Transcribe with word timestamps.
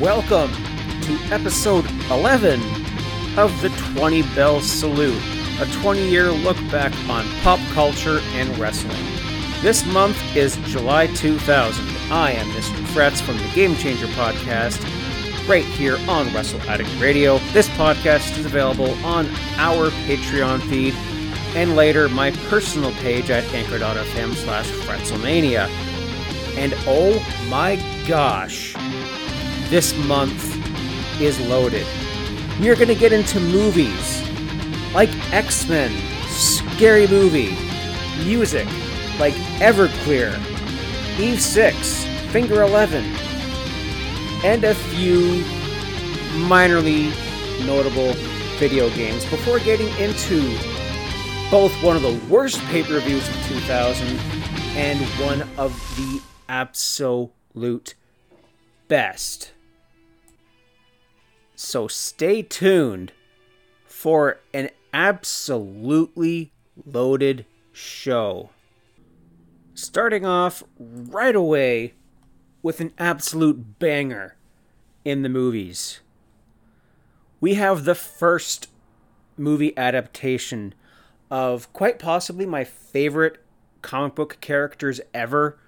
welcome 0.00 0.52
to 1.02 1.18
episode 1.32 1.84
11 2.08 2.60
of 3.36 3.60
the 3.60 3.68
20 3.94 4.22
Bell 4.34 4.60
Salute, 4.60 5.20
a 5.60 5.66
20 5.80 6.08
year 6.08 6.30
look 6.30 6.56
back 6.70 6.92
on 7.08 7.26
pop 7.40 7.58
culture 7.72 8.20
and 8.34 8.56
wrestling. 8.58 8.96
This 9.60 9.84
month 9.86 10.16
is 10.36 10.56
July 10.58 11.08
2000. 11.08 11.84
I 12.12 12.30
am 12.30 12.46
Mr. 12.50 12.80
Fretz 12.92 13.20
from 13.20 13.38
the 13.38 13.50
Game 13.56 13.74
Changer 13.74 14.06
podcast, 14.08 14.78
right 15.48 15.64
here 15.64 15.98
on 16.08 16.32
Wrestle 16.32 16.62
Addict 16.70 16.90
Radio. 17.00 17.38
This 17.52 17.68
podcast 17.70 18.38
is 18.38 18.46
available 18.46 18.92
on 19.04 19.26
our 19.56 19.90
Patreon 20.06 20.60
feed 20.68 20.94
and 21.56 21.74
later 21.74 22.08
my 22.08 22.30
personal 22.48 22.92
page 22.92 23.30
at 23.30 23.42
anchor.fm 23.52 24.34
slash 24.34 24.70
Fretzelmania. 24.70 25.66
And 26.56 26.72
oh 26.86 27.18
my 27.48 27.76
gosh, 28.06 28.76
this 29.70 29.94
month 30.06 30.56
is 31.20 31.38
loaded. 31.48 31.86
We 32.60 32.70
are 32.70 32.74
going 32.74 32.88
to 32.88 32.94
get 32.94 33.12
into 33.12 33.38
movies 33.38 34.22
like 34.94 35.10
X 35.32 35.68
Men, 35.68 35.90
Scary 36.28 37.06
Movie, 37.06 37.56
music 38.24 38.66
like 39.18 39.34
Everclear, 39.60 40.38
Eve 41.18 41.40
6, 41.40 42.04
Finger 42.32 42.62
11, 42.62 43.04
and 44.44 44.64
a 44.64 44.74
few 44.74 45.42
minorly 46.46 47.10
notable 47.66 48.14
video 48.58 48.88
games 48.90 49.24
before 49.26 49.58
getting 49.60 49.88
into 49.98 50.40
both 51.50 51.72
one 51.82 51.96
of 51.96 52.02
the 52.02 52.20
worst 52.28 52.60
pay 52.66 52.82
per 52.82 53.00
views 53.00 53.28
of 53.28 53.34
2000 53.48 54.06
and 54.76 55.00
one 55.20 55.42
of 55.56 55.72
the 55.96 56.20
absolute 56.48 57.94
best. 58.86 59.52
So 61.60 61.88
stay 61.88 62.42
tuned 62.42 63.10
for 63.84 64.38
an 64.54 64.70
absolutely 64.94 66.52
loaded 66.86 67.46
show. 67.72 68.50
Starting 69.74 70.24
off 70.24 70.62
right 70.78 71.34
away 71.34 71.94
with 72.62 72.80
an 72.80 72.92
absolute 72.96 73.80
banger 73.80 74.36
in 75.04 75.22
the 75.22 75.28
movies. 75.28 75.98
We 77.40 77.54
have 77.54 77.84
the 77.84 77.96
first 77.96 78.68
movie 79.36 79.76
adaptation 79.76 80.74
of 81.28 81.72
quite 81.72 81.98
possibly 81.98 82.46
my 82.46 82.62
favorite 82.62 83.44
comic 83.82 84.14
book 84.14 84.38
characters 84.40 85.00
ever, 85.12 85.58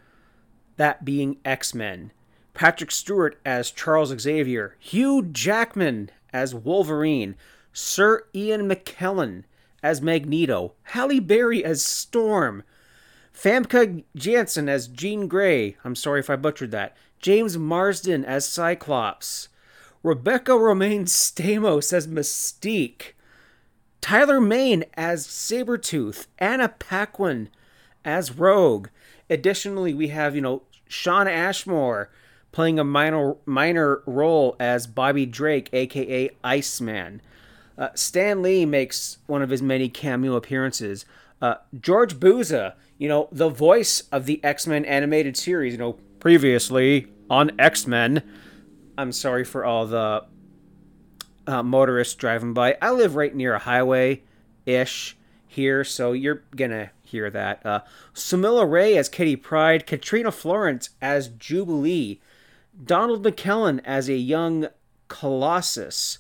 that 0.76 1.04
being 1.04 1.38
X 1.44 1.74
Men. 1.74 2.12
Patrick 2.54 2.90
Stewart 2.90 3.38
as 3.44 3.70
Charles 3.70 4.10
Xavier, 4.18 4.76
Hugh 4.78 5.22
Jackman 5.22 6.10
as 6.32 6.54
Wolverine, 6.54 7.36
Sir 7.72 8.24
Ian 8.34 8.68
McKellen 8.68 9.44
as 9.82 10.02
Magneto, 10.02 10.74
Halle 10.84 11.20
Berry 11.20 11.64
as 11.64 11.82
Storm, 11.82 12.62
Famke 13.34 14.04
Janssen 14.14 14.68
as 14.68 14.88
Jean 14.88 15.28
Grey, 15.28 15.76
I'm 15.84 15.94
sorry 15.94 16.20
if 16.20 16.28
I 16.28 16.36
butchered 16.36 16.72
that, 16.72 16.96
James 17.20 17.56
Marsden 17.56 18.24
as 18.24 18.46
Cyclops, 18.46 19.48
Rebecca 20.02 20.52
Romijn 20.52 21.02
Stamos 21.06 21.92
as 21.92 22.06
Mystique, 22.06 23.14
Tyler 24.00 24.40
Mane 24.40 24.84
as 24.94 25.26
Sabretooth, 25.26 26.26
Anna 26.38 26.68
Paquin 26.68 27.48
as 28.04 28.32
Rogue. 28.32 28.88
Additionally, 29.28 29.94
we 29.94 30.08
have, 30.08 30.34
you 30.34 30.40
know, 30.40 30.62
Shawn 30.88 31.28
Ashmore 31.28 32.10
playing 32.52 32.78
a 32.78 32.84
minor 32.84 33.36
minor 33.46 34.02
role 34.06 34.56
as 34.58 34.86
Bobby 34.86 35.26
Drake, 35.26 35.68
aka 35.72 36.30
Iceman. 36.42 37.22
Uh, 37.78 37.88
Stan 37.94 38.42
Lee 38.42 38.66
makes 38.66 39.18
one 39.26 39.42
of 39.42 39.50
his 39.50 39.62
many 39.62 39.88
cameo 39.88 40.34
appearances. 40.36 41.06
Uh, 41.40 41.54
George 41.80 42.16
Buza, 42.20 42.74
you 42.98 43.08
know, 43.08 43.28
the 43.32 43.48
voice 43.48 44.02
of 44.12 44.26
the 44.26 44.42
X 44.44 44.66
Men 44.66 44.84
animated 44.84 45.36
series, 45.36 45.72
you 45.72 45.78
know, 45.78 45.98
previously 46.18 47.06
on 47.30 47.52
X 47.58 47.86
Men. 47.86 48.22
I'm 48.98 49.12
sorry 49.12 49.44
for 49.44 49.64
all 49.64 49.86
the 49.86 50.24
uh, 51.46 51.62
motorists 51.62 52.14
driving 52.14 52.52
by. 52.52 52.76
I 52.82 52.90
live 52.90 53.16
right 53.16 53.34
near 53.34 53.54
a 53.54 53.58
highway 53.58 54.22
ish 54.66 55.16
here, 55.46 55.82
so 55.84 56.12
you're 56.12 56.42
gonna 56.54 56.90
hear 57.02 57.30
that. 57.30 57.64
Uh, 57.64 57.80
Samilla 58.14 58.70
Ray 58.70 58.96
as 58.96 59.08
Kitty 59.08 59.36
Pryde, 59.36 59.86
Katrina 59.86 60.30
Florence 60.30 60.90
as 61.00 61.28
Jubilee, 61.28 62.20
Donald 62.82 63.24
McKellen 63.24 63.80
as 63.84 64.08
a 64.08 64.16
young 64.16 64.68
Colossus, 65.08 66.18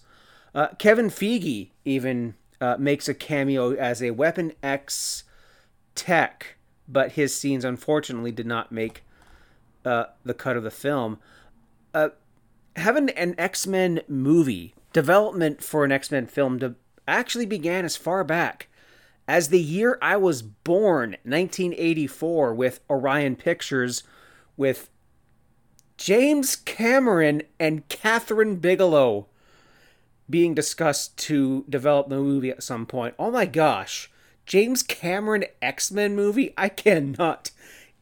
uh, 0.54 0.68
Kevin 0.78 1.08
Feige 1.08 1.70
even 1.84 2.34
uh, 2.60 2.76
makes 2.78 3.08
a 3.08 3.14
cameo 3.14 3.74
as 3.74 4.02
a 4.02 4.10
Weapon 4.10 4.52
X 4.62 5.24
tech, 5.94 6.56
but 6.88 7.12
his 7.12 7.34
scenes 7.34 7.64
unfortunately 7.64 8.32
did 8.32 8.46
not 8.46 8.72
make 8.72 9.04
uh, 9.84 10.06
the 10.24 10.34
cut 10.34 10.56
of 10.56 10.62
the 10.62 10.70
film. 10.70 11.18
Uh, 11.94 12.10
having 12.76 13.10
an 13.10 13.34
X 13.38 13.66
Men 13.66 14.00
movie 14.08 14.74
development 14.92 15.62
for 15.62 15.84
an 15.84 15.92
X 15.92 16.10
Men 16.10 16.26
film 16.26 16.58
to 16.58 16.74
actually 17.06 17.46
began 17.46 17.84
as 17.84 17.96
far 17.96 18.24
back 18.24 18.68
as 19.30 19.48
the 19.48 19.60
year 19.60 19.96
I 20.02 20.16
was 20.16 20.42
born, 20.42 21.10
1984, 21.22 22.52
with 22.52 22.80
Orion 22.90 23.36
Pictures, 23.36 24.02
with 24.56 24.90
James 26.00 26.56
Cameron 26.56 27.42
and 27.58 27.86
Kathryn 27.90 28.58
Bigelow 28.58 29.26
being 30.30 30.54
discussed 30.54 31.18
to 31.18 31.66
develop 31.68 32.08
the 32.08 32.16
movie 32.16 32.48
at 32.48 32.62
some 32.62 32.86
point. 32.86 33.14
Oh 33.18 33.30
my 33.30 33.44
gosh, 33.44 34.10
James 34.46 34.82
Cameron 34.82 35.44
X 35.60 35.92
Men 35.92 36.16
movie? 36.16 36.54
I 36.56 36.70
cannot 36.70 37.50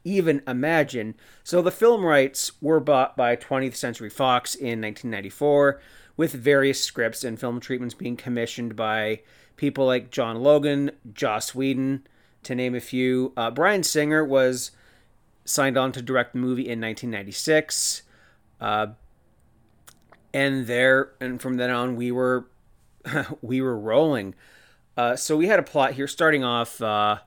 even 0.04 0.42
imagine. 0.46 1.16
So 1.42 1.60
the 1.60 1.72
film 1.72 2.04
rights 2.04 2.52
were 2.62 2.78
bought 2.78 3.16
by 3.16 3.34
20th 3.34 3.74
Century 3.74 4.10
Fox 4.10 4.54
in 4.54 4.80
1994 4.80 5.80
with 6.16 6.32
various 6.32 6.80
scripts 6.80 7.24
and 7.24 7.38
film 7.38 7.58
treatments 7.58 7.96
being 7.96 8.16
commissioned 8.16 8.76
by 8.76 9.22
people 9.56 9.86
like 9.86 10.12
John 10.12 10.40
Logan, 10.40 10.92
Joss 11.12 11.52
Whedon, 11.52 12.06
to 12.44 12.54
name 12.54 12.76
a 12.76 12.80
few. 12.80 13.32
Uh, 13.36 13.50
Bryan 13.50 13.82
Singer 13.82 14.24
was 14.24 14.70
signed 15.48 15.76
on 15.76 15.92
to 15.92 16.02
direct 16.02 16.32
the 16.32 16.38
movie 16.38 16.62
in 16.62 16.80
1996. 16.80 18.02
Uh, 18.60 18.88
and 20.34 20.66
there, 20.66 21.12
and 21.20 21.40
from 21.40 21.56
then 21.56 21.70
on, 21.70 21.96
we 21.96 22.12
were 22.12 22.46
we 23.42 23.60
were 23.60 23.78
rolling. 23.78 24.34
Uh, 24.96 25.16
so 25.16 25.36
we 25.36 25.46
had 25.46 25.58
a 25.58 25.62
plot 25.62 25.92
here, 25.92 26.06
starting 26.08 26.44
off 26.44 26.82
uh, 26.82 27.18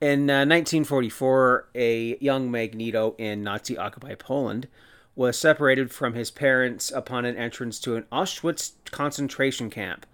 in 0.00 0.26
1944. 0.26 1.68
Uh, 1.74 1.78
a 1.78 2.18
young 2.20 2.50
Magneto 2.50 3.14
in 3.18 3.42
Nazi-occupied 3.42 4.18
Poland 4.18 4.68
was 5.14 5.38
separated 5.38 5.90
from 5.90 6.14
his 6.14 6.30
parents 6.30 6.90
upon 6.90 7.24
an 7.24 7.36
entrance 7.36 7.78
to 7.80 7.96
an 7.96 8.04
Auschwitz 8.10 8.72
concentration 8.90 9.70
camp. 9.70 10.06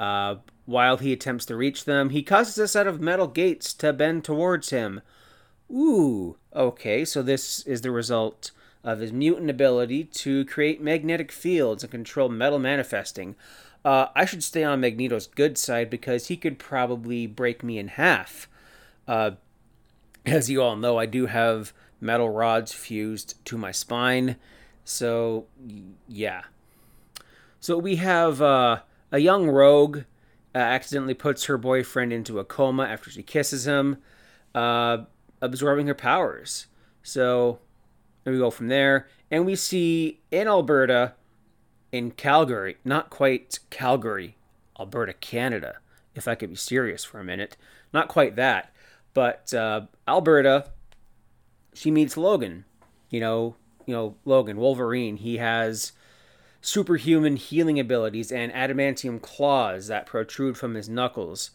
Uh, 0.00 0.36
while 0.64 0.96
he 0.96 1.12
attempts 1.12 1.46
to 1.46 1.56
reach 1.56 1.84
them, 1.84 2.10
he 2.10 2.22
causes 2.22 2.58
a 2.58 2.68
set 2.68 2.86
of 2.86 3.00
metal 3.00 3.28
gates 3.28 3.72
to 3.74 3.92
bend 3.92 4.24
towards 4.24 4.70
him. 4.70 5.00
Ooh, 5.70 6.36
okay, 6.54 7.04
so 7.04 7.22
this 7.22 7.60
is 7.66 7.80
the 7.80 7.90
result 7.90 8.52
of 8.84 9.00
his 9.00 9.12
mutant 9.12 9.50
ability 9.50 10.04
to 10.04 10.44
create 10.44 10.80
magnetic 10.80 11.32
fields 11.32 11.82
and 11.82 11.90
control 11.90 12.28
metal 12.28 12.58
manifesting. 12.58 13.34
Uh, 13.84 14.08
I 14.14 14.24
should 14.24 14.42
stay 14.42 14.64
on 14.64 14.80
Magneto's 14.80 15.26
good 15.26 15.58
side 15.58 15.90
because 15.90 16.28
he 16.28 16.36
could 16.36 16.58
probably 16.58 17.26
break 17.26 17.62
me 17.62 17.78
in 17.78 17.88
half. 17.88 18.48
Uh, 19.06 19.32
as 20.24 20.50
you 20.50 20.62
all 20.62 20.76
know, 20.76 20.98
I 20.98 21.06
do 21.06 21.26
have 21.26 21.72
metal 22.00 22.28
rods 22.28 22.72
fused 22.72 23.44
to 23.46 23.56
my 23.56 23.72
spine. 23.72 24.36
So, 24.84 25.46
yeah. 26.08 26.42
So 27.60 27.78
we 27.78 27.96
have 27.96 28.40
uh, 28.40 28.80
a 29.10 29.18
young 29.18 29.48
rogue 29.48 29.98
uh, 30.54 30.58
accidentally 30.58 31.14
puts 31.14 31.44
her 31.44 31.58
boyfriend 31.58 32.12
into 32.12 32.38
a 32.38 32.44
coma 32.44 32.84
after 32.84 33.10
she 33.10 33.22
kisses 33.22 33.66
him, 33.66 33.98
uh, 34.54 34.98
absorbing 35.40 35.86
her 35.86 35.94
powers. 35.94 36.66
So 37.02 37.58
there 38.24 38.32
we 38.32 38.38
go 38.38 38.50
from 38.50 38.68
there. 38.68 39.08
And 39.30 39.46
we 39.46 39.56
see 39.56 40.20
in 40.30 40.48
Alberta, 40.48 41.14
in 41.92 42.10
Calgary, 42.12 42.76
not 42.84 43.10
quite 43.10 43.58
Calgary, 43.70 44.36
Alberta, 44.78 45.12
Canada, 45.14 45.76
if 46.14 46.26
I 46.28 46.34
could 46.34 46.50
be 46.50 46.56
serious 46.56 47.04
for 47.04 47.20
a 47.20 47.24
minute. 47.24 47.56
Not 47.92 48.08
quite 48.08 48.36
that. 48.36 48.72
But 49.14 49.54
uh, 49.54 49.82
Alberta, 50.06 50.70
she 51.72 51.90
meets 51.90 52.16
Logan. 52.16 52.64
You 53.10 53.20
know, 53.20 53.56
you 53.86 53.94
know 53.94 54.16
Logan 54.24 54.56
Wolverine. 54.56 55.16
He 55.16 55.38
has 55.38 55.92
superhuman 56.60 57.36
healing 57.36 57.78
abilities 57.78 58.32
and 58.32 58.52
adamantium 58.52 59.22
claws 59.22 59.86
that 59.86 60.06
protrude 60.06 60.58
from 60.58 60.74
his 60.74 60.88
knuckles. 60.88 61.50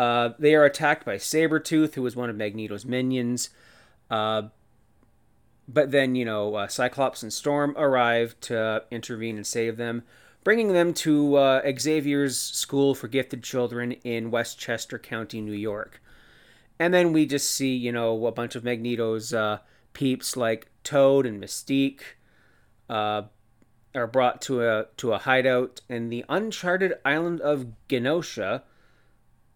Uh, 0.00 0.32
they 0.38 0.54
are 0.54 0.64
attacked 0.64 1.04
by 1.04 1.16
Sabretooth, 1.16 1.92
who 1.92 2.06
is 2.06 2.16
one 2.16 2.30
of 2.30 2.36
Magneto's 2.36 2.86
minions. 2.86 3.50
Uh, 4.10 4.44
but 5.68 5.90
then, 5.90 6.14
you 6.14 6.24
know, 6.24 6.54
uh, 6.54 6.68
Cyclops 6.68 7.22
and 7.22 7.30
Storm 7.30 7.74
arrive 7.76 8.34
to 8.40 8.82
intervene 8.90 9.36
and 9.36 9.46
save 9.46 9.76
them, 9.76 10.02
bringing 10.42 10.72
them 10.72 10.94
to 10.94 11.34
uh, 11.36 11.72
Xavier's 11.78 12.38
School 12.38 12.94
for 12.94 13.08
Gifted 13.08 13.42
Children 13.42 13.92
in 13.92 14.30
Westchester 14.30 14.98
County, 14.98 15.42
New 15.42 15.52
York. 15.52 16.00
And 16.78 16.94
then 16.94 17.12
we 17.12 17.26
just 17.26 17.50
see, 17.50 17.76
you 17.76 17.92
know, 17.92 18.24
a 18.24 18.32
bunch 18.32 18.54
of 18.54 18.64
Magneto's 18.64 19.34
uh, 19.34 19.58
peeps 19.92 20.34
like 20.34 20.68
Toad 20.82 21.26
and 21.26 21.38
Mystique 21.42 22.00
are 22.88 24.06
brought 24.10 24.40
to 24.40 24.66
a 24.66 24.86
to 24.96 25.12
a 25.12 25.18
hideout 25.18 25.82
in 25.90 26.08
the 26.08 26.24
uncharted 26.30 26.94
island 27.04 27.42
of 27.42 27.66
Genosha, 27.86 28.62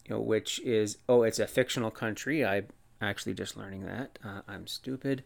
you 0.05 0.15
know, 0.15 0.21
which 0.21 0.61
is 0.61 0.99
oh, 1.09 1.23
it's 1.23 1.39
a 1.39 1.47
fictional 1.47 1.91
country. 1.91 2.45
I'm 2.45 2.69
actually 3.01 3.35
just 3.35 3.57
learning 3.57 3.87
that. 3.87 4.19
Uh, 4.25 4.41
I'm 4.47 4.67
stupid. 4.67 5.25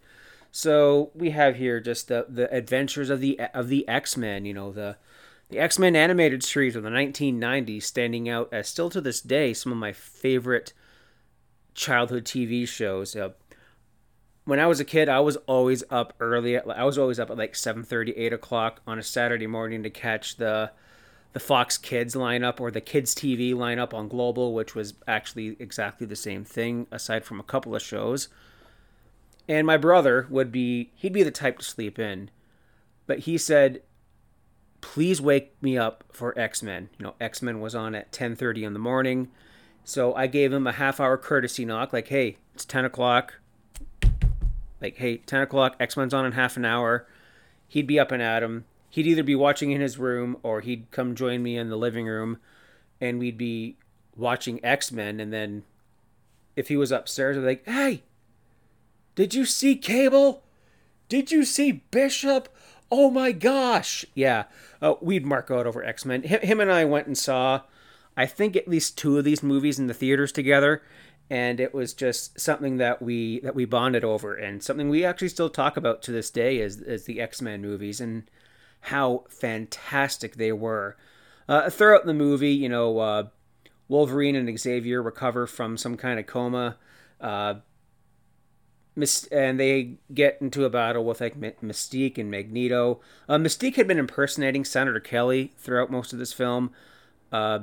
So 0.51 1.11
we 1.15 1.31
have 1.31 1.57
here 1.57 1.81
just 1.81 2.09
the 2.09 2.27
the 2.29 2.53
adventures 2.55 3.11
of 3.11 3.21
the 3.21 3.41
of 3.55 3.69
the 3.69 3.87
X 3.89 4.17
Men. 4.17 4.45
You 4.45 4.55
know 4.55 4.73
the 4.73 4.97
the 5.51 5.59
X 5.59 5.79
Men 5.79 5.97
animated 5.97 6.43
series 6.43 6.77
of 6.77 6.83
the 6.83 6.91
1990s, 6.91 7.83
standing 7.83 8.29
out 8.29 8.49
as 8.53 8.69
still 8.69 8.91
to 8.91 9.01
this 9.01 9.21
day 9.21 9.53
some 9.53 9.73
of 9.73 9.79
my 9.79 9.93
favorite 9.93 10.73
childhood 11.75 12.25
TV 12.25 12.67
shows. 12.67 13.17
Uh, 13.17 13.31
when 14.45 14.61
I 14.61 14.67
was 14.67 14.81
a 14.81 14.85
kid, 14.85 15.09
I 15.09 15.21
was 15.21 15.37
always 15.47 15.85
up 15.91 16.15
early. 16.21 16.57
At, 16.57 16.69
I 16.71 16.85
was 16.85 16.97
always 16.97 17.21
up 17.21 17.31
at 17.31 17.37
like 17.37 17.55
7:30, 17.55 18.15
8 18.17 18.33
o'clock 18.33 18.81
on 18.87 18.99
a 18.99 19.03
Saturday 19.03 19.47
morning 19.47 19.83
to 19.83 19.91
catch 19.91 20.37
the 20.37 20.71
the 21.38 21.44
Fox 21.44 21.79
Kids 21.79 22.17
lineup 22.17 22.58
or 22.58 22.73
the 22.73 22.81
Kids 22.81 23.14
TV 23.14 23.55
lineup 23.55 23.94
on 23.94 24.08
Global, 24.08 24.55
which 24.55 24.75
was 24.75 24.94
actually 25.06 25.56
exactly 25.61 26.05
the 26.05 26.17
same 26.17 26.44
thing, 26.44 26.88
aside 26.90 27.25
from 27.25 27.38
a 27.38 27.44
couple 27.44 27.76
of 27.76 27.81
shows. 27.81 28.26
And 29.46 29.64
my 29.64 29.76
brother 29.76 30.26
would 30.31 30.50
be 30.50 30.90
he'd 30.96 31.12
be 31.12 31.23
the 31.23 31.31
type 31.31 31.58
to 31.58 31.64
sleep 31.64 31.96
in, 31.96 32.31
but 33.06 33.20
he 33.20 33.38
said, 33.38 33.82
"Please 34.81 35.20
wake 35.20 35.55
me 35.62 35.79
up 35.79 36.02
for 36.11 36.37
X 36.37 36.61
Men." 36.61 36.88
You 36.99 37.06
know, 37.06 37.14
X 37.20 37.40
Men 37.40 37.61
was 37.61 37.76
on 37.76 37.94
at 37.94 38.11
10:30 38.11 38.64
in 38.64 38.73
the 38.73 38.81
morning, 38.81 39.29
so 39.85 40.12
I 40.17 40.26
gave 40.26 40.52
him 40.52 40.67
a 40.67 40.73
half 40.73 40.99
hour 40.99 41.17
courtesy 41.17 41.64
knock, 41.64 41.93
like, 41.93 42.08
"Hey, 42.08 42.38
it's 42.52 42.64
10 42.64 42.85
o'clock 42.85 43.35
like, 44.81 44.96
hey, 44.96 45.19
10 45.19 45.43
o'clock, 45.43 45.76
X 45.81 45.96
Men's 45.96 46.14
on 46.14 46.25
in 46.25 46.32
half 46.32 46.56
an 46.56 46.64
hour. 46.64 47.06
He'd 47.67 47.87
be 47.87 47.99
up 47.99 48.12
and 48.12 48.23
at 48.23 48.43
him. 48.43 48.64
He'd 48.90 49.06
either 49.06 49.23
be 49.23 49.35
watching 49.35 49.70
in 49.70 49.81
his 49.81 49.99
room 49.99 50.37
or 50.43 50.61
he'd 50.61 50.90
come 50.90 51.14
join 51.14 51.43
me 51.43 51.56
in 51.56 51.69
the 51.69 51.76
living 51.76 52.06
room 52.06 52.38
and 53.00 53.19
we'd 53.19 53.38
be 53.38 53.76
watching 54.17 54.64
X 54.64 54.90
Men. 54.90 55.20
And 55.20 55.32
then 55.32 55.64
if 56.56 56.69
he 56.69 56.76
was 56.76 56.90
upstairs, 56.90 57.37
I'd 57.37 57.40
be 57.40 57.46
like, 57.46 57.64
hey, 57.67 58.02
did 59.14 59.35
you 59.35 59.44
see 59.44 59.76
Cable? 59.76 60.43
Did 61.08 61.31
you 61.31 61.44
see 61.44 61.85
Bishop? 61.90 62.49
Oh 62.90 63.11
my 63.11 63.32
gosh. 63.32 64.05
Yeah. 64.14 64.44
Uh, 64.81 64.94
we'd 65.00 65.26
mark 65.26 65.50
out 65.50 65.67
over 65.67 65.85
X 65.85 66.05
Men. 66.05 66.23
Him 66.23 66.61
and 66.61 66.73
I 66.73 66.85
went 66.85 67.06
and 67.06 67.17
saw, 67.17 67.62
I 68.17 68.26
think, 68.26 68.56
at 68.56 68.69
least 68.69 68.96
two 68.96 69.19
of 69.19 69.25
these 69.25 69.43
movies 69.43 69.79
in 69.79 69.87
the 69.87 69.94
theaters 69.94 70.32
together 70.32 70.82
and 71.31 71.61
it 71.61 71.75
was 71.75 71.93
just 71.93 72.38
something 72.40 72.79
that 72.79 73.02
we 73.02 73.40
that 73.40 73.55
we 73.55 73.64
bonded 73.64 74.05
over 74.05 74.35
and 74.35 74.62
something 74.62 74.88
we 74.88 75.05
actually 75.05 75.29
still 75.29 75.50
talk 75.50 75.76
about 75.76 76.02
to 76.02 76.12
this 76.12 76.31
day 76.31 76.58
is, 76.58 76.81
is 76.81 77.05
the 77.05 77.20
x-men 77.20 77.61
movies 77.61 78.00
and 78.00 78.31
how 78.81 79.25
fantastic 79.29 80.37
they 80.37 80.53
were. 80.53 80.97
Uh, 81.49 81.71
throughout 81.71 82.05
the 82.05 82.15
movie 82.15 82.53
you 82.53 82.69
know 82.69 82.99
uh, 82.99 83.25
wolverine 83.89 84.37
and 84.37 84.59
xavier 84.59 85.03
recover 85.03 85.47
from 85.47 85.77
some 85.77 85.97
kind 85.97 86.21
of 86.21 86.27
coma 86.27 86.77
uh, 87.21 87.55
and 89.31 89.61
they 89.61 89.95
get 90.13 90.37
into 90.41 90.65
a 90.65 90.71
battle 90.71 91.05
with 91.05 91.21
like 91.21 91.41
mystique 91.41 92.19
and 92.19 92.31
magneto. 92.31 93.01
Uh, 93.29 93.37
mystique 93.37 93.77
had 93.77 93.87
been 93.87 93.99
impersonating 93.99 94.65
senator 94.65 95.01
kelly 95.01 95.53
throughout 95.57 95.91
most 95.91 96.13
of 96.13 96.19
this 96.19 96.33
film 96.33 96.71
uh, 97.33 97.61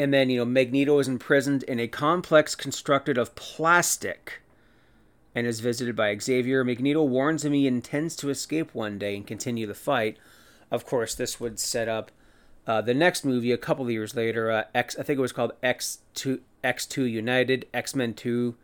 and 0.00 0.14
then, 0.14 0.30
you 0.30 0.38
know, 0.38 0.46
Magneto 0.46 0.98
is 0.98 1.08
imprisoned 1.08 1.62
in 1.64 1.78
a 1.78 1.86
complex 1.86 2.54
constructed 2.54 3.18
of 3.18 3.34
plastic 3.34 4.40
and 5.34 5.46
is 5.46 5.60
visited 5.60 5.94
by 5.94 6.16
Xavier. 6.16 6.64
Magneto 6.64 7.02
warns 7.02 7.44
him 7.44 7.52
he 7.52 7.66
intends 7.66 8.16
to 8.16 8.30
escape 8.30 8.74
one 8.74 8.98
day 8.98 9.16
and 9.16 9.26
continue 9.26 9.66
the 9.66 9.74
fight. 9.74 10.16
Of 10.70 10.84
course, 10.86 11.14
this 11.14 11.38
would 11.38 11.58
set 11.58 11.88
up 11.88 12.10
uh, 12.66 12.80
the 12.80 12.94
next 12.94 13.24
movie 13.24 13.52
a 13.52 13.58
couple 13.58 13.84
of 13.84 13.90
years 13.90 14.14
later. 14.14 14.50
Uh, 14.50 14.64
X, 14.74 14.96
I 14.98 15.02
think 15.02 15.18
it 15.18 15.22
was 15.22 15.32
called 15.32 15.52
X 15.62 15.98
two 16.14 16.40
X 16.62 16.86
two 16.86 17.04
United, 17.04 17.66
X 17.72 17.94
Men 17.94 18.14
Two 18.14 18.56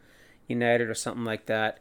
United, 0.48 0.88
or 0.88 0.94
something 0.94 1.24
like 1.24 1.46
that. 1.46 1.78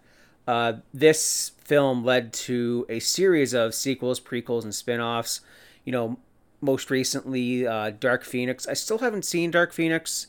Uh, 0.47 0.73
this 0.93 1.51
film 1.59 2.05
led 2.05 2.31
to 2.31 2.85
a 2.87 2.99
series 2.99 3.53
of 3.53 3.73
sequels, 3.73 4.19
prequels, 4.19 4.63
and 4.63 4.73
spin-offs. 4.73 5.41
You 5.83 5.91
know, 5.91 6.19
most 6.61 6.89
recently 6.89 7.67
uh, 7.67 7.91
Dark 7.91 8.23
Phoenix. 8.23 8.67
I 8.67 8.73
still 8.73 8.99
haven't 8.99 9.25
seen 9.25 9.51
Dark 9.51 9.73
Phoenix. 9.73 10.27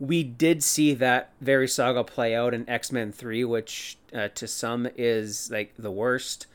We 0.00 0.22
did 0.22 0.62
see 0.62 0.94
that 0.94 1.32
very 1.40 1.66
saga 1.66 2.04
play 2.04 2.34
out 2.34 2.54
in 2.54 2.68
X 2.68 2.92
Men 2.92 3.12
3, 3.12 3.44
which 3.44 3.98
uh, 4.14 4.28
to 4.34 4.46
some 4.46 4.88
is 4.96 5.50
like 5.50 5.74
the 5.76 5.90
worst. 5.90 6.46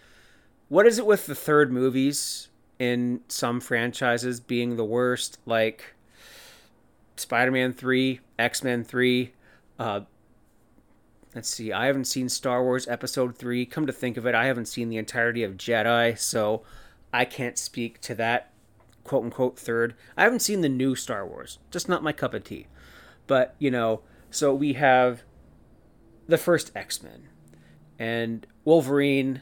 What 0.69 0.87
is 0.87 0.97
it 0.97 1.05
with 1.05 1.25
the 1.25 1.35
third 1.35 1.71
movies 1.71 2.47
in 2.79 3.21
some 3.27 3.59
franchises 3.59 4.39
being 4.39 4.75
the 4.75 4.85
worst? 4.85 5.39
Like 5.45 5.93
Spider 7.17 7.51
Man 7.51 7.73
3, 7.73 8.19
X 8.39 8.63
Men 8.63 8.83
3. 8.83 9.33
Uh, 9.77 10.01
let's 11.35 11.49
see, 11.49 11.73
I 11.73 11.87
haven't 11.87 12.05
seen 12.05 12.29
Star 12.29 12.63
Wars 12.63 12.87
Episode 12.87 13.37
3. 13.37 13.65
Come 13.65 13.85
to 13.85 13.93
think 13.93 14.17
of 14.17 14.25
it, 14.25 14.35
I 14.35 14.45
haven't 14.45 14.67
seen 14.67 14.89
the 14.89 14.97
entirety 14.97 15.43
of 15.43 15.57
Jedi, 15.57 16.17
so 16.17 16.63
I 17.11 17.25
can't 17.25 17.57
speak 17.57 17.99
to 18.01 18.15
that 18.15 18.51
quote 19.03 19.23
unquote 19.23 19.59
third. 19.59 19.95
I 20.17 20.23
haven't 20.23 20.39
seen 20.39 20.61
the 20.61 20.69
new 20.69 20.95
Star 20.95 21.27
Wars, 21.27 21.59
just 21.71 21.89
not 21.89 22.03
my 22.03 22.13
cup 22.13 22.33
of 22.33 22.43
tea. 22.43 22.67
But, 23.27 23.55
you 23.59 23.71
know, 23.71 24.01
so 24.29 24.53
we 24.53 24.73
have 24.73 25.23
the 26.27 26.37
first 26.37 26.71
X 26.75 27.01
Men 27.01 27.29
and 27.99 28.47
Wolverine, 28.65 29.41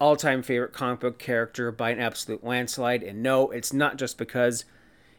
all 0.00 0.16
time 0.16 0.42
favorite 0.42 0.72
comic 0.72 1.00
book 1.00 1.18
character 1.18 1.72
by 1.72 1.90
an 1.90 2.00
absolute 2.00 2.44
landslide. 2.44 3.02
And 3.02 3.22
no, 3.22 3.50
it's 3.50 3.72
not 3.72 3.96
just 3.96 4.18
because 4.18 4.64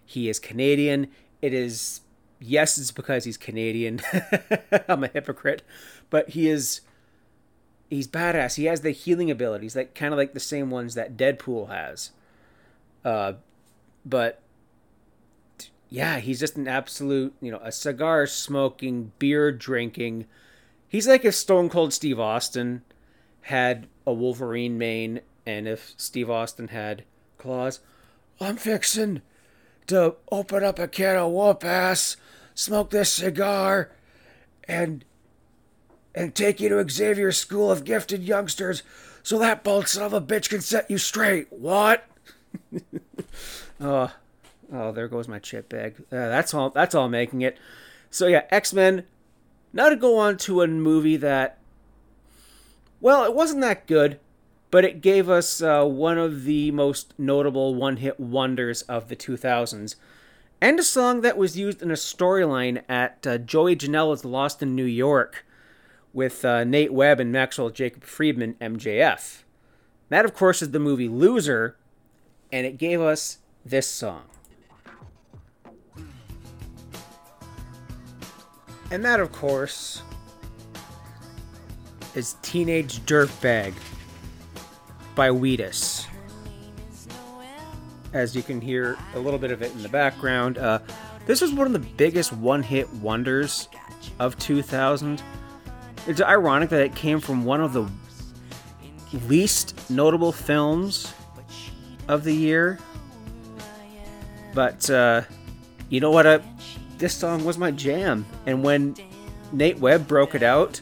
he 0.06 0.30
is 0.30 0.40
Canadian. 0.40 1.08
It 1.42 1.54
is, 1.54 2.02
yes, 2.40 2.78
it's 2.78 2.92
because 2.92 3.26
he's 3.26 3.38
Canadian. 3.38 4.02
I'm 4.88 5.04
a 5.04 5.08
hypocrite. 5.08 5.64
But 6.10 6.30
he 6.30 6.48
is, 6.50 6.82
he's 7.90 8.08
badass. 8.08 8.56
He 8.56 8.66
has 8.66 8.82
the 8.82 8.92
healing 8.92 9.30
abilities, 9.30 9.76
like 9.76 9.96
kind 9.96 10.14
of 10.14 10.18
like 10.18 10.34
the 10.34 10.40
same 10.40 10.70
ones 10.70 10.96
that 10.96 11.18
Deadpool 11.18 11.70
has. 11.70 12.12
Uh, 13.04 13.34
but 14.06 14.42
yeah, 15.90 16.20
he's 16.20 16.40
just 16.40 16.56
an 16.56 16.68
absolute, 16.68 17.34
you 17.42 17.52
know, 17.52 17.60
a 17.64 17.72
cigar 17.72 18.28
smoking, 18.28 19.12
beer 19.18 19.52
drinking. 19.52 20.26
He's 20.88 21.08
like 21.08 21.26
if 21.26 21.36
Stone 21.36 21.70
Cold 21.70 21.94
Steve 21.94 22.20
Austin 22.20 22.84
had 23.42 23.88
a 24.06 24.14
Wolverine 24.14 24.78
mane 24.78 25.22
and 25.46 25.68
if 25.68 25.94
Steve 25.98 26.30
Austin 26.30 26.70
had 26.70 27.04
claws. 27.38 27.80
I'm 28.40 28.56
fixing 28.56 29.22
to 29.88 30.16
open 30.32 30.64
up 30.64 30.78
a 30.78 30.88
can 30.88 31.18
of 31.18 31.32
whoop 31.32 31.64
ass, 31.66 32.16
smoke 32.54 32.92
this 32.92 33.12
cigar, 33.14 33.90
and 34.68 35.04
and 36.14 36.36
take 36.36 36.60
you 36.60 36.70
to 36.70 36.88
Xavier's 36.88 37.38
School 37.38 37.72
of 37.72 37.84
Gifted 37.84 38.24
Youngsters 38.24 38.84
so 39.24 39.38
that 39.40 39.64
bolt 39.64 39.88
son 39.88 40.04
of 40.04 40.14
a 40.14 40.22
bitch 40.22 40.50
can 40.50 40.62
set 40.62 40.90
you 40.90 40.98
straight. 40.98 41.48
What? 41.52 42.06
Oh, 43.80 44.12
oh, 44.74 44.92
there 44.92 45.08
goes 45.08 45.28
my 45.28 45.40
chip 45.40 45.70
bag. 45.70 45.96
Uh, 46.12 46.30
that's 46.30 46.54
all. 46.54 46.70
That's 46.70 46.96
all 46.96 47.10
making 47.10 47.42
it. 47.42 47.58
So 48.10 48.28
yeah, 48.28 48.46
X 48.50 48.74
Men. 48.74 49.06
Now 49.72 49.90
to 49.90 49.96
go 49.96 50.18
on 50.18 50.38
to 50.38 50.62
a 50.64 50.68
movie 50.68 51.18
that, 51.18 51.60
well, 53.00 53.24
it 53.24 53.36
wasn't 53.36 53.62
that 53.62 53.86
good, 53.86 54.20
but 54.72 54.84
it 54.84 55.02
gave 55.02 55.30
us 55.30 55.62
uh, 55.62 55.86
one 55.86 56.18
of 56.18 56.44
the 56.44 56.72
most 56.72 57.14
notable 57.20 57.76
one-hit 57.76 58.20
wonders 58.20 58.82
of 58.84 59.10
the 59.10 59.16
2000s, 59.16 59.96
and 60.60 60.80
a 60.80 60.84
song 60.84 61.22
that 61.22 61.38
was 61.38 61.56
used 61.56 61.84
in 61.84 61.92
a 61.92 61.96
storyline 61.96 62.82
at 62.90 63.28
uh, 63.28 63.38
Joey 63.38 63.76
Janela's 63.76 64.26
Lost 64.26 64.64
in 64.64 64.76
New 64.76 64.86
York, 64.86 65.46
with 66.14 66.44
uh, 66.44 66.64
Nate 66.64 66.92
Webb 66.94 67.20
and 67.20 67.32
Maxwell 67.32 67.70
Jacob 67.70 68.04
Friedman, 68.04 68.56
MJF. 68.56 69.44
That, 70.10 70.26
of 70.26 70.34
course, 70.34 70.64
is 70.64 70.72
the 70.72 70.80
movie 70.80 71.08
Loser, 71.08 71.78
and 72.52 72.66
it 72.66 72.80
gave 72.80 73.00
us 73.02 73.38
this 73.64 73.88
song. 73.88 74.29
And 78.92 79.06
that, 79.06 79.20
of 79.20 79.32
course, 79.32 80.02
is 82.16 82.36
Teenage 82.42 83.00
Dirtbag 83.02 83.74
by 85.16 85.30
Wheatus. 85.30 86.08
As 88.14 88.36
you 88.36 88.42
can 88.42 88.60
hear 88.60 88.98
a 89.14 89.20
little 89.20 89.38
bit 89.38 89.52
of 89.52 89.62
it 89.62 89.72
in 89.74 89.84
the 89.84 89.90
background, 89.90 90.58
uh, 90.58 90.80
this 91.28 91.42
was 91.42 91.54
one 91.54 91.68
of 91.68 91.74
the 91.74 91.80
biggest 91.80 92.34
one 92.34 92.64
hit 92.64 92.92
wonders 92.96 93.70
of 94.18 94.38
2000. 94.40 95.22
It's 96.08 96.22
ironic 96.22 96.70
that 96.70 96.82
it 96.82 96.96
came 96.96 97.20
from 97.20 97.46
one 97.46 97.62
of 97.62 97.74
the 97.74 97.88
least 99.28 99.90
notable 99.92 100.32
films 100.32 101.14
of 102.08 102.24
the 102.24 102.34
year. 102.34 102.80
But 104.56 104.90
uh, 104.90 105.22
you 105.90 106.00
know 106.00 106.10
what? 106.10 106.26
Uh, 106.26 106.40
this 107.00 107.14
song 107.14 107.44
was 107.46 107.58
my 107.58 107.72
jam. 107.72 108.26
And 108.46 108.64
when 108.64 108.96
Nate 109.52 109.80
Webb 109.80 110.08
broke 110.08 110.36
it 110.36 110.44
out 110.44 110.80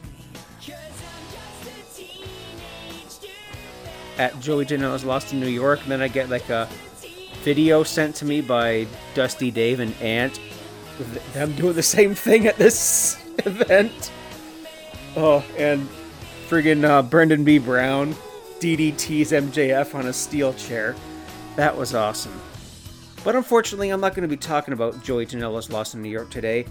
at 4.18 4.38
Joey 4.42 4.66
Janela's 4.66 5.06
Lost 5.06 5.32
in 5.32 5.40
New 5.40 5.48
York, 5.48 5.82
and 5.84 5.92
then 5.92 6.02
I 6.02 6.08
get 6.08 6.30
like 6.30 6.50
a 6.50 6.68
video 7.44 7.84
sent 7.84 8.16
to 8.16 8.26
me 8.26 8.42
by 8.42 8.88
Dusty 9.14 9.52
Dave 9.52 9.80
and 9.80 9.96
Ant 10.02 10.40
with 10.98 11.34
them 11.34 11.54
doing 11.54 11.74
the 11.74 11.84
same 11.84 12.16
thing 12.16 12.48
at 12.48 12.58
this 12.58 13.24
event. 13.46 14.12
Oh, 15.16 15.46
and 15.58 15.88
friggin' 16.50 16.84
uh, 16.84 17.04
Brendan 17.04 17.44
B. 17.44 17.60
Brown 17.60 18.14
DDT's 18.60 19.32
MJF 19.32 19.94
on 19.94 20.08
a 20.08 20.14
steel 20.14 20.54
chair. 20.56 20.96
That 21.56 21.78
was 21.78 21.94
awesome. 21.94 22.40
But 23.28 23.36
unfortunately, 23.36 23.90
I'm 23.90 24.00
not 24.00 24.16
going 24.16 24.22
to 24.22 24.34
be 24.34 24.38
talking 24.38 24.74
about 24.74 25.04
Joey 25.04 25.26
Janela's 25.26 25.70
Lost 25.70 25.96
in 25.96 26.02
New 26.02 26.08
York 26.08 26.30
today. 26.30 26.66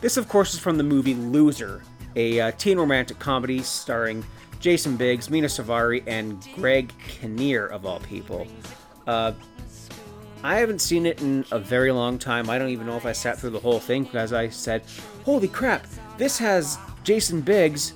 This, 0.00 0.16
of 0.16 0.26
course, 0.26 0.54
is 0.54 0.58
from 0.58 0.78
the 0.78 0.82
movie 0.82 1.12
Loser, 1.14 1.82
a 2.16 2.40
uh, 2.40 2.50
teen 2.52 2.78
romantic 2.78 3.18
comedy 3.18 3.58
starring 3.58 4.24
Jason 4.58 4.96
Biggs, 4.96 5.28
Mena 5.28 5.48
Suvari, 5.48 6.02
and 6.06 6.42
Greg 6.54 6.94
Kinnear, 7.06 7.66
of 7.66 7.84
all 7.84 8.00
people. 8.00 8.46
Uh, 9.06 9.32
I 10.42 10.56
haven't 10.56 10.78
seen 10.78 11.04
it 11.04 11.20
in 11.20 11.44
a 11.50 11.58
very 11.58 11.92
long 11.92 12.18
time. 12.18 12.48
I 12.48 12.58
don't 12.58 12.70
even 12.70 12.86
know 12.86 12.96
if 12.96 13.04
I 13.04 13.12
sat 13.12 13.38
through 13.38 13.50
the 13.50 13.60
whole 13.60 13.78
thing 13.78 14.04
because 14.04 14.32
I 14.32 14.48
said, 14.48 14.84
Holy 15.26 15.46
crap, 15.46 15.86
this 16.16 16.38
has 16.38 16.78
Jason 17.04 17.42
Biggs 17.42 17.92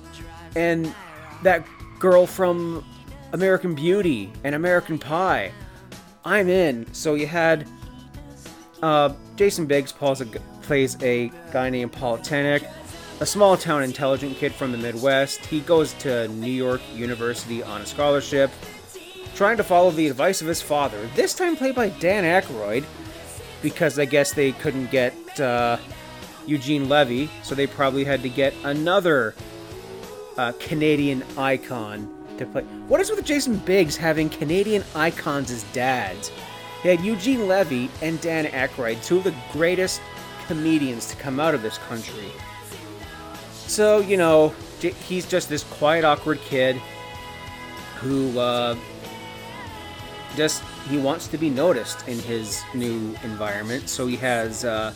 and 0.55 0.93
that 1.41 1.65
girl 1.97 2.27
from 2.27 2.85
American 3.31 3.73
Beauty 3.73 4.31
and 4.43 4.53
American 4.53 4.99
Pie. 4.99 5.51
I'm 6.23 6.47
in. 6.47 6.93
So 6.93 7.15
you 7.15 7.25
had 7.25 7.67
uh, 8.83 9.13
Jason 9.37 9.65
Biggs 9.65 9.93
a, 10.01 10.25
plays 10.61 11.01
a 11.01 11.31
guy 11.53 11.69
named 11.69 11.93
Paul 11.93 12.17
Tenick, 12.17 12.69
a 13.21 13.25
small 13.25 13.55
town 13.55 13.81
intelligent 13.81 14.35
kid 14.35 14.53
from 14.53 14.73
the 14.73 14.77
Midwest. 14.77 15.45
He 15.45 15.61
goes 15.61 15.93
to 15.93 16.27
New 16.27 16.51
York 16.51 16.81
University 16.93 17.63
on 17.63 17.79
a 17.81 17.85
scholarship, 17.85 18.51
trying 19.35 19.55
to 19.55 19.63
follow 19.63 19.89
the 19.89 20.07
advice 20.09 20.41
of 20.41 20.47
his 20.47 20.61
father, 20.61 21.09
this 21.15 21.33
time 21.33 21.55
played 21.55 21.75
by 21.75 21.89
Dan 21.89 22.25
Aykroyd, 22.25 22.83
because 23.61 23.97
I 23.97 24.03
guess 24.03 24.33
they 24.33 24.51
couldn't 24.51 24.91
get 24.91 25.39
uh, 25.39 25.77
Eugene 26.45 26.89
Levy, 26.89 27.29
so 27.41 27.55
they 27.55 27.67
probably 27.67 28.03
had 28.03 28.21
to 28.23 28.29
get 28.29 28.53
another 28.65 29.33
uh, 30.37 30.51
Canadian 30.59 31.23
icon 31.37 32.13
to 32.37 32.45
play. 32.45 32.63
What 32.89 32.99
is 32.99 33.09
with 33.09 33.23
Jason 33.23 33.57
Biggs 33.59 33.95
having 33.95 34.27
Canadian 34.27 34.83
icons 34.93 35.51
as 35.51 35.63
dads? 35.71 36.33
They 36.83 36.95
had 36.95 37.05
Eugene 37.05 37.47
Levy 37.47 37.89
and 38.01 38.19
Dan 38.19 38.45
Aykroyd, 38.45 39.03
two 39.03 39.17
of 39.17 39.23
the 39.23 39.33
greatest 39.51 40.01
comedians 40.47 41.07
to 41.07 41.15
come 41.15 41.39
out 41.39 41.55
of 41.55 41.61
this 41.61 41.77
country. 41.77 42.31
So, 43.51 43.99
you 43.99 44.17
know, 44.17 44.53
he's 45.07 45.25
just 45.25 45.47
this 45.47 45.63
quiet, 45.63 46.03
awkward 46.03 46.41
kid 46.41 46.75
who 47.95 48.37
uh, 48.37 48.75
just 50.35 50.61
he 50.89 50.97
wants 50.97 51.27
to 51.29 51.37
be 51.37 51.49
noticed 51.49 52.05
in 52.07 52.19
his 52.19 52.61
new 52.73 53.15
environment. 53.23 53.87
So 53.87 54.05
he 54.05 54.17
has 54.17 54.65
uh, 54.65 54.93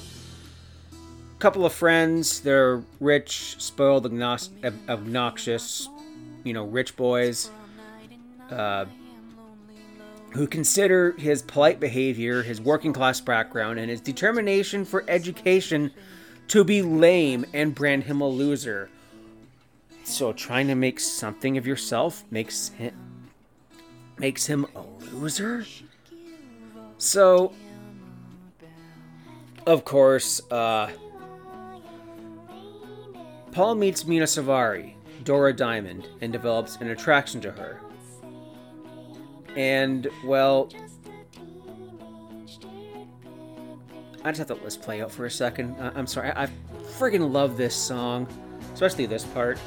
a 0.94 1.39
couple 1.39 1.65
of 1.65 1.72
friends. 1.72 2.41
They're 2.41 2.84
rich, 3.00 3.56
spoiled, 3.60 4.06
obnoxious, 4.06 5.89
you 6.44 6.53
know, 6.53 6.65
rich 6.65 6.98
boys. 6.98 7.50
Uh, 8.51 8.86
who 10.38 10.46
consider 10.46 11.13
his 11.13 11.41
polite 11.41 11.79
behavior, 11.79 12.44
his 12.44 12.62
working 12.62 12.94
class 12.94 13.20
background, 13.20 13.79
and 13.79 13.89
his 13.89 14.00
determination 14.00 14.86
for 14.86 15.03
education 15.08 15.91
to 16.48 16.63
be 16.63 16.84
lame 16.84 17.44
and 17.53 17.74
brand 17.74 18.03
him 18.03 18.22
a 18.22 18.27
loser. 18.27 18.88
So 20.03 20.32
trying 20.34 20.67
to 20.67 20.75
make 20.75 21.00
something 21.00 21.58
of 21.58 21.65
yourself 21.65 22.24
makes 22.29 22.70
him 22.70 22.94
makes 24.20 24.46
him 24.46 24.67
a 24.75 24.84
loser? 25.12 25.65
So 27.00 27.51
of 29.65 29.86
course, 29.86 30.39
uh 30.51 30.91
Paul 33.51 33.74
meets 33.74 34.06
Mena 34.06 34.25
Suvari, 34.25 34.94
Dora 35.24 35.51
Diamond, 35.51 36.08
and 36.22 36.32
develops 36.32 36.75
an 36.75 36.89
attraction 36.89 37.41
to 37.41 37.51
her. 37.51 37.82
And, 39.58 40.08
well, 40.24 40.70
I 44.24 44.30
just 44.30 44.38
have 44.38 44.48
to 44.48 44.54
let 44.54 44.64
this 44.64 44.78
play 44.78 45.02
out 45.02 45.12
for 45.12 45.26
a 45.26 45.32
second. 45.32 45.76
I- 45.80 45.98
am 45.98 46.06
sorry, 46.06 46.30
I-, 46.30 46.44
I 46.44 46.50
friggin' 46.98 47.32
love 47.32 47.58
this 47.58 47.76
song, 47.76 48.28
especially 48.74 49.08
this 49.08 49.26
part. 49.26 49.58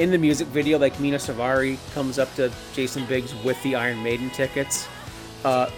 In 0.00 0.10
the 0.10 0.18
music 0.18 0.48
video, 0.48 0.76
like 0.78 0.98
Mena 0.98 1.18
Suvari 1.18 1.78
comes 1.94 2.18
up 2.18 2.32
to 2.34 2.52
Jason 2.72 3.04
Biggs 3.06 3.34
with 3.44 3.60
the 3.62 3.76
Iron 3.76 4.02
Maiden 4.02 4.28
tickets. 4.30 4.88
Uh, 5.44 5.70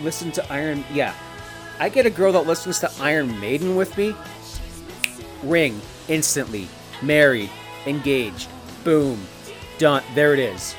listen 0.00 0.30
to 0.32 0.52
Iron. 0.52 0.84
Yeah, 0.92 1.12
I 1.78 1.88
get 1.88 2.06
a 2.06 2.10
girl 2.10 2.32
that 2.32 2.46
listens 2.46 2.78
to 2.80 2.90
Iron 3.00 3.38
Maiden 3.40 3.76
with 3.76 3.96
me. 3.96 4.14
Ring 5.42 5.80
instantly, 6.08 6.68
married, 7.02 7.50
engaged, 7.86 8.48
boom, 8.82 9.20
done. 9.78 10.02
There 10.14 10.34
it 10.34 10.40
is. 10.40 10.74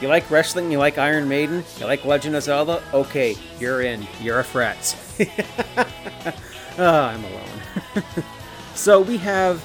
You 0.00 0.08
like 0.08 0.28
wrestling? 0.30 0.70
You 0.72 0.78
like 0.78 0.98
Iron 0.98 1.28
Maiden? 1.28 1.64
You 1.78 1.86
like 1.86 2.04
Legend 2.04 2.34
of 2.36 2.42
Zelda? 2.42 2.82
Okay, 2.92 3.36
you're 3.60 3.82
in. 3.82 4.06
You're 4.20 4.40
a 4.40 4.44
Fretz. 4.44 4.96
oh, 6.78 7.00
I'm 7.00 7.24
alone. 7.24 8.24
so 8.74 9.00
we 9.00 9.16
have 9.18 9.62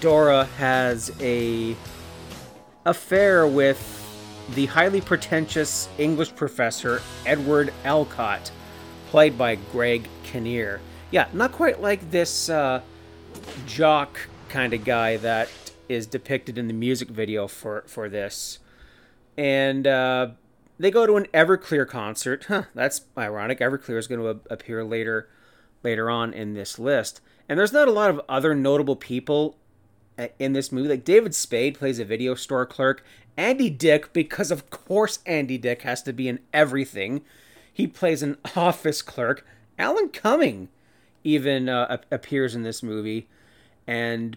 Dora 0.00 0.44
has 0.56 1.12
a 1.20 1.76
affair 2.86 3.46
with 3.46 3.92
the 4.54 4.66
highly 4.66 5.00
pretentious 5.00 5.88
English 5.98 6.34
professor 6.34 7.02
Edward 7.26 7.72
Alcott, 7.84 8.50
played 9.10 9.36
by 9.36 9.56
Greg 9.70 10.08
Kinnear. 10.24 10.80
Yeah, 11.10 11.28
not 11.32 11.52
quite 11.52 11.80
like 11.82 12.10
this 12.10 12.48
uh, 12.48 12.80
jock 13.66 14.18
kind 14.48 14.72
of 14.72 14.84
guy 14.84 15.18
that 15.18 15.50
is 15.88 16.06
depicted 16.06 16.56
in 16.56 16.68
the 16.68 16.74
music 16.74 17.08
video 17.08 17.46
for 17.46 17.84
for 17.86 18.08
this 18.08 18.60
and 19.36 19.86
uh, 19.86 20.28
they 20.78 20.90
go 20.90 21.06
to 21.06 21.16
an 21.16 21.26
Everclear 21.32 21.88
concert. 21.88 22.46
Huh, 22.48 22.64
that's 22.74 23.02
ironic. 23.16 23.60
Everclear 23.60 23.98
is 23.98 24.06
going 24.06 24.20
to 24.20 24.40
appear 24.52 24.84
later 24.84 25.28
later 25.82 26.10
on 26.10 26.32
in 26.32 26.54
this 26.54 26.78
list. 26.78 27.20
And 27.48 27.58
there's 27.58 27.72
not 27.72 27.88
a 27.88 27.92
lot 27.92 28.10
of 28.10 28.20
other 28.28 28.54
notable 28.54 28.96
people 28.96 29.56
uh, 30.18 30.28
in 30.38 30.52
this 30.52 30.72
movie. 30.72 30.88
Like 30.88 31.04
David 31.04 31.34
Spade 31.34 31.78
plays 31.78 31.98
a 31.98 32.04
video 32.04 32.34
store 32.34 32.66
clerk. 32.66 33.04
Andy 33.36 33.70
Dick, 33.70 34.12
because 34.12 34.50
of 34.50 34.70
course 34.70 35.20
Andy 35.26 35.58
Dick 35.58 35.82
has 35.82 36.02
to 36.04 36.12
be 36.12 36.28
in 36.28 36.40
everything. 36.52 37.22
He 37.72 37.86
plays 37.86 38.22
an 38.22 38.38
office 38.56 39.02
clerk. 39.02 39.46
Alan 39.78 40.08
Cumming 40.08 40.68
even 41.22 41.68
uh, 41.68 41.98
appears 42.10 42.54
in 42.54 42.62
this 42.62 42.82
movie, 42.82 43.28
and 43.86 44.36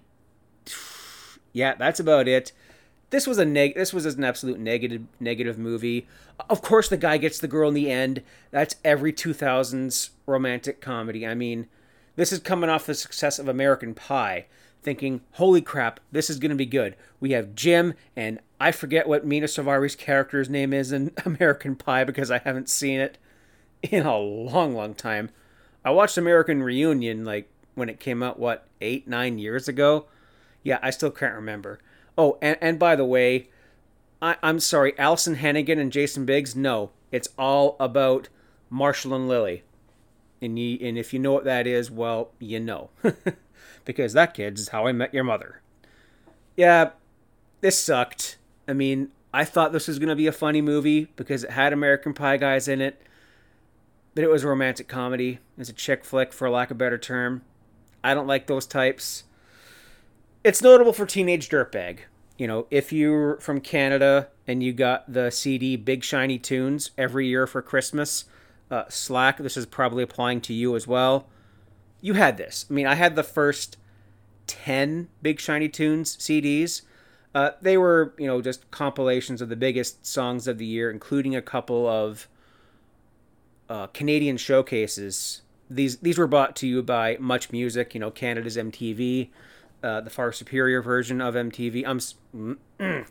yeah, 1.54 1.76
that's 1.76 2.00
about 2.00 2.28
it 2.28 2.52
this 3.10 3.26
was 3.26 3.38
a 3.38 3.46
neg 3.46 3.76
this 3.76 3.94
was 3.94 4.06
an 4.06 4.24
absolute 4.24 4.60
negative 4.60 5.04
negative 5.20 5.58
movie. 5.58 6.08
Of 6.50 6.62
course 6.62 6.90
the 6.90 6.98
guy 6.98 7.18
gets 7.18 7.40
the 7.40 7.48
girl 7.48 7.70
in 7.70 7.76
the 7.76 7.92
end. 7.92 8.22
That's 8.52 8.76
every 8.84 9.14
2000s 9.14 10.10
romantic 10.26 10.82
comedy. 10.82 11.26
I 11.26 11.34
mean, 11.34 11.68
this 12.16 12.32
is 12.32 12.40
coming 12.40 12.70
off 12.70 12.86
the 12.86 12.94
success 12.94 13.40
of 13.40 13.48
American 13.48 13.94
Pie, 13.94 14.46
thinking, 14.84 15.22
"Holy 15.34 15.62
crap, 15.62 16.00
this 16.12 16.30
is 16.30 16.40
going 16.40 16.52
to 16.52 16.56
be 16.56 16.66
good." 16.66 16.96
We 17.20 17.32
have 17.32 17.56
Jim 17.56 17.94
and 18.16 18.40
I 18.60 18.72
forget 18.72 19.08
what 19.08 19.26
Mena 19.26 19.48
Suvari's 19.48 19.96
character's 19.96 20.50
name 20.50 20.74
is 20.74 20.92
in 20.92 21.12
American 21.26 21.76
Pie 21.76 22.04
because 22.04 22.30
I 22.30 22.40
haven't 22.40 22.70
seen 22.70 23.00
it 23.00 23.18
in 23.82 24.06
a 24.06 24.18
long 24.18 24.76
long 24.76 24.94
time. 24.94 25.30
I 25.84 25.92
watched 25.92 26.18
American 26.18 26.62
Reunion 26.62 27.26
like 27.26 27.50
when 27.76 27.90
it 27.90 28.00
came 28.00 28.22
out 28.22 28.38
what, 28.38 28.68
8 28.82 29.08
9 29.08 29.40
years 29.40 29.68
ago. 29.68 30.06
Yeah, 30.64 30.80
I 30.82 30.90
still 30.90 31.12
can't 31.12 31.36
remember 31.36 31.80
Oh, 32.20 32.38
and, 32.42 32.58
and 32.60 32.78
by 32.78 32.98
the 32.98 33.06
way, 33.06 33.48
I, 34.22 34.36
I'm 34.44 34.60
sorry, 34.60 34.92
Alyson 35.00 35.36
Hannigan 35.36 35.80
and 35.80 35.90
Jason 35.90 36.26
Biggs. 36.26 36.54
No, 36.54 36.92
it's 37.14 37.30
all 37.38 37.78
about 37.80 38.28
Marshall 38.70 39.14
and 39.14 39.30
Lily. 39.30 39.64
And 40.42 40.60
you, 40.60 40.78
and 40.82 40.98
if 40.98 41.14
you 41.14 41.20
know 41.20 41.32
what 41.32 41.46
that 41.46 41.66
is, 41.66 41.90
well, 41.90 42.32
you 42.38 42.60
know, 42.60 42.90
because 43.86 44.12
that 44.12 44.34
kid's 44.34 44.60
is 44.60 44.68
how 44.70 44.86
I 44.86 44.92
met 44.92 45.14
your 45.14 45.24
mother. 45.24 45.62
Yeah, 46.58 46.90
this 47.62 47.80
sucked. 47.80 48.38
I 48.68 48.74
mean, 48.74 49.12
I 49.34 49.46
thought 49.46 49.72
this 49.72 49.88
was 49.88 49.98
gonna 49.98 50.14
be 50.14 50.28
a 50.28 50.34
funny 50.34 50.62
movie 50.62 51.08
because 51.16 51.46
it 51.46 51.52
had 51.52 51.72
American 51.72 52.14
Pie 52.14 52.36
guys 52.36 52.68
in 52.68 52.82
it, 52.82 53.02
but 54.14 54.26
it 54.26 54.30
was 54.30 54.44
a 54.44 54.50
romantic 54.50 54.90
comedy. 54.90 55.40
It's 55.58 55.70
a 55.70 55.74
chick 55.74 56.04
flick, 56.04 56.34
for 56.34 56.50
lack 56.50 56.70
of 56.70 56.76
a 56.76 56.80
better 56.80 56.98
term. 56.98 57.44
I 58.04 58.14
don't 58.14 58.28
like 58.28 58.48
those 58.48 58.66
types. 58.66 59.24
It's 60.44 60.62
notable 60.62 60.94
for 60.94 61.06
Teenage 61.06 61.50
Dirtbag, 61.50 62.00
you 62.38 62.48
know, 62.48 62.66
if 62.72 62.94
you're 62.94 63.38
from 63.42 63.60
Canada 63.60 64.30
and 64.48 64.64
you 64.64 64.72
got 64.72 65.12
the 65.12 65.30
CD 65.30 65.76
Big 65.76 66.02
Shiny 66.02 66.40
Tunes 66.40 66.92
every 66.98 67.28
year 67.28 67.46
for 67.46 67.62
Christmas, 67.62 68.24
uh, 68.72 68.86
Slack, 68.88 69.40
this 69.40 69.58
is 69.58 69.66
probably 69.66 70.02
applying 70.02 70.40
to 70.42 70.54
you 70.54 70.78
as 70.78 70.88
well. 70.88 71.28
You 72.00 72.14
had 72.14 72.38
this. 72.38 72.66
I 72.70 72.74
mean, 72.74 72.88
I 72.88 72.96
had 72.96 73.18
the 73.18 73.24
first 73.24 73.76
10 74.48 75.10
Big 75.22 75.42
Shiny 75.42 75.68
Tunes 75.68 76.16
CDs. 76.16 76.84
Uh, 77.36 77.52
they 77.62 77.78
were, 77.78 78.14
you 78.18 78.26
know, 78.26 78.42
just 78.42 78.72
compilations 78.72 79.42
of 79.42 79.50
the 79.50 79.58
biggest 79.58 80.06
songs 80.06 80.48
of 80.48 80.58
the 80.58 80.66
year, 80.66 80.90
including 80.90 81.36
a 81.36 81.42
couple 81.42 81.86
of 81.86 82.30
uh, 83.68 83.88
Canadian 83.88 84.38
showcases. 84.38 85.42
These 85.70 85.98
these 85.98 86.18
were 86.18 86.26
brought 86.26 86.56
to 86.58 86.68
you 86.68 86.82
by 86.82 87.18
Much 87.20 87.52
Music, 87.52 87.94
you 87.94 88.00
know, 88.00 88.10
Canada's 88.10 88.56
MTV 88.56 89.30
uh, 89.84 90.02
the 90.02 90.10
far 90.10 90.32
superior 90.32 90.82
version 90.82 91.22
of 91.22 91.36
MTV. 91.36 91.84
I'm. 91.86 92.56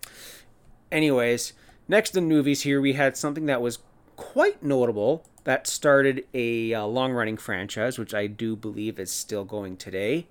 Anyways, 0.93 1.53
next 1.87 2.17
in 2.17 2.29
the 2.29 2.35
movies 2.35 2.63
here 2.63 2.81
we 2.81 2.95
had 2.95 3.17
something 3.17 3.47
that 3.47 3.61
was 3.61 3.79
quite 4.17 4.63
notable 4.63 5.25
that 5.45 5.67
started 5.67 6.25
a 6.35 6.75
uh, 6.75 6.85
long-running 6.85 7.37
franchise, 7.37 7.99
which 7.99 8.15
I 8.15 8.27
do 8.27 8.57
believe 8.57 8.99
is 8.99 9.11
still 9.11 9.45
going 9.45 9.77
today, 9.77 10.27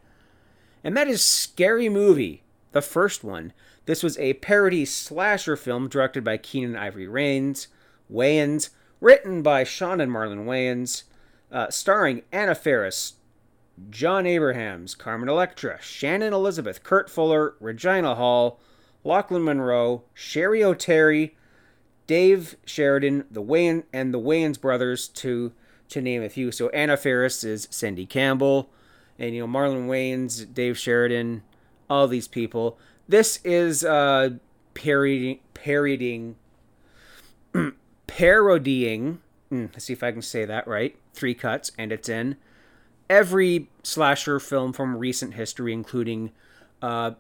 and 0.84 0.96
that 0.98 1.08
is 1.08 1.22
Scary 1.22 1.90
Movie, 1.90 2.44
the 2.72 2.82
first 2.82 3.24
one. 3.24 3.54
This 3.86 4.04
was 4.04 4.18
a 4.18 4.34
parody 4.34 4.84
slasher 4.84 5.56
film 5.56 5.88
directed 5.88 6.24
by 6.24 6.38
Keenen 6.38 6.76
Ivory 6.76 7.08
Rains, 7.08 7.68
Wayans, 8.12 8.70
written 9.00 9.42
by 9.42 9.64
Sean 9.64 10.02
and 10.02 10.12
Marlon 10.12 10.46
Wayans, 10.46 11.04
uh, 11.52 11.70
starring 11.70 12.24
Anna 12.32 12.56
Faris, 12.56 13.14
Jon 13.90 14.26
Abrahams, 14.26 14.96
Carmen 14.96 15.30
Electra, 15.30 15.78
Shannon 15.82 16.34
Elizabeth, 16.34 16.84
Kurt 16.84 17.10
Fuller, 17.10 17.56
Regina 17.60 18.16
Hall, 18.16 18.60
Lochlyn 19.06 19.44
Munro, 19.44 20.04
Cheri 20.16 20.62
Oteri, 20.62 21.32
Dave 22.08 22.56
Sheridan, 22.66 23.26
the 23.30 23.42
Wayne 23.42 23.84
and 23.94 24.14
the 24.14 24.20
Wayans 24.20 24.60
brothers 24.60 25.08
to 25.10 25.52
to 25.90 26.02
name 26.02 26.22
a 26.24 26.30
few. 26.30 26.52
So 26.52 26.70
Anna 26.70 26.98
Faris 26.98 27.44
is 27.44 27.68
Cindy 27.70 28.06
Campbell, 28.06 28.70
and 29.20 29.36
you 29.36 29.42
know 29.42 29.48
Marlon 29.48 29.88
Wayans, 29.88 30.52
Dave 30.54 30.78
Sheridan, 30.78 31.44
all 31.90 32.08
these 32.08 32.28
people. 32.28 32.78
This 33.08 33.40
is 33.44 33.84
uh 33.84 34.32
parodying 34.74 35.40
parodying 35.54 36.36
parodying. 38.08 39.22
Hmm, 39.50 39.66
let's 39.74 39.86
see 39.86 39.94
if 39.94 40.04
I 40.04 40.12
can 40.12 40.22
say 40.22 40.46
that 40.46 40.68
right. 40.68 40.98
Three 41.14 41.34
cuts, 41.34 41.72
and 41.78 41.92
it's 41.92 42.10
in 42.10 42.38
every 43.10 43.70
slasher 43.84 44.40
film 44.40 44.74
from 44.74 44.98
recent 44.98 45.34
history, 45.34 45.74
including 45.74 46.32
uh, 46.82 47.12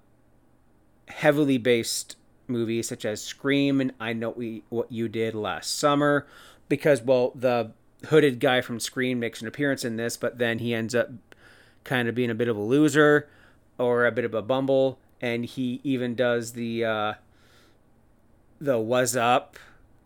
heavily 1.07 1.57
based 1.57 2.15
movies 2.47 2.87
such 2.87 3.05
as 3.05 3.21
Scream 3.21 3.81
and 3.81 3.93
I 3.99 4.13
Know 4.13 4.29
we, 4.31 4.63
What 4.69 4.91
You 4.91 5.07
Did 5.07 5.35
Last 5.35 5.77
Summer, 5.77 6.25
because, 6.69 7.01
well, 7.01 7.31
the 7.35 7.71
hooded 8.05 8.39
guy 8.39 8.61
from 8.61 8.79
Scream 8.79 9.19
makes 9.19 9.41
an 9.41 9.47
appearance 9.47 9.83
in 9.83 9.97
this, 9.97 10.17
but 10.17 10.37
then 10.37 10.59
he 10.59 10.73
ends 10.73 10.95
up 10.95 11.09
kind 11.83 12.07
of 12.07 12.15
being 12.15 12.29
a 12.29 12.35
bit 12.35 12.47
of 12.47 12.57
a 12.57 12.61
loser 12.61 13.27
or 13.77 14.05
a 14.05 14.11
bit 14.11 14.25
of 14.25 14.33
a 14.33 14.41
bumble, 14.41 14.99
and 15.21 15.45
he 15.45 15.79
even 15.83 16.15
does 16.15 16.53
the 16.53 16.83
uh, 16.83 17.13
the 18.59 18.79
was 18.79 19.15
up 19.15 19.57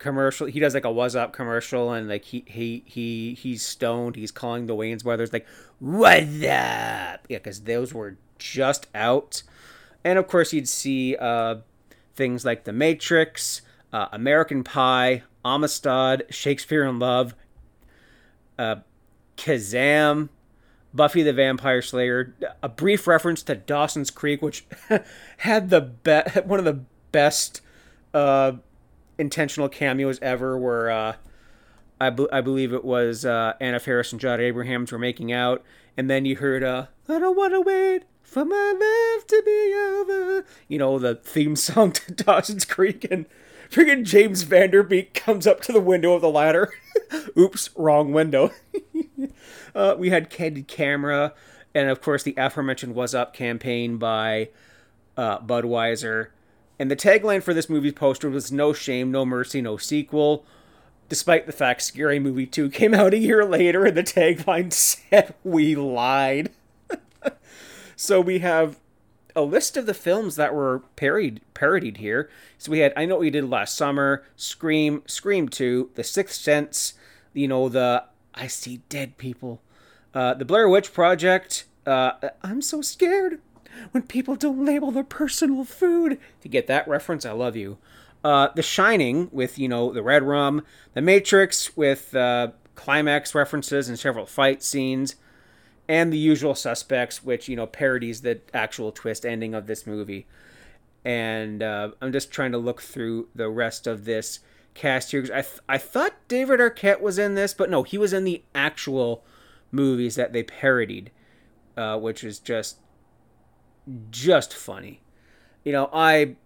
commercial. 0.02 0.46
He 0.48 0.60
does 0.60 0.74
like 0.74 0.84
a 0.84 0.92
"Was 0.92 1.16
Up" 1.16 1.32
commercial, 1.32 1.92
and 1.92 2.08
like 2.08 2.24
he 2.24 2.44
he 2.46 2.82
he 2.86 3.34
he's 3.34 3.62
stoned. 3.62 4.16
He's 4.16 4.32
calling 4.32 4.66
the 4.66 4.74
Wayans 4.74 5.04
brothers 5.04 5.32
like 5.32 5.46
"What's 5.78 6.42
up?" 6.42 7.20
Yeah, 7.28 7.38
because 7.38 7.62
those 7.62 7.94
were 7.94 8.16
just 8.38 8.88
out. 8.94 9.42
And 10.04 10.18
of 10.18 10.26
course, 10.26 10.52
you'd 10.52 10.68
see 10.68 11.16
uh, 11.16 11.56
things 12.14 12.44
like 12.44 12.64
The 12.64 12.72
Matrix, 12.72 13.62
uh, 13.92 14.08
American 14.12 14.64
Pie, 14.64 15.22
Amistad, 15.44 16.24
Shakespeare 16.28 16.84
in 16.84 16.98
Love, 16.98 17.36
uh, 18.58 18.76
Kazam, 19.36 20.28
Buffy 20.92 21.22
the 21.22 21.32
Vampire 21.32 21.80
Slayer. 21.80 22.34
A 22.62 22.68
brief 22.68 23.06
reference 23.06 23.42
to 23.44 23.54
Dawson's 23.54 24.10
Creek, 24.10 24.42
which 24.42 24.66
had 25.38 25.70
the 25.70 25.80
be- 25.80 26.40
one 26.40 26.58
of 26.58 26.64
the 26.64 26.80
best 27.12 27.60
uh, 28.12 28.52
intentional 29.22 29.70
cameos 29.70 30.18
ever 30.20 30.58
where 30.58 30.90
uh, 30.90 31.14
I, 31.98 32.10
be- 32.10 32.30
I 32.30 32.42
believe 32.42 32.74
it 32.74 32.84
was 32.84 33.24
uh, 33.24 33.54
Anna 33.60 33.80
Faris 33.80 34.12
and 34.12 34.20
Jon 34.20 34.40
Abrahams 34.40 34.92
were 34.92 34.98
making 34.98 35.32
out, 35.32 35.62
and 35.96 36.10
then 36.10 36.26
you 36.26 36.36
heard, 36.36 36.62
uh, 36.62 36.86
I 37.08 37.18
don't 37.18 37.36
want 37.36 37.54
to 37.54 37.60
wait 37.60 38.02
for 38.22 38.44
my 38.44 38.72
love 38.72 39.26
to 39.28 39.42
be 39.46 39.74
over. 39.74 40.44
You 40.68 40.78
know, 40.78 40.98
the 40.98 41.14
theme 41.14 41.56
song 41.56 41.92
to 41.92 42.12
Dawson's 42.24 42.64
Creek, 42.64 43.06
and 43.10 43.26
freaking 43.70 44.04
James 44.04 44.42
Van 44.42 44.70
Der 44.70 44.82
Beek 44.82 45.14
comes 45.14 45.46
up 45.46 45.60
to 45.62 45.72
the 45.72 45.80
window 45.80 46.12
of 46.14 46.20
the 46.20 46.28
ladder. 46.28 46.72
Oops, 47.38 47.70
wrong 47.76 48.12
window. 48.12 48.50
uh, 49.74 49.94
we 49.96 50.10
had 50.10 50.28
Candid 50.28 50.66
Camera, 50.66 51.32
and 51.74 51.88
of 51.88 52.02
course 52.02 52.24
the 52.24 52.34
aforementioned 52.36 52.94
Was 52.96 53.14
Up 53.14 53.32
campaign 53.32 53.96
by 53.96 54.48
uh, 55.16 55.38
Budweiser. 55.38 56.28
And 56.82 56.90
the 56.90 56.96
tagline 56.96 57.44
for 57.44 57.54
this 57.54 57.70
movie's 57.70 57.92
poster 57.92 58.28
was 58.28 58.50
No 58.50 58.72
Shame, 58.72 59.12
No 59.12 59.24
Mercy, 59.24 59.60
No 59.60 59.76
Sequel. 59.76 60.44
Despite 61.08 61.46
the 61.46 61.52
fact 61.52 61.80
Scary 61.80 62.18
Movie 62.18 62.44
2 62.44 62.70
came 62.70 62.92
out 62.92 63.14
a 63.14 63.18
year 63.18 63.44
later 63.44 63.84
and 63.84 63.96
the 63.96 64.02
tagline 64.02 64.72
said 64.72 65.32
we 65.44 65.76
lied. 65.76 66.50
so 67.96 68.20
we 68.20 68.40
have 68.40 68.80
a 69.36 69.42
list 69.42 69.76
of 69.76 69.86
the 69.86 69.94
films 69.94 70.34
that 70.34 70.52
were 70.52 70.82
parodied, 70.96 71.40
parodied 71.54 71.98
here. 71.98 72.28
So 72.58 72.72
we 72.72 72.80
had 72.80 72.92
I 72.96 73.04
Know 73.04 73.14
What 73.14 73.20
We 73.20 73.30
Did 73.30 73.48
Last 73.48 73.76
Summer, 73.76 74.24
Scream, 74.34 75.04
Scream 75.06 75.48
2, 75.48 75.90
The 75.94 76.02
Sixth 76.02 76.40
Sense, 76.40 76.94
you 77.32 77.46
know, 77.46 77.68
the 77.68 78.06
I 78.34 78.48
See 78.48 78.78
Dead 78.88 79.18
People, 79.18 79.62
uh, 80.14 80.34
The 80.34 80.44
Blair 80.44 80.68
Witch 80.68 80.92
Project, 80.92 81.64
uh, 81.86 82.14
I'm 82.42 82.60
So 82.60 82.82
Scared, 82.82 83.40
when 83.90 84.04
people 84.04 84.36
don't 84.36 84.64
label 84.64 84.90
their 84.90 85.04
personal 85.04 85.64
food. 85.64 86.18
To 86.42 86.48
get 86.48 86.66
that 86.66 86.88
reference, 86.88 87.24
I 87.24 87.32
love 87.32 87.56
you. 87.56 87.78
Uh, 88.24 88.48
the 88.54 88.62
Shining 88.62 89.28
with 89.32 89.58
you 89.58 89.68
know 89.68 89.92
the 89.92 90.02
red 90.02 90.22
rum, 90.22 90.64
The 90.94 91.02
Matrix 91.02 91.76
with 91.76 92.14
uh, 92.14 92.52
climax 92.74 93.34
references 93.34 93.88
and 93.88 93.98
several 93.98 94.26
fight 94.26 94.62
scenes, 94.62 95.16
and 95.88 96.12
The 96.12 96.18
Usual 96.18 96.54
Suspects, 96.54 97.24
which 97.24 97.48
you 97.48 97.56
know 97.56 97.66
parodies 97.66 98.22
the 98.22 98.40
actual 98.54 98.92
twist 98.92 99.26
ending 99.26 99.54
of 99.54 99.66
this 99.66 99.86
movie. 99.86 100.26
And 101.04 101.64
uh, 101.64 101.90
I'm 102.00 102.12
just 102.12 102.30
trying 102.30 102.52
to 102.52 102.58
look 102.58 102.80
through 102.80 103.28
the 103.34 103.48
rest 103.48 103.88
of 103.88 104.04
this 104.04 104.38
cast 104.74 105.10
here. 105.10 105.24
I 105.24 105.42
th- 105.42 105.60
I 105.68 105.78
thought 105.78 106.14
David 106.28 106.60
Arquette 106.60 107.00
was 107.00 107.18
in 107.18 107.34
this, 107.34 107.54
but 107.54 107.70
no, 107.70 107.82
he 107.82 107.98
was 107.98 108.12
in 108.12 108.24
the 108.24 108.42
actual 108.54 109.24
movies 109.72 110.14
that 110.14 110.32
they 110.32 110.42
parodied, 110.42 111.10
uh, 111.76 111.98
which 111.98 112.22
is 112.22 112.38
just 112.38 112.78
just 114.10 114.54
funny. 114.54 115.00
You 115.64 115.72
know, 115.72 115.90
I 115.92 116.36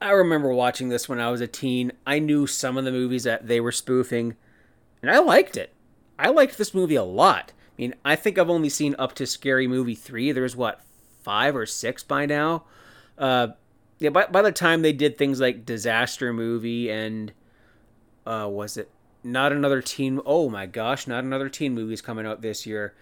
I 0.00 0.10
remember 0.10 0.52
watching 0.52 0.88
this 0.88 1.08
when 1.08 1.20
I 1.20 1.30
was 1.30 1.40
a 1.40 1.46
teen. 1.46 1.92
I 2.06 2.18
knew 2.18 2.46
some 2.46 2.76
of 2.78 2.84
the 2.84 2.92
movies 2.92 3.24
that 3.24 3.46
they 3.46 3.60
were 3.60 3.72
spoofing, 3.72 4.36
and 5.02 5.10
I 5.10 5.18
liked 5.18 5.56
it. 5.56 5.74
I 6.18 6.28
liked 6.28 6.56
this 6.58 6.74
movie 6.74 6.94
a 6.94 7.04
lot. 7.04 7.52
I 7.56 7.82
mean, 7.82 7.94
I 8.04 8.16
think 8.16 8.38
I've 8.38 8.50
only 8.50 8.68
seen 8.68 8.94
up 8.98 9.14
to 9.14 9.26
Scary 9.26 9.66
Movie 9.66 9.94
3. 9.94 10.32
There's 10.32 10.56
what, 10.56 10.82
five 11.22 11.56
or 11.56 11.66
six 11.66 12.02
by 12.02 12.26
now? 12.26 12.64
Uh, 13.16 13.48
yeah, 13.98 14.10
by, 14.10 14.26
by 14.26 14.42
the 14.42 14.52
time 14.52 14.82
they 14.82 14.92
did 14.92 15.16
things 15.16 15.40
like 15.40 15.64
Disaster 15.64 16.32
Movie 16.32 16.90
and, 16.90 17.32
uh, 18.26 18.48
was 18.50 18.76
it 18.76 18.90
Not 19.24 19.52
Another 19.52 19.80
Teen? 19.80 20.20
Oh 20.26 20.50
my 20.50 20.66
gosh, 20.66 21.06
Not 21.06 21.24
Another 21.24 21.48
Teen 21.48 21.74
movie's 21.74 22.02
coming 22.02 22.26
out 22.26 22.42
this 22.42 22.66
year. 22.66 22.94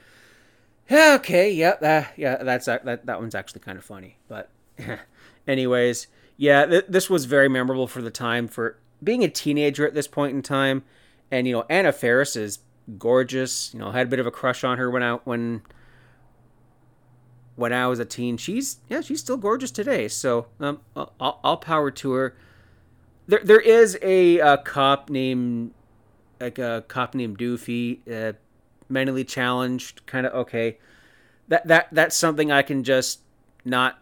Yeah, 0.89 1.17
okay, 1.21 1.51
yeah, 1.53 1.75
that, 1.81 2.15
yeah, 2.17 2.43
that's 2.43 2.67
that, 2.67 2.85
that 2.85 3.21
one's 3.21 3.35
actually 3.35 3.61
kind 3.61 3.77
of 3.77 3.85
funny. 3.85 4.17
But, 4.27 4.51
anyways, 5.47 6.07
yeah, 6.37 6.65
th- 6.65 6.87
this 6.89 7.11
was 7.11 7.27
very 7.27 7.49
memorable 7.49 7.87
for 7.87 8.01
the 8.01 8.11
time 8.11 8.49
for 8.49 8.79
being 9.03 9.23
a 9.23 9.29
teenager 9.29 9.87
at 9.87 9.95
this 9.95 10.07
point 10.07 10.35
in 10.35 10.43
time, 10.43 10.85
and 11.31 11.47
you 11.47 11.53
know, 11.53 11.65
Anna 11.69 11.93
Faris 11.93 12.37
is 12.37 12.61
gorgeous. 12.97 13.73
You 13.75 13.81
know, 13.81 13.89
I 13.89 13.93
had 13.93 14.07
a 14.07 14.11
bit 14.11 14.19
of 14.19 14.27
a 14.27 14.31
crush 14.31 14.65
on 14.65 14.79
her 14.79 14.91
when 14.91 15.03
I 15.03 15.15
when 15.25 15.63
when 17.57 17.73
I 17.73 17.87
was 17.89 17.99
a 17.99 18.05
teen. 18.05 18.37
She's 18.37 18.79
yeah, 18.89 19.01
she's 19.01 19.21
still 19.21 19.37
gorgeous 19.37 19.71
today. 19.71 20.09
So 20.09 20.47
um, 20.61 20.81
I'll, 20.97 21.41
I'll 21.43 21.57
power 21.57 21.91
to 21.91 22.13
her. 22.13 22.37
There 23.27 23.41
there 23.45 23.61
is 23.61 23.99
a, 24.01 24.39
a 24.39 24.59
cop 24.59 25.11
named 25.11 25.73
like 26.41 26.59
a 26.59 26.85
cop 26.89 27.15
named 27.15 27.39
Doofy. 27.39 28.01
Uh, 28.11 28.33
mentally 28.89 29.25
challenged, 29.25 30.07
kind 30.07 30.27
of 30.27 30.33
okay. 30.35 30.79
That 31.49 31.67
that 31.69 31.89
that's 31.93 32.17
something 32.17 32.53
I 32.53 32.63
can 32.63 32.85
just 32.85 33.21
not, 33.65 33.99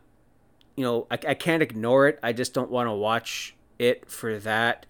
you 0.76 0.84
know, 0.84 1.06
I, 1.10 1.14
I 1.28 1.34
can't 1.34 1.62
ignore 1.62 2.08
it. 2.08 2.18
I 2.22 2.32
just 2.32 2.54
don't 2.54 2.70
want 2.70 2.88
to 2.88 2.92
watch 2.92 3.54
it 3.78 4.10
for 4.10 4.38
that. 4.40 4.86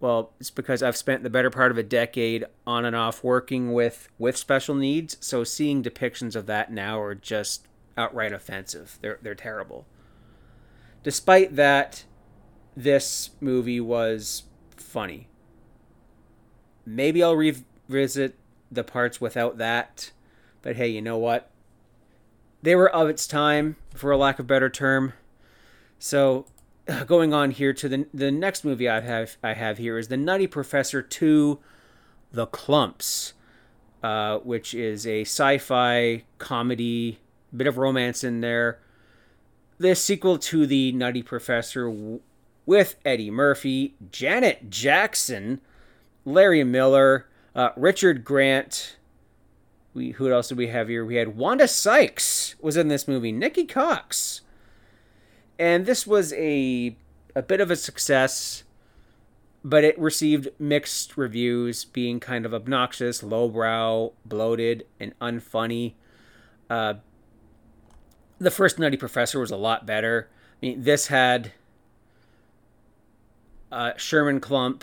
Well, 0.00 0.32
it's 0.40 0.50
because 0.50 0.82
I've 0.82 0.96
spent 0.96 1.22
the 1.22 1.30
better 1.30 1.50
part 1.50 1.70
of 1.70 1.78
a 1.78 1.82
decade 1.82 2.46
on 2.66 2.84
and 2.86 2.96
off 2.96 3.22
working 3.24 3.72
with 3.72 4.08
with 4.18 4.36
special 4.36 4.74
needs, 4.74 5.16
so 5.20 5.44
seeing 5.44 5.82
depictions 5.82 6.34
of 6.36 6.46
that 6.46 6.72
now 6.72 7.00
are 7.00 7.14
just 7.14 7.66
outright 7.98 8.32
offensive. 8.32 8.98
They're 9.02 9.18
they're 9.22 9.34
terrible. 9.34 9.86
despite 11.02 11.56
that, 11.56 12.04
this 12.76 13.30
movie 13.40 13.80
was 13.80 14.44
funny. 14.76 15.28
Maybe 16.86 17.22
I'll 17.22 17.36
revisit 17.36 18.38
the 18.70 18.84
parts 18.84 19.20
without 19.20 19.58
that, 19.58 20.10
but 20.62 20.76
hey, 20.76 20.88
you 20.88 21.02
know 21.02 21.18
what? 21.18 21.50
They 22.62 22.74
were 22.74 22.90
of 22.90 23.08
its 23.08 23.26
time, 23.26 23.76
for 23.94 24.10
a 24.10 24.16
lack 24.16 24.38
of 24.38 24.46
better 24.46 24.68
term. 24.68 25.14
So, 25.98 26.46
going 27.06 27.32
on 27.32 27.50
here 27.50 27.72
to 27.72 27.88
the 27.88 28.06
the 28.12 28.30
next 28.30 28.64
movie 28.64 28.88
I 28.88 29.00
have 29.00 29.36
I 29.42 29.54
have 29.54 29.78
here 29.78 29.98
is 29.98 30.08
the 30.08 30.16
Nutty 30.16 30.46
Professor 30.46 31.02
Two, 31.02 31.58
The 32.32 32.46
Klumps, 32.46 33.32
uh, 34.02 34.38
which 34.38 34.74
is 34.74 35.06
a 35.06 35.22
sci-fi 35.22 36.24
comedy, 36.38 37.18
bit 37.56 37.66
of 37.66 37.78
romance 37.78 38.24
in 38.24 38.40
there. 38.40 38.80
The 39.78 39.94
sequel 39.94 40.38
to 40.38 40.66
the 40.66 40.92
Nutty 40.92 41.22
Professor 41.22 42.18
with 42.66 42.96
Eddie 43.04 43.30
Murphy, 43.30 43.94
Janet 44.10 44.68
Jackson, 44.70 45.62
Larry 46.26 46.64
Miller, 46.64 47.26
uh, 47.54 47.70
Richard 47.76 48.24
Grant. 48.24 48.96
We 49.92 50.12
who 50.12 50.30
else 50.32 50.48
did 50.48 50.58
we 50.58 50.68
have 50.68 50.88
here? 50.88 51.04
We 51.04 51.16
had 51.16 51.36
Wanda 51.36 51.66
Sykes 51.66 52.54
was 52.60 52.76
in 52.76 52.88
this 52.88 53.08
movie. 53.08 53.32
Nikki 53.32 53.64
Cox, 53.64 54.42
and 55.58 55.84
this 55.84 56.06
was 56.06 56.32
a 56.34 56.96
a 57.34 57.42
bit 57.42 57.60
of 57.60 57.70
a 57.70 57.76
success, 57.76 58.62
but 59.64 59.84
it 59.84 59.98
received 59.98 60.48
mixed 60.58 61.16
reviews, 61.16 61.84
being 61.84 62.20
kind 62.20 62.46
of 62.46 62.54
obnoxious, 62.54 63.22
lowbrow, 63.22 64.12
bloated, 64.24 64.86
and 64.98 65.18
unfunny. 65.20 65.94
Uh, 66.68 66.94
the 68.38 68.50
first 68.50 68.78
Nutty 68.78 68.96
Professor 68.96 69.40
was 69.40 69.50
a 69.50 69.56
lot 69.56 69.86
better. 69.86 70.28
I 70.62 70.66
mean, 70.66 70.82
this 70.82 71.08
had 71.08 71.52
uh, 73.70 73.92
Sherman 73.96 74.40
Klump, 74.40 74.82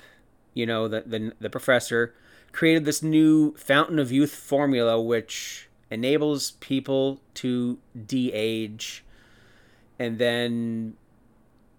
you 0.53 0.65
know, 0.65 0.87
the, 0.87 1.03
the, 1.05 1.33
the 1.39 1.49
professor, 1.49 2.13
created 2.57 2.85
this 2.85 3.03
new 3.03 3.53
Fountain 3.53 3.99
of 3.99 4.11
Youth 4.11 4.33
formula 4.33 4.99
which 4.99 5.69
enables 5.91 6.51
people 6.53 7.21
to 7.35 7.77
de 7.95 8.33
age. 8.33 9.05
And 9.99 10.17
then, 10.17 10.95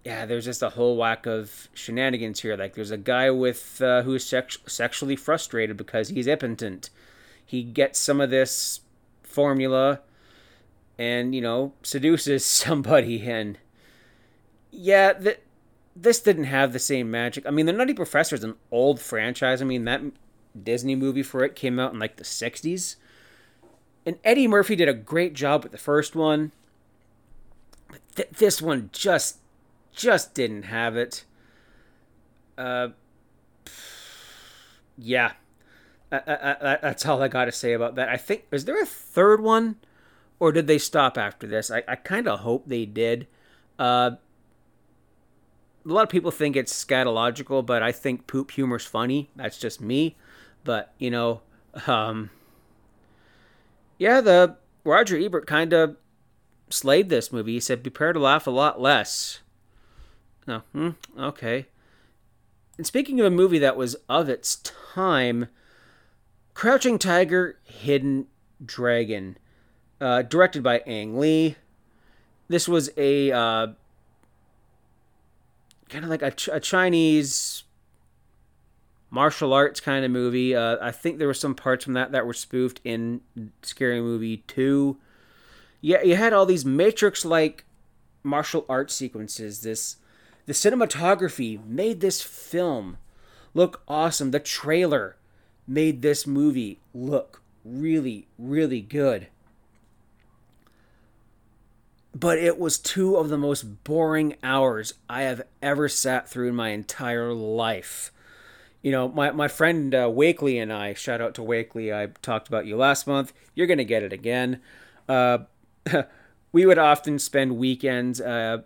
yeah, 0.05 0.25
there's 0.25 0.45
just 0.45 0.63
a 0.63 0.69
whole 0.69 0.95
whack 0.95 1.25
of 1.25 1.67
shenanigans 1.73 2.39
here. 2.39 2.55
Like, 2.55 2.75
there's 2.75 2.91
a 2.91 2.97
guy 2.97 3.29
with 3.29 3.81
uh, 3.81 4.03
who 4.03 4.13
is 4.13 4.25
sex- 4.25 4.59
sexually 4.67 5.17
frustrated 5.17 5.75
because 5.75 6.07
he's 6.07 6.27
impotent. 6.27 6.89
He 7.45 7.61
gets 7.61 7.99
some 7.99 8.21
of 8.21 8.29
this 8.29 8.79
formula 9.21 9.99
and, 10.97 11.35
you 11.35 11.41
know, 11.41 11.73
seduces 11.83 12.45
somebody. 12.45 13.29
And, 13.29 13.57
yeah, 14.71 15.11
that 15.11 15.41
this 15.93 16.21
didn't 16.21 16.45
have 16.45 16.71
the 16.71 16.79
same 16.79 17.11
magic. 17.11 17.45
I 17.45 17.49
mean, 17.49 17.65
The 17.65 17.73
Nutty 17.73 17.93
Professor 17.93 18.33
is 18.33 18.45
an 18.45 18.55
old 18.71 19.01
franchise. 19.01 19.61
I 19.61 19.65
mean, 19.65 19.83
that 19.83 20.03
Disney 20.63 20.95
movie 20.95 21.23
for 21.23 21.43
it 21.43 21.55
came 21.55 21.79
out 21.79 21.93
in 21.93 21.99
like 21.99 22.17
the 22.17 22.23
60s. 22.23 22.95
And 24.05 24.17
Eddie 24.23 24.47
Murphy 24.47 24.75
did 24.75 24.89
a 24.89 24.93
great 24.93 25.33
job 25.33 25.63
with 25.63 25.71
the 25.71 25.77
first 25.77 26.15
one. 26.15 26.51
But 27.89 27.99
th- 28.15 28.29
this 28.37 28.61
one 28.61 28.89
just 28.93 29.37
just 29.91 30.33
didn't 30.33 30.63
have 30.63 30.95
it. 30.95 31.25
Uh 32.57 32.89
yeah. 34.97 35.33
that's 36.09 37.05
all 37.05 37.21
I 37.21 37.27
got 37.27 37.45
to 37.45 37.51
say 37.51 37.73
about 37.73 37.95
that. 37.95 38.09
I 38.09 38.17
think 38.17 38.45
is 38.51 38.65
there 38.65 38.81
a 38.81 38.85
third 38.85 39.41
one 39.41 39.75
or 40.39 40.51
did 40.51 40.67
they 40.67 40.77
stop 40.77 41.17
after 41.17 41.45
this? 41.45 41.69
I, 41.69 41.83
I 41.87 41.95
kind 41.95 42.27
of 42.27 42.39
hope 42.39 42.67
they 42.67 42.85
did. 42.85 43.27
Uh 43.77 44.11
a 45.85 45.93
lot 45.93 46.03
of 46.03 46.09
people 46.09 46.31
think 46.31 46.55
it's 46.55 46.85
scatological, 46.85 47.65
but 47.65 47.81
I 47.81 47.91
think 47.91 48.27
poop 48.27 48.51
humor's 48.51 48.85
funny. 48.85 49.29
That's 49.35 49.57
just 49.57 49.81
me. 49.81 50.15
But, 50.63 50.93
you 50.97 51.09
know, 51.09 51.41
um, 51.87 52.29
yeah, 53.97 54.21
the 54.21 54.57
Roger 54.83 55.17
Ebert 55.17 55.47
kind 55.47 55.73
of 55.73 55.97
slayed 56.69 57.09
this 57.09 57.31
movie. 57.31 57.53
He 57.53 57.59
said, 57.59 57.83
prepare 57.83 58.13
to 58.13 58.19
laugh 58.19 58.47
a 58.47 58.51
lot 58.51 58.81
less. 58.81 59.39
Oh, 60.47 60.63
hmm, 60.71 60.89
okay. 61.17 61.67
And 62.77 62.87
speaking 62.87 63.19
of 63.19 63.25
a 63.25 63.31
movie 63.31 63.59
that 63.59 63.77
was 63.77 63.95
of 64.07 64.29
its 64.29 64.57
time, 64.93 65.47
Crouching 66.53 66.97
Tiger, 66.99 67.59
Hidden 67.63 68.27
Dragon, 68.65 69.37
uh, 70.01 70.23
directed 70.23 70.63
by 70.63 70.79
Ang 70.79 71.17
Lee. 71.17 71.55
This 72.47 72.67
was 72.67 72.89
a 72.97 73.31
uh, 73.31 73.67
kind 75.89 76.03
of 76.03 76.09
like 76.09 76.21
a, 76.21 76.33
a 76.51 76.59
Chinese 76.59 77.63
martial 79.09 79.53
arts 79.53 79.79
kind 79.79 80.05
of 80.05 80.11
movie. 80.11 80.55
Uh, 80.55 80.77
I 80.81 80.91
think 80.91 81.17
there 81.17 81.27
were 81.27 81.33
some 81.33 81.55
parts 81.55 81.83
from 81.83 81.93
that 81.93 82.11
that 82.11 82.25
were 82.25 82.33
spoofed 82.33 82.79
in 82.83 83.21
Scary 83.61 84.01
Movie 84.01 84.37
2. 84.47 84.97
Yeah, 85.81 86.01
you 86.03 86.15
had 86.15 86.33
all 86.33 86.45
these 86.45 86.65
Matrix 86.65 87.25
like 87.25 87.65
martial 88.23 88.65
arts 88.67 88.93
sequences. 88.93 89.61
This 89.61 89.97
the 90.45 90.53
cinematography 90.53 91.63
made 91.65 92.01
this 92.01 92.21
film 92.21 92.97
look 93.53 93.83
awesome. 93.87 94.31
The 94.31 94.39
trailer 94.39 95.15
made 95.67 96.01
this 96.01 96.25
movie 96.25 96.79
look 96.93 97.41
really, 97.63 98.27
really 98.37 98.81
good. 98.81 99.27
But 102.15 102.39
it 102.39 102.57
was 102.59 102.79
two 102.79 103.15
of 103.15 103.29
the 103.29 103.37
most 103.37 103.83
boring 103.83 104.35
hours 104.41 104.95
I 105.07 105.21
have 105.21 105.43
ever 105.61 105.87
sat 105.87 106.27
through 106.27 106.49
in 106.49 106.55
my 106.55 106.69
entire 106.69 107.31
life 107.31 108.11
you 108.81 108.91
know, 108.91 109.09
my, 109.09 109.31
my 109.31 109.47
friend 109.47 109.93
uh, 109.93 110.09
Wakely 110.09 110.57
and 110.61 110.71
I, 110.71 110.93
shout 110.93 111.21
out 111.21 111.35
to 111.35 111.43
Wakely, 111.43 111.93
I 111.93 112.07
talked 112.21 112.47
about 112.47 112.65
you 112.65 112.77
last 112.77 113.07
month. 113.07 113.33
You're 113.53 113.67
going 113.67 113.77
to 113.77 113.85
get 113.85 114.03
it 114.03 114.13
again. 114.13 114.61
Uh, 115.07 115.39
we 116.51 116.65
would 116.65 116.77
often 116.77 117.19
spend 117.19 117.57
weekends 117.57 118.21
uh, 118.21 118.59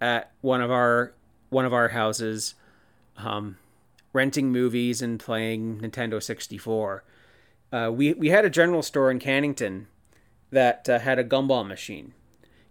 at 0.00 0.32
one 0.40 0.60
of 0.60 0.70
our 0.70 1.14
one 1.50 1.64
of 1.64 1.74
our 1.74 1.88
houses, 1.88 2.54
um, 3.16 3.58
renting 4.12 4.52
movies 4.52 5.02
and 5.02 5.18
playing 5.18 5.80
Nintendo 5.80 6.22
64. 6.22 7.04
Uh, 7.72 7.90
we 7.92 8.12
we 8.14 8.28
had 8.28 8.44
a 8.44 8.50
general 8.50 8.82
store 8.82 9.10
in 9.10 9.18
Cannington 9.18 9.86
that 10.50 10.88
uh, 10.88 10.98
had 10.98 11.18
a 11.18 11.24
gumball 11.24 11.66
machine. 11.66 12.12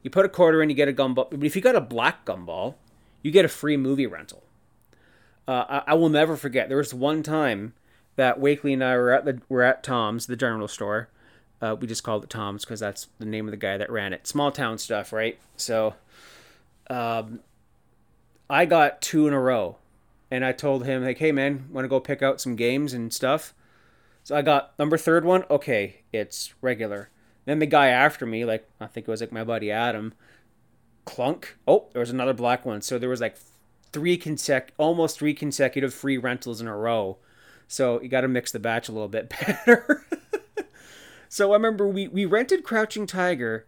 You 0.01 0.09
put 0.09 0.25
a 0.25 0.29
quarter 0.29 0.61
in, 0.61 0.69
you 0.69 0.75
get 0.75 0.87
a 0.87 0.93
gumball. 0.93 1.29
But 1.29 1.43
if 1.43 1.55
you 1.55 1.61
got 1.61 1.75
a 1.75 1.81
black 1.81 2.25
gumball, 2.25 2.75
you 3.21 3.31
get 3.31 3.45
a 3.45 3.49
free 3.49 3.77
movie 3.77 4.07
rental. 4.07 4.43
Uh, 5.49 5.81
I, 5.87 5.93
I, 5.93 5.93
will 5.95 6.09
never 6.09 6.37
forget. 6.37 6.69
There 6.69 6.77
was 6.77 6.93
one 6.93 7.23
time 7.23 7.73
that 8.17 8.39
Wakely 8.39 8.71
and 8.71 8.83
I 8.83 8.95
were 8.95 9.09
at 9.11 9.25
the 9.25 9.41
were 9.49 9.63
at 9.63 9.81
Tom's, 9.81 10.27
the 10.27 10.35
general 10.35 10.67
store. 10.67 11.09
Uh, 11.59 11.75
we 11.79 11.87
just 11.87 12.03
called 12.03 12.23
it 12.23 12.29
Tom's 12.29 12.63
because 12.63 12.79
that's 12.79 13.07
the 13.17 13.25
name 13.25 13.47
of 13.47 13.51
the 13.51 13.57
guy 13.57 13.75
that 13.75 13.89
ran 13.89 14.13
it. 14.13 14.27
Small 14.27 14.51
town 14.51 14.77
stuff, 14.77 15.11
right? 15.11 15.39
So, 15.57 15.95
um, 16.87 17.39
I 18.47 18.65
got 18.65 19.01
two 19.01 19.27
in 19.27 19.33
a 19.33 19.39
row, 19.39 19.77
and 20.29 20.45
I 20.45 20.51
told 20.51 20.85
him 20.85 21.03
like, 21.03 21.17
"Hey 21.17 21.31
man, 21.31 21.65
want 21.71 21.83
to 21.83 21.89
go 21.89 21.99
pick 21.99 22.21
out 22.21 22.39
some 22.39 22.55
games 22.55 22.93
and 22.93 23.11
stuff?" 23.11 23.55
So 24.23 24.35
I 24.35 24.43
got 24.43 24.77
number 24.77 24.99
third 24.99 25.25
one. 25.25 25.45
Okay, 25.49 26.01
it's 26.13 26.53
regular. 26.61 27.09
Then 27.45 27.57
the 27.57 27.65
guy 27.65 27.87
after 27.87 28.27
me, 28.27 28.45
like 28.45 28.69
I 28.79 28.85
think 28.85 29.07
it 29.07 29.11
was 29.11 29.21
like 29.21 29.31
my 29.31 29.43
buddy 29.43 29.71
Adam, 29.71 30.13
clunk. 31.05 31.57
Oh, 31.67 31.87
there 31.91 32.01
was 32.01 32.11
another 32.11 32.33
black 32.33 32.67
one. 32.67 32.83
So 32.83 32.99
there 32.99 33.09
was 33.09 33.19
like 33.19 33.35
three 33.91 34.17
consec 34.17 34.69
almost 34.77 35.17
three 35.17 35.33
consecutive 35.33 35.93
free 35.93 36.17
rentals 36.17 36.61
in 36.61 36.67
a 36.67 36.75
row. 36.75 37.17
So 37.67 38.01
you 38.01 38.09
got 38.09 38.21
to 38.21 38.27
mix 38.27 38.51
the 38.51 38.59
batch 38.59 38.89
a 38.89 38.91
little 38.91 39.07
bit 39.07 39.29
better. 39.65 40.05
so 41.27 41.51
I 41.51 41.55
remember 41.55 41.87
we 41.87 42.07
we 42.07 42.25
rented 42.25 42.63
Crouching 42.63 43.07
Tiger 43.07 43.65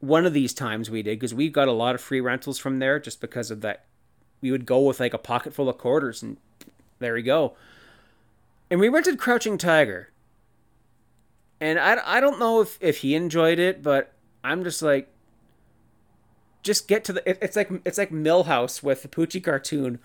one 0.00 0.26
of 0.26 0.32
these 0.32 0.52
times 0.52 0.90
we 0.90 1.02
did 1.02 1.18
because 1.18 1.34
we 1.34 1.48
got 1.48 1.68
a 1.68 1.72
lot 1.72 1.94
of 1.94 2.00
free 2.00 2.20
rentals 2.20 2.58
from 2.58 2.78
there 2.78 2.98
just 2.98 3.20
because 3.20 3.50
of 3.50 3.60
that. 3.62 3.84
We 4.40 4.50
would 4.50 4.66
go 4.66 4.80
with 4.80 5.00
like 5.00 5.14
a 5.14 5.18
pocket 5.18 5.54
full 5.54 5.68
of 5.68 5.78
quarters 5.78 6.22
and 6.22 6.36
there 6.98 7.14
we 7.14 7.22
go. 7.22 7.56
And 8.70 8.80
we 8.80 8.88
rented 8.88 9.18
Crouching 9.18 9.58
Tiger. 9.58 10.10
And 11.60 11.78
I, 11.78 11.98
I 12.04 12.20
don't 12.20 12.38
know 12.38 12.60
if, 12.60 12.78
if 12.80 12.98
he 12.98 13.14
enjoyed 13.14 13.58
it, 13.58 13.82
but 13.82 14.12
I'm 14.44 14.62
just 14.64 14.82
like, 14.82 15.08
just 16.66 16.88
get 16.88 17.04
to 17.04 17.14
the. 17.14 17.44
it's 17.44 17.56
like 17.56 17.70
it's 17.84 17.96
like 17.96 18.10
Milhouse 18.10 18.82
with 18.82 19.02
the 19.02 19.08
Poochie 19.08 19.42
cartoon. 19.42 19.98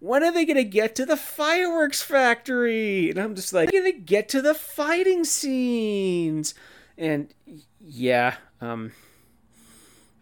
When 0.00 0.22
are 0.22 0.32
they 0.32 0.44
gonna 0.44 0.64
get 0.64 0.94
to 0.96 1.06
the 1.06 1.16
fireworks 1.16 2.02
factory? 2.02 3.10
And 3.10 3.18
I'm 3.18 3.34
just 3.34 3.52
like, 3.52 3.72
gonna 3.72 3.92
get 3.92 4.28
to 4.30 4.42
the 4.42 4.54
fighting 4.54 5.24
scenes? 5.24 6.54
And 6.98 7.32
yeah, 7.80 8.36
um, 8.60 8.92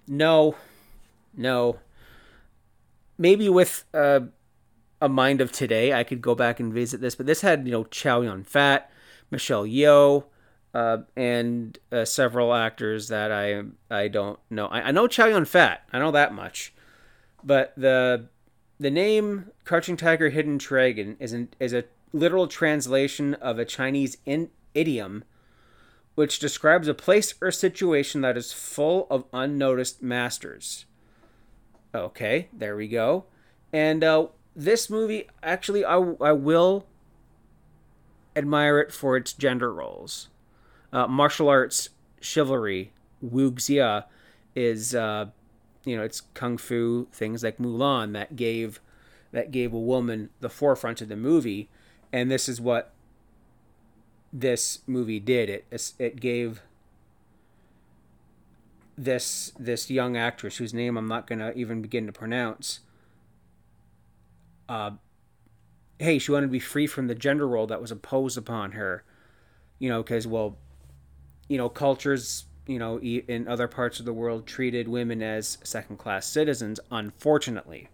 no, 0.07 0.55
no. 1.37 1.79
Maybe 3.19 3.49
with 3.49 3.85
uh, 3.95 4.21
a 5.01 5.09
mind 5.09 5.41
of 5.41 5.51
today, 5.51 5.93
I 5.93 6.05
could 6.05 6.21
go 6.21 6.35
back 6.35 6.61
and 6.61 6.73
visit 6.73 7.01
this, 7.01 7.15
but 7.15 7.27
this 7.27 7.41
had 7.41 7.67
you 7.67 7.73
know 7.73 7.85
Chow 7.85 8.21
Yun 8.21 8.45
Fat, 8.45 8.91
Michelle 9.31 9.65
Yeoh, 9.65 10.25
uh, 10.77 10.99
and 11.17 11.79
uh, 11.91 12.05
several 12.05 12.53
actors 12.53 13.09
that 13.09 13.33
I 13.33 13.63
I 13.91 14.09
don't 14.09 14.39
know. 14.51 14.67
I, 14.67 14.89
I 14.89 14.91
know 14.91 15.07
Chow 15.07 15.25
Yun 15.25 15.47
Fat. 15.47 15.83
I 15.91 15.99
know 15.99 16.11
that 16.11 16.35
much, 16.35 16.75
but 17.43 17.73
the 17.79 18.29
the 18.79 18.91
name 18.91 19.53
Crouching 19.65 19.97
Tiger, 19.97 20.29
Hidden 20.29 20.59
Dragon 20.59 21.17
is 21.19 21.33
an, 21.33 21.49
is 21.59 21.73
a 21.73 21.85
literal 22.13 22.47
translation 22.47 23.33
of 23.35 23.59
a 23.59 23.65
Chinese 23.65 24.19
in, 24.27 24.51
idiom 24.75 25.25
which 26.15 26.39
describes 26.39 26.89
a 26.89 26.95
place 26.95 27.35
or 27.41 27.51
situation 27.51 28.21
that 28.21 28.37
is 28.37 28.53
full 28.53 29.07
of 29.11 29.25
unnoticed 29.33 30.03
masters. 30.03 30.85
Okay, 31.95 32.49
there 32.53 32.77
we 32.77 32.89
go. 32.89 33.25
And 33.73 34.05
uh, 34.05 34.27
this 34.55 34.91
movie, 34.91 35.29
actually, 35.43 35.85
I, 35.85 35.97
I 36.21 36.33
will 36.33 36.87
admire 38.35 38.79
it 38.79 38.93
for 38.93 39.17
its 39.17 39.33
gender 39.33 39.73
roles. 39.73 40.29
Uh, 40.97 41.07
martial 41.07 41.47
arts 41.51 41.91
chivalry, 42.23 42.91
wuxia, 43.23 44.05
is 44.55 44.95
uh, 44.95 45.27
you 45.85 45.95
know 45.95 46.03
it's 46.03 46.23
kung 46.33 46.57
fu 46.57 47.07
things 47.13 47.45
like 47.45 47.59
Mulan 47.59 48.15
that 48.15 48.35
gave 48.35 48.81
that 49.31 49.51
gave 49.51 49.75
a 49.75 49.79
woman 49.79 50.31
the 50.41 50.49
forefront 50.49 51.03
of 51.03 51.11
the 51.11 51.17
movie, 51.17 51.69
and 52.15 52.31
this 52.31 52.49
is 52.49 52.63
what 52.63 52.95
this 54.33 54.79
movie 54.87 55.21
did. 55.21 55.51
It 55.51 55.93
it 55.99 56.19
gave 56.19 56.63
this 58.97 59.53
this 59.59 59.91
young 59.91 60.17
actress 60.17 60.57
whose 60.57 60.73
name 60.73 60.97
I'm 60.97 61.09
not 61.09 61.27
gonna 61.27 61.53
even 61.55 61.83
begin 61.83 62.07
to 62.07 62.13
pronounce. 62.13 62.81
Uh, 64.67 64.93
hey, 65.99 66.19
she 66.19 66.33
wanted 66.33 66.47
to 66.47 66.53
be 66.53 66.59
free 66.59 66.87
from 66.87 67.07
the 67.07 67.15
gender 67.15 67.47
role 67.47 67.67
that 67.67 67.83
was 67.83 67.93
imposed 67.93 68.39
upon 68.39 68.73
her. 68.73 69.05
You 69.79 69.91
know, 69.91 70.03
because 70.03 70.27
well, 70.27 70.57
you 71.49 71.59
know, 71.59 71.69
cultures 71.69 72.45
you 72.67 72.79
know 72.79 72.99
in 73.01 73.47
other 73.47 73.69
parts 73.69 74.01
of 74.01 74.07
the 74.07 74.13
world 74.13 74.47
treated 74.47 74.89
women 74.89 75.23
as 75.23 75.59
second 75.63 75.99
class 75.99 76.27
citizens. 76.27 76.81
Unfortunately, 76.91 77.89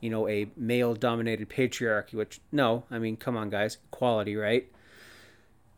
you 0.00 0.10
know, 0.10 0.28
a 0.28 0.48
male 0.56 0.94
dominated 0.94 1.48
patriarchy. 1.48 2.14
Which 2.14 2.40
no, 2.50 2.84
I 2.90 2.98
mean, 2.98 3.16
come 3.16 3.36
on, 3.36 3.50
guys, 3.50 3.78
equality, 3.92 4.36
right? 4.36 4.70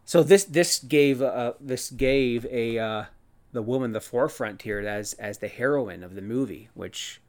So 0.05 0.23
this 0.23 0.45
this 0.45 0.79
gave 0.79 1.23
uh, 1.23 1.55
this 1.61 1.91
gave 1.91 2.45
a 2.47 2.79
uh, 2.79 3.05
the 3.53 3.63
woman 3.63 3.93
the 3.93 4.01
forefront 4.01 4.63
here 4.63 4.81
as 4.81 5.15
as 5.15 5.39
the 5.39 5.49
heroine 5.49 6.03
of 6.03 6.15
the 6.15 6.23
movie, 6.23 6.69
which 6.75 7.21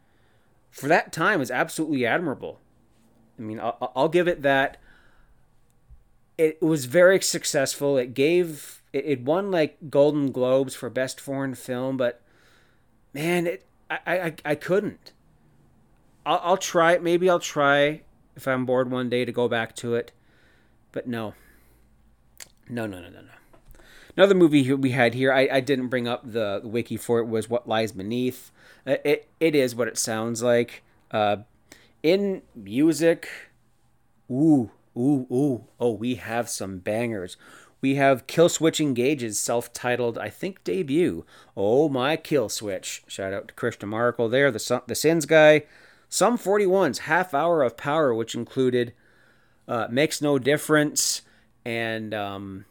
for 0.72 0.88
that 0.88 1.14
time 1.14 1.40
was 1.40 1.52
absolutely 1.52 2.06
admirable. 2.06 2.60
I 3.40 3.44
mean, 3.44 3.60
I'll, 3.60 3.92
I'll 3.96 4.10
give 4.10 4.28
it 4.28 4.42
that. 4.42 4.78
It 6.38 6.62
was 6.62 6.84
very 6.86 7.22
successful. 7.22 7.98
It 7.98 8.14
gave 8.14 8.82
it, 8.96 9.06
it 9.06 9.22
won 9.22 9.52
like 9.52 9.78
Golden 9.90 10.32
Globes 10.32 10.76
for 10.76 10.90
best 10.90 11.20
foreign 11.20 11.56
film, 11.56 11.98
but 11.98 12.22
man, 13.14 13.48
it 13.48 13.66
I 13.90 14.00
I, 14.06 14.36
I 14.46 14.56
couldn't. 14.56 15.12
I'll, 16.26 16.42
I'll 16.44 16.58
try. 16.58 16.98
Maybe 16.98 17.30
I'll 17.30 17.40
try 17.40 18.02
if 18.36 18.48
I'm 18.48 18.66
bored 18.66 18.90
one 18.90 19.10
day 19.10 19.26
to 19.26 19.32
go 19.32 19.48
back 19.48 19.76
to 19.78 19.96
it, 19.96 20.12
but 20.92 21.08
no 21.08 21.36
no, 22.70 22.86
no, 22.86 23.00
no, 23.00 23.10
no, 23.10 23.22
no. 23.22 23.28
Another 24.18 24.36
movie 24.36 24.74
we 24.74 24.92
had 24.92 25.14
here, 25.14 25.32
I, 25.32 25.48
I 25.52 25.60
didn't 25.60 25.90
bring 25.90 26.08
up 26.08 26.24
the, 26.24 26.60
the 26.62 26.68
wiki 26.68 26.98
for 26.98 27.20
it, 27.20 27.28
was 27.28 27.50
What 27.50 27.68
Lies 27.68 27.92
Beneath. 27.92 28.52
Uh, 28.88 28.96
it, 29.04 29.28
it 29.40 29.56
is 29.56 29.76
what 29.76 29.88
it 29.88 29.98
sounds 29.98 30.42
like. 30.42 30.84
Uh, 31.12 31.38
in 32.02 32.42
music, 32.56 33.28
ooh, 34.32 34.72
ooh, 34.98 35.28
ooh, 35.32 35.66
oh, 35.80 35.92
we 35.92 36.16
have 36.16 36.50
some 36.50 36.80
bangers. 36.80 37.36
We 37.86 37.94
have 37.98 38.26
Kill 38.26 38.50
Killswitch 38.50 38.80
Engage's 38.80 39.38
self 39.38 39.72
titled, 39.72 40.18
I 40.18 40.32
think, 40.32 40.64
debut. 40.64 41.24
Oh 41.56 41.88
my 41.88 42.18
Killswitch. 42.18 43.02
Shout 43.08 43.32
out 43.32 43.50
to 43.50 43.54
Christian 43.54 43.90
Markle 43.90 44.28
there, 44.28 44.50
the, 44.50 44.82
the 44.88 44.96
Sins 44.96 45.28
guy. 45.28 45.66
Sum 46.10 46.36
41's 46.36 46.98
Half 47.06 47.36
Hour 47.36 47.62
of 47.62 47.78
Power, 47.78 48.12
which 48.12 48.34
included 48.34 48.96
uh, 49.68 49.86
Makes 49.92 50.20
No 50.20 50.40
Difference, 50.40 51.22
and 51.64 52.12
um, 52.16 52.66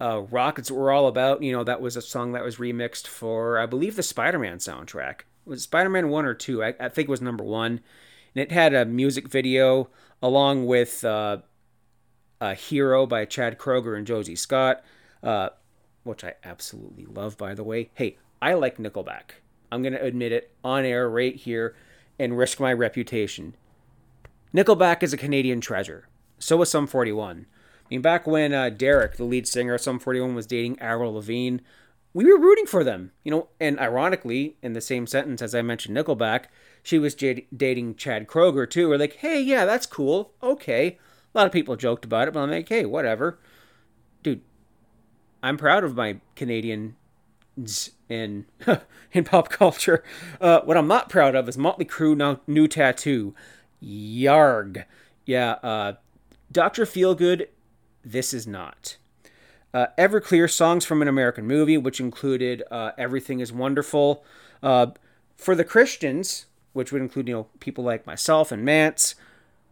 uh, 0.00 0.20
Rockets 0.30 0.70
Were 0.70 0.92
All 0.92 1.08
About. 1.08 1.42
You 1.42 1.50
know, 1.50 1.64
that 1.64 1.80
was 1.80 1.96
a 1.96 2.00
song 2.00 2.30
that 2.34 2.44
was 2.44 2.58
remixed 2.58 3.08
for, 3.08 3.58
I 3.58 3.66
believe, 3.66 3.96
the 3.96 4.04
Spider 4.04 4.38
Man 4.38 4.58
soundtrack. 4.58 5.22
Was 5.44 5.64
Spider 5.64 5.90
Man 5.90 6.08
1 6.08 6.24
or 6.24 6.34
2? 6.34 6.62
I, 6.62 6.68
I, 6.78 6.88
think 6.88 7.08
it 7.08 7.10
was 7.10 7.20
number 7.20 7.42
1. 7.42 7.66
And 7.72 7.80
it 8.36 8.52
had 8.52 8.74
a 8.74 8.84
music 8.84 9.26
video 9.26 9.90
along 10.22 10.66
with 10.66 11.04
uh, 11.04 11.38
a 12.40 12.54
Hero 12.54 13.06
by 13.06 13.24
Chad 13.24 13.58
Kroeger 13.58 13.96
and 13.96 14.06
Josie 14.06 14.36
Scott, 14.36 14.82
uh, 15.22 15.50
which 16.04 16.24
I 16.24 16.34
absolutely 16.44 17.06
love, 17.06 17.36
by 17.36 17.54
the 17.54 17.64
way. 17.64 17.90
Hey, 17.94 18.18
I 18.40 18.54
like 18.54 18.78
Nickelback. 18.78 19.42
I'm 19.70 19.82
going 19.82 19.92
to 19.92 20.02
admit 20.02 20.32
it 20.32 20.52
on 20.64 20.84
air 20.84 21.08
right 21.08 21.34
here 21.34 21.74
and 22.18 22.38
risk 22.38 22.60
my 22.60 22.72
reputation. 22.72 23.54
Nickelback 24.54 25.02
is 25.02 25.12
a 25.12 25.18
Canadian 25.18 25.60
treasure. 25.60 26.08
So 26.38 26.58
was 26.58 26.70
Sum 26.70 26.86
41. 26.86 27.46
I 27.46 27.86
mean, 27.90 28.00
back 28.00 28.26
when 28.26 28.52
uh, 28.52 28.70
Deryck, 28.70 29.16
the 29.16 29.24
lead 29.24 29.46
singer 29.46 29.74
of 29.74 29.80
Sum 29.80 29.98
41, 29.98 30.34
was 30.34 30.46
dating 30.46 30.78
Avril 30.78 31.14
Lavigne, 31.14 31.58
we 32.14 32.24
were 32.24 32.38
rooting 32.38 32.66
for 32.66 32.82
them, 32.82 33.12
you 33.22 33.30
know. 33.30 33.48
And 33.60 33.78
ironically, 33.78 34.56
in 34.62 34.72
the 34.72 34.80
same 34.80 35.06
sentence 35.06 35.42
as 35.42 35.54
I 35.54 35.62
mentioned 35.62 35.96
Nickelback, 35.96 36.44
she 36.82 36.98
was 36.98 37.14
j- 37.14 37.46
dating 37.54 37.96
Chad 37.96 38.26
Kroeger 38.26 38.68
too. 38.68 38.88
We're 38.88 38.98
like, 38.98 39.16
hey, 39.16 39.40
yeah, 39.40 39.64
that's 39.64 39.86
cool. 39.86 40.32
Okay. 40.42 40.98
A 41.34 41.38
lot 41.38 41.46
of 41.46 41.52
people 41.52 41.76
joked 41.76 42.04
about 42.04 42.28
it, 42.28 42.34
but 42.34 42.40
I'm 42.40 42.50
like, 42.50 42.68
hey, 42.68 42.84
whatever. 42.84 43.38
Dude, 44.22 44.40
I'm 45.42 45.56
proud 45.56 45.84
of 45.84 45.94
my 45.94 46.20
Canadian 46.34 46.96
in 48.08 48.46
in 49.12 49.24
pop 49.24 49.48
culture. 49.48 50.02
Uh, 50.40 50.60
what 50.62 50.76
I'm 50.76 50.88
not 50.88 51.08
proud 51.08 51.34
of 51.34 51.48
is 51.48 51.58
Motley 51.58 51.84
Crue 51.84 52.16
now 52.16 52.40
new 52.46 52.68
tattoo. 52.68 53.34
Yarg. 53.82 54.84
Yeah, 55.24 55.52
uh, 55.62 55.94
Dr. 56.50 56.84
Feelgood 56.84 57.48
this 58.04 58.32
is 58.32 58.46
not. 58.46 58.96
Uh, 59.74 59.88
Everclear 59.98 60.50
songs 60.50 60.84
from 60.84 61.02
an 61.02 61.08
American 61.08 61.46
movie, 61.46 61.76
which 61.76 62.00
included 62.00 62.62
uh, 62.70 62.92
"Everything 62.96 63.40
Is 63.40 63.52
Wonderful." 63.52 64.24
Uh, 64.62 64.88
for 65.36 65.54
the 65.54 65.64
Christians, 65.64 66.46
which 66.72 66.90
would 66.90 67.02
include 67.02 67.28
you 67.28 67.34
know 67.34 67.46
people 67.60 67.84
like 67.84 68.06
myself 68.06 68.50
and 68.50 68.64
Mance, 68.64 69.14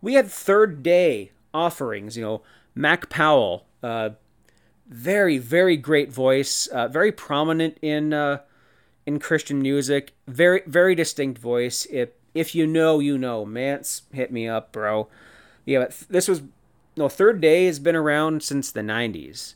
we 0.03 0.15
had 0.15 0.27
Third 0.27 0.83
Day 0.83 1.33
offerings. 1.57 2.17
You 2.17 2.25
know, 2.25 2.43
Mac 2.75 3.09
Powell, 3.09 3.67
uh, 3.83 4.11
very 4.89 5.39
very 5.39 5.77
great 5.77 6.13
voice, 6.13 6.67
uh, 6.67 6.89
very 6.89 7.11
prominent 7.11 7.79
in 7.81 8.13
uh, 8.13 8.41
in 9.07 9.19
Christian 9.19 9.61
music, 9.61 10.13
very 10.29 10.63
very 10.67 10.95
distinct 10.95 11.39
voice. 11.39 11.87
If 11.91 12.11
if 12.35 12.55
you 12.55 12.67
know, 12.67 13.01
you 13.01 13.17
know. 13.17 13.45
Mance, 13.47 14.03
hit 14.13 14.31
me 14.31 14.47
up, 14.47 14.73
bro. 14.73 15.09
Yeah, 15.65 15.89
this 16.09 16.29
was 16.29 16.43
no, 16.97 17.09
Third 17.09 17.41
Day 17.41 17.67
has 17.67 17.79
been 17.79 17.97
around 17.97 18.43
since 18.43 18.71
the 18.71 18.81
90s. 18.81 19.55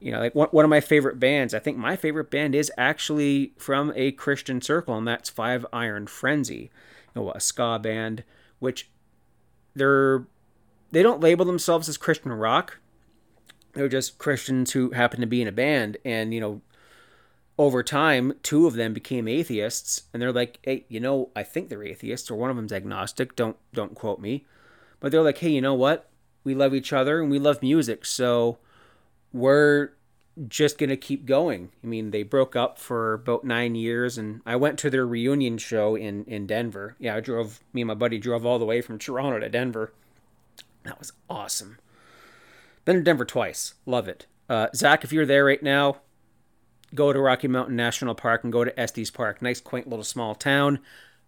You 0.00 0.12
know, 0.12 0.18
like 0.18 0.34
one, 0.34 0.48
one 0.48 0.64
of 0.64 0.68
my 0.68 0.80
favorite 0.80 1.20
bands, 1.20 1.54
I 1.54 1.58
think 1.58 1.78
my 1.78 1.96
favorite 1.96 2.30
band 2.30 2.54
is 2.54 2.72
actually 2.76 3.52
from 3.56 3.92
a 3.94 4.12
Christian 4.12 4.60
circle, 4.60 4.96
and 4.96 5.06
that's 5.06 5.30
Five 5.30 5.64
Iron 5.72 6.06
Frenzy, 6.06 6.70
you 7.14 7.22
know, 7.22 7.30
a 7.30 7.40
ska 7.40 7.78
band, 7.78 8.24
which 8.58 8.90
they're 9.74 10.26
they 10.92 11.02
don't 11.02 11.20
label 11.20 11.44
themselves 11.44 11.88
as 11.88 11.96
Christian 11.96 12.32
rock. 12.32 12.78
They're 13.72 13.88
just 13.88 14.18
Christians 14.18 14.72
who 14.72 14.90
happen 14.90 15.20
to 15.20 15.26
be 15.26 15.42
in 15.42 15.48
a 15.48 15.52
band, 15.52 15.96
and 16.04 16.32
you 16.32 16.40
know, 16.40 16.60
over 17.58 17.82
time, 17.82 18.34
two 18.42 18.66
of 18.66 18.74
them 18.74 18.92
became 18.92 19.26
atheists, 19.26 20.02
and 20.12 20.22
they're 20.22 20.32
like, 20.32 20.58
"Hey, 20.62 20.84
you 20.88 21.00
know, 21.00 21.30
I 21.34 21.42
think 21.42 21.68
they're 21.68 21.82
atheists, 21.82 22.30
or 22.30 22.36
one 22.36 22.50
of 22.50 22.56
them's 22.56 22.72
agnostic. 22.72 23.34
Don't 23.34 23.56
don't 23.72 23.94
quote 23.94 24.20
me." 24.20 24.46
But 25.00 25.10
they're 25.10 25.22
like, 25.22 25.38
"Hey, 25.38 25.50
you 25.50 25.60
know 25.60 25.74
what? 25.74 26.08
we 26.44 26.54
love 26.54 26.74
each 26.74 26.92
other 26.92 27.20
and 27.20 27.30
we 27.30 27.38
love 27.38 27.62
music. 27.62 28.04
So 28.04 28.58
we're 29.32 29.90
just 30.48 30.78
going 30.78 30.90
to 30.90 30.96
keep 30.96 31.26
going. 31.26 31.70
I 31.82 31.86
mean, 31.86 32.10
they 32.10 32.22
broke 32.22 32.56
up 32.56 32.78
for 32.78 33.14
about 33.14 33.44
nine 33.44 33.74
years, 33.74 34.16
and 34.16 34.40
I 34.46 34.56
went 34.56 34.78
to 34.80 34.90
their 34.90 35.06
reunion 35.06 35.58
show 35.58 35.94
in, 35.94 36.24
in 36.24 36.46
Denver. 36.46 36.96
Yeah, 36.98 37.16
I 37.16 37.20
drove, 37.20 37.60
me 37.72 37.82
and 37.82 37.88
my 37.88 37.94
buddy 37.94 38.18
drove 38.18 38.46
all 38.46 38.58
the 38.58 38.64
way 38.64 38.80
from 38.80 38.98
Toronto 38.98 39.38
to 39.40 39.48
Denver. 39.48 39.92
That 40.84 40.98
was 40.98 41.12
awesome. 41.28 41.78
Been 42.84 42.96
to 42.96 43.02
Denver 43.02 43.24
twice. 43.24 43.74
Love 43.86 44.08
it. 44.08 44.26
Uh, 44.48 44.68
Zach, 44.74 45.04
if 45.04 45.12
you're 45.12 45.26
there 45.26 45.44
right 45.44 45.62
now, 45.62 45.98
go 46.94 47.12
to 47.12 47.20
Rocky 47.20 47.48
Mountain 47.48 47.76
National 47.76 48.14
Park 48.14 48.44
and 48.44 48.52
go 48.52 48.64
to 48.64 48.78
Estes 48.78 49.10
Park. 49.10 49.40
Nice, 49.40 49.60
quaint 49.60 49.88
little 49.88 50.04
small 50.04 50.34
town. 50.34 50.80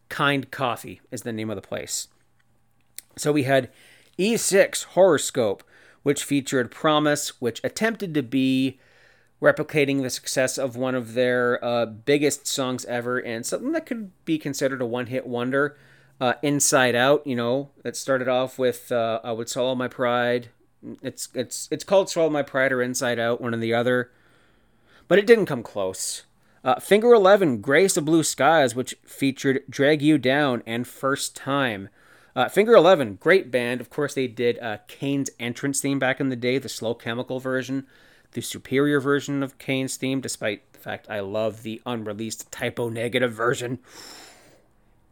Kind 0.08 0.50
Coffee 0.50 1.00
is 1.10 1.22
the 1.22 1.32
name 1.32 1.50
of 1.50 1.56
the 1.56 1.62
place. 1.62 2.08
So 3.16 3.32
we 3.32 3.44
had 3.44 3.70
Eve 4.18 4.40
6 4.40 4.82
Horoscope, 4.82 5.62
which 6.02 6.24
featured 6.24 6.70
Promise, 6.70 7.40
which 7.40 7.60
attempted 7.64 8.14
to 8.14 8.22
be 8.22 8.78
replicating 9.40 10.02
the 10.02 10.10
success 10.10 10.58
of 10.58 10.76
one 10.76 10.94
of 10.94 11.14
their 11.14 11.62
uh, 11.64 11.86
biggest 11.86 12.46
songs 12.46 12.84
ever 12.86 13.18
and 13.18 13.44
something 13.44 13.72
that 13.72 13.86
could 13.86 14.10
be 14.24 14.38
considered 14.38 14.80
a 14.80 14.86
one 14.86 15.06
hit 15.06 15.26
wonder. 15.26 15.76
Uh, 16.20 16.34
Inside 16.42 16.94
Out, 16.94 17.26
you 17.26 17.36
know, 17.36 17.70
it 17.84 17.96
started 17.96 18.28
off 18.28 18.58
with 18.58 18.92
uh, 18.92 19.20
I 19.24 19.32
Would 19.32 19.48
Swallow 19.48 19.74
My 19.74 19.88
Pride. 19.88 20.48
It's 21.02 21.28
it's 21.34 21.68
it's 21.70 21.84
called 21.84 22.08
Swallow 22.08 22.30
My 22.30 22.42
Pride 22.42 22.72
or 22.72 22.82
Inside 22.82 23.18
Out, 23.18 23.40
one 23.40 23.54
or 23.54 23.58
the 23.58 23.74
other. 23.74 24.10
But 25.08 25.18
it 25.18 25.26
didn't 25.26 25.46
come 25.46 25.62
close. 25.62 26.24
Uh, 26.62 26.80
Finger 26.80 27.12
11, 27.12 27.60
Greyest 27.60 27.98
of 27.98 28.06
Blue 28.06 28.22
Skies, 28.22 28.74
which 28.74 28.96
featured 29.04 29.64
Drag 29.68 30.00
You 30.00 30.16
Down 30.16 30.62
and 30.66 30.86
First 30.88 31.36
Time. 31.36 31.90
Uh, 32.34 32.48
Finger 32.48 32.74
11, 32.74 33.16
great 33.16 33.50
band. 33.50 33.80
Of 33.80 33.90
course, 33.90 34.14
they 34.14 34.26
did 34.26 34.58
uh, 34.60 34.78
Kane's 34.88 35.30
entrance 35.38 35.80
theme 35.80 35.98
back 35.98 36.20
in 36.20 36.30
the 36.30 36.36
day, 36.36 36.58
the 36.58 36.70
slow 36.70 36.94
chemical 36.94 37.38
version, 37.38 37.86
the 38.32 38.40
superior 38.40 38.98
version 38.98 39.42
of 39.42 39.58
Kane's 39.58 39.96
theme, 39.96 40.20
despite 40.20 40.72
the 40.72 40.78
fact 40.78 41.10
I 41.10 41.20
love 41.20 41.62
the 41.62 41.82
unreleased 41.84 42.50
Type 42.50 42.80
O 42.80 42.88
Negative 42.88 43.32
version. 43.32 43.78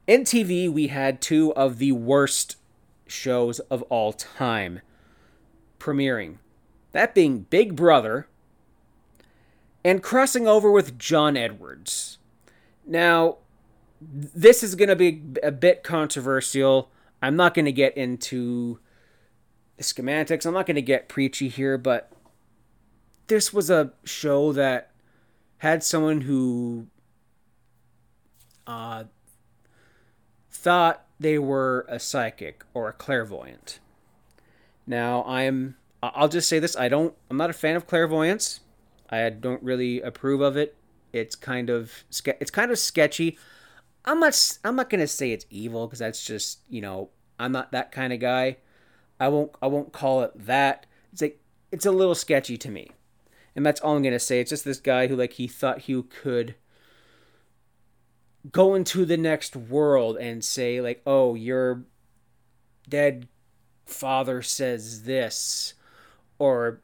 In 0.06 0.22
TV, 0.22 0.68
we 0.70 0.88
had 0.88 1.20
two 1.20 1.54
of 1.54 1.78
the 1.78 1.92
worst 1.92 2.56
shows 3.06 3.60
of 3.60 3.82
all 3.82 4.12
time 4.12 4.80
premiering. 5.78 6.38
That 6.92 7.14
being 7.14 7.46
Big 7.50 7.76
Brother 7.76 8.26
and 9.84 10.02
crossing 10.02 10.46
over 10.46 10.70
with 10.70 10.98
John 10.98 11.36
Edwards. 11.36 12.18
Now, 12.86 13.38
this 14.00 14.62
is 14.62 14.74
going 14.74 14.88
to 14.88 14.96
be 14.96 15.22
a 15.42 15.52
bit 15.52 15.82
controversial. 15.82 16.90
I'm 17.20 17.36
not 17.36 17.54
going 17.54 17.64
to 17.64 17.72
get 17.72 17.96
into 17.96 18.80
schematics. 19.78 20.44
I'm 20.44 20.54
not 20.54 20.66
going 20.66 20.76
to 20.76 20.82
get 20.82 21.08
preachy 21.08 21.48
here, 21.48 21.78
but 21.78 22.12
this 23.28 23.52
was 23.52 23.70
a 23.70 23.92
show 24.04 24.52
that 24.52 24.90
had 25.58 25.84
someone 25.84 26.22
who 26.22 26.88
uh, 28.66 29.04
thought 30.62 31.04
they 31.18 31.38
were 31.38 31.84
a 31.88 31.98
psychic 31.98 32.64
or 32.72 32.88
a 32.88 32.92
clairvoyant. 32.92 33.80
Now, 34.86 35.24
I'm 35.24 35.76
I'll 36.02 36.28
just 36.28 36.48
say 36.48 36.58
this, 36.58 36.76
I 36.76 36.88
don't 36.88 37.14
I'm 37.30 37.36
not 37.36 37.50
a 37.50 37.54
fan 37.54 37.76
of 37.76 37.86
clairvoyance. 37.86 38.60
I 39.10 39.28
don't 39.30 39.62
really 39.62 40.00
approve 40.00 40.40
of 40.40 40.56
it. 40.56 40.76
It's 41.12 41.34
kind 41.34 41.68
of 41.68 42.04
it's 42.08 42.50
kind 42.50 42.70
of 42.70 42.78
sketchy. 42.78 43.38
I'm 44.04 44.20
not 44.20 44.58
I'm 44.64 44.76
not 44.76 44.88
gonna 44.88 45.06
say 45.06 45.32
it's 45.32 45.46
evil 45.50 45.86
because 45.86 45.98
that's 45.98 46.24
just 46.24 46.60
you 46.68 46.80
know 46.80 47.10
I'm 47.38 47.52
not 47.52 47.72
that 47.72 47.92
kind 47.92 48.12
of 48.12 48.20
guy. 48.20 48.58
I 49.18 49.28
won't 49.28 49.52
I 49.60 49.66
won't 49.66 49.92
call 49.92 50.22
it 50.22 50.32
that. 50.46 50.86
It's 51.12 51.22
like 51.22 51.40
it's 51.70 51.86
a 51.86 51.92
little 51.92 52.14
sketchy 52.14 52.56
to 52.58 52.70
me, 52.70 52.90
and 53.56 53.66
that's 53.66 53.80
all 53.80 53.96
I'm 53.96 54.02
gonna 54.02 54.18
say. 54.18 54.40
It's 54.40 54.50
just 54.50 54.64
this 54.64 54.80
guy 54.80 55.08
who 55.08 55.16
like 55.16 55.34
he 55.34 55.48
thought 55.48 55.80
he 55.80 56.00
could 56.02 56.54
go 58.50 58.74
into 58.74 59.04
the 59.04 59.16
next 59.16 59.54
world 59.54 60.16
and 60.16 60.44
say 60.44 60.80
like 60.80 61.00
oh 61.06 61.34
your 61.34 61.82
dead 62.88 63.28
father 63.86 64.42
says 64.42 65.04
this 65.04 65.74
or 66.38 66.80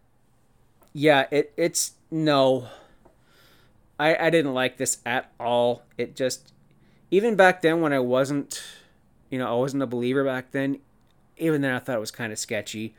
yeah 0.92 1.26
it 1.30 1.52
it's 1.56 1.92
no 2.10 2.68
I, 3.98 4.16
I 4.26 4.30
didn't 4.30 4.54
like 4.54 4.76
this 4.76 4.98
at 5.04 5.32
all. 5.40 5.82
It 5.96 6.14
just 6.14 6.52
even 7.10 7.34
back 7.34 7.62
then 7.62 7.80
when 7.80 7.92
I 7.92 7.98
wasn't 7.98 8.62
you 9.30 9.38
know, 9.38 9.48
I 9.48 9.54
wasn't 9.58 9.82
a 9.82 9.86
believer 9.86 10.24
back 10.24 10.52
then, 10.52 10.78
even 11.36 11.60
then 11.60 11.74
I 11.74 11.78
thought 11.78 11.96
it 11.96 12.00
was 12.00 12.10
kind 12.10 12.32
of 12.32 12.38
sketchy 12.38 12.94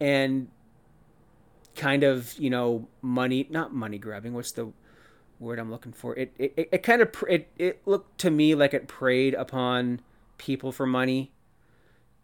and 0.00 0.48
kind 1.76 2.02
of, 2.02 2.36
you 2.38 2.50
know, 2.50 2.88
money 3.02 3.46
not 3.50 3.74
money 3.74 3.98
grabbing, 3.98 4.32
what's 4.32 4.52
the 4.52 4.72
word 5.38 5.58
I'm 5.58 5.70
looking 5.70 5.92
for? 5.92 6.16
It 6.16 6.32
it, 6.38 6.68
it 6.72 6.82
kind 6.82 7.02
of 7.02 7.12
it, 7.28 7.48
it 7.58 7.82
looked 7.86 8.18
to 8.18 8.30
me 8.30 8.54
like 8.54 8.74
it 8.74 8.88
preyed 8.88 9.34
upon 9.34 10.00
people 10.36 10.72
for 10.72 10.86
money. 10.86 11.32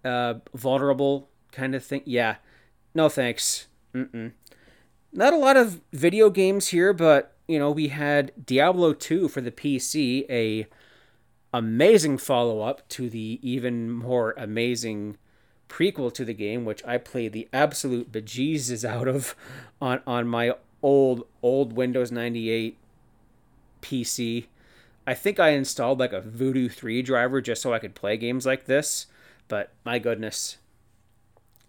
Uh 0.05 0.35
vulnerable 0.55 1.29
kind 1.53 1.75
of 1.75 1.85
thing. 1.85 2.03
Yeah. 2.05 2.37
No 2.95 3.09
thanks. 3.09 3.69
Mm-mm. 3.95 4.33
Not 5.13 5.33
a 5.33 5.39
lot 5.39 5.57
of 5.57 5.81
video 5.93 6.29
games 6.31 6.69
here, 6.69 6.93
but 6.93 7.37
you 7.47 7.59
know, 7.59 7.71
we 7.71 7.89
had 7.89 8.33
Diablo 8.45 8.93
2 8.95 9.29
for 9.29 9.41
the 9.41 9.51
PC, 9.51 10.25
a 10.31 10.67
amazing 11.53 12.19
follow-up 12.19 12.89
to 12.89 13.09
the 13.09 13.39
even 13.43 13.91
more 13.91 14.35
amazing 14.37 15.17
prequel 15.69 16.13
to 16.13 16.25
the 16.25 16.35
game, 16.35 16.65
which 16.65 16.85
I 16.85 16.99
played 16.99 17.33
the 17.33 17.49
absolute 17.53 18.11
bejesus 18.11 18.85
out 18.85 19.09
of 19.09 19.37
on 19.81 20.01
on 20.07 20.27
my 20.27 20.53
old 20.83 21.27
old 21.43 21.73
Windows 21.73 22.11
98 22.11 22.79
PC. 23.85 24.47
I 25.07 25.15
think 25.15 25.39
I 25.39 25.51
installed 25.51 26.01
like 26.01 26.15
a 26.15 26.21
Voodoo 26.21 26.69
3 26.69 27.03
driver 27.03 27.41
just 27.41 27.61
so 27.61 27.75
I 27.75 27.79
could 27.79 27.95
play 27.95 28.17
games 28.17 28.47
like 28.47 28.65
this, 28.65 29.07
but 29.49 29.73
my 29.85 29.99
goodness. 29.99 30.57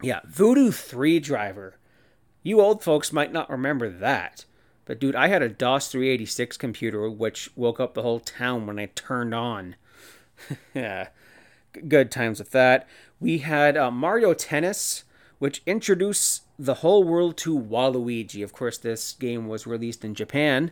Yeah, 0.02 0.22
Voodoo 0.26 0.72
3 0.72 1.20
driver. 1.20 1.78
You 2.44 2.62
old 2.62 2.84
folks 2.84 3.12
might 3.12 3.34
not 3.34 3.50
remember 3.50 3.90
that. 3.90 4.46
But 4.86 5.00
dude, 5.00 5.16
I 5.16 5.28
had 5.28 5.42
a 5.42 5.50
DOS 5.50 5.88
386 5.90 6.58
computer 6.58 7.10
which 7.10 7.50
woke 7.56 7.80
up 7.80 7.94
the 7.94 8.04
whole 8.04 8.20
town 8.20 8.68
when 8.68 8.80
I 8.80 8.86
turned 8.94 9.34
on. 9.34 9.76
yeah, 10.74 11.08
good 11.88 12.12
times 12.12 12.40
with 12.40 12.52
that. 12.52 12.88
We 13.20 13.40
had 13.40 13.76
uh, 13.76 13.90
Mario 13.90 14.34
Tennis, 14.34 15.04
which 15.40 15.64
introduced 15.66 16.44
the 16.58 16.76
whole 16.76 17.04
world 17.04 17.36
to 17.38 17.60
Waluigi. 17.60 18.44
Of 18.44 18.54
course, 18.54 18.78
this 18.78 19.14
game 19.14 19.48
was 19.48 19.66
released 19.66 20.06
in 20.06 20.14
Japan 20.14 20.72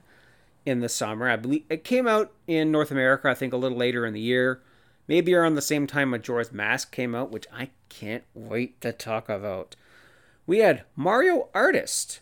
in 0.65 0.80
the 0.80 0.89
summer. 0.89 1.30
I 1.30 1.36
believe 1.36 1.63
it 1.69 1.84
came 1.84 2.08
out 2.08 2.32
in 2.47 2.71
North 2.71 2.91
America, 2.91 3.30
I 3.30 3.34
think, 3.34 3.54
a 3.54 3.58
little 3.58 3.78
later 3.78 4.06
in 4.06 4.13
the 4.13 4.21
year. 4.21 4.62
Maybe 5.08 5.34
around 5.34 5.56
the 5.56 5.62
same 5.62 5.86
time 5.86 6.12
Majora's 6.12 6.52
Mask 6.52 6.91
came 6.91 7.13
out, 7.13 7.32
which 7.32 7.47
I 7.52 7.69
can't 7.89 8.23
wait 8.34 8.80
to 8.82 8.93
talk 8.93 9.28
about. 9.28 9.76
We 10.47 10.60
had 10.60 10.84
Mario 10.95 11.49
Artist, 11.54 12.21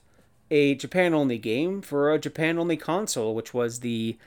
a 0.49 0.75
Japan 0.75 1.13
only 1.13 1.37
game 1.37 1.81
for 1.81 2.11
a 2.11 2.19
Japan 2.19 2.57
only 2.57 2.77
console, 2.77 3.35
which 3.35 3.53
was 3.53 3.79
the 3.79 4.17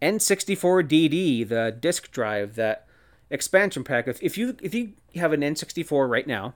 N64DD, 0.00 1.48
the 1.48 1.76
disk 1.78 2.10
drive, 2.10 2.54
that 2.54 2.86
expansion 3.30 3.82
pack. 3.82 4.06
If, 4.06 4.22
if 4.22 4.38
you 4.38 4.56
if 4.62 4.74
you 4.74 4.92
have 5.16 5.32
an 5.32 5.40
N64 5.40 6.08
right 6.08 6.26
now, 6.26 6.54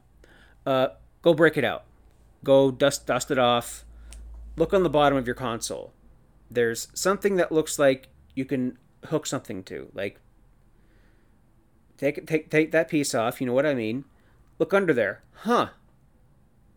uh, 0.67 0.89
go 1.23 1.35
break 1.35 1.57
it 1.57 1.65
out, 1.65 1.85
go 2.45 2.71
dust 2.71 3.07
dust 3.07 3.31
it 3.31 3.39
off. 3.39 3.85
Look 4.57 4.75
on 4.75 4.83
the 4.83 4.91
bottom 4.91 5.17
of 5.17 5.27
your 5.27 5.37
console. 5.37 5.93
There's 6.51 6.89
something 6.95 7.37
that 7.37 7.53
looks 7.53 7.79
like 7.79 8.09
you 8.35 8.45
can 8.45 8.79
hook 9.07 9.27
something 9.27 9.63
to. 9.65 9.91
Like 9.95 10.21
take 11.97 12.27
take 12.27 12.51
take 12.51 12.73
that 12.73 12.89
piece 12.89 13.15
off. 13.15 13.41
You 13.41 13.47
know 13.47 13.53
what 13.53 13.67
I 13.67 13.75
mean? 13.75 14.05
Look 14.59 14.75
under 14.75 14.93
there. 14.93 15.23
Huh? 15.43 15.69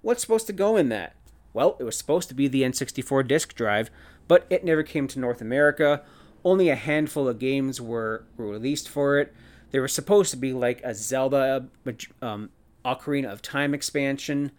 What's 0.02 0.22
supposed 0.22 0.48
to 0.48 0.54
go 0.54 0.78
in 0.78 0.90
that? 0.90 1.16
Well, 1.54 1.78
it 1.80 1.84
was 1.84 1.98
supposed 1.98 2.30
to 2.30 2.36
be 2.36 2.48
the 2.48 2.64
N64 2.64 3.28
disk 3.28 3.54
drive, 3.56 3.90
but 4.28 4.46
it 4.50 4.66
never 4.66 4.84
came 4.84 5.08
to 5.08 5.20
North 5.20 5.40
America. 5.40 6.04
Only 6.44 6.70
a 6.70 6.76
handful 6.76 7.28
of 7.28 7.40
games 7.40 7.80
were 7.80 8.26
released 8.38 8.90
for 8.90 9.20
it. 9.20 9.34
There 9.72 9.82
was 9.82 9.94
supposed 9.94 10.32
to 10.32 10.38
be 10.38 10.52
like 10.52 10.82
a 10.84 10.94
Zelda 10.94 11.68
um, 12.22 12.50
Ocarina 12.84 13.32
of 13.32 13.42
Time 13.42 13.74
expansion 13.74 14.52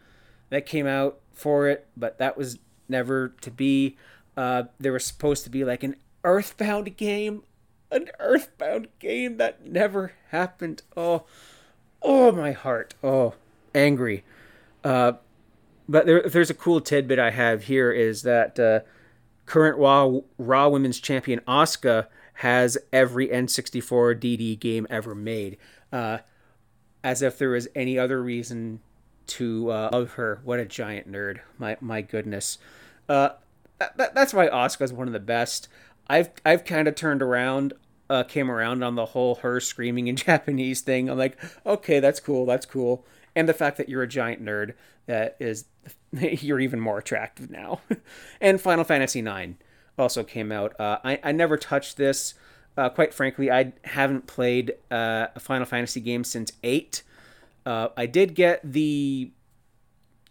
that 0.50 0.66
came 0.66 0.86
out 0.86 1.20
for 1.32 1.68
it, 1.68 1.86
but 1.96 2.18
that 2.18 2.36
was 2.36 2.58
never 2.88 3.28
to 3.40 3.50
be. 3.50 3.96
Uh, 4.36 4.64
there 4.78 4.92
was 4.92 5.04
supposed 5.04 5.44
to 5.44 5.50
be 5.50 5.64
like 5.64 5.82
an 5.82 5.96
Earthbound 6.24 6.96
game, 6.96 7.42
an 7.90 8.10
Earthbound 8.18 8.88
game 8.98 9.36
that 9.36 9.66
never 9.66 10.12
happened. 10.30 10.82
Oh, 10.96 11.24
oh 12.02 12.32
my 12.32 12.52
heart. 12.52 12.94
Oh, 13.02 13.34
angry. 13.74 14.24
Uh, 14.82 15.12
but 15.88 16.06
there, 16.06 16.22
there's 16.22 16.50
a 16.50 16.54
cool 16.54 16.80
tidbit 16.80 17.18
I 17.18 17.30
have 17.30 17.64
here 17.64 17.92
is 17.92 18.22
that 18.22 18.58
uh, 18.58 18.80
current 19.46 19.78
Raw, 19.78 20.20
Raw 20.38 20.68
Women's 20.68 21.00
Champion 21.00 21.40
Asuka 21.46 22.06
has 22.38 22.76
every 22.92 23.28
N64 23.28 24.18
DD 24.20 24.58
game 24.58 24.86
ever 24.90 25.14
made. 25.14 25.56
Uh, 25.92 26.18
as 27.04 27.20
if 27.20 27.38
there 27.38 27.50
was 27.50 27.68
any 27.74 27.98
other 27.98 28.20
reason 28.22 28.80
to 29.26 29.70
uh, 29.70 29.90
love 29.92 30.12
her. 30.14 30.40
What 30.42 30.58
a 30.58 30.64
giant 30.64 31.10
nerd! 31.10 31.40
My 31.58 31.76
my 31.80 32.00
goodness. 32.00 32.58
Uh, 33.08 33.30
that, 33.78 34.14
that's 34.14 34.34
why 34.34 34.48
Asuka 34.48 34.82
is 34.82 34.92
one 34.92 35.06
of 35.06 35.12
the 35.12 35.20
best. 35.20 35.68
I've 36.08 36.30
I've 36.44 36.64
kind 36.64 36.86
of 36.88 36.94
turned 36.94 37.22
around, 37.22 37.72
uh, 38.10 38.24
came 38.24 38.50
around 38.50 38.82
on 38.82 38.94
the 38.94 39.06
whole 39.06 39.36
her 39.36 39.60
screaming 39.60 40.06
in 40.06 40.16
Japanese 40.30 40.80
thing. 40.80 41.08
I'm 41.08 41.18
like, 41.18 41.38
okay, 41.66 42.00
that's 42.00 42.20
cool, 42.20 42.46
that's 42.46 42.66
cool 42.66 43.04
and 43.36 43.48
the 43.48 43.54
fact 43.54 43.76
that 43.78 43.88
you're 43.88 44.02
a 44.02 44.08
giant 44.08 44.44
nerd 44.44 44.74
that 45.06 45.36
is 45.40 45.66
you're 46.12 46.60
even 46.60 46.80
more 46.80 46.98
attractive 46.98 47.50
now. 47.50 47.80
and 48.40 48.60
Final 48.60 48.84
Fantasy 48.84 49.20
IX 49.20 49.54
also 49.98 50.22
came 50.24 50.52
out. 50.52 50.78
Uh, 50.80 50.98
I 51.04 51.20
I 51.22 51.32
never 51.32 51.56
touched 51.56 51.96
this. 51.96 52.34
Uh, 52.76 52.88
quite 52.88 53.14
frankly, 53.14 53.50
I 53.50 53.72
haven't 53.84 54.26
played 54.26 54.72
uh, 54.90 55.28
a 55.34 55.40
Final 55.40 55.66
Fantasy 55.66 56.00
game 56.00 56.24
since 56.24 56.52
eight. 56.64 57.02
Uh, 57.64 57.88
I 57.96 58.06
did 58.06 58.34
get 58.34 58.60
the 58.64 59.30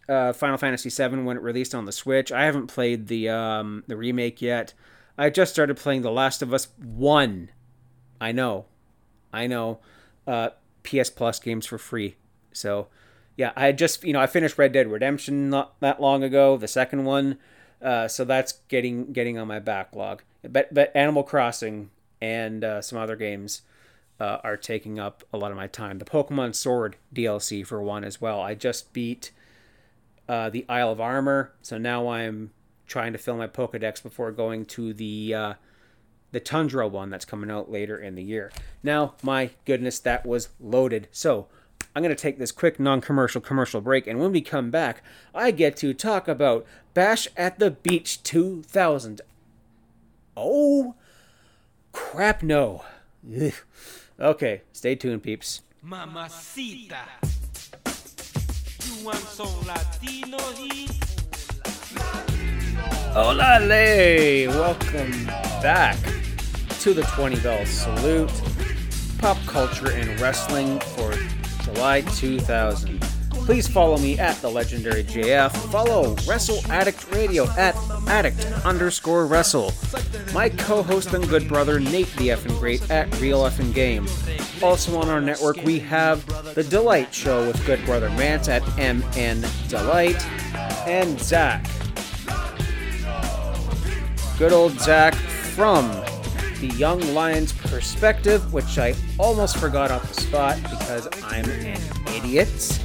uh, 0.08 0.32
Final 0.32 0.58
Fantasy 0.58 0.90
VII 0.90 1.22
when 1.22 1.36
it 1.36 1.42
released 1.42 1.74
on 1.74 1.84
the 1.84 1.92
Switch. 1.92 2.30
I 2.32 2.44
haven't 2.44 2.68
played 2.68 3.06
the 3.08 3.28
um, 3.28 3.84
the 3.86 3.96
remake 3.96 4.42
yet. 4.42 4.74
I 5.16 5.30
just 5.30 5.52
started 5.52 5.76
playing 5.76 6.02
The 6.02 6.10
Last 6.10 6.42
of 6.42 6.52
Us 6.52 6.68
One. 6.78 7.50
I 8.20 8.32
know, 8.32 8.66
I 9.32 9.46
know. 9.46 9.80
Uh, 10.26 10.50
PS 10.82 11.10
Plus 11.10 11.38
games 11.38 11.66
for 11.66 11.78
free. 11.78 12.16
So, 12.52 12.88
yeah, 13.36 13.52
I 13.56 13.72
just 13.72 14.04
you 14.04 14.12
know 14.12 14.20
I 14.20 14.26
finished 14.26 14.58
Red 14.58 14.72
Dead 14.72 14.90
Redemption 14.90 15.50
not 15.50 15.78
that 15.80 16.00
long 16.00 16.22
ago, 16.22 16.56
the 16.56 16.68
second 16.68 17.04
one. 17.04 17.38
Uh, 17.82 18.08
so 18.08 18.24
that's 18.24 18.52
getting 18.68 19.12
getting 19.12 19.38
on 19.38 19.48
my 19.48 19.58
backlog. 19.58 20.22
but 20.42 20.72
but 20.72 20.94
Animal 20.94 21.22
Crossing 21.22 21.90
and 22.20 22.64
uh, 22.64 22.80
some 22.80 22.98
other 22.98 23.16
games 23.16 23.62
uh, 24.20 24.38
are 24.42 24.56
taking 24.56 24.98
up 24.98 25.24
a 25.32 25.36
lot 25.36 25.50
of 25.50 25.56
my 25.56 25.66
time. 25.66 25.98
The 25.98 26.04
Pokemon 26.04 26.54
Sword 26.54 26.96
DLC 27.14 27.66
for 27.66 27.82
one 27.82 28.04
as 28.04 28.20
well. 28.20 28.40
I 28.40 28.54
just 28.54 28.92
beat 28.92 29.32
uh, 30.28 30.50
the 30.50 30.64
Isle 30.68 30.92
of 30.92 31.00
Armor, 31.00 31.52
so 31.62 31.78
now 31.78 32.08
I'm 32.08 32.50
trying 32.86 33.12
to 33.12 33.18
fill 33.18 33.36
my 33.36 33.46
Pokedex 33.46 34.02
before 34.02 34.32
going 34.32 34.64
to 34.66 34.92
the 34.92 35.34
uh, 35.34 35.54
the 36.32 36.40
Tundra 36.40 36.88
one 36.88 37.10
that's 37.10 37.24
coming 37.24 37.50
out 37.50 37.70
later 37.70 37.98
in 37.98 38.14
the 38.14 38.22
year. 38.22 38.50
Now, 38.82 39.14
my 39.22 39.50
goodness, 39.64 39.98
that 40.00 40.26
was 40.26 40.48
loaded. 40.60 41.08
So 41.12 41.46
I'm 41.94 42.02
going 42.02 42.14
to 42.14 42.20
take 42.20 42.38
this 42.38 42.52
quick 42.52 42.80
non 42.80 43.00
commercial 43.00 43.40
commercial 43.40 43.80
break, 43.80 44.06
and 44.06 44.18
when 44.18 44.32
we 44.32 44.40
come 44.40 44.70
back, 44.70 45.02
I 45.34 45.50
get 45.50 45.76
to 45.78 45.94
talk 45.94 46.26
about 46.28 46.66
Bash 46.92 47.28
at 47.36 47.58
the 47.58 47.70
Beach 47.70 48.22
2000. 48.22 49.20
Oh, 50.36 50.94
crap, 51.92 52.42
no. 52.42 52.84
Ugh. 53.34 53.52
Okay, 54.20 54.62
stay 54.72 54.94
tuned, 54.94 55.24
peeps. 55.24 55.62
Mamacita. 55.82 57.33
Olale! 63.14 64.48
Welcome 64.48 65.26
back 65.62 65.96
to 66.80 66.92
the 66.92 67.02
20 67.14 67.40
Bell 67.40 67.64
Salute, 67.64 68.32
pop 69.18 69.38
culture 69.46 69.90
and 69.90 70.20
wrestling 70.20 70.80
for 70.80 71.14
July 71.62 72.02
2000. 72.02 73.13
Please 73.44 73.68
follow 73.68 73.98
me 73.98 74.18
at 74.18 74.36
the 74.36 74.48
legendary 74.48 75.04
JF. 75.04 75.50
Follow 75.70 76.16
Wrestle 76.26 76.60
Addict 76.72 77.12
Radio 77.12 77.46
at 77.58 77.76
addict 78.08 78.42
underscore 78.64 79.26
wrestle. 79.26 79.70
My 80.32 80.48
co-host 80.48 81.12
and 81.12 81.28
good 81.28 81.46
brother 81.46 81.78
Nate 81.78 82.10
the 82.16 82.28
effing 82.28 82.58
great 82.58 82.90
at 82.90 83.14
Real 83.20 83.42
effing 83.42 83.74
Game. 83.74 84.08
Also 84.62 84.96
on 84.96 85.10
our 85.10 85.20
network 85.20 85.62
we 85.62 85.78
have 85.80 86.24
the 86.54 86.64
Delight 86.64 87.12
Show 87.12 87.46
with 87.46 87.64
good 87.66 87.84
brother 87.84 88.08
Mance 88.10 88.48
at 88.48 88.62
MN 88.78 89.44
Delight 89.68 90.24
and 90.86 91.20
Zach. 91.20 91.66
Good 94.38 94.54
old 94.54 94.72
Zach 94.80 95.14
from 95.14 95.88
the 96.60 96.72
Young 96.78 97.00
Lions 97.12 97.52
perspective, 97.52 98.54
which 98.54 98.78
I 98.78 98.94
almost 99.18 99.58
forgot 99.58 99.90
off 99.90 100.08
the 100.14 100.20
spot 100.22 100.56
because 100.62 101.08
I'm 101.24 101.44
an 101.44 101.78
idiot. 102.08 102.83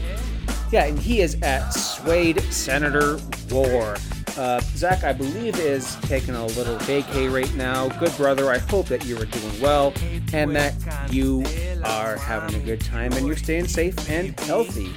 Yeah, 0.72 0.86
and 0.86 1.00
he 1.00 1.22
is 1.22 1.36
at 1.42 1.70
Swade 1.72 2.42
Senator 2.52 3.20
War. 3.50 3.98
Uh, 4.38 4.62
Zach, 4.76 5.04
I 5.04 5.14
believe, 5.14 5.58
is 5.60 5.96
taking 6.04 6.36
a 6.36 6.46
little 6.46 6.78
vacay 6.78 7.34
right 7.34 7.54
now. 7.56 7.90
Good 8.00 8.16
brother, 8.16 8.52
I 8.52 8.60
hope 8.60 8.86
that 8.88 9.04
you 9.04 9.18
are 9.18 9.26
doing 9.26 9.62
well 9.62 9.94
and 10.32 10.56
that 10.56 10.76
you 11.12 11.44
are 11.84 12.18
having 12.18 12.56
a 12.56 12.64
good 12.64 12.82
time 12.82 13.12
and 13.14 13.26
you're 13.26 13.36
staying 13.36 13.68
safe 13.68 14.10
and 14.10 14.40
healthy. 14.42 14.94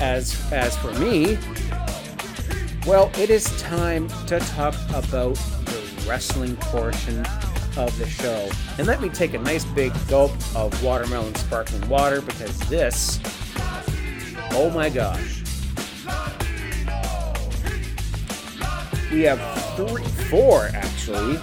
As 0.00 0.34
as 0.50 0.76
for 0.78 0.92
me, 0.94 1.36
well, 2.86 3.10
it 3.18 3.28
is 3.28 3.44
time 3.60 4.08
to 4.26 4.40
talk 4.40 4.74
about 4.94 5.34
the 5.66 6.04
wrestling 6.08 6.56
portion 6.56 7.26
of 7.76 7.96
the 7.98 8.08
show. 8.08 8.48
And 8.78 8.86
let 8.86 9.02
me 9.02 9.10
take 9.10 9.34
a 9.34 9.38
nice 9.38 9.64
big 9.66 9.92
gulp 10.08 10.32
of 10.56 10.82
watermelon 10.82 11.34
sparkling 11.34 11.86
water 11.88 12.22
because 12.22 12.58
this, 12.70 13.20
oh 14.52 14.70
my 14.74 14.88
gosh. 14.88 15.42
We 19.10 19.22
have 19.22 19.40
three, 19.76 20.04
four 20.28 20.70
actually, 20.72 21.38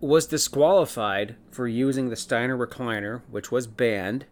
was 0.01 0.27
disqualified 0.27 1.37
for 1.51 1.69
using 1.69 2.09
the 2.09 2.17
Steiner 2.17 2.57
recliner, 2.57 3.21
which 3.31 3.53
was 3.53 3.67
banned. 3.67 4.25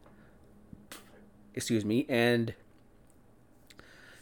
Excuse 1.55 1.85
me, 1.85 2.07
and 2.09 2.55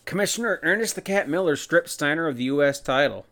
Commissioner 0.05 0.59
Ernest 0.65 0.97
the 0.97 1.01
Cat 1.01 1.29
Miller 1.29 1.55
stripped 1.55 1.91
Steiner 1.91 2.27
of 2.27 2.37
the 2.37 2.45
U.S. 2.45 2.81
title. 2.81 3.25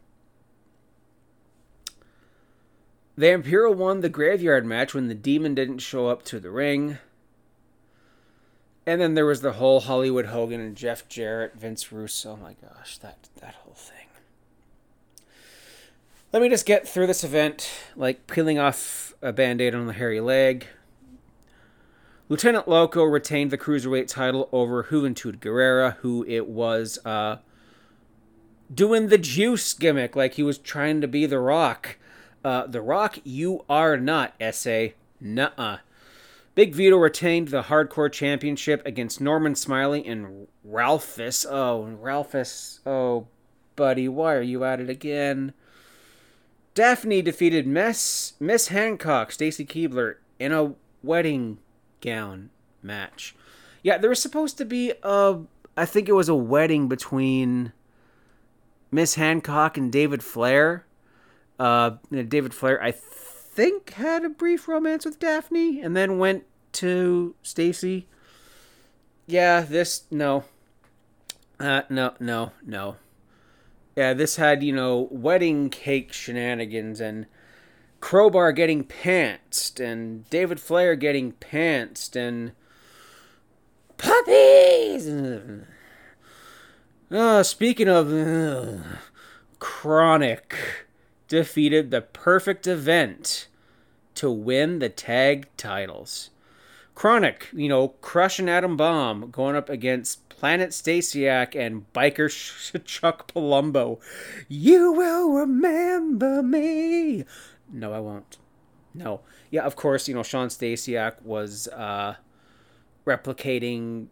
Vampiro 3.19 3.75
won 3.75 4.03
the 4.03 4.09
graveyard 4.09 4.65
match 4.65 4.95
when 4.95 5.09
the 5.09 5.15
demon 5.15 5.53
didn't 5.53 5.79
show 5.79 6.07
up 6.07 6.23
to 6.23 6.39
the 6.39 6.53
ring. 6.53 6.99
And 8.89 9.03
then 9.03 9.13
there 9.13 9.27
was 9.27 9.43
the 9.43 9.53
whole 9.53 9.81
Hollywood 9.81 10.25
Hogan 10.25 10.63
and 10.63 10.75
Jeff 10.75 11.07
Jarrett, 11.11 11.55
Vince 11.55 11.93
Russo. 11.93 12.39
Oh 12.41 12.43
my 12.43 12.55
gosh, 12.55 12.97
that 12.97 13.29
that 13.39 13.57
whole 13.57 13.75
thing. 13.75 14.07
Let 16.33 16.41
me 16.41 16.49
just 16.49 16.65
get 16.65 16.89
through 16.89 17.07
this 17.07 17.23
event 17.23 17.71
like 17.97 18.27
peeling 18.27 18.59
off 18.59 19.13
a 19.21 19.31
band-aid 19.31 19.75
on 19.75 19.89
the 19.89 19.93
hairy 19.93 20.23
leg. 20.23 20.69
Lieutenant 22.31 22.67
Loco 22.67 23.05
retained 23.05 23.51
the 23.51 23.59
cruiserweight 23.59 24.09
title 24.09 24.49
over 24.53 24.85
Juventud 24.85 25.39
Guerrera, 25.41 25.97
who 25.97 26.25
it 26.27 26.49
was 26.49 26.99
uh, 27.05 27.41
doing 28.75 29.09
the 29.09 29.19
juice 29.19 29.75
gimmick 29.75 30.17
like 30.17 30.35
he 30.35 30.43
was 30.43 30.57
trying 30.57 31.03
to 31.03 31.09
be 31.09 31.27
The 31.27 31.41
Rock. 31.41 31.99
Uh, 32.43 32.67
the 32.67 32.81
Rock, 32.81 33.19
you 33.23 33.67
are 33.69 33.99
not, 33.99 34.33
SA. 34.51 34.89
Nuh-uh. 35.21 35.81
Big 36.59 36.75
Vito 36.75 36.97
retained 36.97 37.47
the 37.47 37.63
Hardcore 37.63 38.11
Championship 38.11 38.85
against 38.85 39.21
Norman 39.21 39.55
Smiley 39.55 40.05
and 40.05 40.49
Ralphus. 40.65 41.47
Oh, 41.49 41.85
Ralphus. 41.85 42.81
Oh, 42.85 43.29
buddy, 43.77 44.09
why 44.09 44.35
are 44.35 44.43
you 44.43 44.65
at 44.65 44.81
it 44.81 44.91
again? 44.91 45.53
Daphne 46.75 47.23
defeated 47.23 47.65
Miss 47.65 48.33
Miss 48.41 48.69
Hancock, 48.69 49.31
Stacy 49.31 49.65
Keibler, 49.65 50.17
in 50.41 50.51
a 50.51 50.75
wedding 51.01 51.59
gown 52.01 52.51
match. 52.83 53.37
Yeah, 53.85 53.99
there 53.99 54.11
was 54.11 54.21
supposed 54.21 54.59
to 54.59 54.65
be 54.65 54.95
a 55.05 55.39
I 55.77 55.85
think 55.85 56.09
it 56.09 56.15
was 56.15 56.29
a 56.29 56.35
wedding 56.35 56.89
between 56.89 57.73
Miss 58.91 59.15
Hancock 59.15 59.77
and 59.77 59.93
David 59.93 60.25
Flair. 60.25 60.87
Uh, 61.57 61.99
David 62.11 62.53
Flair, 62.53 62.83
I 62.83 62.91
think, 63.59 63.95
had 63.95 64.25
a 64.25 64.29
brief 64.29 64.69
romance 64.69 65.05
with 65.05 65.19
Daphne 65.19 65.81
and 65.83 65.97
then 65.97 66.17
went 66.17 66.45
to 66.71 67.35
Stacy. 67.43 68.07
Yeah, 69.27 69.63
this 69.63 70.05
no. 70.13 70.45
Uh, 71.59 71.83
no, 71.91 72.15
no, 72.21 72.53
no. 72.65 72.97
Yeah, 73.97 74.15
this 74.15 74.37
had 74.37 74.63
you 74.63 74.73
know 74.73 75.09
wedding 75.11 75.71
cake 75.71 76.13
shenanigans 76.13 77.01
and 77.01 77.27
Crowbar 78.01 78.53
getting 78.53 78.85
pantsed 78.85 79.81
and 79.85 80.31
David 80.31 80.61
Flair 80.61 80.95
getting 80.95 81.33
pantsed 81.33 82.15
and 82.15 82.53
puppies. 83.97 85.11
Uh, 87.11 87.43
speaking 87.43 87.89
of 87.89 88.13
uh, 88.13 88.83
KroniK, 89.59 90.55
defeated 91.29 91.91
the 91.91 92.01
perfect 92.01 92.67
event 92.67 93.49
to 94.15 94.31
win 94.31 94.81
the 94.81 94.89
tag 94.89 95.49
titles. 95.57 96.31
KroniK, 96.97 97.53
you 97.53 97.69
know, 97.69 97.89
crushing 98.01 98.49
Adam 98.49 98.77
Bomb, 98.77 99.31
going 99.31 99.55
up 99.55 99.69
against 99.69 100.29
Planet 100.29 100.71
Stasiak 100.71 101.55
and 101.55 101.93
Biker 101.93 102.29
Chuck 102.85 103.33
Palumbo. 103.33 104.01
You 104.49 104.93
will 104.93 105.31
remember 105.31 106.43
me. 106.43 107.25
No, 107.73 107.93
I 107.93 108.01
won't. 108.01 108.39
No. 108.95 109.21
Yeah, 109.51 109.63
of 109.63 109.77
course, 109.77 110.09
you 110.09 110.15
know, 110.15 110.25
Shawn 110.25 110.49
Stasiak 110.49 111.23
was 111.23 111.69
uh, 111.69 112.17
replicating 113.07 114.07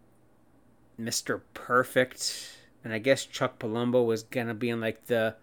Mr. 1.00 1.40
Perfect. 1.54 2.56
And 2.84 2.92
I 2.92 2.98
guess 2.98 3.24
Chuck 3.24 3.58
Palumbo 3.58 4.06
was 4.06 4.22
going 4.22 4.46
to 4.46 4.54
be 4.54 4.70
in 4.70 4.80
like 4.80 5.06
the 5.06 5.34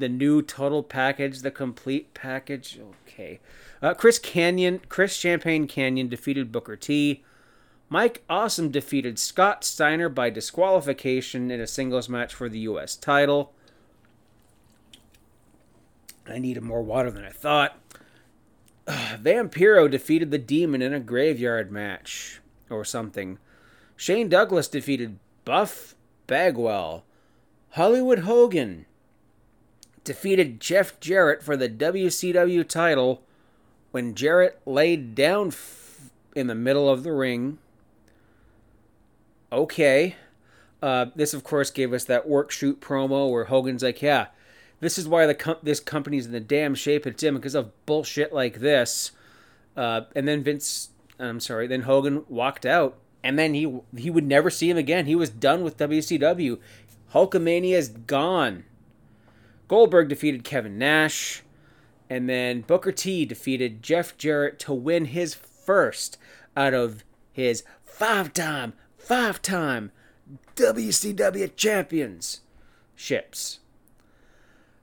the 0.00 0.08
new 0.08 0.42
total 0.42 0.82
package, 0.82 1.40
the 1.40 1.50
complete 1.50 2.12
package. 2.14 2.80
Okay. 3.06 3.40
Uh, 3.82 3.94
Chris 3.94 4.18
Kanyon, 4.18 4.80
Chris 4.88 5.14
Champagne 5.14 5.66
Kanyon 5.66 6.08
defeated 6.08 6.52
Booker 6.52 6.76
T. 6.76 7.22
Mike 7.88 8.22
Awesome 8.28 8.70
defeated 8.70 9.18
Scott 9.18 9.64
Steiner 9.64 10.08
by 10.08 10.30
disqualification 10.30 11.50
in 11.50 11.60
a 11.60 11.66
singles 11.66 12.08
match 12.08 12.34
for 12.34 12.48
the 12.48 12.60
U.S. 12.60 12.94
title. 12.94 13.52
I 16.28 16.38
needed 16.38 16.62
more 16.62 16.82
water 16.82 17.10
than 17.10 17.24
I 17.24 17.30
thought. 17.30 17.76
Vampiro 18.86 19.90
defeated 19.90 20.30
the 20.30 20.38
Demon 20.38 20.82
in 20.82 20.94
a 20.94 21.00
graveyard 21.00 21.72
match 21.72 22.40
or 22.68 22.84
something. 22.84 23.38
Shane 23.96 24.28
Douglas 24.28 24.68
defeated 24.68 25.18
Buff 25.44 25.94
Bagwell. 26.26 27.04
Hollywood 27.70 28.20
Hogan 28.20 28.86
defeated 30.04 30.60
Jeff 30.60 30.98
Jarrett 31.00 31.42
for 31.42 31.56
the 31.56 31.68
WCW 31.68 32.66
title 32.66 33.22
when 33.90 34.14
Jarrett 34.14 34.60
laid 34.66 35.14
down 35.14 35.48
f- 35.48 36.10
in 36.34 36.46
the 36.46 36.54
middle 36.54 36.88
of 36.88 37.02
the 37.02 37.12
ring. 37.12 37.58
Okay. 39.52 40.16
Uh, 40.82 41.06
this, 41.14 41.34
of 41.34 41.44
course, 41.44 41.70
gave 41.70 41.92
us 41.92 42.04
that 42.04 42.28
work 42.28 42.50
shoot 42.50 42.80
promo 42.80 43.30
where 43.30 43.44
Hogan's 43.44 43.82
like, 43.82 44.00
yeah, 44.00 44.28
this 44.80 44.96
is 44.96 45.06
why 45.06 45.26
the 45.26 45.34
com- 45.34 45.58
this 45.62 45.80
company's 45.80 46.26
in 46.26 46.32
the 46.32 46.40
damn 46.40 46.74
shape 46.74 47.06
it's 47.06 47.22
in 47.22 47.34
because 47.34 47.54
of 47.54 47.72
bullshit 47.86 48.32
like 48.32 48.60
this. 48.60 49.12
Uh, 49.76 50.02
and 50.16 50.26
then 50.26 50.42
Vince, 50.42 50.90
I'm 51.18 51.40
sorry, 51.40 51.66
then 51.66 51.82
Hogan 51.82 52.24
walked 52.28 52.64
out, 52.64 52.96
and 53.22 53.38
then 53.38 53.54
he 53.54 53.80
he 53.96 54.08
would 54.08 54.26
never 54.26 54.48
see 54.48 54.70
him 54.70 54.78
again. 54.78 55.06
He 55.06 55.14
was 55.14 55.28
done 55.30 55.62
with 55.62 55.76
WCW. 55.76 56.58
Hulkamania 57.12 57.74
is 57.74 57.88
gone. 57.88 58.64
Goldberg 59.70 60.08
defeated 60.08 60.42
Kevin 60.42 60.78
Nash, 60.78 61.44
and 62.08 62.28
then 62.28 62.62
Booker 62.62 62.90
T 62.90 63.24
defeated 63.24 63.84
Jeff 63.84 64.18
Jarrett 64.18 64.58
to 64.58 64.74
win 64.74 65.04
his 65.04 65.32
first 65.32 66.18
out 66.56 66.74
of 66.74 67.04
his 67.32 67.62
five-time, 67.84 68.72
five-time 68.98 69.92
WCW 70.56 71.54
champions 71.54 72.40
ships. 72.96 73.60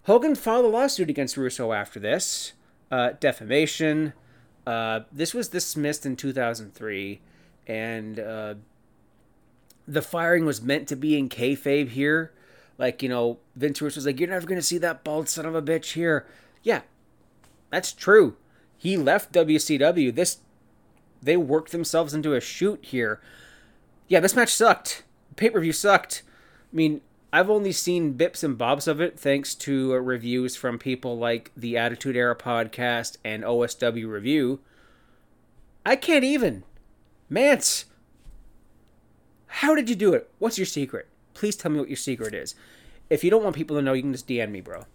Hogan 0.04 0.36
filed 0.36 0.64
a 0.64 0.70
lawsuit 0.70 1.10
against 1.10 1.36
Russo 1.36 1.74
after 1.74 2.00
this, 2.00 2.54
uh, 2.90 3.10
defamation. 3.20 4.14
Uh, 4.66 5.02
this 5.12 5.34
was 5.34 5.50
dismissed 5.50 6.06
in 6.06 6.16
2003, 6.16 7.20
and 7.68 8.22
uh, 8.22 8.54
the 9.86 10.02
firing 10.02 10.46
was 10.46 10.62
meant 10.62 10.88
to 10.88 10.96
be 10.96 11.18
in 11.18 11.28
kayfabe 11.28 11.90
here. 11.90 12.32
Like, 12.78 13.02
you 13.02 13.10
know, 13.10 13.40
Vince 13.56 13.82
Russo 13.82 13.98
was 13.98 14.06
like, 14.06 14.20
You're 14.20 14.30
never 14.30 14.48
going 14.48 14.60
to 14.60 14.66
see 14.66 14.78
that 14.80 15.04
bald 15.04 15.30
son 15.30 15.46
of 15.46 15.56
a 15.56 15.62
bitch 15.62 15.94
here. 15.94 16.26
Yeah, 16.64 16.82
that's 17.72 17.92
true. 17.92 18.38
He 18.78 18.98
left 18.98 19.34
WCW. 19.34 20.14
This, 20.14 20.38
they 21.22 21.38
worked 21.38 21.72
themselves 21.72 22.14
into 22.14 22.36
a 22.36 22.42
shoot 22.42 22.84
here. 22.84 23.20
Yeah, 24.08 24.20
this 24.20 24.36
match 24.36 24.54
sucked. 24.54 25.04
Pay 25.36 25.50
per 25.50 25.60
view 25.60 25.74
sucked. 25.74 26.24
I 26.72 26.76
mean, 26.76 27.02
I've 27.32 27.50
only 27.50 27.72
seen 27.72 28.18
bips 28.18 28.44
and 28.44 28.58
bobs 28.58 28.88
of 28.88 29.02
it 29.02 29.20
thanks 29.20 29.54
to 29.56 29.94
uh, 29.94 29.98
reviews 29.98 30.56
from 30.56 30.80
people 30.80 31.18
like 31.18 31.52
the 31.58 31.78
Attitude 31.78 32.16
Era 32.16 32.36
podcast 32.36 33.18
and 33.24 33.44
OSW 33.44 34.08
Review. 34.08 34.60
I 35.86 35.96
can't 35.96 36.24
even. 36.24 36.64
Mance, 37.30 37.86
how 39.48 39.76
did 39.76 39.90
you 39.90 39.96
do 39.96 40.14
it? 40.14 40.30
What's 40.40 40.58
your 40.58 40.66
secret? 40.66 41.08
Please 41.38 41.56
tell 41.56 41.72
me 41.72 41.80
what 41.80 41.88
your 41.88 41.98
secret 41.98 42.34
is. 42.34 42.56
If 43.12 43.24
you 43.24 43.30
don't 43.30 43.44
want 43.44 43.56
people 43.56 43.76
to 43.76 43.82
know, 43.82 43.94
you 43.94 44.02
can 44.02 44.12
just 44.12 44.28
DM 44.28 44.50
me, 44.50 44.60
bro. 44.60 44.86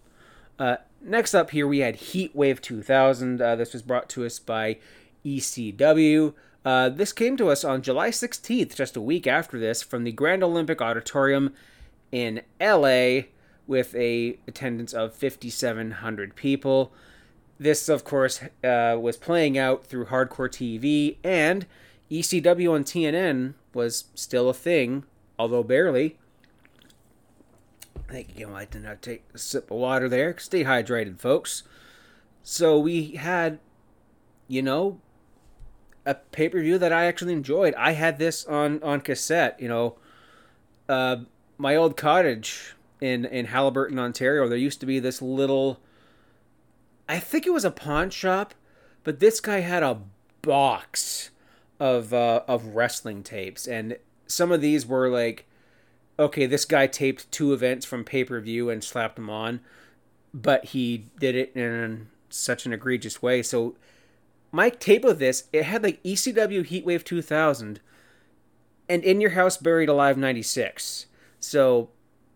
Uh, 0.59 0.75
next 1.01 1.33
up 1.33 1.51
here, 1.51 1.65
we 1.65 1.79
had 1.79 1.95
Heat 1.95 2.35
Wave 2.35 2.61
2000. 2.61 3.41
Uh, 3.41 3.55
this 3.55 3.71
was 3.71 3.81
brought 3.81 4.09
to 4.09 4.25
us 4.25 4.39
by 4.39 4.77
ECW. 5.25 6.33
Uh, 6.65 6.89
this 6.89 7.13
came 7.13 7.37
to 7.37 7.47
us 7.47 7.63
on 7.63 7.81
July 7.81 8.09
16th, 8.09 8.75
just 8.75 8.97
a 8.97 9.01
week 9.01 9.25
after 9.25 9.57
this, 9.57 9.81
from 9.81 10.03
the 10.03 10.11
Grand 10.11 10.43
Olympic 10.43 10.81
Auditorium 10.81 11.53
in 12.11 12.41
LA 12.59 13.21
with 13.65 13.95
a 13.95 14.37
attendance 14.45 14.91
of 14.91 15.15
5700 15.15 16.35
people. 16.35 16.91
This 17.57 17.87
of 17.87 18.03
course 18.03 18.43
uh, 18.65 18.97
was 18.99 19.15
playing 19.15 19.57
out 19.57 19.85
through 19.85 20.07
hardcore 20.07 20.49
TV 20.49 21.15
and 21.23 21.65
ECW 22.11 22.73
on 22.73 22.83
TNN 22.83 23.53
was 23.73 24.05
still 24.13 24.49
a 24.49 24.53
thing, 24.53 25.05
although 25.39 25.63
barely. 25.63 26.17
I 28.13 28.17
think 28.17 28.37
you 28.37 28.47
might 28.47 28.79
not 28.79 29.01
take 29.01 29.23
a 29.33 29.39
sip 29.39 29.71
of 29.71 29.77
water 29.77 30.07
there. 30.07 30.37
Stay 30.37 30.63
hydrated, 30.63 31.19
folks. 31.19 31.63
So 32.43 32.77
we 32.77 33.13
had, 33.13 33.57
you 34.47 34.61
know, 34.61 34.99
a 36.05 36.13
pay 36.13 36.47
per 36.47 36.61
view 36.61 36.77
that 36.77 36.93
I 36.93 37.05
actually 37.05 37.33
enjoyed. 37.33 37.73
I 37.73 37.93
had 37.93 38.19
this 38.19 38.45
on 38.45 38.83
on 38.83 39.01
cassette. 39.01 39.59
You 39.59 39.67
know, 39.67 39.95
uh, 40.87 41.17
my 41.57 41.75
old 41.75 41.97
cottage 41.97 42.75
in 43.01 43.25
in 43.25 43.47
Haliburton, 43.47 43.97
Ontario, 43.97 44.47
there 44.47 44.59
used 44.59 44.79
to 44.81 44.85
be 44.85 44.99
this 44.99 45.19
little 45.19 45.79
I 47.09 47.17
think 47.17 47.47
it 47.47 47.53
was 47.53 47.65
a 47.65 47.71
pawn 47.71 48.11
shop, 48.11 48.53
but 49.03 49.21
this 49.21 49.39
guy 49.39 49.61
had 49.61 49.81
a 49.81 50.01
box 50.43 51.31
of 51.79 52.13
uh, 52.13 52.43
of 52.47 52.75
wrestling 52.75 53.23
tapes 53.23 53.65
and 53.65 53.97
some 54.27 54.51
of 54.51 54.61
these 54.61 54.85
were 54.85 55.09
like 55.09 55.47
okay, 56.19 56.45
this 56.45 56.65
guy 56.65 56.87
taped 56.87 57.31
two 57.31 57.53
events 57.53 57.85
from 57.85 58.03
pay-per-view 58.03 58.69
and 58.69 58.83
slapped 58.83 59.15
them 59.15 59.29
on, 59.29 59.59
but 60.33 60.65
he 60.65 61.09
did 61.19 61.35
it 61.35 61.55
in 61.55 62.07
such 62.29 62.65
an 62.65 62.73
egregious 62.73 63.21
way. 63.21 63.41
So 63.41 63.75
my 64.51 64.69
tape 64.69 65.03
of 65.03 65.19
this, 65.19 65.45
it 65.51 65.63
had 65.63 65.83
like 65.83 66.01
ECW 66.03 66.67
Heatwave 66.67 67.03
2000 67.03 67.79
and 68.89 69.03
In 69.03 69.21
Your 69.21 69.31
House 69.31 69.57
Buried 69.57 69.89
Alive 69.89 70.17
96. 70.17 71.07
So 71.39 71.89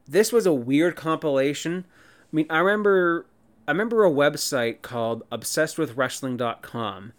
this 0.08 0.32
was 0.32 0.46
a 0.46 0.54
weird 0.54 0.96
compilation. 0.96 1.86
I 2.32 2.36
mean, 2.36 2.48
I 2.50 2.60
remember 2.60 3.28
I 3.68 3.72
remember 3.72 4.06
a 4.06 4.12
website 4.12 4.82
called 4.82 5.30
obsessedwithwrestling.com 5.30 7.14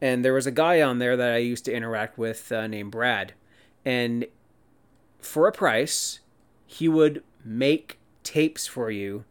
and 0.00 0.24
there 0.24 0.32
was 0.32 0.46
a 0.46 0.52
guy 0.52 0.80
on 0.80 0.98
there 0.98 1.16
that 1.16 1.34
I 1.34 1.38
used 1.38 1.64
to 1.66 1.72
interact 1.72 2.16
with 2.16 2.50
uh, 2.52 2.66
named 2.66 2.92
Brad. 2.92 3.34
And 3.84 4.26
for 5.20 5.46
a 5.46 5.52
price, 5.52 6.20
he 6.66 6.88
would 6.88 7.22
make 7.44 7.98
tapes 8.22 8.66
for 8.66 8.90
you. 8.90 9.24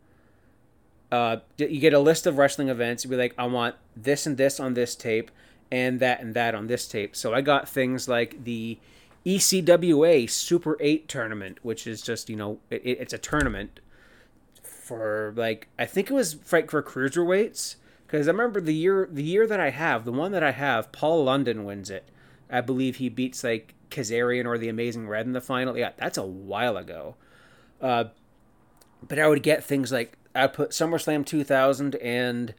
Uh, 1.12 1.38
you 1.58 1.80
get 1.80 1.94
a 1.94 2.00
list 2.00 2.28
of 2.28 2.38
wrestling 2.38 2.70
events. 2.70 3.04
You'd 3.04 3.12
be 3.12 3.18
like, 3.18 3.34
I 3.38 3.46
want 3.46 3.76
this 3.96 4.26
and 4.26 4.38
this 4.38 4.60
on 4.60 4.74
this 4.74 4.96
tape, 4.96 5.32
and 5.72 6.00
that 6.00 6.22
and 6.22 6.34
that 6.36 6.56
on 6.56 6.68
this 6.68 6.88
tape. 6.88 7.16
So 7.16 7.34
I 7.34 7.42
got 7.42 7.68
things 7.68 8.08
like 8.08 8.44
the 8.44 8.78
ECWA 9.26 10.30
Super 10.30 10.78
8 10.80 11.08
tournament, 11.08 11.60
which 11.62 11.88
is 11.88 12.02
just, 12.02 12.30
you 12.30 12.36
know, 12.36 12.60
it, 12.70 12.82
it's 12.84 13.14
a 13.14 13.18
tournament 13.18 13.80
for 14.64 15.34
like, 15.36 15.68
I 15.78 15.86
think 15.86 16.10
it 16.10 16.14
was 16.14 16.34
Fight 16.34 16.70
for 16.70 16.82
Cruiserweights. 16.82 17.76
Because 18.06 18.28
I 18.28 18.32
remember 18.32 18.60
the 18.60 18.74
year 18.74 19.08
the 19.12 19.22
year 19.22 19.46
that 19.46 19.60
I 19.60 19.70
have, 19.70 20.04
the 20.04 20.12
one 20.12 20.32
that 20.32 20.42
I 20.42 20.50
have, 20.50 20.92
Paul 20.92 21.24
London 21.24 21.64
wins 21.64 21.92
it. 21.92 22.10
I 22.50 22.60
believe 22.62 22.96
he 22.96 23.08
beats 23.08 23.44
like 23.44 23.76
Kazarian 23.90 24.46
or 24.46 24.58
the 24.58 24.70
Amazing 24.70 25.08
Red 25.08 25.26
in 25.26 25.34
the 25.34 25.42
final. 25.42 25.78
Yeah, 25.78 25.92
that's 25.98 26.18
a 26.18 26.26
while 26.26 26.78
ago. 26.78 27.16
Uh, 27.82 28.06
but 29.08 29.20
I 29.20 29.28
would 29.28 29.44
get 29.44 29.64
things 29.64 29.92
like 29.92 30.18
I 30.36 30.48
put 30.48 30.72
SummerSlam 30.72 31.26
2000 31.26 31.96
and 31.96 32.54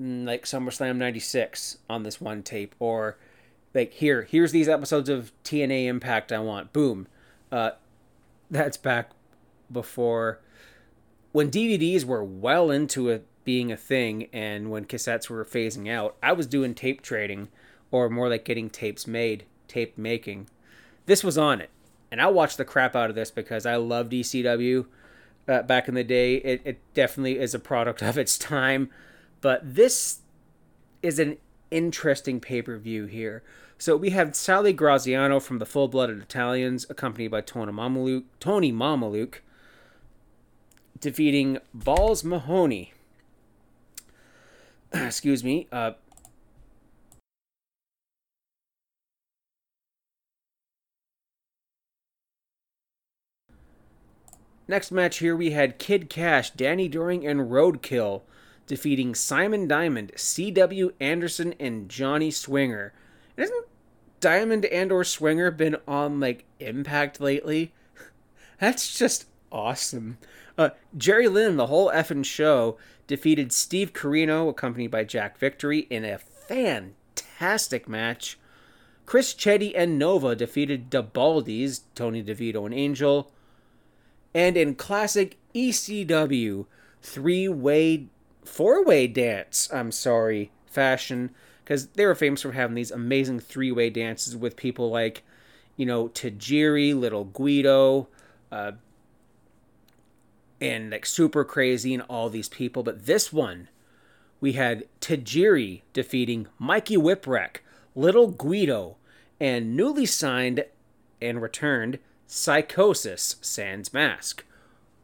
mm, 0.00 0.26
like 0.26 0.44
SummerSlam 0.44 0.96
96 0.96 1.78
on 1.88 2.02
this 2.02 2.20
one 2.20 2.42
tape, 2.42 2.74
or 2.78 3.18
like 3.74 3.92
here, 3.94 4.22
here's 4.22 4.52
these 4.52 4.68
episodes 4.68 5.08
of 5.08 5.32
TNA 5.44 5.86
Impact 5.86 6.32
I 6.32 6.38
want. 6.40 6.72
Boom. 6.72 7.06
Uh, 7.50 7.70
that's 8.50 8.76
back 8.76 9.10
before 9.70 10.40
when 11.32 11.50
DVDs 11.50 12.04
were 12.04 12.24
well 12.24 12.70
into 12.70 13.08
it 13.08 13.26
being 13.44 13.70
a 13.70 13.76
thing 13.76 14.28
and 14.32 14.70
when 14.70 14.84
cassettes 14.84 15.28
were 15.28 15.44
phasing 15.44 15.90
out, 15.90 16.16
I 16.22 16.32
was 16.32 16.46
doing 16.46 16.74
tape 16.74 17.02
trading 17.02 17.48
or 17.90 18.08
more 18.08 18.28
like 18.28 18.44
getting 18.44 18.70
tapes 18.70 19.06
made, 19.06 19.44
tape 19.70 19.96
making. 19.96 20.48
This 21.06 21.24
was 21.24 21.38
on 21.38 21.60
it. 21.60 21.70
And 22.10 22.20
I 22.20 22.26
watched 22.26 22.58
the 22.58 22.64
crap 22.64 22.96
out 22.96 23.08
of 23.08 23.16
this 23.16 23.30
because 23.30 23.64
I 23.64 23.76
loved 23.76 24.12
ECW 24.12 24.86
uh, 25.46 25.62
back 25.62 25.88
in 25.88 25.94
the 25.94 26.04
day. 26.04 26.36
It, 26.36 26.60
it 26.64 26.80
definitely 26.92 27.38
is 27.38 27.54
a 27.54 27.58
product 27.58 28.02
of 28.02 28.18
its 28.18 28.36
time. 28.36 28.90
But 29.40 29.74
this 29.74 30.20
is 31.02 31.18
an 31.18 31.38
interesting 31.70 32.40
pay 32.40 32.62
per 32.62 32.76
view 32.76 33.06
here. 33.06 33.42
So 33.78 33.96
we 33.96 34.10
have 34.10 34.36
Sally 34.36 34.74
Graziano 34.74 35.40
from 35.40 35.58
the 35.58 35.64
Full 35.64 35.88
Blooded 35.88 36.20
Italians, 36.20 36.84
accompanied 36.90 37.28
by 37.28 37.40
Tony 37.40 37.72
Mamaluke, 37.72 38.24
Tony 38.38 38.70
Mamaluke 38.70 39.36
defeating 41.00 41.58
Balls 41.72 42.22
Mahoney. 42.22 42.92
excuse 44.92 45.42
me. 45.42 45.66
Uh, 45.72 45.92
next 54.70 54.92
match 54.92 55.18
here 55.18 55.36
we 55.36 55.50
had 55.50 55.78
Kid 55.78 56.08
Cash, 56.08 56.52
Danny 56.52 56.88
Doring, 56.88 57.26
and 57.26 57.50
Roadkill 57.50 58.22
defeating 58.66 59.16
Simon 59.16 59.66
Diamond, 59.66 60.12
C.W. 60.14 60.92
Anderson, 61.00 61.54
and 61.58 61.88
Johnny 61.88 62.30
Swinger. 62.30 62.92
And 63.36 63.44
isn't 63.44 63.66
Diamond 64.20 64.64
and 64.66 64.92
or 64.92 65.02
Swinger 65.02 65.50
been 65.50 65.76
on 65.88 66.20
like 66.20 66.44
Impact 66.60 67.20
lately? 67.20 67.74
That's 68.60 68.96
just 68.96 69.26
awesome. 69.50 70.18
Uh, 70.56 70.70
Jerry 70.96 71.26
Lynn, 71.26 71.56
the 71.56 71.66
whole 71.66 71.90
effing 71.90 72.24
show, 72.24 72.78
defeated 73.08 73.52
Steve 73.52 73.92
Corino, 73.92 74.48
accompanied 74.48 74.92
by 74.92 75.02
Jack 75.02 75.36
Victory, 75.36 75.80
in 75.90 76.04
a 76.04 76.18
fantastic 76.18 77.88
match. 77.88 78.38
Chris 79.04 79.34
Chetty 79.34 79.72
and 79.74 79.98
Nova 79.98 80.36
defeated 80.36 80.92
the 80.92 81.02
Baldies, 81.02 81.80
Tony 81.96 82.22
DeVito 82.22 82.64
and 82.64 82.74
Angel. 82.74 83.32
And 84.34 84.56
in 84.56 84.74
classic 84.74 85.36
ECW 85.54 86.66
three 87.02 87.48
way, 87.48 88.06
four 88.44 88.84
way 88.84 89.06
dance, 89.06 89.68
I'm 89.72 89.92
sorry, 89.92 90.50
fashion, 90.66 91.30
because 91.64 91.88
they 91.88 92.06
were 92.06 92.14
famous 92.14 92.42
for 92.42 92.52
having 92.52 92.74
these 92.74 92.90
amazing 92.90 93.40
three 93.40 93.72
way 93.72 93.90
dances 93.90 94.36
with 94.36 94.56
people 94.56 94.90
like, 94.90 95.22
you 95.76 95.86
know, 95.86 96.08
Tajiri, 96.08 96.98
Little 96.98 97.24
Guido, 97.24 98.08
uh, 98.52 98.72
and 100.60 100.90
like 100.90 101.06
super 101.06 101.44
crazy 101.44 101.94
and 101.94 102.02
all 102.08 102.28
these 102.28 102.48
people. 102.48 102.82
But 102.82 103.06
this 103.06 103.32
one, 103.32 103.68
we 104.40 104.52
had 104.52 104.84
Tajiri 105.00 105.82
defeating 105.92 106.48
Mikey 106.58 106.96
Whipwreck, 106.96 107.56
Little 107.94 108.28
Guido, 108.28 108.96
and 109.40 109.76
newly 109.76 110.06
signed 110.06 110.64
and 111.20 111.42
returned 111.42 111.98
Psychosis 112.32 113.34
Sans 113.40 113.92
Mask. 113.92 114.44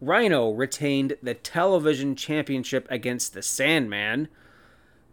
Rhino 0.00 0.52
retained 0.52 1.16
the 1.20 1.34
television 1.34 2.14
championship 2.14 2.86
against 2.88 3.34
the 3.34 3.42
Sandman. 3.42 4.28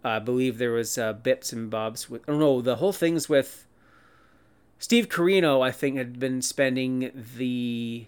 I 0.03 0.19
believe 0.19 0.59
there 0.59 0.73
was 0.73 0.95
uh, 0.95 1.13
bits 1.13 1.51
and 1.51 1.71
bobs 1.71 2.11
with. 2.11 2.21
Oh 2.27 2.37
no, 2.37 2.61
the 2.61 2.75
whole 2.75 2.93
thing's 2.93 3.29
with 3.29 3.65
Steve 4.77 5.09
Corino. 5.09 5.65
I 5.65 5.71
think 5.71 5.97
had 5.97 6.19
been 6.19 6.43
spending 6.43 7.11
the 7.35 8.05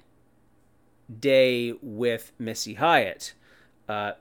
day 1.19 1.73
with 1.81 2.31
Missy 2.37 2.75
Hyatt. 2.75 3.33
Uh, 3.89 4.11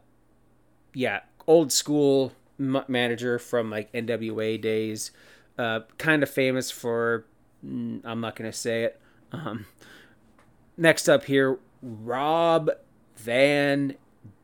yeah, 0.94 1.20
old 1.46 1.72
school 1.72 2.32
manager 2.56 3.38
from 3.38 3.70
like 3.70 3.92
NWA 3.92 4.58
days. 4.58 5.10
Uh, 5.58 5.80
kind 5.98 6.22
of 6.22 6.30
famous 6.30 6.70
for, 6.70 7.26
mm, 7.62 8.00
I'm 8.02 8.22
not 8.22 8.34
going 8.34 8.50
to 8.50 8.56
say 8.56 8.84
it. 8.84 8.98
Um, 9.34 9.66
next 10.76 11.08
up 11.08 11.24
here, 11.24 11.58
Rob 11.82 12.70
Van 13.16 13.96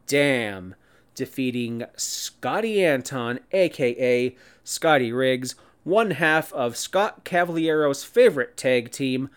Dam 0.06 0.74
defeating 1.14 1.84
Scotty 1.96 2.84
Anton, 2.84 3.40
aka 3.52 4.34
Scotty 4.64 5.12
Riggs, 5.12 5.54
one 5.84 6.12
half 6.12 6.52
of 6.52 6.76
Scott 6.76 7.24
Cavaliero's 7.24 8.04
favorite 8.04 8.56
tag 8.56 8.90
team, 8.90 9.28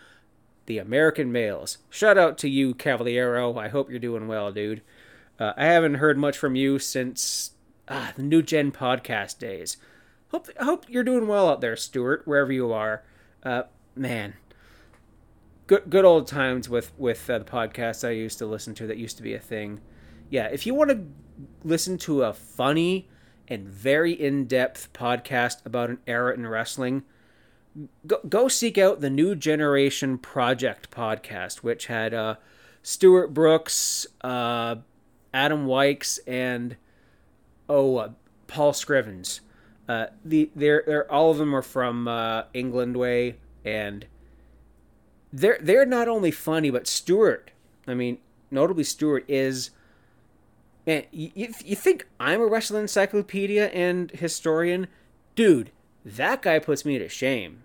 the 0.66 0.78
American 0.78 1.30
Males. 1.30 1.78
Shout 1.90 2.16
out 2.18 2.38
to 2.38 2.48
you, 2.48 2.74
Cavaliero. 2.74 3.56
I 3.58 3.68
hope 3.68 3.90
you're 3.90 3.98
doing 3.98 4.28
well, 4.28 4.50
dude. 4.50 4.82
Uh, 5.38 5.52
I 5.56 5.66
haven't 5.66 5.94
heard 5.94 6.16
much 6.16 6.38
from 6.38 6.54
you 6.56 6.78
since 6.78 7.52
ah, 7.88 8.12
the 8.16 8.22
New 8.22 8.42
Gen 8.42 8.72
podcast 8.72 9.38
days. 9.38 9.76
Hope 10.30 10.48
hope 10.60 10.86
you're 10.88 11.04
doing 11.04 11.26
well 11.26 11.48
out 11.48 11.60
there, 11.60 11.76
Stuart, 11.76 12.22
wherever 12.24 12.52
you 12.52 12.72
are. 12.72 13.02
Uh, 13.42 13.64
man, 13.94 14.34
good 15.66 15.88
good 15.88 16.04
old 16.04 16.26
times 16.26 16.68
with 16.68 16.92
with 16.98 17.28
uh, 17.28 17.38
the 17.38 17.44
podcast 17.44 18.06
I 18.06 18.10
used 18.10 18.38
to 18.38 18.46
listen 18.46 18.74
to. 18.76 18.86
That 18.86 18.98
used 18.98 19.16
to 19.16 19.22
be 19.22 19.34
a 19.34 19.40
thing. 19.40 19.80
Yeah, 20.30 20.46
if 20.46 20.66
you 20.66 20.74
want 20.74 20.90
to 20.90 21.06
listen 21.62 21.98
to 21.98 22.22
a 22.22 22.32
funny 22.32 23.08
and 23.48 23.68
very 23.68 24.12
in 24.12 24.46
depth 24.46 24.92
podcast 24.92 25.64
about 25.66 25.90
an 25.90 25.98
era 26.06 26.34
in 26.34 26.46
wrestling 26.46 27.04
go, 28.06 28.20
go 28.28 28.48
seek 28.48 28.78
out 28.78 29.00
the 29.00 29.10
New 29.10 29.34
Generation 29.34 30.18
Project 30.18 30.90
podcast, 30.90 31.58
which 31.58 31.86
had 31.86 32.14
uh, 32.14 32.36
Stuart 32.82 33.28
Brooks, 33.28 34.06
uh, 34.22 34.76
Adam 35.32 35.66
Wykes, 35.66 36.18
and 36.26 36.76
oh, 37.68 37.96
uh, 37.96 38.10
Paul 38.46 38.72
Scrivens. 38.72 39.40
Uh, 39.88 40.06
the 40.24 40.50
they're, 40.54 40.82
they're 40.86 41.12
all 41.12 41.30
of 41.30 41.38
them 41.38 41.54
are 41.54 41.62
from 41.62 42.08
uh, 42.08 42.44
England 42.54 42.96
way, 42.96 43.36
and 43.64 44.06
they're 45.34 45.58
they're 45.60 45.86
not 45.86 46.08
only 46.08 46.30
funny, 46.30 46.70
but 46.70 46.86
Stewart. 46.86 47.50
I 47.86 47.94
mean, 47.94 48.18
notably 48.50 48.84
Stewart 48.84 49.24
is. 49.28 49.70
Man, 50.86 51.04
you, 51.10 51.30
you 51.64 51.76
think 51.76 52.06
I'm 52.20 52.42
a 52.42 52.46
wrestling 52.46 52.82
encyclopedia 52.82 53.68
and 53.68 54.10
historian? 54.10 54.86
Dude, 55.34 55.70
that 56.04 56.42
guy 56.42 56.58
puts 56.58 56.84
me 56.84 56.98
to 56.98 57.08
shame 57.08 57.64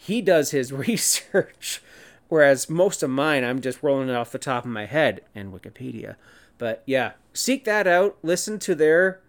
he 0.00 0.22
does 0.22 0.50
his 0.50 0.72
research, 0.72 1.82
whereas 2.28 2.70
most 2.70 3.02
of 3.02 3.10
mine 3.10 3.44
I'm 3.44 3.60
just 3.60 3.82
rolling 3.82 4.08
it 4.08 4.14
off 4.14 4.32
the 4.32 4.38
top 4.38 4.64
of 4.64 4.70
my 4.70 4.86
head 4.86 5.20
and 5.34 5.52
Wikipedia. 5.52 6.16
But 6.56 6.82
yeah, 6.86 7.12
seek 7.34 7.64
that 7.64 7.86
out. 7.86 8.16
Listen 8.22 8.58
to 8.60 8.74
their 8.74 9.20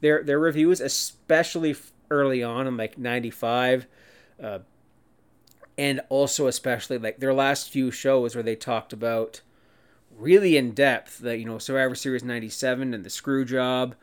their 0.00 0.22
their 0.22 0.38
reviews, 0.38 0.80
especially 0.80 1.74
early 2.10 2.42
on 2.42 2.66
in 2.68 2.76
like 2.76 2.96
'95, 2.96 3.86
uh, 4.42 4.60
and 5.80 5.98
also 6.10 6.46
especially 6.46 6.98
like 6.98 7.20
their 7.20 7.32
last 7.32 7.70
few 7.70 7.90
shows 7.90 8.34
where 8.34 8.44
they 8.44 8.54
talked 8.54 8.92
about 8.92 9.40
really 10.14 10.58
in 10.58 10.72
depth 10.72 11.20
the 11.20 11.38
you 11.38 11.46
know 11.46 11.56
Survivor 11.56 11.94
Series 11.94 12.22
'97 12.22 12.92
and 12.92 13.02
the 13.02 13.08
Screw 13.08 13.46
Job, 13.46 13.94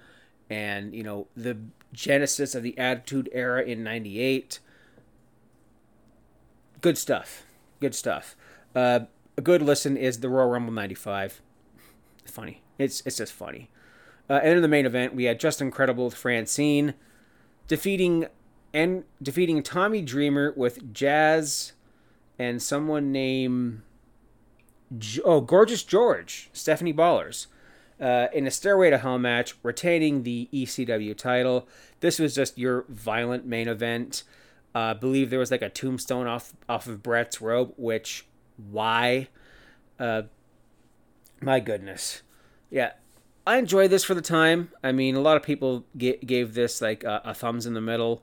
and 0.50 0.96
you 0.96 1.04
know 1.04 1.28
the 1.38 1.56
genesis 1.94 2.56
of 2.56 2.64
the 2.64 2.76
Attitude 2.80 3.30
Era 3.32 3.62
in 3.62 3.84
'98 3.84 4.60
good 6.82 6.98
stuff. 6.98 7.44
Good 7.80 7.94
stuff. 7.94 8.36
Uh, 8.76 9.02
a 9.38 9.42
good 9.42 9.62
listen 9.62 9.98
is 9.98 10.20
the 10.20 10.30
Royal 10.30 10.50
Rumble 10.50 10.74
'95. 10.74 11.42
Funny. 12.26 12.64
It's 12.80 13.04
it's 13.06 13.18
just 13.18 13.34
funny. 13.34 13.70
Uh, 14.28 14.40
and 14.42 14.56
in 14.56 14.62
the 14.64 14.68
main 14.68 14.88
event, 14.88 15.14
we 15.14 15.26
had 15.26 15.40
Justin 15.40 15.70
Credible 15.70 16.06
with 16.06 16.16
Francine 16.16 16.96
defeating 17.68 18.26
and 18.74 19.04
defeating 19.22 19.64
Tommy 19.64 20.02
Dreamer 20.02 20.54
with 20.56 20.94
Jazz 20.94 21.74
and 22.38 22.62
someone 22.62 23.12
named 23.12 23.82
oh 25.26 25.42
Gorgeous 25.42 25.84
George 25.84 26.50
Stephanie 26.54 26.92
Bellars 26.92 27.48
uh, 28.00 28.28
in 28.34 28.46
a 28.46 28.52
Stairway 28.52 28.90
to 28.90 28.98
Hell 28.98 29.18
match, 29.18 29.56
retaining 29.64 30.24
the 30.24 30.50
ECW 30.54 31.16
title. 31.18 31.68
This 32.00 32.20
was 32.20 32.36
just 32.36 32.58
your 32.58 32.86
violent 32.90 33.46
main 33.46 33.68
event. 33.68 34.24
Uh, 34.76 34.80
I 34.80 34.94
believe 34.94 35.30
there 35.30 35.40
was 35.40 35.52
like 35.52 35.62
a 35.62 35.70
tombstone 35.70 36.28
off 36.28 36.54
off 36.70 36.88
of 36.88 37.02
Brett's 37.02 37.42
robe, 37.42 37.74
which 37.78 38.26
why? 38.58 39.30
Uh, 40.00 40.24
my 41.42 41.60
goodness, 41.60 42.22
yeah, 42.70 42.92
I 43.46 43.58
enjoyed 43.58 43.90
this 43.90 44.04
for 44.04 44.14
the 44.14 44.22
time. 44.22 44.72
I 44.84 44.92
mean, 44.92 45.16
a 45.16 45.22
lot 45.22 45.38
of 45.38 45.44
people 45.44 45.86
g- 45.96 46.18
gave 46.18 46.54
this 46.54 46.82
like 46.82 47.04
a 47.04 47.34
thumbs 47.34 47.66
in 47.66 47.74
the 47.74 47.82
middle, 47.82 48.22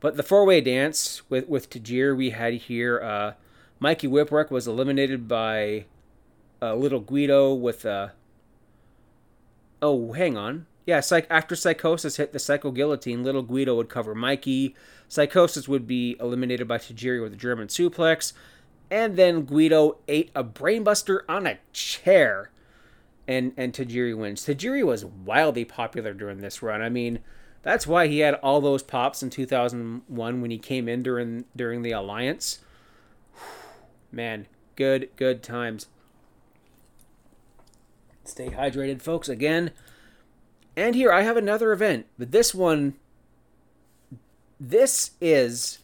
but 0.00 0.16
the 0.16 0.22
four 0.22 0.44
way 0.44 0.60
dance 0.60 1.22
with 1.28 1.48
with 1.48 1.70
Tajir 1.70 2.16
we 2.16 2.30
had 2.30 2.54
here. 2.54 3.00
Uh, 3.00 3.32
Mikey 3.80 4.08
Whipwreck 4.08 4.50
was 4.50 4.66
eliminated 4.66 5.28
by 5.28 5.86
uh, 6.62 6.74
Little 6.74 7.00
Guido 7.00 7.52
with 7.52 7.84
a. 7.84 7.90
Uh, 7.90 8.08
oh, 9.82 10.12
hang 10.12 10.36
on. 10.36 10.66
Yeah, 10.86 11.00
psych- 11.00 11.26
after 11.30 11.56
Psychosis 11.56 12.16
hit 12.16 12.32
the 12.32 12.38
Psycho 12.38 12.70
Guillotine, 12.70 13.24
Little 13.24 13.42
Guido 13.42 13.74
would 13.76 13.88
cover 13.88 14.14
Mikey. 14.14 14.74
Psychosis 15.08 15.66
would 15.66 15.86
be 15.86 16.16
eliminated 16.20 16.68
by 16.68 16.78
Tajiri 16.78 17.22
with 17.22 17.32
a 17.32 17.36
German 17.36 17.68
suplex. 17.68 18.32
And 18.90 19.16
then 19.16 19.42
Guido 19.42 19.98
ate 20.08 20.30
a 20.34 20.44
brainbuster 20.44 21.20
on 21.28 21.46
a 21.46 21.58
chair. 21.72 22.50
And, 23.26 23.52
and 23.56 23.72
Tajiri 23.72 24.16
wins. 24.16 24.42
Tajiri 24.42 24.84
was 24.84 25.04
wildly 25.04 25.64
popular 25.64 26.12
during 26.12 26.38
this 26.38 26.62
run. 26.62 26.82
I 26.82 26.90
mean, 26.90 27.20
that's 27.64 27.86
why 27.86 28.06
he 28.06 28.20
had 28.20 28.34
all 28.34 28.60
those 28.60 28.82
pops 28.82 29.22
in 29.22 29.30
2001 29.30 30.40
when 30.40 30.50
he 30.50 30.58
came 30.58 30.88
in 30.88 31.02
during 31.02 31.46
during 31.56 31.82
the 31.82 31.92
Alliance. 31.92 32.60
Man, 34.12 34.46
good 34.76 35.08
good 35.16 35.42
times. 35.42 35.86
Stay 38.24 38.48
hydrated, 38.48 39.02
folks. 39.02 39.28
Again, 39.28 39.72
and 40.76 40.94
here 40.94 41.10
I 41.10 41.22
have 41.22 41.36
another 41.36 41.72
event, 41.72 42.06
but 42.18 42.32
this 42.32 42.54
one, 42.54 42.94
this 44.60 45.12
is 45.20 45.78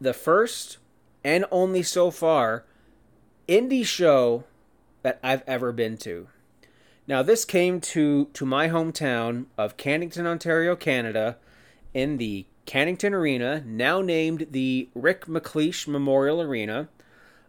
the 0.00 0.14
first 0.14 0.78
and 1.22 1.44
only 1.50 1.82
so 1.82 2.10
far 2.10 2.64
indie 3.46 3.84
show 3.84 4.44
that 5.02 5.18
I've 5.22 5.42
ever 5.46 5.72
been 5.72 5.96
to. 5.98 6.28
Now, 7.08 7.22
this 7.22 7.46
came 7.46 7.80
to, 7.80 8.26
to 8.34 8.44
my 8.44 8.68
hometown 8.68 9.46
of 9.56 9.78
Cannington, 9.78 10.26
Ontario, 10.26 10.76
Canada, 10.76 11.38
in 11.94 12.18
the 12.18 12.44
Cannington 12.66 13.12
Arena, 13.12 13.62
now 13.64 14.02
named 14.02 14.48
the 14.50 14.90
Rick 14.94 15.24
MacLeish 15.26 15.88
Memorial 15.88 16.42
Arena. 16.42 16.88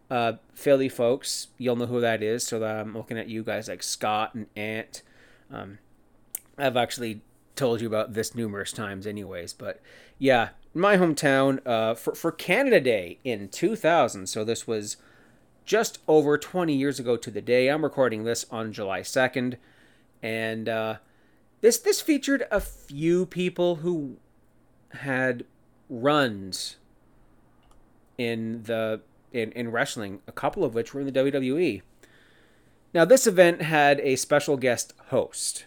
Uh, 0.10 0.34
Philly 0.54 0.88
folks, 0.88 1.48
you'll 1.58 1.76
know 1.76 1.88
who 1.88 2.00
that 2.00 2.24
is. 2.24 2.48
So 2.48 2.64
I'm 2.64 2.96
looking 2.96 3.18
at 3.18 3.28
you 3.28 3.44
guys 3.44 3.68
like 3.68 3.84
Scott 3.84 4.34
and 4.34 4.48
Ant. 4.56 5.04
Um, 5.52 5.80
I've 6.58 6.78
actually 6.78 7.22
told 7.58 7.82
you 7.82 7.88
about 7.88 8.14
this 8.14 8.34
numerous 8.34 8.72
times, 8.72 9.06
anyways. 9.06 9.52
But 9.52 9.82
yeah, 10.18 10.50
my 10.74 10.96
hometown 10.96 11.60
uh, 11.68 11.96
for 11.96 12.16
for 12.16 12.32
Canada 12.32 12.80
Day 12.80 13.20
in 13.26 13.50
2000. 13.50 14.28
So 14.28 14.46
this 14.46 14.66
was 14.66 14.96
just 15.66 16.00
over 16.08 16.38
20 16.38 16.74
years 16.74 17.00
ago 17.00 17.18
to 17.18 17.32
the 17.32 17.42
day. 17.42 17.68
I'm 17.68 17.84
recording 17.84 18.24
this 18.24 18.46
on 18.52 18.74
July 18.74 19.02
2nd, 19.02 19.56
and 20.22 20.68
uh, 20.68 20.96
this 21.62 21.78
this 21.78 22.02
featured 22.02 22.46
a 22.52 22.60
few 22.60 23.26
people 23.26 23.78
who 23.78 24.18
had 24.92 25.46
runs 25.90 26.78
in 28.18 28.64
the 28.64 29.02
in, 29.32 29.52
in 29.52 29.72
wrestling, 29.72 30.22
a 30.28 30.32
couple 30.32 30.64
of 30.64 30.74
which 30.74 30.94
were 30.94 31.02
in 31.02 31.12
the 31.12 31.20
WWE. 31.20 31.82
Now, 32.94 33.06
this 33.06 33.28
event 33.28 33.62
had 33.62 34.00
a 34.00 34.16
special 34.16 34.58
guest 34.58 34.94
host, 35.08 35.66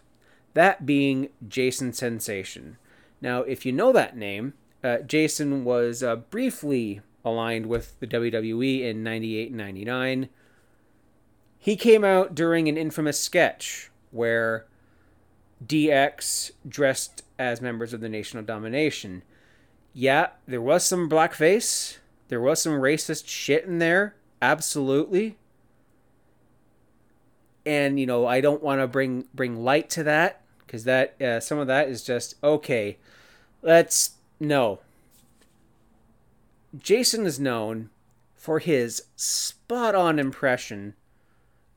that 0.55 0.84
being 0.84 1.28
Jason 1.47 1.93
Sensation. 1.93 2.78
Now, 3.20 3.43
if 3.43 3.64
you 3.64 3.70
know 3.70 3.93
that 3.93 4.16
name, 4.16 4.55
uh, 4.82 4.99
Jason 4.99 5.64
was 5.64 6.03
uh, 6.03 6.16
briefly 6.16 7.01
aligned 7.25 7.66
with 7.66 7.99
the 8.01 8.07
WWE 8.07 8.83
in 8.83 9.03
98 9.03 9.49
and 9.49 9.59
99. 9.59 10.29
He 11.59 11.77
came 11.77 12.05
out 12.05 12.35
during 12.35 12.68
an 12.68 12.77
infamous 12.77 13.20
sketch 13.20 13.91
where 14.11 14.66
DX 15.64 16.53
dressed 16.68 17.23
as 17.39 17.61
members 17.61 17.93
of 17.93 18.01
the 18.01 18.09
Nation 18.09 18.39
of 18.39 18.47
Domination. 18.47 19.23
Yeah, 19.93 20.29
there 20.47 20.61
was 20.61 20.85
some 20.85 21.09
blackface. 21.09 21.99
There 22.29 22.41
was 22.41 22.61
some 22.61 22.73
racist 22.73 23.29
shit 23.29 23.64
in 23.64 23.79
there. 23.79 24.14
Absolutely. 24.41 25.37
And 27.64 28.01
you 28.01 28.07
know, 28.07 28.27
I 28.27 28.41
don't 28.41 28.62
want 28.62 28.81
to 28.81 28.89
bring 28.89 29.27
bring 29.33 29.62
light 29.62 29.89
to 29.91 30.03
that 30.03 30.43
because 30.59 30.85
that 30.85 31.20
uh, 31.23 31.41
some 31.41 31.59
of 31.59 31.68
that 31.68 31.89
is 31.89 32.03
just 32.03 32.35
okay. 32.43 32.99
Let's 33.61 34.12
no. 34.41 34.81
Jason 36.79 37.27
is 37.27 37.39
known 37.39 37.91
for 38.35 38.59
his 38.59 39.03
spot 39.16 39.95
on 39.95 40.18
impression 40.18 40.95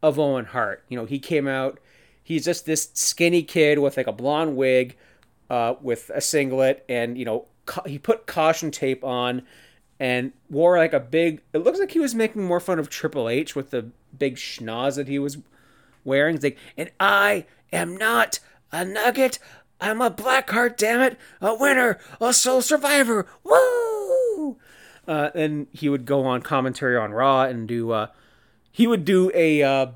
of 0.02 0.18
Owen 0.20 0.46
Hart. 0.46 0.84
You 0.89 0.98
know, 0.98 1.06
he 1.06 1.20
came 1.20 1.48
out, 1.48 1.80
he's 2.24 2.46
just 2.46 2.66
this 2.66 2.89
skinny 2.93 3.43
kid 3.43 3.80
with 3.80 3.98
like 3.98 4.08
a 4.08 4.14
blonde 4.14 4.56
wig, 4.56 4.96
uh, 5.50 5.76
with 5.82 6.10
a 6.14 6.22
singlet, 6.22 6.84
and, 6.89 7.18
you 7.18 7.26
know, 7.26 7.46
ca- 7.66 7.84
he 7.86 8.00
put 8.00 8.26
caution 8.26 8.72
tape 8.72 9.04
on 9.04 9.43
and 10.00 10.32
wore 10.50 10.78
like 10.78 10.93
a 10.93 11.00
big, 11.00 11.41
it 11.54 11.60
looks 11.60 11.80
like 11.80 11.91
he 11.91 12.00
was 12.00 12.16
making 12.16 12.43
more 12.43 12.60
fun 12.60 12.80
of 12.80 12.89
Triple 12.89 13.30
H 13.30 13.56
with 13.56 13.72
the 13.72 13.91
big 14.18 14.36
schnoz 14.36 14.96
that 14.96 15.08
he 15.08 15.20
was 15.20 15.38
wearing. 16.04 16.36
He's 16.36 16.43
like, 16.43 16.58
and 16.78 16.91
I 17.00 17.46
am 17.72 17.96
not 17.96 18.39
a 18.72 18.84
nugget. 18.84 19.39
I'm 19.80 20.02
a 20.02 20.10
black 20.10 20.50
heart, 20.50 20.78
damn 20.78 21.02
it, 21.02 21.18
a 21.41 21.54
winner, 21.54 22.00
a 22.20 22.34
soul 22.34 22.62
survivor. 22.62 23.28
Woo! 23.43 24.25
Uh, 25.08 25.30
and 25.36 25.68
he 25.72 25.89
would 25.89 26.06
go 26.06 26.26
on 26.26 26.41
commentary 26.41 26.97
on 26.97 27.12
Raw 27.12 27.43
and 27.43 27.68
do. 27.68 27.91
Uh, 27.91 28.08
he 28.72 28.88
would 28.88 29.06
do 29.06 29.32
a 29.34 29.64
uh, 29.64 29.88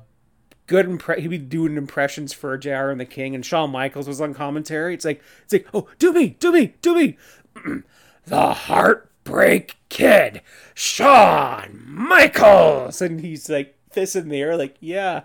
good 0.66 0.86
impre- 0.86 1.18
He'd 1.18 1.28
be 1.28 1.38
doing 1.38 1.76
impressions 1.76 2.32
for 2.32 2.56
JR 2.56 2.90
and 2.90 3.00
the 3.00 3.04
King, 3.04 3.34
and 3.34 3.44
Shawn 3.44 3.70
Michaels 3.70 4.06
was 4.06 4.20
on 4.20 4.34
commentary. 4.34 4.94
It's 4.94 5.04
like 5.04 5.20
it's 5.42 5.52
like, 5.52 5.66
oh, 5.74 5.88
do 5.98 6.12
me, 6.12 6.36
do 6.38 6.52
me, 6.52 6.74
do 6.80 6.94
me. 6.94 7.18
the 8.26 8.54
Heartbreak 8.54 9.76
Kid, 9.88 10.42
Shawn 10.74 11.82
Michaels, 11.86 13.02
and 13.02 13.20
he's 13.20 13.50
like 13.50 13.76
this 13.92 14.14
in 14.14 14.28
the 14.28 14.40
air, 14.40 14.56
like 14.56 14.76
yeah, 14.80 15.24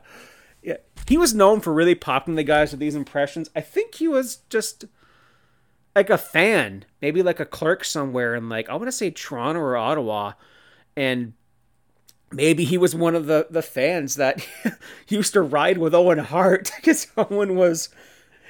yeah. 0.64 0.78
He 1.08 1.18
was 1.18 1.36
known 1.36 1.62
for 1.62 1.72
really 1.72 1.94
popping 1.94 2.34
the 2.34 2.44
guys 2.44 2.72
with 2.72 2.80
these 2.80 2.96
impressions. 2.96 3.52
I 3.56 3.62
think 3.62 3.96
he 3.96 4.08
was 4.08 4.38
just 4.50 4.86
like 5.96 6.10
a 6.10 6.18
fan, 6.18 6.86
maybe 7.02 7.24
like 7.24 7.40
a 7.40 7.46
clerk 7.46 7.86
somewhere 7.86 8.36
in 8.36 8.50
like 8.50 8.70
I 8.70 8.74
want 8.76 8.88
to 8.88 8.92
say 8.92 9.10
Toronto 9.10 9.62
or 9.62 9.78
Ottawa, 9.78 10.34
and 10.96 11.34
maybe 12.32 12.66
he 12.66 12.78
was 12.78 12.94
one 12.94 13.16
of 13.16 13.26
the 13.28 13.48
the 13.50 13.62
fans 13.62 14.16
that 14.16 14.46
used 15.08 15.34
to 15.34 15.42
ride 15.42 15.78
with 15.78 15.96
Owen 15.96 16.20
Hart 16.20 16.72
because 16.76 17.08
Owen 17.18 17.56
was 17.56 17.90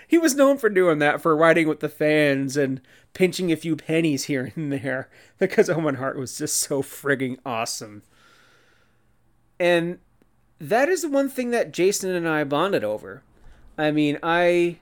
he 0.07 0.17
was 0.17 0.35
known 0.35 0.57
for 0.57 0.69
doing 0.69 0.99
that 0.99 1.21
for 1.21 1.35
riding 1.35 1.67
with 1.67 1.79
the 1.79 1.89
fans 1.89 2.57
and 2.57 2.81
pinching 3.13 3.51
a 3.51 3.55
few 3.55 3.75
pennies 3.75 4.25
here 4.25 4.51
and 4.55 4.73
there 4.73 5.09
because 5.37 5.69
Owen 5.69 5.95
Hart 5.95 6.17
was 6.17 6.37
just 6.37 6.57
so 6.57 6.81
frigging 6.81 7.37
awesome. 7.45 8.03
And 9.59 9.99
that 10.59 10.89
is 10.89 11.03
the 11.03 11.09
one 11.09 11.29
thing 11.29 11.51
that 11.51 11.71
Jason 11.71 12.13
and 12.13 12.27
I 12.27 12.43
bonded 12.43 12.83
over. 12.83 13.23
I 13.77 13.91
mean, 13.91 14.17
I 14.21 14.79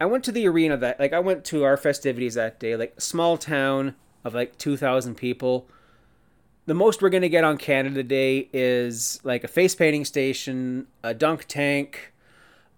I 0.00 0.06
went 0.06 0.24
to 0.24 0.32
the 0.32 0.46
arena 0.46 0.76
that 0.76 1.00
like 1.00 1.12
I 1.12 1.20
went 1.20 1.44
to 1.46 1.64
our 1.64 1.76
festivities 1.76 2.34
that 2.34 2.60
day, 2.60 2.76
like 2.76 3.00
small 3.00 3.36
town 3.36 3.94
of 4.24 4.34
like 4.34 4.58
2000 4.58 5.14
people. 5.14 5.68
The 6.66 6.74
most 6.74 7.00
we're 7.00 7.10
going 7.10 7.22
to 7.22 7.28
get 7.28 7.44
on 7.44 7.58
Canada 7.58 8.02
Day 8.02 8.48
is 8.52 9.20
like 9.22 9.44
a 9.44 9.48
face 9.48 9.74
painting 9.74 10.04
station, 10.04 10.88
a 11.02 11.14
dunk 11.14 11.44
tank, 11.46 12.12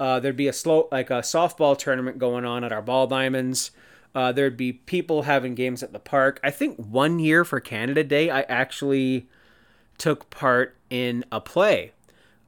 uh, 0.00 0.20
there'd 0.20 0.36
be 0.36 0.48
a 0.48 0.52
slow 0.52 0.88
like 0.92 1.10
a 1.10 1.20
softball 1.20 1.76
tournament 1.76 2.18
going 2.18 2.44
on 2.44 2.64
at 2.64 2.72
our 2.72 2.82
ball 2.82 3.06
diamonds. 3.06 3.70
Uh, 4.14 4.32
there'd 4.32 4.56
be 4.56 4.72
people 4.72 5.22
having 5.22 5.54
games 5.54 5.82
at 5.82 5.92
the 5.92 5.98
park. 5.98 6.40
I 6.42 6.50
think 6.50 6.76
one 6.76 7.18
year 7.18 7.44
for 7.44 7.60
Canada 7.60 8.02
Day, 8.04 8.30
I 8.30 8.42
actually 8.42 9.28
took 9.96 10.30
part 10.30 10.76
in 10.88 11.24
a 11.30 11.40
play. 11.40 11.92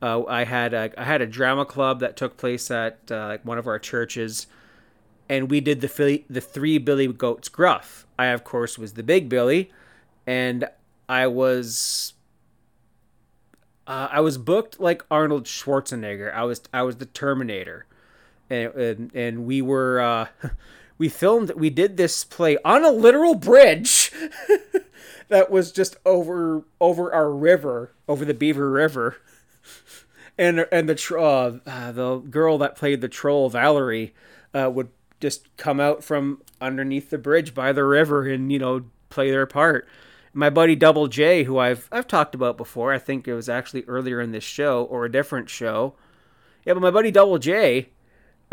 Uh, 0.00 0.24
I 0.24 0.44
had 0.44 0.72
a, 0.72 0.90
I 0.96 1.04
had 1.04 1.20
a 1.20 1.26
drama 1.26 1.66
club 1.66 2.00
that 2.00 2.16
took 2.16 2.36
place 2.36 2.70
at 2.70 2.98
uh, 3.10 3.26
like 3.26 3.44
one 3.44 3.58
of 3.58 3.66
our 3.66 3.78
churches, 3.78 4.46
and 5.30 5.48
we 5.48 5.60
did 5.60 5.80
the 5.80 5.88
Philly, 5.88 6.26
the 6.28 6.40
three 6.40 6.76
Billy 6.76 7.06
Goats 7.06 7.48
Gruff. 7.48 8.04
I 8.18 8.26
of 8.26 8.42
course 8.42 8.76
was 8.76 8.94
the 8.94 9.04
big 9.04 9.28
Billy, 9.28 9.70
and 10.26 10.68
I 11.08 11.28
was 11.28 12.14
uh, 13.86 14.08
I 14.10 14.20
was 14.20 14.36
booked 14.36 14.80
like 14.80 15.04
Arnold 15.08 15.44
Schwarzenegger. 15.44 16.34
I 16.34 16.42
was 16.42 16.62
I 16.74 16.82
was 16.82 16.96
the 16.96 17.06
Terminator, 17.06 17.86
and 18.50 18.74
and, 18.74 19.14
and 19.14 19.46
we 19.46 19.62
were 19.62 20.00
uh, 20.00 20.26
we 20.98 21.08
filmed 21.08 21.52
we 21.52 21.70
did 21.70 21.96
this 21.96 22.24
play 22.24 22.58
on 22.64 22.84
a 22.84 22.90
literal 22.90 23.36
bridge 23.36 24.10
that 25.28 25.48
was 25.48 25.70
just 25.70 25.96
over 26.04 26.64
over 26.80 27.14
our 27.14 27.30
river 27.30 27.92
over 28.08 28.24
the 28.24 28.34
Beaver 28.34 28.68
River, 28.68 29.18
and 30.36 30.66
and 30.72 30.88
the 30.88 31.16
uh, 31.16 31.70
uh, 31.70 31.92
the 31.92 32.16
girl 32.16 32.58
that 32.58 32.74
played 32.74 33.00
the 33.00 33.08
troll 33.08 33.48
Valerie 33.48 34.12
uh, 34.52 34.68
would 34.74 34.88
just 35.20 35.54
come 35.56 35.80
out 35.80 36.02
from 36.02 36.42
underneath 36.60 37.10
the 37.10 37.18
bridge 37.18 37.54
by 37.54 37.72
the 37.72 37.84
river 37.84 38.26
and 38.26 38.50
you 38.50 38.58
know 38.58 38.84
play 39.08 39.30
their 39.30 39.46
part 39.46 39.88
my 40.32 40.50
buddy 40.50 40.76
Double 40.76 41.08
J, 41.08 41.44
who 41.44 41.58
I've 41.58 41.88
I've 41.90 42.06
talked 42.06 42.34
about 42.34 42.56
before. 42.56 42.92
I 42.92 42.98
think 42.98 43.26
it 43.26 43.34
was 43.34 43.48
actually 43.48 43.84
earlier 43.84 44.20
in 44.20 44.30
this 44.30 44.44
show 44.44 44.84
or 44.84 45.04
a 45.04 45.10
different 45.10 45.50
show. 45.50 45.94
Yeah, 46.64 46.74
but 46.74 46.82
my 46.82 46.90
buddy 46.90 47.10
Double 47.10 47.38
J, 47.38 47.88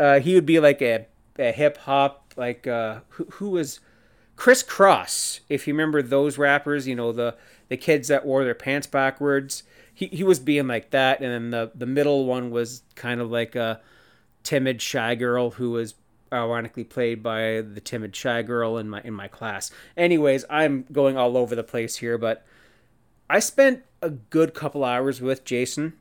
uh, 0.00 0.20
he 0.20 0.34
would 0.34 0.46
be 0.46 0.58
like 0.58 0.82
a, 0.82 1.06
a 1.38 1.52
hip 1.52 1.78
hop 1.78 2.34
like 2.36 2.66
uh, 2.66 3.00
who, 3.10 3.26
who 3.32 3.50
was 3.50 3.80
Kris 4.36 4.62
Kross, 4.62 5.40
if 5.48 5.66
you 5.66 5.74
remember 5.74 6.00
those 6.00 6.38
rappers, 6.38 6.86
you 6.86 6.94
know 6.94 7.12
the 7.12 7.36
the 7.68 7.76
kids 7.76 8.08
that 8.08 8.24
wore 8.24 8.44
their 8.44 8.54
pants 8.54 8.86
backwards. 8.86 9.62
He 9.92 10.06
he 10.06 10.24
was 10.24 10.38
being 10.38 10.68
like 10.68 10.90
that, 10.90 11.20
and 11.20 11.32
then 11.32 11.50
the 11.50 11.72
the 11.74 11.86
middle 11.86 12.24
one 12.24 12.50
was 12.50 12.82
kind 12.94 13.20
of 13.20 13.30
like 13.30 13.56
a 13.56 13.80
timid 14.42 14.80
shy 14.80 15.16
girl 15.16 15.50
who 15.50 15.72
was 15.72 15.94
ironically 16.32 16.84
played 16.84 17.22
by 17.22 17.60
the 17.60 17.80
timid 17.80 18.14
shy 18.14 18.42
girl 18.42 18.78
in 18.78 18.88
my 18.88 19.00
in 19.02 19.14
my 19.14 19.28
class. 19.28 19.70
Anyways, 19.96 20.44
I'm 20.50 20.84
going 20.92 21.16
all 21.16 21.36
over 21.36 21.54
the 21.54 21.64
place 21.64 21.96
here, 21.96 22.18
but 22.18 22.44
I 23.28 23.40
spent 23.40 23.82
a 24.02 24.10
good 24.10 24.54
couple 24.54 24.84
hours 24.84 25.20
with 25.20 25.44
Jason 25.44 25.94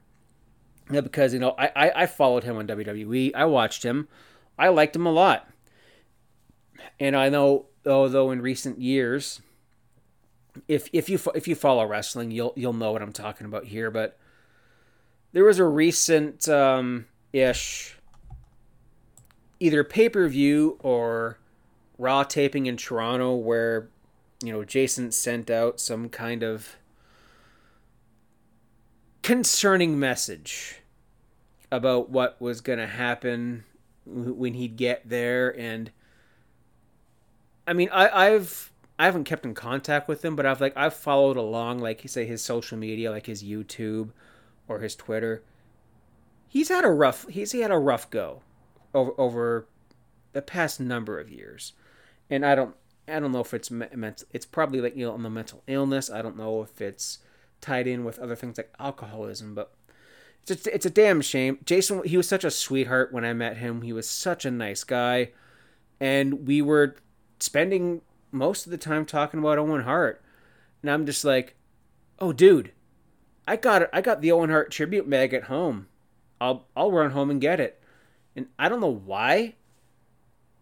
because 0.89 1.33
you 1.33 1.39
know 1.39 1.55
I, 1.57 1.71
I, 1.75 1.91
I 2.03 2.05
followed 2.05 2.43
him 2.43 2.57
on 2.57 2.67
WWE. 2.67 3.31
I 3.35 3.45
watched 3.45 3.83
him. 3.83 4.07
I 4.57 4.69
liked 4.69 4.95
him 4.95 5.05
a 5.05 5.11
lot, 5.11 5.49
and 6.99 7.15
I 7.15 7.29
know 7.29 7.65
although 7.85 8.31
in 8.31 8.41
recent 8.41 8.79
years, 8.79 9.41
if 10.67 10.89
if 10.93 11.09
you 11.09 11.19
if 11.35 11.47
you 11.47 11.55
follow 11.55 11.85
wrestling, 11.85 12.31
you'll 12.31 12.53
you'll 12.55 12.73
know 12.73 12.91
what 12.91 13.01
I'm 13.01 13.13
talking 13.13 13.45
about 13.45 13.65
here. 13.65 13.91
But 13.91 14.17
there 15.33 15.43
was 15.43 15.59
a 15.59 15.65
recent 15.65 16.47
um, 16.49 17.05
ish 17.33 17.96
either 19.59 19.83
pay 19.83 20.09
per 20.09 20.27
view 20.27 20.77
or 20.81 21.39
Raw 21.97 22.23
taping 22.23 22.65
in 22.67 22.77
Toronto 22.77 23.35
where, 23.35 23.89
you 24.43 24.51
know, 24.51 24.63
Jason 24.63 25.11
sent 25.11 25.49
out 25.49 25.79
some 25.79 26.09
kind 26.09 26.43
of 26.43 26.75
concerning 29.23 29.99
message. 29.99 30.81
about 31.71 32.09
what 32.09 32.39
was 32.41 32.61
going 32.61 32.79
to 32.79 32.87
happen 32.87 33.63
when 34.05 34.53
he'd 34.53 34.77
get 34.77 35.07
there 35.07 35.57
and 35.59 35.91
I 37.67 37.73
mean 37.73 37.89
I 37.91 38.07
I've 38.27 38.71
I 38.97 39.05
haven't 39.05 39.25
kept 39.25 39.45
in 39.45 39.53
contact 39.53 40.07
with 40.07 40.23
him 40.23 40.35
but 40.35 40.45
I've 40.45 40.61
like 40.61 40.77
I've 40.77 40.93
followed 40.93 41.35
along 41.35 41.79
like 41.79 42.03
say 42.07 42.25
his 42.25 42.41
social 42.41 42.77
media 42.77 43.11
like 43.11 43.25
his 43.25 43.43
YouTube 43.43 44.11
or 44.69 44.79
his 44.79 44.95
Twitter 44.95 45.43
he's 46.47 46.69
had 46.69 46.85
a 46.85 46.89
rough 46.89 47.27
he's 47.27 47.51
he 47.51 47.59
had 47.59 47.71
a 47.71 47.77
rough 47.77 48.09
go 48.09 48.41
over 48.97 49.13
over 49.17 49.67
the 50.33 50.41
past 50.41 50.79
number 50.79 51.19
of 51.19 51.29
years 51.29 51.73
and 52.29 52.45
I 52.45 52.55
don't 52.55 52.75
I 53.07 53.19
don't 53.19 53.31
know 53.31 53.41
if 53.41 53.53
it's 53.53 53.71
meant 53.71 54.23
it's 54.31 54.45
probably 54.45 54.81
like 54.81 54.95
you 54.95 55.05
know 55.05 55.13
on 55.13 55.23
the 55.23 55.29
mental 55.29 55.63
illness 55.67 56.09
I 56.09 56.21
don't 56.21 56.37
know 56.37 56.61
if 56.61 56.81
it's 56.81 57.19
tied 57.61 57.87
in 57.87 58.03
with 58.03 58.19
other 58.19 58.35
things 58.35 58.57
like 58.57 58.73
alcoholism 58.79 59.55
but 59.55 59.73
it's 60.49 60.67
a, 60.67 60.73
it's 60.73 60.85
a 60.85 60.89
damn 60.89 61.21
shame. 61.21 61.59
Jason, 61.65 62.03
he 62.03 62.17
was 62.17 62.27
such 62.27 62.43
a 62.43 62.51
sweetheart 62.51 63.11
when 63.11 63.25
I 63.25 63.33
met 63.33 63.57
him. 63.57 63.81
He 63.81 63.93
was 63.93 64.09
such 64.09 64.45
a 64.45 64.51
nice 64.51 64.83
guy, 64.83 65.31
and 65.99 66.47
we 66.47 66.61
were 66.61 66.95
spending 67.39 68.01
most 68.31 68.65
of 68.65 68.71
the 68.71 68.77
time 68.77 69.05
talking 69.05 69.39
about 69.39 69.57
Owen 69.57 69.83
Hart, 69.83 70.21
and 70.81 70.91
I'm 70.91 71.05
just 71.05 71.25
like, 71.25 71.55
oh, 72.19 72.33
dude, 72.33 72.71
I 73.47 73.55
got 73.55 73.81
it. 73.83 73.89
I 73.91 74.01
got 74.01 74.21
the 74.21 74.31
Owen 74.31 74.49
Hart 74.49 74.71
tribute 74.71 75.07
mag 75.07 75.33
at 75.33 75.45
home. 75.45 75.87
I'll 76.39 76.67
I'll 76.75 76.91
run 76.91 77.11
home 77.11 77.29
and 77.29 77.41
get 77.41 77.59
it, 77.59 77.76
and 78.37 78.47
I 78.57 78.69
don't 78.69 78.79
know 78.79 78.87
why, 78.87 79.55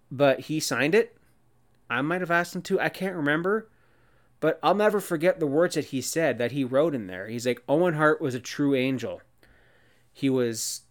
but 0.09 0.39
he 0.41 0.59
signed 0.59 0.95
it. 0.95 1.17
I 1.89 2.01
might 2.01 2.21
have 2.21 2.32
asked 2.32 2.55
him 2.55 2.61
to. 2.63 2.80
I 2.80 2.89
can't 2.89 3.15
remember. 3.15 3.69
But 4.39 4.59
I'll 4.63 4.76
never 4.76 4.99
forget 4.99 5.39
the 5.39 5.47
words 5.47 5.76
that 5.76 5.86
he 5.86 6.01
said 6.01 6.38
that 6.38 6.51
he 6.51 6.63
wrote 6.63 6.95
in 6.95 7.07
there. 7.07 7.28
He's 7.28 7.45
like, 7.45 7.63
Owen 7.67 7.95
Hart 7.95 8.21
was 8.21 8.36
a 8.36 8.39
true 8.39 8.76
angel. 8.76 9.21
He 10.11 10.30
was 10.30 10.82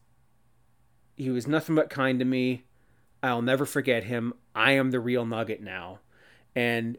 he 1.16 1.30
was 1.30 1.46
nothing 1.46 1.74
but 1.74 1.90
kind 1.90 2.18
to 2.18 2.24
me. 2.24 2.64
I'll 3.22 3.42
never 3.42 3.64
forget 3.64 4.04
him. 4.04 4.34
I 4.54 4.72
am 4.72 4.90
the 4.90 5.00
real 5.00 5.24
nugget 5.24 5.62
now. 5.62 6.00
And 6.54 6.98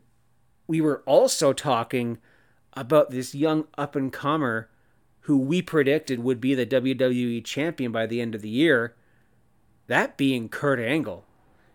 we 0.67 0.81
were 0.81 1.03
also 1.05 1.53
talking 1.53 2.17
about 2.73 3.11
this 3.11 3.35
young 3.35 3.67
up 3.77 3.95
and 3.95 4.11
comer 4.11 4.69
who 5.21 5.37
we 5.37 5.61
predicted 5.61 6.23
would 6.23 6.39
be 6.41 6.55
the 6.55 6.65
WWE 6.65 7.43
champion 7.43 7.91
by 7.91 8.05
the 8.05 8.21
end 8.21 8.33
of 8.33 8.41
the 8.41 8.49
year. 8.49 8.95
That 9.87 10.17
being 10.17 10.49
Kurt 10.49 10.79
Angle. 10.79 11.25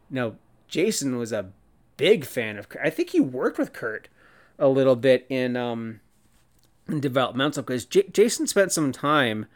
Now, 0.08 0.34
Jason 0.68 1.16
was 1.16 1.32
a 1.32 1.50
big 1.96 2.24
fan 2.24 2.58
of 2.58 2.68
Kurt. 2.68 2.84
I 2.84 2.90
think 2.90 3.11
he 3.11 3.20
worked 3.20 3.58
with 3.58 3.72
Kurt 3.72 4.08
a 4.58 4.68
little 4.68 4.96
bit 4.96 5.26
in 5.28 5.56
um 5.56 6.00
in 6.88 7.00
developmental 7.00 7.62
because 7.62 7.84
J- 7.84 8.08
Jason 8.12 8.46
spent 8.46 8.72
some 8.72 8.92
time 8.92 9.46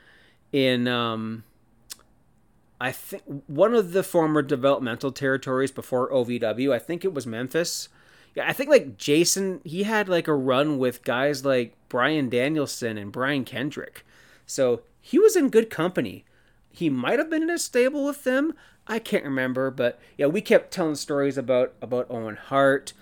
in 0.52 0.86
um, 0.86 1.44
I 2.80 2.92
think 2.92 3.22
one 3.46 3.74
of 3.74 3.92
the 3.92 4.02
former 4.02 4.42
developmental 4.42 5.12
territories 5.12 5.72
before 5.72 6.10
OVW. 6.10 6.72
I 6.72 6.78
think 6.78 7.04
it 7.04 7.12
was 7.12 7.26
Memphis. 7.26 7.88
Yeah, 8.34 8.48
I 8.48 8.52
think 8.52 8.70
like 8.70 8.96
Jason, 8.96 9.60
he 9.64 9.84
had 9.84 10.08
like 10.08 10.28
a 10.28 10.34
run 10.34 10.78
with 10.78 11.04
guys 11.04 11.44
like 11.44 11.74
Bryan 11.88 12.28
Danielson 12.28 12.98
and 12.98 13.12
Brian 13.12 13.44
Kendrick. 13.44 14.04
So 14.46 14.82
he 15.00 15.18
was 15.18 15.36
in 15.36 15.50
good 15.50 15.70
company. 15.70 16.24
He 16.74 16.90
might 16.90 17.20
have 17.20 17.30
been 17.30 17.44
in 17.44 17.50
a 17.50 17.58
stable 17.58 18.04
with 18.04 18.24
them. 18.24 18.52
I 18.86 18.98
can't 18.98 19.24
remember, 19.24 19.70
but 19.70 20.00
yeah, 20.18 20.26
we 20.26 20.40
kept 20.40 20.72
telling 20.72 20.96
stories 20.96 21.38
about 21.38 21.72
about 21.80 22.10
Owen 22.10 22.36
Hart, 22.36 22.92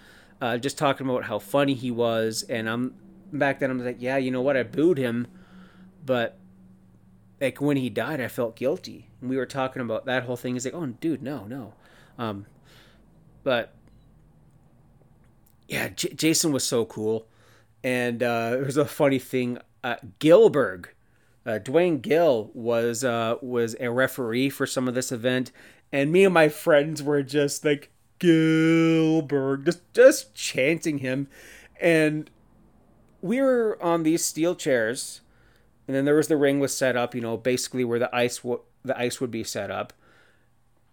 uh, 0.40 0.58
just 0.58 0.76
talking 0.76 1.08
about 1.08 1.24
how 1.24 1.38
funny 1.38 1.74
he 1.74 1.90
was. 1.90 2.42
And 2.48 2.68
I'm 2.68 2.94
back 3.32 3.58
then 3.58 3.70
I'm 3.70 3.82
like, 3.82 3.96
yeah, 3.98 4.18
you 4.18 4.30
know 4.30 4.42
what? 4.42 4.56
I 4.56 4.62
booed 4.62 4.98
him, 4.98 5.26
but 6.04 6.36
like 7.40 7.60
when 7.60 7.78
he 7.78 7.88
died, 7.88 8.20
I 8.20 8.28
felt 8.28 8.56
guilty. 8.56 9.08
And 9.20 9.30
we 9.30 9.36
were 9.38 9.46
talking 9.46 9.80
about 9.80 10.04
that 10.04 10.24
whole 10.24 10.36
thing. 10.36 10.54
He's 10.54 10.66
like, 10.66 10.74
oh, 10.74 10.86
dude, 10.86 11.22
no, 11.22 11.46
no. 11.46 11.72
Um, 12.18 12.46
but 13.42 13.72
yeah, 15.66 15.88
J- 15.88 16.12
Jason 16.12 16.52
was 16.52 16.64
so 16.64 16.84
cool. 16.84 17.26
And 17.82 18.22
uh, 18.22 18.50
there 18.50 18.64
was 18.64 18.76
a 18.76 18.84
funny 18.84 19.18
thing. 19.18 19.58
Uh, 19.82 19.96
Gillberg, 20.20 20.86
uh, 21.46 21.58
Duane 21.58 21.98
Gill 21.98 22.50
was 22.54 23.04
uh, 23.04 23.36
was 23.40 23.76
a 23.80 23.90
referee 23.90 24.50
for 24.50 24.66
some 24.66 24.88
of 24.88 24.94
this 24.94 25.12
event, 25.12 25.52
and 25.92 26.12
me 26.12 26.24
and 26.24 26.34
my 26.34 26.48
friends 26.48 27.02
were 27.02 27.22
just 27.22 27.64
like 27.64 27.90
Gillberg, 28.18 29.64
just 29.64 29.92
just 29.92 30.34
chanting 30.34 30.98
him, 30.98 31.28
and 31.80 32.30
we 33.20 33.40
were 33.40 33.78
on 33.82 34.02
these 34.02 34.24
steel 34.24 34.54
chairs 34.54 35.20
and 35.86 35.96
then 35.96 36.04
there 36.04 36.14
was 36.14 36.28
the 36.28 36.36
ring 36.36 36.60
was 36.60 36.76
set 36.76 36.96
up, 36.96 37.14
you 37.14 37.20
know, 37.20 37.36
basically 37.36 37.84
where 37.84 37.98
the 37.98 38.14
ice 38.14 38.38
w- 38.38 38.62
the 38.84 38.98
ice 38.98 39.20
would 39.20 39.30
be 39.30 39.44
set 39.44 39.70
up, 39.70 39.92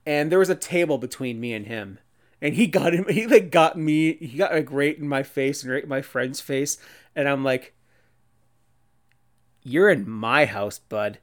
and 0.06 0.32
there 0.32 0.40
was 0.40 0.50
a 0.50 0.56
table 0.56 0.98
between 0.98 1.40
me 1.40 1.54
and 1.54 1.68
him, 1.68 2.00
and 2.42 2.56
he 2.56 2.68
got 2.68 2.94
him, 2.94 3.06
he 3.10 3.28
like 3.28 3.52
got 3.52 3.78
me, 3.78 4.14
he 4.16 4.38
got 4.38 4.52
like 4.52 4.72
right 4.72 4.98
in 4.98 5.08
my 5.08 5.24
face 5.24 5.64
and 5.64 5.72
right 5.72 5.84
in 5.84 5.90
my 5.90 6.02
friend's 6.02 6.42
face, 6.42 6.78
and 7.16 7.28
I'm 7.28 7.44
like, 7.44 7.74
"You're 9.70 9.90
in 9.90 10.10
my 10.10 10.46
house, 10.46 10.80
bud. 10.80 11.20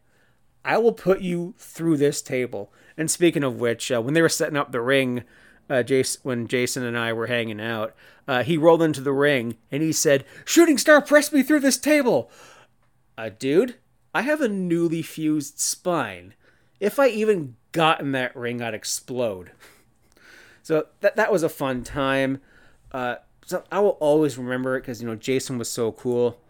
I 0.64 0.78
will 0.78 0.92
put 0.92 1.20
you 1.20 1.54
through 1.58 1.96
this 1.96 2.22
table." 2.22 2.72
And 2.96 3.10
speaking 3.10 3.44
of 3.44 3.60
which, 3.60 3.92
uh, 3.92 4.00
when 4.00 4.14
they 4.14 4.22
were 4.22 4.28
setting 4.28 4.56
up 4.56 4.72
the 4.72 4.80
ring, 4.80 5.24
uh, 5.68 5.82
Jason, 5.82 6.20
when 6.22 6.48
Jason 6.48 6.82
and 6.84 6.96
I 6.96 7.12
were 7.12 7.26
hanging 7.26 7.60
out, 7.60 7.94
uh, 8.26 8.42
he 8.42 8.56
rolled 8.56 8.82
into 8.82 9.00
the 9.00 9.12
ring 9.12 9.56
and 9.70 9.82
he 9.82 9.92
said, 9.92 10.24
"Shooting 10.44 10.78
star, 10.78 11.02
press 11.02 11.32
me 11.32 11.42
through 11.42 11.60
this 11.60 11.78
table." 11.78 12.30
uh, 13.18 13.30
dude, 13.38 13.76
I 14.14 14.22
have 14.22 14.40
a 14.40 14.48
newly 14.48 15.02
fused 15.02 15.58
spine. 15.58 16.34
If 16.80 16.98
I 16.98 17.08
even 17.08 17.56
got 17.72 18.00
in 18.00 18.12
that 18.12 18.36
ring, 18.36 18.62
I'd 18.62 18.74
explode. 18.74 19.52
So 20.62 20.86
that 21.00 21.16
that 21.16 21.32
was 21.32 21.42
a 21.42 21.48
fun 21.48 21.84
time. 21.84 22.40
Uh, 22.92 23.16
so 23.44 23.62
I 23.70 23.80
will 23.80 23.96
always 24.00 24.36
remember 24.36 24.76
it 24.76 24.80
because 24.80 25.00
you 25.00 25.08
know 25.08 25.16
Jason 25.16 25.58
was 25.58 25.70
so 25.70 25.92
cool, 25.92 26.40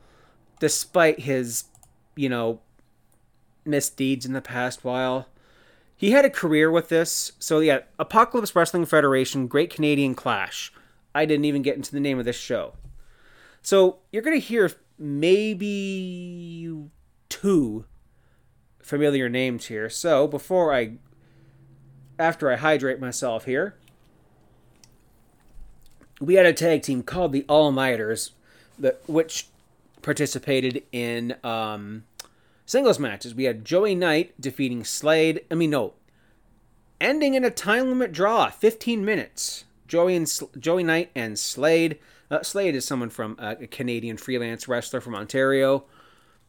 despite 0.59 1.21
his, 1.21 1.65
you 2.17 2.29
know, 2.29 2.61
misdeeds 3.65 4.27
in 4.27 4.33
the 4.33 4.41
past 4.41 4.85
while. 4.85 5.29
He 5.97 6.11
had 6.11 6.25
a 6.25 6.31
career 6.31 6.71
with 6.71 6.89
this. 6.89 7.33
So 7.39 7.61
yeah, 7.61 7.81
Apocalypse 7.99 8.55
Wrestling 8.55 8.87
Federation, 8.87 9.47
Great 9.47 9.71
Canadian 9.71 10.15
Clash. 10.15 10.73
I 11.15 11.25
didn't 11.25 11.47
even 11.47 11.63
get 11.63 11.77
into 11.77 11.93
the 11.93 12.01
name 12.01 12.19
of 12.19 12.25
this 12.25 12.37
show. 12.37 12.75
So 13.63 13.99
you're 14.13 14.23
gonna 14.23 14.37
hear 14.37 14.71
maybe 14.99 16.71
two 17.29 17.85
familiar 18.83 19.29
names 19.29 19.67
here. 19.67 19.89
So 19.91 20.27
before 20.27 20.75
I, 20.75 20.93
after 22.19 22.51
I 22.51 22.57
hydrate 22.57 23.01
myself 23.01 23.45
here, 23.45 23.75
we 26.21 26.35
had 26.35 26.47
a 26.47 26.53
tag 26.53 26.83
team 26.83 27.03
called 27.03 27.33
the 27.33 27.45
All 27.49 27.73
Nighters, 27.73 28.33
which 29.07 29.49
participated 30.07 30.85
in 30.93 31.37
um, 31.45 32.05
singles 32.65 32.99
matches. 32.99 33.35
We 33.35 33.45
had 33.45 33.65
Joey 33.65 33.95
Knight 33.95 34.41
defeating 34.41 34.85
Slade. 34.85 35.45
I 35.51 35.55
mean, 35.55 35.71
no, 35.71 35.95
ending 37.01 37.35
in 37.35 37.45
a 37.45 37.51
time 37.51 37.89
limit 37.89 38.13
draw, 38.13 38.49
15 38.49 39.05
minutes. 39.05 39.65
Joey 39.87 40.17
and 40.17 40.33
Joey 40.59 40.83
Knight 40.83 41.11
and 41.15 41.39
Slade 41.39 41.99
uh, 42.31 42.43
Slade 42.43 42.75
is 42.75 42.85
someone 42.85 43.11
from 43.11 43.37
uh, 43.39 43.57
a 43.61 43.67
Canadian 43.67 44.17
freelance 44.17 44.69
wrestler 44.69 45.01
from 45.01 45.15
Ontario. 45.15 45.85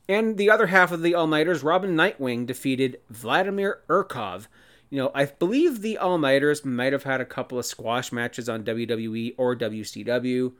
And 0.10 0.38
the 0.38 0.50
other 0.50 0.68
half 0.68 0.92
of 0.92 1.02
the 1.02 1.16
All 1.16 1.28
Nighters, 1.28 1.64
Robin 1.64 1.96
Nightwing, 1.96 2.46
defeated 2.46 3.00
Vladimir 3.10 3.82
Urkov. 3.90 4.48
You 4.90 5.00
know, 5.00 5.12
I 5.14 5.26
believe 5.26 5.82
the 5.82 5.98
All 5.98 6.18
Nighters 6.18 6.64
might 6.64 6.94
have 6.94 7.04
had 7.04 7.22
a 7.22 7.26
couple 7.26 7.60
of 7.60 7.66
squash 7.66 8.12
matches 8.12 8.48
on 8.48 8.64
WWE 8.64 9.36
or 9.38 9.56
WCW. 9.56 10.54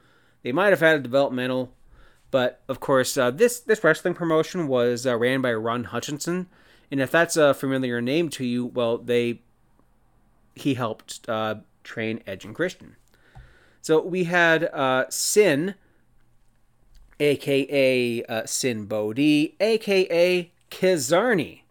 They 0.44 0.52
might 0.52 0.70
have 0.70 0.82
had 0.82 0.98
a 0.98 1.02
developmental, 1.02 1.74
but 2.32 2.62
of 2.68 2.80
course, 2.80 3.18
uh, 3.18 3.32
this 3.32 3.60
this 3.60 3.84
wrestling 3.84 4.14
promotion 4.14 4.68
was 4.68 5.06
uh, 5.06 5.16
ran 5.18 5.42
by 5.42 5.54
Ron 5.54 5.86
Hutchinson, 5.86 6.48
and 6.92 7.00
if 7.00 7.12
that's 7.12 7.38
a 7.38 7.54
familiar 7.54 8.02
name 8.02 8.30
to 8.30 8.46
you, 8.46 8.66
well, 8.66 8.98
they 8.98 9.42
he 10.56 10.74
helped 10.74 11.28
uh, 11.30 11.56
train 11.84 12.22
Edge 12.28 12.44
and 12.44 12.56
Christian. 12.56 12.96
So 13.82 14.02
we 14.02 14.26
had 14.26 14.66
uh, 14.66 15.06
Sin, 15.10 15.76
aka 17.20 18.24
uh, 18.24 18.46
Sinn 18.46 18.86
Bodhi, 18.86 19.56
aka 19.62 20.52
Kizarny, 20.70 21.62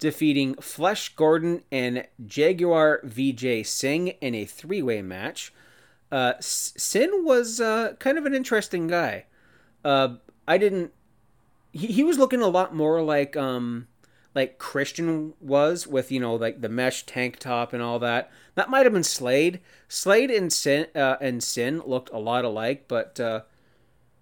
defeating 0.00 0.54
Flesh 0.54 1.14
Gordon 1.14 1.62
and 1.70 2.08
Jaguar 2.26 3.00
VJ 3.04 3.64
Singh 3.64 4.08
in 4.08 4.34
a 4.34 4.46
three 4.46 4.82
way 4.82 5.00
match. 5.00 5.52
Uh, 6.10 6.32
Sin 6.40 7.24
was 7.24 7.60
kind 8.00 8.18
of 8.18 8.26
an 8.26 8.34
interesting 8.34 8.88
guy. 8.88 9.26
Uh, 9.86 10.16
I 10.48 10.58
didn't. 10.58 10.92
He, 11.70 11.86
he 11.86 12.02
was 12.02 12.18
looking 12.18 12.42
a 12.42 12.48
lot 12.48 12.74
more 12.74 13.00
like 13.02 13.36
um, 13.36 13.86
like 14.34 14.58
Christian 14.58 15.34
was 15.40 15.86
with 15.86 16.10
you 16.10 16.18
know 16.18 16.34
like 16.34 16.60
the 16.60 16.68
mesh 16.68 17.06
tank 17.06 17.38
top 17.38 17.72
and 17.72 17.80
all 17.80 18.00
that. 18.00 18.32
That 18.56 18.68
might 18.68 18.84
have 18.84 18.92
been 18.92 19.04
Slade. 19.04 19.60
Slade 19.86 20.32
and 20.32 20.52
Sin 20.52 20.88
uh, 20.96 21.18
and 21.20 21.40
Sin 21.40 21.84
looked 21.86 22.10
a 22.12 22.18
lot 22.18 22.44
alike, 22.44 22.86
but 22.88 23.20
uh, 23.20 23.42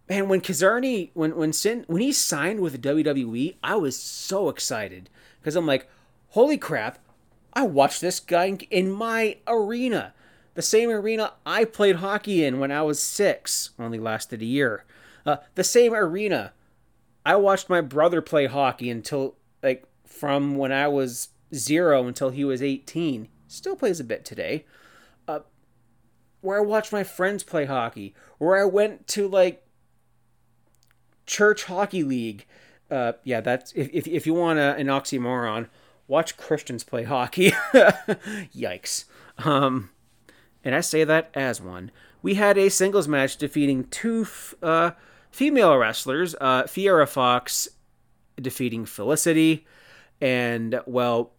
man, 0.06 0.28
when 0.28 0.42
Kizarny 0.42 1.08
when 1.14 1.34
when 1.34 1.54
Sin 1.54 1.84
when 1.86 2.02
he 2.02 2.12
signed 2.12 2.60
with 2.60 2.82
WWE, 2.82 3.56
I 3.64 3.76
was 3.76 3.98
so 3.98 4.50
excited 4.50 5.08
because 5.40 5.56
I'm 5.56 5.66
like, 5.66 5.88
holy 6.28 6.58
crap, 6.58 6.98
I 7.54 7.62
watched 7.62 8.02
this 8.02 8.20
guy 8.20 8.58
in 8.70 8.90
my 8.90 9.38
arena. 9.46 10.12
The 10.52 10.62
same 10.62 10.90
arena 10.90 11.32
I 11.46 11.64
played 11.64 11.96
hockey 11.96 12.44
in 12.44 12.60
when 12.60 12.70
I 12.70 12.82
was 12.82 13.02
six, 13.02 13.70
only 13.78 13.98
lasted 13.98 14.42
a 14.42 14.44
year. 14.44 14.84
Uh, 15.26 15.36
the 15.54 15.64
same 15.64 15.94
arena 15.94 16.52
I 17.26 17.36
watched 17.36 17.70
my 17.70 17.80
brother 17.80 18.20
play 18.20 18.46
hockey 18.46 18.90
until, 18.90 19.36
like, 19.62 19.84
from 20.04 20.56
when 20.56 20.72
I 20.72 20.88
was 20.88 21.28
zero 21.54 22.06
until 22.06 22.30
he 22.30 22.44
was 22.44 22.62
18. 22.62 23.28
Still 23.48 23.76
plays 23.76 24.00
a 24.00 24.04
bit 24.04 24.24
today. 24.24 24.64
Uh, 25.26 25.40
where 26.42 26.58
I 26.58 26.62
watched 26.62 26.92
my 26.92 27.02
friends 27.02 27.42
play 27.42 27.64
hockey, 27.64 28.14
where 28.38 28.60
I 28.60 28.64
went 28.64 29.06
to, 29.08 29.26
like, 29.26 29.66
church 31.26 31.64
hockey 31.64 32.02
league. 32.02 32.44
Uh, 32.90 33.12
yeah, 33.24 33.40
that's 33.40 33.72
if, 33.72 33.88
if, 33.92 34.06
if 34.06 34.26
you 34.26 34.34
want 34.34 34.58
a, 34.58 34.76
an 34.76 34.88
oxymoron, 34.88 35.68
watch 36.06 36.36
Christians 36.36 36.84
play 36.84 37.04
hockey. 37.04 37.50
Yikes. 38.54 39.06
Um, 39.38 39.88
and 40.62 40.74
I 40.74 40.80
say 40.80 41.04
that 41.04 41.30
as 41.32 41.62
one. 41.62 41.90
We 42.20 42.34
had 42.34 42.58
a 42.58 42.68
singles 42.68 43.08
match 43.08 43.38
defeating 43.38 43.84
two 43.84 44.22
f- 44.22 44.54
uh, 44.62 44.90
female 45.34 45.76
wrestlers, 45.76 46.36
uh, 46.40 46.64
Fiera 46.64 47.08
Fox 47.08 47.68
defeating 48.40 48.86
Felicity, 48.86 49.66
and 50.20 50.80
well, 50.86 51.32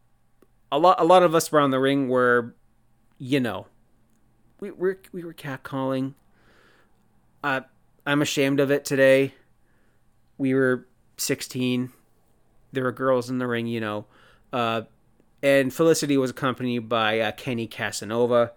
a 0.70 0.78
lot 0.78 1.00
a 1.00 1.06
lot 1.06 1.24
of 1.24 1.34
us 1.34 1.54
around 1.54 1.72
the 1.72 1.80
ring 1.80 2.10
were, 2.10 2.54
you 3.18 3.40
know, 3.40 3.68
we 4.60 4.70
were 4.72 5.00
we 5.14 5.24
were 5.24 5.34
catcalling. 5.34 6.14
Uh, 7.42 7.62
I'm 8.06 8.22
ashamed 8.22 8.60
of 8.60 8.70
it 8.70 8.84
today. 8.84 9.34
We 10.38 10.54
were 10.54 10.88
16. 11.18 11.92
There 12.74 12.84
were 12.84 12.92
girls 12.92 13.30
in 13.30 13.38
the 13.38 13.48
ring, 13.48 13.68
you 13.68 13.80
know. 13.80 14.06
Uh, 14.52 14.82
and 15.42 15.74
Felicity 15.74 16.18
was 16.18 16.32
accompanied 16.32 16.90
by 16.90 17.22
uh, 17.22 17.32
Kenny 17.32 17.68
Casanova. 17.68 18.52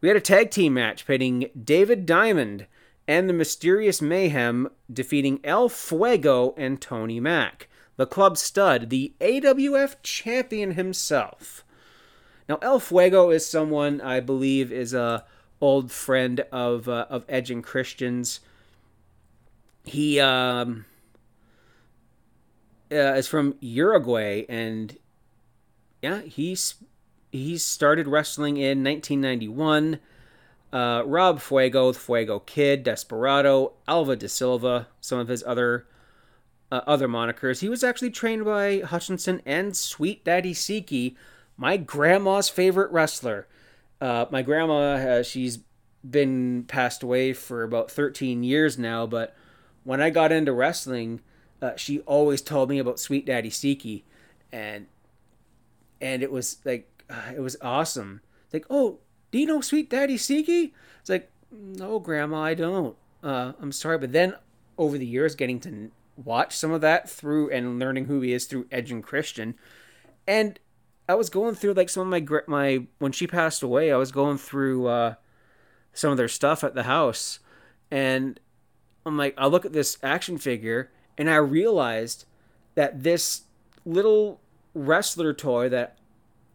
We 0.00 0.08
had 0.08 0.16
a 0.16 0.22
tag 0.22 0.50
team 0.50 0.72
match 0.72 1.06
pitting 1.06 1.50
David 1.62 2.06
Diamond 2.06 2.66
and 3.10 3.28
the 3.28 3.34
Mysterious 3.34 4.00
Mayhem 4.00 4.68
defeating 4.88 5.40
El 5.42 5.68
Fuego 5.68 6.54
and 6.56 6.80
Tony 6.80 7.18
Mack, 7.18 7.66
the 7.96 8.06
club 8.06 8.38
stud, 8.38 8.88
the 8.88 9.14
AWF 9.20 9.96
champion 10.04 10.74
himself. 10.74 11.64
Now, 12.48 12.60
El 12.62 12.78
Fuego 12.78 13.30
is 13.30 13.44
someone 13.44 14.00
I 14.00 14.20
believe 14.20 14.70
is 14.70 14.94
a 14.94 15.24
old 15.60 15.90
friend 15.90 16.44
of 16.52 16.88
uh, 16.88 17.06
of 17.10 17.24
Edge 17.28 17.50
and 17.50 17.64
Christians. 17.64 18.38
He 19.82 20.20
um, 20.20 20.84
uh, 22.92 23.14
is 23.14 23.26
from 23.26 23.56
Uruguay, 23.58 24.44
and 24.48 24.96
yeah, 26.00 26.20
he's 26.20 26.76
he 27.32 27.58
started 27.58 28.06
wrestling 28.06 28.56
in 28.56 28.84
1991. 28.84 29.98
Uh, 30.72 31.02
Rob 31.04 31.40
Fuego, 31.40 31.92
the 31.92 31.98
Fuego 31.98 32.38
Kid, 32.38 32.84
Desperado, 32.84 33.72
Alva 33.88 34.16
de 34.16 34.28
Silva, 34.28 34.88
some 35.00 35.18
of 35.18 35.28
his 35.28 35.42
other 35.44 35.86
uh, 36.70 36.80
other 36.86 37.08
monikers. 37.08 37.60
He 37.60 37.68
was 37.68 37.82
actually 37.82 38.10
trained 38.10 38.44
by 38.44 38.80
Hutchison 38.80 39.42
and 39.44 39.76
Sweet 39.76 40.24
Daddy 40.24 40.54
Siki, 40.54 41.16
my 41.56 41.76
grandma's 41.76 42.48
favorite 42.48 42.92
wrestler. 42.92 43.48
Uh, 44.00 44.26
my 44.30 44.42
grandma, 44.42 44.94
uh, 44.94 45.22
she's 45.22 45.58
been 46.08 46.64
passed 46.64 47.02
away 47.02 47.32
for 47.32 47.62
about 47.62 47.90
13 47.90 48.42
years 48.42 48.78
now, 48.78 49.06
but 49.06 49.36
when 49.84 50.00
I 50.00 50.10
got 50.10 50.32
into 50.32 50.52
wrestling, 50.52 51.20
uh, 51.60 51.72
she 51.76 52.00
always 52.00 52.40
told 52.40 52.68
me 52.68 52.78
about 52.78 53.00
Sweet 53.00 53.26
Daddy 53.26 53.50
Siki, 53.50 54.02
and 54.52 54.86
and 56.00 56.22
it 56.22 56.32
was 56.32 56.58
like 56.64 57.04
uh, 57.10 57.32
it 57.34 57.40
was 57.40 57.56
awesome. 57.60 58.20
Like, 58.52 58.66
oh, 58.70 58.98
do 59.30 59.38
you 59.38 59.46
know 59.46 59.60
Sweet 59.60 59.90
Daddy 59.90 60.16
Siki? 60.16 60.72
It's 61.00 61.10
like, 61.10 61.30
no, 61.50 61.98
Grandma, 61.98 62.42
I 62.42 62.54
don't. 62.54 62.96
Uh, 63.22 63.52
I'm 63.60 63.72
sorry, 63.72 63.98
but 63.98 64.12
then 64.12 64.34
over 64.78 64.96
the 64.98 65.06
years, 65.06 65.34
getting 65.34 65.60
to 65.60 65.90
watch 66.16 66.56
some 66.56 66.72
of 66.72 66.80
that 66.80 67.08
through 67.08 67.50
and 67.50 67.78
learning 67.78 68.06
who 68.06 68.20
he 68.20 68.32
is 68.32 68.46
through 68.46 68.66
Edge 68.70 68.90
and 68.90 69.02
Christian, 69.02 69.54
and 70.26 70.58
I 71.08 71.14
was 71.14 71.28
going 71.28 71.54
through 71.54 71.74
like 71.74 71.88
some 71.88 72.12
of 72.12 72.28
my 72.30 72.42
my 72.46 72.86
when 72.98 73.12
she 73.12 73.26
passed 73.26 73.62
away, 73.62 73.92
I 73.92 73.96
was 73.96 74.12
going 74.12 74.38
through 74.38 74.86
uh, 74.86 75.14
some 75.92 76.10
of 76.10 76.16
their 76.16 76.28
stuff 76.28 76.62
at 76.64 76.74
the 76.74 76.84
house, 76.84 77.40
and 77.90 78.38
I'm 79.04 79.16
like, 79.16 79.34
I 79.36 79.46
look 79.46 79.64
at 79.64 79.72
this 79.72 79.98
action 80.02 80.38
figure, 80.38 80.90
and 81.18 81.28
I 81.28 81.36
realized 81.36 82.24
that 82.74 83.02
this 83.02 83.42
little 83.84 84.40
wrestler 84.74 85.32
toy 85.32 85.68
that 85.68 85.98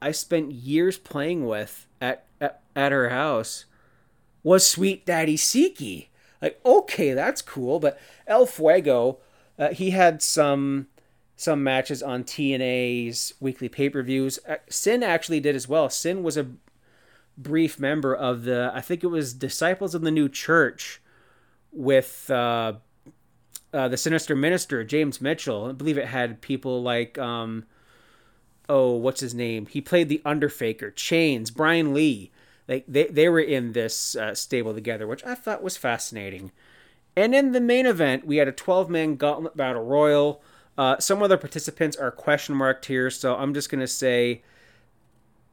I 0.05 0.11
spent 0.11 0.51
years 0.51 0.99
playing 0.99 1.47
with 1.47 1.87
at 1.99 2.25
at, 2.39 2.61
at 2.75 2.91
her 2.91 3.09
house 3.09 3.65
was 4.43 4.69
Sweet 4.69 5.03
Daddy 5.03 5.35
Siki. 5.35 6.09
Like, 6.43 6.59
okay, 6.63 7.13
that's 7.13 7.41
cool. 7.41 7.79
But 7.79 7.99
El 8.27 8.45
Fuego, 8.45 9.17
uh, 9.57 9.69
he 9.69 9.89
had 9.89 10.21
some 10.21 10.87
some 11.35 11.63
matches 11.63 12.03
on 12.03 12.23
TNA's 12.23 13.33
weekly 13.39 13.67
pay 13.67 13.89
per 13.89 14.03
views. 14.03 14.37
Uh, 14.47 14.57
Sin 14.69 15.01
actually 15.01 15.39
did 15.39 15.55
as 15.55 15.67
well. 15.67 15.89
Sin 15.89 16.21
was 16.21 16.37
a 16.37 16.51
brief 17.35 17.79
member 17.79 18.15
of 18.15 18.43
the, 18.43 18.71
I 18.73 18.81
think 18.81 19.03
it 19.03 19.07
was 19.07 19.33
Disciples 19.33 19.95
of 19.95 20.03
the 20.03 20.11
New 20.11 20.29
Church 20.29 21.01
with 21.71 22.29
uh, 22.29 22.73
uh, 23.73 23.87
the 23.87 23.97
Sinister 23.97 24.35
Minister, 24.35 24.83
James 24.83 25.19
Mitchell. 25.19 25.65
I 25.65 25.71
believe 25.71 25.97
it 25.97 26.07
had 26.07 26.41
people 26.41 26.81
like, 26.83 27.17
um, 27.17 27.65
oh, 28.69 28.93
what's 28.93 29.21
his 29.21 29.33
name? 29.33 29.65
He 29.67 29.81
played 29.81 30.09
the 30.09 30.21
Underfaker, 30.25 30.91
Chains, 30.91 31.51
Brian 31.51 31.93
Lee. 31.93 32.31
Like 32.67 32.85
they, 32.87 33.05
they 33.07 33.29
were 33.29 33.39
in 33.39 33.73
this 33.73 34.15
uh, 34.15 34.33
stable 34.33 34.73
together, 34.73 35.05
which 35.05 35.23
I 35.23 35.35
thought 35.35 35.63
was 35.63 35.77
fascinating. 35.77 36.51
And 37.15 37.33
in 37.33 37.51
the 37.51 37.61
main 37.61 37.85
event, 37.85 38.25
we 38.25 38.37
had 38.37 38.47
a 38.47 38.51
12 38.51 38.89
man 38.89 39.15
gauntlet 39.15 39.55
battle 39.55 39.83
royal. 39.83 40.41
Uh, 40.77 40.97
some 40.99 41.21
other 41.21 41.37
participants 41.37 41.95
are 41.95 42.11
question 42.11 42.55
marked 42.55 42.85
here, 42.85 43.09
so 43.09 43.35
I'm 43.35 43.53
just 43.53 43.69
gonna 43.69 43.87
say 43.87 44.43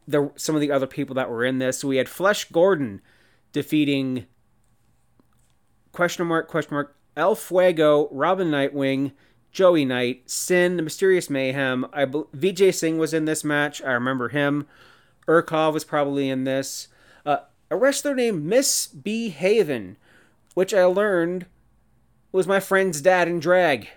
the 0.09 0.33
some 0.37 0.55
of 0.55 0.61
the 0.61 0.73
other 0.73 0.87
people 0.87 1.15
that 1.15 1.31
were 1.31 1.45
in 1.45 1.59
this. 1.59 1.85
We 1.85 1.99
had 1.99 2.09
Flesh 2.09 2.47
Gordon 2.51 3.01
defeating 3.53 4.27
question 5.93 6.27
mark 6.27 6.49
question 6.49 6.75
mark 6.75 6.97
El 7.17 7.35
Fuego, 7.35 8.09
Robin 8.11 8.51
Nightwing, 8.51 9.13
Joey 9.53 9.85
Knight, 9.85 10.29
Sin, 10.31 10.77
the 10.77 10.83
Mysterious 10.83 11.29
Mayhem. 11.29 11.87
I 11.93 12.07
Vijay 12.07 12.75
Singh 12.75 12.99
was 12.99 13.13
in 13.13 13.27
this 13.27 13.45
match. 13.45 13.83
I 13.83 13.93
remember 13.93 14.31
him. 14.31 14.67
Urkov 15.29 15.75
was 15.75 15.85
probably 15.85 16.29
in 16.29 16.45
this. 16.45 16.89
Uh, 17.25 17.39
a 17.71 17.77
wrestler 17.77 18.15
named 18.15 18.45
Miss 18.45 18.87
B 18.87 19.29
Haven, 19.29 19.99
which 20.55 20.73
I 20.73 20.85
learned 20.85 21.47
was 22.33 22.47
my 22.47 22.61
friend's 22.61 23.03
dad 23.03 23.29
in 23.29 23.41
drag. 23.41 23.89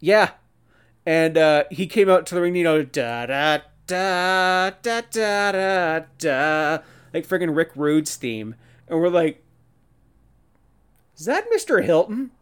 Yeah. 0.00 0.32
And 1.06 1.38
uh, 1.38 1.64
he 1.70 1.86
came 1.86 2.10
out 2.10 2.26
to 2.26 2.34
the 2.34 2.42
ring, 2.42 2.56
you 2.56 2.64
know, 2.64 2.82
da 2.82 3.26
da 3.26 3.58
da 3.86 4.70
da 4.82 5.00
da 5.10 5.52
da 5.52 6.00
da, 6.18 6.78
like 7.14 7.26
friggin' 7.26 7.56
Rick 7.56 7.70
Rude's 7.76 8.16
theme. 8.16 8.56
And 8.88 9.00
we're 9.00 9.08
like, 9.08 9.44
is 11.16 11.26
that 11.26 11.50
Mr. 11.50 11.84
Hilton? 11.84 12.32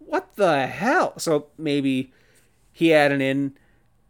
What 0.00 0.34
the 0.36 0.66
hell? 0.66 1.18
So 1.18 1.46
maybe 1.56 2.12
he 2.72 2.88
had 2.88 3.12
an 3.12 3.20
in. 3.20 3.56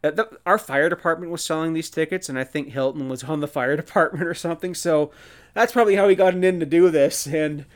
Uh, 0.03 0.11
the, 0.11 0.39
our 0.47 0.57
fire 0.57 0.89
department 0.89 1.31
was 1.31 1.45
selling 1.45 1.75
these 1.75 1.91
tickets, 1.91 2.29
and 2.29 2.39
I 2.39 2.45
think 2.45 2.69
Hilton 2.69 3.09
was 3.09 3.25
on 3.25 3.41
the 3.41 3.49
fire 3.49 3.77
department 3.85 4.27
or 4.27 4.35
something. 4.35 4.75
So 4.75 5.11
that's 5.55 5.73
probably 5.73 5.97
how 5.97 6.09
he 6.09 6.15
got 6.15 6.35
an 6.35 6.45
in 6.45 6.59
to 6.61 6.67
do 6.67 6.91
this, 6.91 7.27
and 7.27 7.67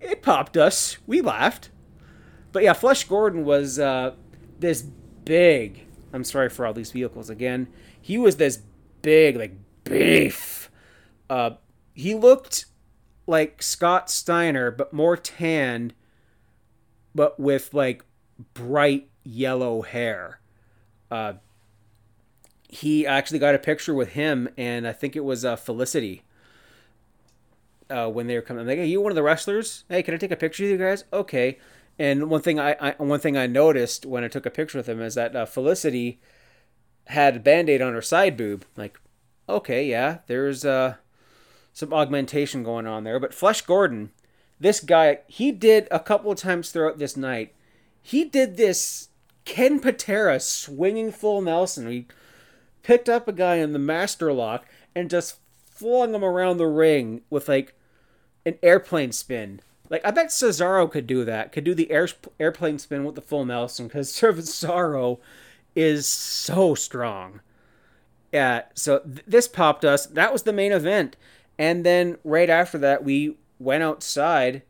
it 0.00 0.22
popped 0.22 0.56
us. 0.56 0.98
We 1.06 1.20
laughed. 1.20 1.70
But 2.52 2.62
yeah, 2.64 2.72
Flesh 2.72 3.04
Gordon 3.04 3.44
was 3.44 3.78
uh, 3.78 4.14
this 4.58 4.82
big. 5.24 5.86
I'm 6.12 6.24
sorry 6.24 6.48
for 6.48 6.66
all 6.66 6.72
these 6.72 6.90
vehicles 6.90 7.30
again. 7.30 7.68
He 8.00 8.18
was 8.18 8.36
this 8.36 8.60
big, 9.02 9.36
like 9.36 9.54
beef. 9.84 10.70
Uh, 11.28 11.52
he 11.94 12.14
looked 12.14 12.66
like 13.26 13.62
Scott 13.62 14.10
Steiner, 14.10 14.70
but 14.70 14.92
more 14.92 15.16
tanned, 15.16 15.94
but 17.14 17.38
with 17.38 17.74
like 17.74 18.04
bright 18.54 19.08
yellow 19.24 19.82
hair. 19.82 20.40
Uh, 21.10 21.34
he 22.68 23.06
actually 23.06 23.38
got 23.40 23.54
a 23.54 23.58
picture 23.58 23.94
with 23.94 24.10
him, 24.10 24.48
and 24.56 24.86
I 24.86 24.92
think 24.92 25.16
it 25.16 25.24
was 25.24 25.44
uh, 25.44 25.56
Felicity. 25.56 26.22
Uh, 27.88 28.08
when 28.08 28.28
they 28.28 28.36
were 28.36 28.42
coming, 28.42 28.60
I'm 28.60 28.68
like, 28.68 28.78
"Hey, 28.78 28.86
you 28.86 29.00
one 29.00 29.10
of 29.10 29.16
the 29.16 29.22
wrestlers? 29.22 29.84
Hey, 29.88 30.02
can 30.04 30.14
I 30.14 30.16
take 30.16 30.30
a 30.30 30.36
picture 30.36 30.64
of 30.64 30.70
you 30.70 30.76
guys?" 30.78 31.04
Okay. 31.12 31.58
And 31.98 32.30
one 32.30 32.40
thing 32.40 32.58
I, 32.58 32.76
I 32.80 32.94
one 32.98 33.20
thing 33.20 33.36
I 33.36 33.46
noticed 33.46 34.06
when 34.06 34.24
I 34.24 34.28
took 34.28 34.46
a 34.46 34.50
picture 34.50 34.78
with 34.78 34.88
him 34.88 35.02
is 35.02 35.16
that 35.16 35.36
uh, 35.36 35.44
Felicity 35.44 36.20
had 37.08 37.36
a 37.36 37.40
band-aid 37.40 37.82
on 37.82 37.92
her 37.92 38.00
side 38.00 38.36
boob. 38.36 38.64
Like, 38.76 38.98
okay, 39.48 39.84
yeah, 39.84 40.18
there's 40.26 40.64
uh, 40.64 40.94
some 41.72 41.92
augmentation 41.92 42.62
going 42.62 42.86
on 42.86 43.04
there. 43.04 43.20
But 43.20 43.34
Flesh 43.34 43.62
Gordon, 43.62 44.12
this 44.60 44.80
guy, 44.80 45.20
he 45.26 45.50
did 45.50 45.88
a 45.90 45.98
couple 45.98 46.30
of 46.30 46.38
times 46.38 46.70
throughout 46.70 46.98
this 46.98 47.16
night. 47.16 47.54
He 48.02 48.24
did 48.24 48.56
this 48.56 49.08
Ken 49.46 49.80
Patera 49.80 50.38
swinging 50.38 51.10
full 51.10 51.40
Nelson. 51.40 51.90
He 51.90 52.06
picked 52.82 53.08
up 53.08 53.26
a 53.26 53.32
guy 53.32 53.56
in 53.56 53.72
the 53.72 53.78
master 53.78 54.32
lock 54.32 54.66
and 54.94 55.10
just 55.10 55.38
flung 55.64 56.14
him 56.14 56.22
around 56.22 56.58
the 56.58 56.66
ring 56.66 57.22
with 57.30 57.48
like 57.48 57.74
an 58.44 58.58
airplane 58.62 59.12
spin. 59.12 59.60
Like 59.88 60.04
I 60.04 60.10
bet 60.10 60.28
Cesaro 60.28 60.90
could 60.90 61.06
do 61.06 61.24
that. 61.24 61.52
Could 61.52 61.64
do 61.64 61.74
the 61.74 61.90
air, 61.90 62.08
airplane 62.38 62.78
spin 62.78 63.04
with 63.04 63.14
the 63.14 63.22
full 63.22 63.46
Nelson 63.46 63.88
because 63.88 64.12
Cesaro 64.20 65.18
is 65.74 66.06
so 66.06 66.74
strong. 66.74 67.40
Yeah, 68.32 68.62
so 68.74 69.00
th- 69.00 69.24
this 69.26 69.48
popped 69.48 69.84
us. 69.84 70.06
That 70.06 70.32
was 70.32 70.42
the 70.42 70.52
main 70.52 70.72
event. 70.72 71.16
And 71.58 71.84
then 71.84 72.18
right 72.24 72.48
after 72.48 72.78
that, 72.78 73.02
we 73.02 73.36
went 73.60 73.84
outside. 73.84 74.62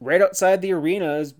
Right 0.00 0.22
outside 0.22 0.62
the 0.62 0.72
arena 0.72 1.16
is 1.16 1.34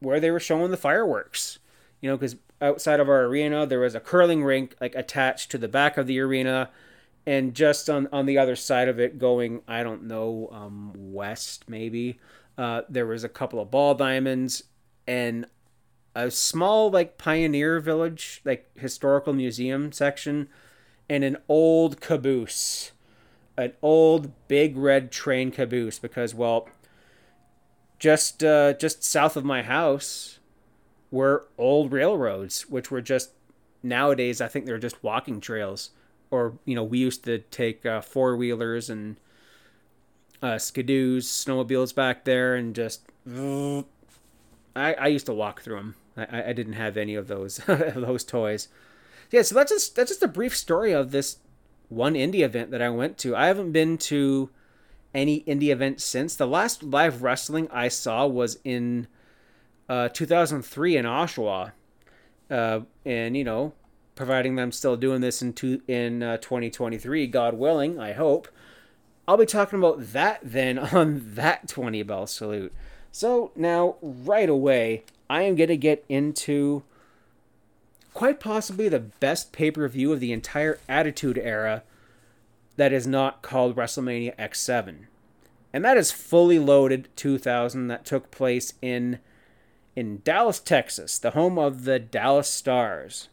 where 0.00 0.20
they 0.20 0.30
were 0.30 0.40
showing 0.40 0.70
the 0.70 0.76
fireworks. 0.76 1.58
You 2.00 2.08
know, 2.08 2.16
because 2.16 2.36
outside 2.62 3.00
of 3.00 3.08
our 3.08 3.24
arena, 3.24 3.66
there 3.66 3.80
was 3.80 3.94
a 3.94 4.00
curling 4.00 4.44
rink 4.44 4.76
like 4.80 4.94
attached 4.94 5.50
to 5.50 5.58
the 5.58 5.68
back 5.68 5.98
of 5.98 6.06
the 6.06 6.20
arena. 6.20 6.70
And 7.26 7.54
just 7.54 7.90
on, 7.90 8.08
on 8.10 8.24
the 8.24 8.38
other 8.38 8.56
side 8.56 8.88
of 8.88 8.98
it, 8.98 9.18
going, 9.18 9.60
I 9.68 9.82
don't 9.82 10.04
know, 10.04 10.48
um, 10.50 10.92
west 10.94 11.68
maybe, 11.68 12.18
uh, 12.56 12.82
there 12.88 13.06
was 13.06 13.22
a 13.22 13.28
couple 13.28 13.60
of 13.60 13.70
ball 13.70 13.94
diamonds 13.94 14.62
and 15.06 15.46
a 16.14 16.30
small 16.30 16.90
like 16.90 17.18
pioneer 17.18 17.78
village 17.80 18.40
like 18.44 18.68
historical 18.76 19.32
museum 19.32 19.92
section 19.92 20.48
and 21.08 21.22
an 21.22 21.36
old 21.48 22.00
caboose 22.00 22.92
an 23.58 23.72
old 23.82 24.32
big 24.48 24.76
red 24.76 25.10
train 25.10 25.50
caboose 25.50 25.98
because 25.98 26.34
well 26.34 26.68
just 27.98 28.44
uh, 28.44 28.72
just 28.74 29.02
south 29.02 29.36
of 29.36 29.44
my 29.44 29.62
house 29.62 30.38
were 31.10 31.46
old 31.58 31.92
railroads 31.92 32.62
which 32.70 32.90
were 32.90 33.00
just 33.00 33.32
nowadays 33.82 34.40
i 34.40 34.48
think 34.48 34.64
they're 34.64 34.78
just 34.78 35.02
walking 35.02 35.40
trails 35.40 35.90
or 36.30 36.58
you 36.64 36.74
know 36.74 36.84
we 36.84 36.98
used 36.98 37.24
to 37.24 37.38
take 37.38 37.84
uh, 37.84 38.00
four 38.00 38.36
wheelers 38.36 38.88
and 38.88 39.16
uh, 40.40 40.54
skidoos 40.54 41.24
snowmobiles 41.24 41.94
back 41.94 42.24
there 42.24 42.54
and 42.54 42.74
just 42.74 43.02
I, 44.76 44.94
I 44.94 45.06
used 45.08 45.26
to 45.26 45.34
walk 45.34 45.62
through 45.62 45.76
them 45.76 45.94
I, 46.18 46.48
I 46.48 46.52
didn't 46.52 46.74
have 46.74 46.96
any 46.96 47.14
of 47.14 47.28
those 47.28 47.56
those 47.66 48.24
toys. 48.24 48.68
Yeah, 49.30 49.42
so 49.42 49.54
that's 49.54 49.70
just 49.70 49.96
that's 49.96 50.10
just 50.10 50.22
a 50.22 50.28
brief 50.28 50.56
story 50.56 50.92
of 50.92 51.10
this 51.10 51.38
one 51.88 52.14
indie 52.14 52.44
event 52.44 52.70
that 52.70 52.82
I 52.82 52.90
went 52.90 53.18
to. 53.18 53.34
I 53.34 53.46
haven't 53.46 53.72
been 53.72 53.98
to 53.98 54.50
any 55.14 55.40
indie 55.42 55.70
event 55.70 56.00
since. 56.00 56.36
The 56.36 56.46
last 56.46 56.82
live 56.82 57.22
wrestling 57.22 57.68
I 57.72 57.88
saw 57.88 58.26
was 58.26 58.58
in 58.64 59.06
uh, 59.88 60.08
2003 60.08 60.96
in 60.96 61.04
Oshawa, 61.04 61.72
uh, 62.50 62.80
and 63.04 63.36
you 63.36 63.44
know, 63.44 63.72
providing 64.14 64.56
them 64.56 64.72
still 64.72 64.96
doing 64.96 65.20
this 65.20 65.40
in 65.40 65.52
two, 65.52 65.80
in 65.88 66.22
uh, 66.22 66.36
2023, 66.38 67.26
God 67.28 67.54
willing, 67.54 67.98
I 67.98 68.12
hope. 68.12 68.48
I'll 69.26 69.36
be 69.36 69.46
talking 69.46 69.78
about 69.78 70.12
that 70.12 70.40
then 70.42 70.78
on 70.94 71.34
that 71.34 71.68
20 71.68 72.02
bell 72.02 72.26
salute. 72.26 72.72
So 73.12 73.52
now, 73.56 73.96
right 74.02 74.48
away, 74.48 75.04
I 75.30 75.42
am 75.42 75.54
going 75.54 75.68
to 75.68 75.76
get 75.76 76.04
into 76.08 76.82
quite 78.14 78.40
possibly 78.40 78.88
the 78.88 79.00
best 79.00 79.52
pay 79.52 79.70
per 79.70 79.86
view 79.88 80.12
of 80.12 80.20
the 80.20 80.32
entire 80.32 80.78
Attitude 80.88 81.38
Era 81.38 81.82
that 82.76 82.92
is 82.92 83.06
not 83.06 83.42
called 83.42 83.76
WrestleMania 83.76 84.36
X7. 84.36 85.06
And 85.72 85.84
that 85.84 85.96
is 85.96 86.10
fully 86.10 86.58
loaded 86.58 87.08
2000 87.16 87.88
that 87.88 88.04
took 88.04 88.30
place 88.30 88.74
in 88.80 89.18
in 89.96 90.20
Dallas, 90.22 90.60
Texas, 90.60 91.18
the 91.18 91.32
home 91.32 91.58
of 91.58 91.84
the 91.84 91.98
Dallas 91.98 92.48
Stars. 92.48 93.28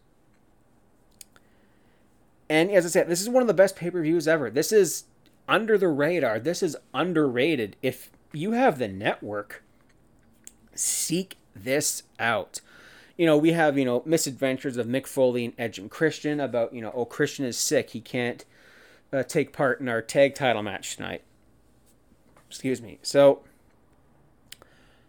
And 2.50 2.72
as 2.72 2.86
I 2.86 2.90
said, 2.90 3.08
this 3.08 3.22
is 3.22 3.30
one 3.30 3.42
of 3.42 3.48
the 3.48 3.54
best 3.54 3.76
pay 3.76 3.92
per 3.92 4.02
views 4.02 4.28
ever. 4.28 4.50
This 4.50 4.72
is 4.72 5.06
under 5.48 5.78
the 5.78 5.88
radar. 5.88 6.40
This 6.40 6.64
is 6.64 6.76
underrated. 6.94 7.76
If 7.82 8.10
you 8.34 8.54
have 8.54 8.80
the 8.80 8.88
network, 8.88 9.64
seek 10.74 11.38
this 11.56 12.04
out. 12.20 12.62
You 13.18 13.26
know, 13.26 13.38
we 13.38 13.54
have, 13.54 13.78
you 13.78 13.86
know, 13.86 14.04
misadventures 14.06 14.78
of 14.78 14.88
Mick 14.88 15.08
Foley 15.08 15.46
and 15.46 15.54
Edge 15.58 15.80
and 15.80 15.90
Christian 15.90 16.40
about, 16.40 16.74
you 16.74 16.82
know, 16.82 16.92
oh, 16.94 17.06
Christian 17.06 17.46
is 17.46 17.58
sick. 17.58 17.92
He 17.92 18.02
can't 18.02 18.44
uh, 19.14 19.24
take 19.24 19.54
part 19.54 19.80
in 19.80 19.88
our 19.88 20.02
tag 20.02 20.36
title 20.36 20.64
match 20.64 20.96
tonight. 20.96 21.24
Excuse 22.50 22.82
me. 22.82 23.00
So, 23.02 23.42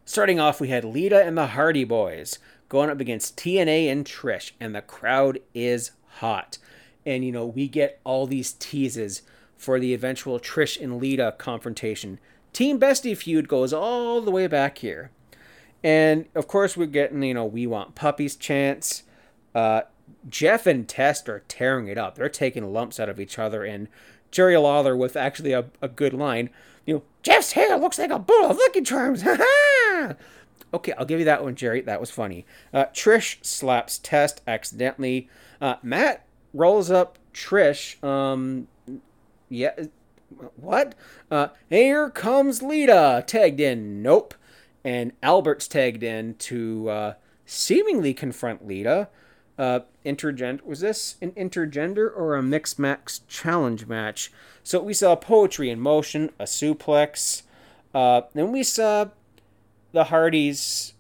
starting 0.05 0.39
off, 0.39 0.61
we 0.61 0.69
had 0.69 0.85
Lita 0.85 1.23
and 1.23 1.37
the 1.37 1.49
Hardy 1.49 1.85
Boys 1.85 2.39
going 2.69 2.91
up 2.91 3.01
against 3.01 3.37
T&A 3.37 3.89
and 3.89 4.05
Trish, 4.05 4.53
and 4.61 4.75
the 4.75 4.83
crowd 4.83 5.41
is 5.55 5.93
hot. 6.19 6.59
And, 7.05 7.25
you 7.25 7.33
know, 7.33 7.47
we 7.47 7.69
get 7.69 8.01
all 8.05 8.27
these 8.27 8.53
teases 8.53 9.23
for 9.57 9.79
the 9.79 9.95
eventual 9.95 10.39
Trish 10.39 10.81
and 10.81 10.99
Lita 10.99 11.35
confrontation. 11.39 12.19
Team 12.53 12.81
Bestie 12.81 13.17
feud 13.17 13.49
goes 13.49 13.73
all 13.73 14.21
the 14.21 14.31
way 14.31 14.47
back 14.47 14.79
here. 14.79 15.11
And 15.83 16.27
of 16.35 16.49
course, 16.49 16.77
we're 16.77 16.87
getting, 16.87 17.23
you 17.23 17.35
know, 17.35 17.45
we 17.45 17.67
want 17.67 17.95
puppies 17.95 18.37
chance. 18.37 19.05
Uh, 19.55 19.83
Jeff 20.29 20.67
and 20.67 20.89
Test 20.89 21.29
are 21.29 21.45
tearing 21.49 21.89
it 21.89 21.99
up. 21.99 22.17
They're 22.17 22.29
taking 22.29 22.73
lumps 22.73 22.99
out 22.99 23.09
of 23.09 23.21
each 23.21 23.39
other. 23.39 23.65
And 23.65 23.89
Jerry 24.31 24.57
Lawler 24.57 24.97
with 24.97 25.17
actually 25.17 25.53
a, 25.53 25.67
a 25.81 25.89
good 25.89 26.13
line. 26.13 26.51
You 26.85 26.95
know, 26.95 27.03
Jeff's 27.23 27.53
hair 27.53 27.77
looks 27.77 27.99
like 27.99 28.11
a 28.11 28.19
bowl 28.19 28.51
of 28.51 28.59
Lucky 28.59 28.83
Charms. 28.83 29.25
okay, 30.75 30.93
I'll 30.93 31.07
give 31.07 31.19
you 31.19 31.25
that 31.25 31.43
one, 31.43 31.55
Jerry. 31.55 31.81
That 31.81 32.01
was 32.01 32.11
funny. 32.11 32.45
Uh, 32.73 32.87
Trish 32.87 33.45
slaps 33.45 33.99
Test 33.99 34.43
accidentally. 34.47 35.29
Uh, 35.61 35.77
Matt 35.83 36.27
rolls 36.53 36.91
up 36.91 37.19
Trish. 37.33 38.03
Um, 38.05 38.69
yeah, 39.49 39.75
what? 40.57 40.95
Uh, 41.31 41.49
here 41.69 42.11
comes 42.11 42.63
Lita. 42.63 43.25
Tagged 43.27 43.61
in. 43.61 44.03
Nope 44.03 44.35
and 44.87 45.11
Albert's 45.21 45.67
tagged 45.67 46.05
in 46.05 46.35
to 46.35 46.89
uh, 46.89 47.15
seemingly 47.45 48.15
confront 48.15 48.65
Lita. 48.69 49.09
Uh, 49.59 49.81
was 50.65 50.81
this 50.81 51.17
an 51.21 51.33
intergender 51.33 52.17
or 52.17 52.37
a 52.37 52.43
mixed 52.43 52.79
max 52.79 53.23
challenge 53.27 53.87
match? 53.87 54.31
So 54.63 54.81
we 54.81 54.95
saw 54.95 55.17
poetry 55.17 55.71
in 55.71 55.81
motion, 55.81 56.31
a 56.39 56.45
suplex. 56.45 57.43
Uh, 57.93 58.23
then 58.33 58.53
we 58.53 58.63
saw 58.63 59.07
the 59.91 60.05
Hardys 60.05 60.95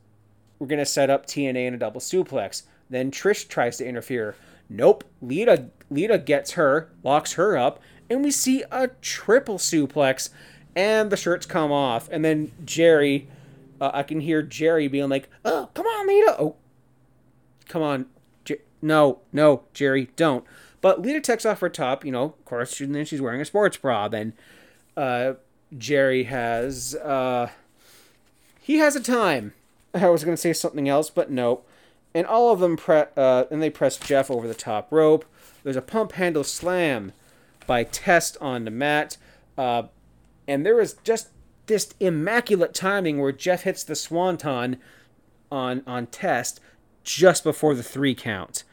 were 0.58 0.66
gonna 0.66 0.84
set 0.84 1.08
up 1.08 1.24
T&A 1.24 1.50
in 1.50 1.74
a 1.74 1.78
double 1.78 2.00
suplex. 2.00 2.62
Then 2.90 3.12
Trish 3.12 3.46
tries 3.46 3.76
to 3.76 3.86
interfere. 3.86 4.34
Nope. 4.68 5.04
Lita 5.22 5.68
Lita 5.92 6.18
gets 6.18 6.52
her, 6.52 6.90
locks 7.04 7.34
her 7.34 7.56
up, 7.56 7.80
and 8.10 8.24
we 8.24 8.32
see 8.32 8.64
a 8.72 8.88
triple 9.00 9.58
suplex, 9.58 10.30
and 10.74 11.10
the 11.10 11.16
shirts 11.16 11.46
come 11.46 11.70
off. 11.70 12.08
And 12.10 12.24
then 12.24 12.50
Jerry 12.64 13.28
uh, 13.80 13.90
I 13.92 14.02
can 14.02 14.20
hear 14.20 14.42
Jerry 14.42 14.88
being 14.88 15.08
like, 15.08 15.28
"Oh, 15.44 15.70
come 15.74 15.86
on, 15.86 16.06
Lita! 16.06 16.36
Oh, 16.38 16.56
come 17.68 17.82
on, 17.82 18.06
J- 18.44 18.60
no, 18.82 19.20
no, 19.32 19.62
Jerry, 19.72 20.10
don't." 20.16 20.44
But 20.80 21.02
Lita 21.02 21.20
takes 21.20 21.46
off 21.46 21.60
her 21.60 21.68
top, 21.68 22.04
you 22.04 22.12
know, 22.12 22.24
of 22.24 22.44
course, 22.44 22.80
and 22.80 22.94
then 22.94 23.04
she's 23.04 23.20
wearing 23.20 23.40
a 23.40 23.44
sports 23.44 23.76
bra. 23.76 24.08
Then 24.08 24.34
uh, 24.96 25.34
Jerry 25.76 26.24
has 26.24 26.94
uh, 26.96 27.50
he 28.60 28.76
has 28.78 28.96
a 28.96 29.00
time. 29.00 29.52
I 29.94 30.08
was 30.08 30.24
gonna 30.24 30.36
say 30.36 30.52
something 30.52 30.88
else, 30.88 31.10
but 31.10 31.30
no. 31.30 31.62
And 32.14 32.26
all 32.26 32.50
of 32.52 32.60
them 32.60 32.76
pre- 32.76 33.04
uh, 33.16 33.44
and 33.50 33.62
they 33.62 33.70
press 33.70 33.96
Jeff 33.98 34.30
over 34.30 34.48
the 34.48 34.54
top 34.54 34.88
rope. 34.90 35.24
There's 35.64 35.76
a 35.76 35.82
pump 35.82 36.12
handle 36.12 36.44
slam 36.44 37.12
by 37.66 37.84
Test 37.84 38.36
on 38.40 38.64
the 38.64 38.70
mat. 38.70 39.16
Uh, 39.58 39.84
and 40.46 40.64
there 40.64 40.80
is 40.80 40.94
just 41.04 41.28
this 41.66 41.92
immaculate 42.00 42.74
timing 42.74 43.20
where 43.20 43.32
Jeff 43.32 43.62
hits 43.62 43.84
the 43.84 43.94
swanton 43.94 44.78
on 45.50 45.82
on 45.86 46.06
test 46.06 46.60
just 47.04 47.44
before 47.44 47.74
the 47.74 47.82
three 47.82 48.14
count. 48.14 48.64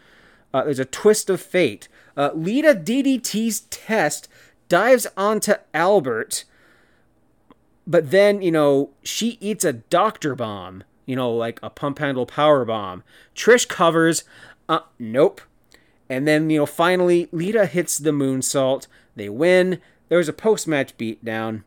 Uh, 0.53 0.63
there's 0.63 0.79
a 0.79 0.85
twist 0.85 1.29
of 1.29 1.41
fate. 1.41 1.87
Uh, 2.15 2.29
Lita 2.33 2.75
DDT's 2.75 3.61
test 3.61 4.27
dives 4.69 5.07
onto 5.17 5.53
Albert, 5.73 6.45
but 7.87 8.11
then 8.11 8.41
you 8.41 8.51
know 8.51 8.91
she 9.03 9.37
eats 9.41 9.65
a 9.65 9.73
doctor 9.73 10.35
bomb. 10.35 10.83
You 11.05 11.17
know, 11.17 11.33
like 11.33 11.59
a 11.61 11.69
pump 11.69 11.99
handle 11.99 12.25
power 12.25 12.63
bomb. 12.63 13.03
Trish 13.35 13.67
covers. 13.67 14.23
Uh, 14.69 14.79
nope. 14.97 15.41
And 16.09 16.27
then 16.27 16.49
you 16.49 16.59
know 16.59 16.65
finally 16.65 17.27
Lita 17.31 17.65
hits 17.65 17.97
the 17.97 18.11
moonsault. 18.11 18.87
They 19.15 19.29
win. 19.29 19.81
There 20.09 20.17
was 20.17 20.29
a 20.29 20.33
post 20.33 20.67
match 20.67 20.97
beatdown. 20.97 21.63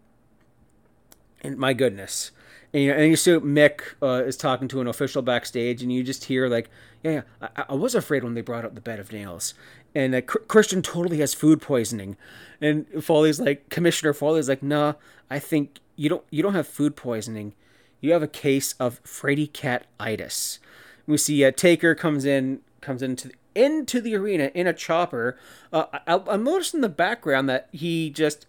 And 1.43 1.57
my 1.59 1.73
goodness. 1.73 2.31
And 2.73 2.83
you, 2.83 2.91
know, 2.91 2.99
and 2.99 3.11
you 3.11 3.17
see 3.17 3.33
Mick 3.33 3.81
uh, 4.03 4.25
is 4.25 4.37
talking 4.37 4.69
to 4.69 4.81
an 4.81 4.87
official 4.87 5.23
backstage, 5.23 5.83
and 5.83 5.93
you 5.93 6.03
just 6.03 6.25
hear 6.25 6.49
like, 6.49 6.69
"Yeah, 7.03 7.23
yeah 7.41 7.49
I, 7.57 7.65
I 7.71 7.75
was 7.75 7.95
afraid 7.95 8.25
when 8.25 8.35
they 8.35 8.41
brought 8.41 8.65
up 8.65 8.75
the 8.75 8.81
bed 8.81 9.01
of 9.01 9.13
nails." 9.13 9.55
And 9.95 10.15
uh, 10.15 10.21
Christian 10.21 10.83
totally 10.83 11.19
has 11.19 11.33
food 11.33 11.63
poisoning, 11.63 12.17
and 12.61 12.87
Foley's 13.03 13.41
like, 13.41 13.69
Commissioner 13.71 14.13
Foley's 14.13 14.49
like, 14.49 14.63
"Nah, 14.63 14.95
I 15.31 15.39
think 15.39 15.81
you 15.95 16.09
don't. 16.09 16.25
You 16.31 16.43
don't 16.43 16.55
have 16.55 16.67
food 16.67 16.97
poisoning. 16.97 17.55
You 18.01 18.13
have 18.13 18.23
a 18.23 18.29
case 18.29 18.75
of 18.81 19.01
Freddy 19.05 19.47
Cat 19.47 19.87
itis." 19.99 20.59
We 21.07 21.19
see 21.19 21.45
uh, 21.45 21.53
Taker 21.53 21.95
comes 21.95 22.25
in, 22.25 22.61
comes 22.81 23.01
into 23.01 23.31
into 23.55 24.03
the 24.03 24.15
arena 24.15 24.51
in 24.55 24.67
a 24.67 24.75
chopper. 24.75 25.39
Uh, 25.73 25.87
I, 26.07 26.21
I'm 26.29 26.45
noticing 26.45 26.79
in 26.79 26.83
the 26.83 26.89
background 26.89 27.49
that 27.49 27.69
he 27.73 28.11
just 28.11 28.45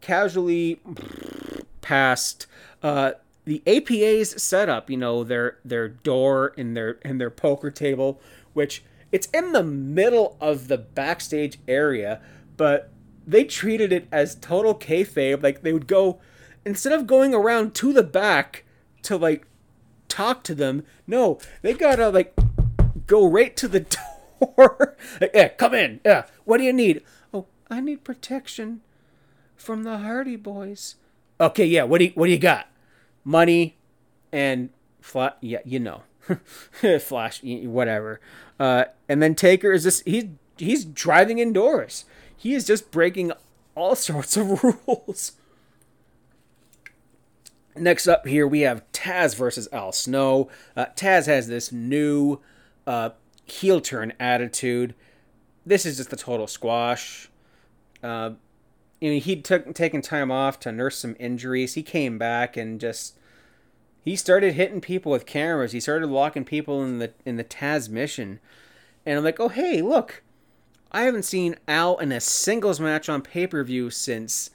casually 0.00 0.80
past 1.84 2.46
uh, 2.82 3.12
the 3.44 3.62
APA's 3.66 4.42
setup. 4.42 4.90
You 4.90 4.96
know 4.96 5.22
their 5.22 5.58
their 5.64 5.88
door 5.88 6.52
and 6.56 6.76
their 6.76 6.98
and 7.02 7.20
their 7.20 7.30
poker 7.30 7.70
table, 7.70 8.20
which 8.54 8.82
it's 9.12 9.28
in 9.28 9.52
the 9.52 9.62
middle 9.62 10.36
of 10.40 10.66
the 10.66 10.78
backstage 10.78 11.58
area, 11.68 12.20
but 12.56 12.90
they 13.26 13.44
treated 13.44 13.92
it 13.92 14.08
as 14.10 14.34
total 14.34 14.74
kayfabe. 14.74 15.42
Like 15.42 15.62
they 15.62 15.72
would 15.72 15.86
go 15.86 16.18
instead 16.64 16.92
of 16.92 17.06
going 17.06 17.34
around 17.34 17.74
to 17.76 17.92
the 17.92 18.02
back 18.02 18.64
to 19.02 19.16
like 19.16 19.46
talk 20.08 20.42
to 20.44 20.54
them. 20.54 20.84
No, 21.06 21.38
they 21.62 21.74
gotta 21.74 22.08
like 22.08 22.34
go 23.06 23.28
right 23.28 23.54
to 23.56 23.68
the 23.68 23.80
door. 24.40 24.96
like, 25.20 25.30
yeah, 25.34 25.48
come 25.48 25.74
in. 25.74 26.00
Yeah, 26.04 26.24
what 26.44 26.58
do 26.58 26.64
you 26.64 26.72
need? 26.72 27.02
Oh, 27.32 27.46
I 27.70 27.80
need 27.80 28.04
protection 28.04 28.80
from 29.54 29.84
the 29.84 29.98
Hardy 29.98 30.36
Boys. 30.36 30.96
Okay, 31.40 31.66
yeah. 31.66 31.82
What 31.82 31.98
do 31.98 32.06
you, 32.06 32.12
what 32.14 32.26
do 32.26 32.32
you 32.32 32.38
got? 32.38 32.68
Money 33.24 33.76
and 34.32 34.70
flat. 35.00 35.38
Yeah, 35.40 35.60
you 35.64 35.80
know, 35.80 36.02
flash, 37.00 37.40
whatever. 37.42 38.20
Uh, 38.58 38.84
and 39.08 39.22
then 39.22 39.34
Taker 39.34 39.72
is 39.72 39.82
just 39.82 40.06
he's 40.06 40.26
he's 40.56 40.84
driving 40.84 41.38
indoors. 41.38 42.04
He 42.36 42.54
is 42.54 42.66
just 42.66 42.90
breaking 42.90 43.32
all 43.74 43.94
sorts 43.96 44.36
of 44.36 44.62
rules. 44.62 45.32
Next 47.76 48.06
up 48.06 48.26
here, 48.26 48.46
we 48.46 48.60
have 48.60 48.84
Taz 48.92 49.34
versus 49.34 49.68
Al 49.72 49.90
Snow. 49.90 50.48
Uh, 50.76 50.86
Taz 50.94 51.26
has 51.26 51.48
this 51.48 51.72
new 51.72 52.38
uh, 52.86 53.10
heel 53.46 53.80
turn 53.80 54.12
attitude. 54.20 54.94
This 55.66 55.84
is 55.84 55.96
just 55.96 56.10
the 56.10 56.16
total 56.16 56.46
squash. 56.46 57.30
Uh, 58.02 58.32
you 59.04 59.12
know, 59.12 59.20
he'd 59.20 59.44
took 59.44 59.74
taken 59.74 60.00
time 60.00 60.30
off 60.30 60.58
to 60.60 60.72
nurse 60.72 60.96
some 60.96 61.14
injuries. 61.18 61.74
He 61.74 61.82
came 61.82 62.16
back 62.16 62.56
and 62.56 62.80
just 62.80 63.18
he 64.00 64.16
started 64.16 64.54
hitting 64.54 64.80
people 64.80 65.12
with 65.12 65.26
cameras. 65.26 65.72
He 65.72 65.80
started 65.80 66.06
locking 66.06 66.46
people 66.46 66.82
in 66.82 67.00
the 67.00 67.12
in 67.26 67.36
the 67.36 67.44
Tazmission. 67.44 68.38
And 69.04 69.18
I'm 69.18 69.22
like, 69.22 69.38
oh 69.38 69.50
hey, 69.50 69.82
look, 69.82 70.22
I 70.90 71.02
haven't 71.02 71.24
seen 71.24 71.56
Al 71.68 71.98
in 71.98 72.12
a 72.12 72.18
singles 72.18 72.80
match 72.80 73.10
on 73.10 73.20
pay 73.20 73.46
per 73.46 73.62
view 73.62 73.90
since 73.90 74.48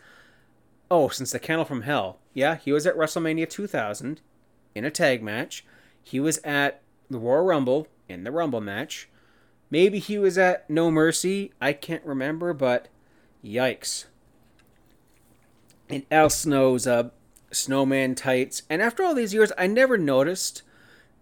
oh 0.90 1.10
since 1.10 1.32
the 1.32 1.38
Kennel 1.38 1.64
from 1.64 1.84
Hell. 1.84 2.18
Yeah, 2.34 2.56
he 2.56 2.72
was 2.72 2.88
at 2.88 2.98
WrestleMania 2.98 3.48
2000 3.48 4.20
in 4.74 4.84
a 4.84 4.90
tag 4.90 5.22
match. 5.22 5.64
He 6.02 6.20
was 6.20 6.40
at 6.40 6.82
the 7.08 7.20
Royal 7.20 7.46
Rumble 7.46 7.88
in 8.08 8.24
the 8.24 8.32
Rumble 8.32 8.62
match. 8.62 9.10
Maybe 9.70 10.00
he 10.00 10.18
was 10.18 10.40
at 10.40 10.68
No 10.68 10.90
Mercy. 10.90 11.54
I 11.62 11.74
can't 11.74 12.04
remember, 12.04 12.52
but 12.56 12.88
yikes. 13.46 14.06
In 15.90 16.06
Al 16.12 16.30
Snow's 16.30 16.86
uh, 16.86 17.10
snowman 17.52 18.14
tights, 18.14 18.62
and 18.70 18.82
after 18.82 19.04
all 19.04 19.16
these 19.16 19.34
years, 19.34 19.52
I 19.58 19.66
never 19.66 19.98
noticed 19.98 20.62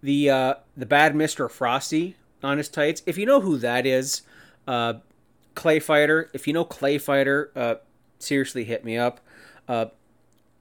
the 0.02 0.28
uh, 0.28 0.54
the 0.76 0.86
bad 0.86 1.16
Mister 1.16 1.48
Frosty 1.48 2.16
on 2.42 2.58
his 2.58 2.68
tights. 2.68 3.02
If 3.06 3.16
you 3.16 3.24
know 3.24 3.40
who 3.40 3.56
that 3.58 3.86
is, 3.86 4.22
uh, 4.66 4.94
Clay 5.54 5.80
Fighter. 5.80 6.30
If 6.32 6.46
you 6.46 6.52
know 6.52 6.64
Clay 6.64 6.98
Fighter, 6.98 7.50
uh, 7.56 7.76
seriously 8.18 8.64
hit 8.64 8.84
me 8.84 8.96
up. 8.96 9.20
Uh, 9.66 9.86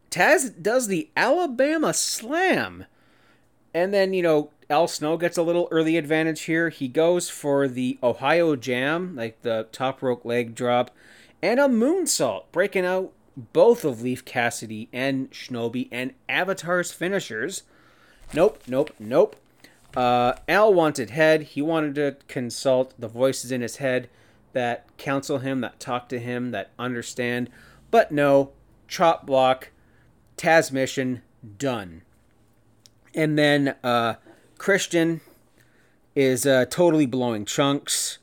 Taz 0.09 0.53
does 0.61 0.87
the 0.87 1.09
Alabama 1.15 1.93
Slam. 1.93 2.85
And 3.73 3.93
then, 3.93 4.13
you 4.13 4.23
know, 4.23 4.49
Al 4.69 4.87
Snow 4.87 5.17
gets 5.17 5.37
a 5.37 5.43
little 5.43 5.67
early 5.69 5.97
advantage 5.97 6.43
here. 6.43 6.69
He 6.69 6.87
goes 6.87 7.29
for 7.29 7.67
the 7.67 7.99
Ohio 8.01 8.55
Jam, 8.55 9.15
like 9.15 9.41
the 9.43 9.67
top 9.71 10.01
rope 10.01 10.25
leg 10.25 10.55
drop, 10.55 10.89
and 11.43 11.59
a 11.59 11.67
moonsault, 11.67 12.45
breaking 12.51 12.85
out 12.85 13.13
both 13.37 13.85
of 13.85 14.01
Leif 14.01 14.25
Cassidy 14.25 14.89
and 14.91 15.31
Shinobi 15.31 15.87
and 15.91 16.13
Avatar's 16.27 16.91
finishers. 16.91 17.63
Nope, 18.33 18.63
nope, 18.67 18.91
nope. 18.99 19.35
Uh, 19.95 20.33
Al 20.49 20.73
wanted 20.73 21.11
head. 21.11 21.43
He 21.43 21.61
wanted 21.61 21.95
to 21.95 22.17
consult 22.27 22.93
the 22.99 23.07
voices 23.07 23.51
in 23.51 23.61
his 23.61 23.77
head 23.77 24.09
that 24.53 24.85
counsel 24.97 25.37
him, 25.37 25.61
that 25.61 25.79
talk 25.79 26.09
to 26.09 26.19
him, 26.19 26.51
that 26.51 26.71
understand. 26.79 27.49
But 27.91 28.11
no, 28.11 28.51
chop 28.87 29.25
block, 29.25 29.69
Tazmission 30.35 31.21
done. 31.57 32.01
And 33.13 33.37
then 33.37 33.75
uh, 33.83 34.15
Christian 34.57 35.21
is 36.15 36.45
uh, 36.45 36.65
totally 36.65 37.05
blowing 37.05 37.45
chunks. 37.45 38.17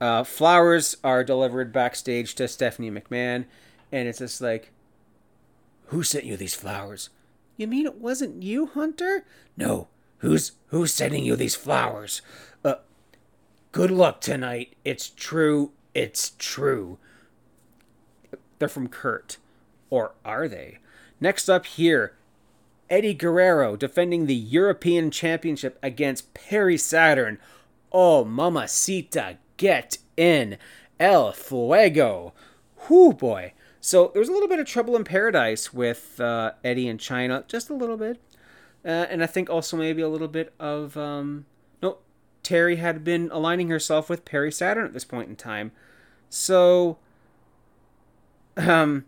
Uh, 0.00 0.24
flowers 0.24 0.96
are 1.02 1.24
delivered 1.24 1.72
backstage 1.72 2.34
to 2.34 2.46
Stephanie 2.46 2.90
McMahon, 2.90 3.46
and 3.92 4.08
it's 4.08 4.18
just 4.18 4.40
like, 4.40 4.72
"Who 5.86 6.02
sent 6.02 6.24
you 6.24 6.36
these 6.36 6.54
flowers?" 6.54 7.10
You 7.56 7.66
mean 7.66 7.86
it 7.86 8.00
wasn't 8.00 8.42
you, 8.42 8.66
Hunter? 8.66 9.24
No. 9.56 9.88
Who's 10.18 10.52
who's 10.68 10.92
sending 10.92 11.24
you 11.24 11.36
these 11.36 11.54
flowers? 11.54 12.22
Uh, 12.64 12.76
good 13.72 13.90
luck 13.90 14.20
tonight. 14.20 14.74
It's 14.84 15.10
true. 15.10 15.72
It's 15.94 16.30
true. 16.38 16.98
They're 18.58 18.68
from 18.68 18.88
Kurt, 18.88 19.36
or 19.90 20.12
are 20.24 20.48
they? 20.48 20.78
Next 21.20 21.48
up 21.48 21.66
here, 21.66 22.14
Eddie 22.88 23.14
Guerrero 23.14 23.76
defending 23.76 24.26
the 24.26 24.34
European 24.34 25.10
Championship 25.10 25.78
against 25.82 26.32
Perry 26.32 26.78
Saturn. 26.78 27.38
Oh, 27.92 28.24
mamacita, 28.24 29.36
get 29.56 29.98
in. 30.16 30.56
El 30.98 31.32
Fuego. 31.32 32.32
Whoo, 32.88 33.12
boy. 33.12 33.52
So 33.84 34.10
there's 34.14 34.30
a 34.30 34.32
little 34.32 34.48
bit 34.48 34.58
of 34.58 34.66
trouble 34.66 34.96
in 34.96 35.04
paradise 35.04 35.74
with 35.74 36.18
uh, 36.18 36.52
Eddie 36.64 36.88
and 36.88 36.98
Chyna, 36.98 37.46
just 37.46 37.68
a 37.68 37.74
little 37.74 37.98
bit. 37.98 38.18
Uh, 38.82 38.88
and 39.10 39.22
I 39.22 39.26
think 39.26 39.50
also 39.50 39.76
maybe 39.76 40.00
a 40.00 40.08
little 40.08 40.26
bit 40.26 40.54
of. 40.58 40.96
Um, 40.96 41.44
no, 41.82 41.98
Terri 42.42 42.78
had 42.78 43.04
been 43.04 43.28
aligning 43.30 43.68
herself 43.68 44.08
with 44.08 44.24
Perry 44.24 44.50
Saturn 44.50 44.86
at 44.86 44.94
this 44.94 45.04
point 45.04 45.28
in 45.28 45.36
time. 45.36 45.70
So. 46.30 46.96
Um, 48.56 49.04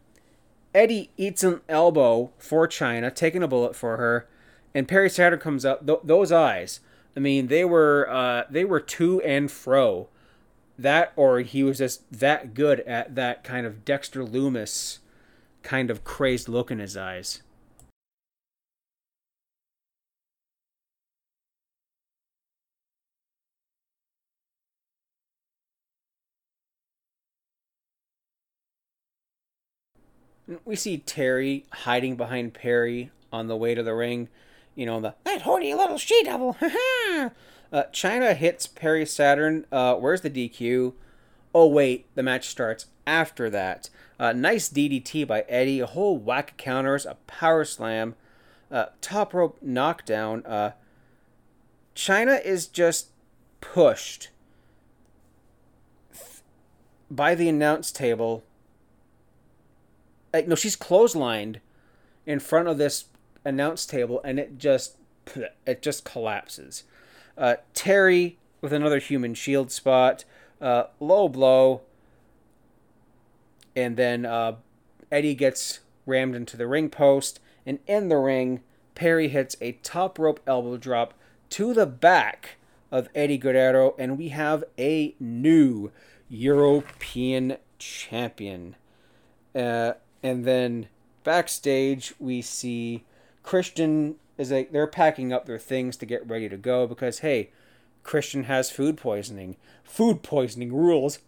Eddie 0.74 1.10
eats 1.16 1.42
an 1.42 1.62
elbow 1.70 2.32
for 2.36 2.68
Chyna, 2.68 3.14
taking 3.14 3.42
a 3.42 3.48
bullet 3.48 3.74
for 3.74 3.96
her, 3.96 4.28
and 4.74 4.86
Perry 4.86 5.08
Saturn 5.08 5.38
comes 5.38 5.64
up. 5.64 5.86
Th- 5.86 6.00
those 6.04 6.30
eyes, 6.30 6.80
I 7.16 7.20
mean, 7.20 7.46
they 7.46 7.64
were 7.64 8.06
uh, 8.10 8.42
they 8.50 8.66
were 8.66 8.80
to 8.80 9.22
and 9.22 9.50
fro. 9.50 10.08
That 10.78 11.12
or 11.16 11.40
he 11.40 11.62
was 11.62 11.78
just 11.78 12.10
that 12.12 12.54
good 12.54 12.80
at 12.80 13.14
that 13.14 13.44
kind 13.44 13.66
of 13.66 13.84
Dexter 13.84 14.24
Loomis 14.24 15.00
kind 15.62 15.90
of 15.90 16.04
crazed 16.04 16.48
look 16.48 16.70
in 16.70 16.78
his 16.78 16.96
eyes. 16.96 17.42
We 30.64 30.76
see 30.76 31.02
Terri 31.04 31.64
hiding 31.72 32.16
behind 32.16 32.54
Perry 32.54 33.10
on 33.32 33.48
the 33.48 33.56
way 33.56 33.74
to 33.74 33.82
the 33.82 33.94
ring. 33.94 34.28
You 34.76 34.86
know, 34.86 35.00
the 35.00 35.14
that 35.24 35.42
horny 35.42 35.74
little 35.74 35.98
she 35.98 36.22
devil. 36.22 36.56
uh, 37.72 37.84
Chyna 37.92 38.34
hits 38.34 38.66
Perry 38.66 39.06
Saturn. 39.06 39.66
Uh, 39.70 39.94
where's 39.94 40.20
the 40.20 40.30
DQ? 40.30 40.94
Oh, 41.54 41.66
wait, 41.66 42.06
the 42.14 42.22
match 42.22 42.48
starts 42.48 42.86
after 43.06 43.48
that. 43.50 43.90
Uh, 44.18 44.32
nice 44.32 44.68
DDT 44.68 45.26
by 45.26 45.44
Eddie. 45.48 45.80
A 45.80 45.86
whole 45.86 46.16
whack 46.16 46.52
of 46.52 46.56
counters, 46.56 47.06
a 47.06 47.16
power 47.26 47.64
slam, 47.64 48.14
uh, 48.70 48.86
top 49.00 49.34
rope 49.34 49.58
knockdown. 49.62 50.44
Uh, 50.46 50.72
Chyna 51.94 52.44
is 52.44 52.66
just 52.66 53.08
pushed 53.60 54.30
by 57.10 57.34
the 57.34 57.48
announce 57.48 57.92
table 57.92 58.42
like 60.36 60.48
no, 60.48 60.54
she's 60.54 60.76
clotheslined 60.76 61.56
in 62.26 62.40
front 62.40 62.68
of 62.68 62.78
this 62.78 63.06
announce 63.44 63.86
table, 63.86 64.20
and 64.22 64.38
it 64.38 64.58
just 64.58 64.96
it 65.66 65.82
just 65.82 66.04
collapses. 66.04 66.84
Uh, 67.36 67.56
Terri 67.74 68.36
with 68.60 68.72
another 68.72 68.98
human 68.98 69.34
shield 69.34 69.70
spot, 69.70 70.24
uh, 70.60 70.84
low 71.00 71.28
blow, 71.28 71.82
and 73.74 73.96
then 73.96 74.24
uh, 74.24 74.56
Eddie 75.12 75.34
gets 75.34 75.80
rammed 76.06 76.34
into 76.34 76.56
the 76.56 76.66
ring 76.66 76.88
post, 76.88 77.40
and 77.66 77.78
in 77.86 78.08
the 78.08 78.16
ring, 78.16 78.62
Perry 78.94 79.28
hits 79.28 79.56
a 79.60 79.72
top 79.82 80.18
rope 80.18 80.40
elbow 80.46 80.76
drop 80.76 81.14
to 81.50 81.74
the 81.74 81.86
back 81.86 82.56
of 82.90 83.08
Eddie 83.14 83.38
Guerrero, 83.38 83.94
and 83.98 84.16
we 84.16 84.28
have 84.30 84.64
a 84.78 85.14
new 85.20 85.92
European 86.28 87.58
champion. 87.78 88.76
Uh, 89.54 89.92
and 90.22 90.44
then 90.44 90.88
backstage 91.24 92.14
we 92.18 92.40
see 92.40 93.04
Christian 93.42 94.16
is 94.38 94.50
like 94.50 94.72
they're 94.72 94.86
packing 94.86 95.32
up 95.32 95.46
their 95.46 95.58
things 95.58 95.96
to 95.96 96.06
get 96.06 96.28
ready 96.28 96.48
to 96.48 96.56
go 96.56 96.86
because 96.86 97.20
hey, 97.20 97.50
Christian 98.02 98.44
has 98.44 98.70
food 98.70 98.96
poisoning. 98.96 99.56
Food 99.84 100.22
poisoning 100.22 100.72
rules. 100.72 101.18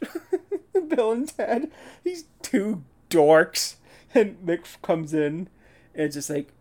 Bill 0.88 1.12
and 1.12 1.28
Ted, 1.28 1.70
these 2.04 2.24
two 2.42 2.84
dorks. 3.08 3.76
And 4.14 4.38
Mick 4.44 4.64
comes 4.82 5.14
in 5.14 5.48
and 5.94 6.06
it's 6.06 6.14
just 6.14 6.30
like 6.30 6.52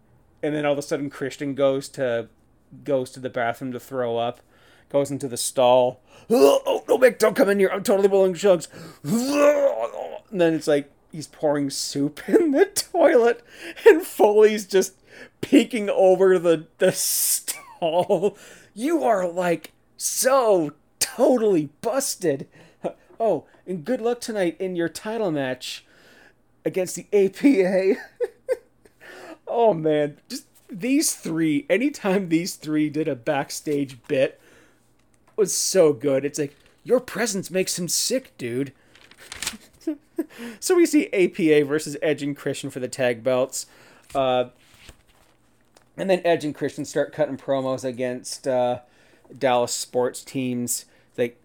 and 0.42 0.56
then 0.56 0.66
all 0.66 0.74
of 0.74 0.78
a 0.78 0.84
sudden 0.84 1.10
Christian 1.10 1.56
goes 1.56 1.90
to 1.90 2.30
goes 2.84 3.12
to 3.12 3.20
the 3.20 3.30
bathroom 3.30 3.72
to 3.72 3.80
throw 3.80 4.18
up, 4.18 4.42
goes 4.90 5.12
into 5.12 5.28
the 5.28 5.38
stall. 5.38 6.02
Oh, 6.32 6.84
no, 6.88 7.00
Mick, 7.00 7.18
don't 7.18 7.36
come 7.36 7.50
in 7.50 7.58
here. 7.60 7.70
I'm 7.74 7.82
totally 7.82 8.08
blowing 8.08 8.34
chugs. 8.34 8.68
And 10.32 10.40
then 10.40 10.54
it's 10.54 10.68
like 10.68 10.92
he's 11.12 11.28
pouring 11.28 11.70
soup 11.70 12.22
in 12.30 12.52
the 12.52 12.66
toilet, 12.66 13.44
and 13.86 14.04
Foley's 14.04 14.66
just 14.66 14.94
peeking 15.42 15.90
over 15.90 16.38
the 16.40 16.68
the 16.78 16.92
stall. 16.92 18.38
You 18.74 19.04
are 19.04 19.28
like 19.28 19.72
so 19.98 20.74
totally 21.00 21.70
busted. 21.82 22.48
Oh, 23.20 23.46
and 23.68 23.84
good 23.84 24.00
luck 24.00 24.22
tonight 24.22 24.56
in 24.60 24.76
your 24.76 24.88
title 24.88 25.32
match 25.32 25.86
against 26.64 26.96
the 26.96 27.08
APA. 27.12 28.00
oh 29.48 29.74
man, 29.74 30.18
just 30.30 30.46
these 30.70 31.14
three. 31.14 31.66
Anytime 31.70 32.30
these 32.30 32.56
three 32.56 32.90
did 32.90 33.08
a 33.08 33.16
backstage 33.16 33.98
bit 34.08 34.40
was 35.36 35.54
so 35.54 35.94
good. 35.94 36.24
It's 36.24 36.40
like 36.40 36.56
your 36.84 37.00
presence 37.00 37.52
makes 37.52 37.78
him 37.78 37.88
sick, 37.88 38.38
dude. 38.38 38.74
so 40.60 40.76
we 40.76 40.86
see 40.86 41.08
APA 41.12 41.66
versus 41.66 41.98
Edge 42.02 42.24
and 42.24 42.38
Christian 42.38 42.70
for 42.70 42.80
the 42.80 42.88
tag 42.88 43.24
belts. 43.24 43.66
Uh, 44.14 44.46
and 46.00 46.10
then 46.10 46.22
Edge 46.24 46.46
and 46.46 46.56
Christian 46.56 46.86
start 46.86 47.14
cutting 47.14 47.38
promos 47.38 47.84
against 47.84 48.48
uh, 48.48 48.80
Dallas 49.38 49.74
sports 49.74 50.24
teams. 50.24 50.86
Like 51.18 51.42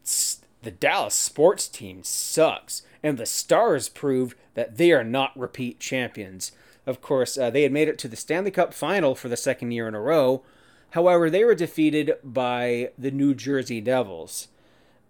the 0.63 0.71
Dallas 0.71 1.15
sports 1.15 1.69
team 1.69 2.03
sucks, 2.03 2.83
and 3.03 3.19
the 3.19 3.27
Stars 3.27 3.89
proved 3.89 4.37
that 4.55 4.77
they 4.77 4.93
are 4.93 5.05
not 5.05 5.37
repeat 5.39 5.81
champions. 5.81 6.53
Of 6.87 7.01
course, 7.01 7.37
uh, 7.37 7.51
they 7.51 7.63
had 7.63 7.73
made 7.73 7.89
it 7.89 7.99
to 7.99 8.09
the 8.09 8.17
Stanley 8.17 8.51
Cup 8.51 8.73
final 8.75 9.15
for 9.15 9.29
the 9.29 9.37
second 9.37 9.73
year 9.73 9.89
in 9.89 9.95
a 9.95 10.01
row. 10.01 10.43
However, 10.91 11.29
they 11.29 11.45
were 11.45 11.55
defeated 11.55 12.15
by 12.23 12.91
the 12.97 13.11
New 13.11 13.35
Jersey 13.35 13.81
Devils. 13.81 14.49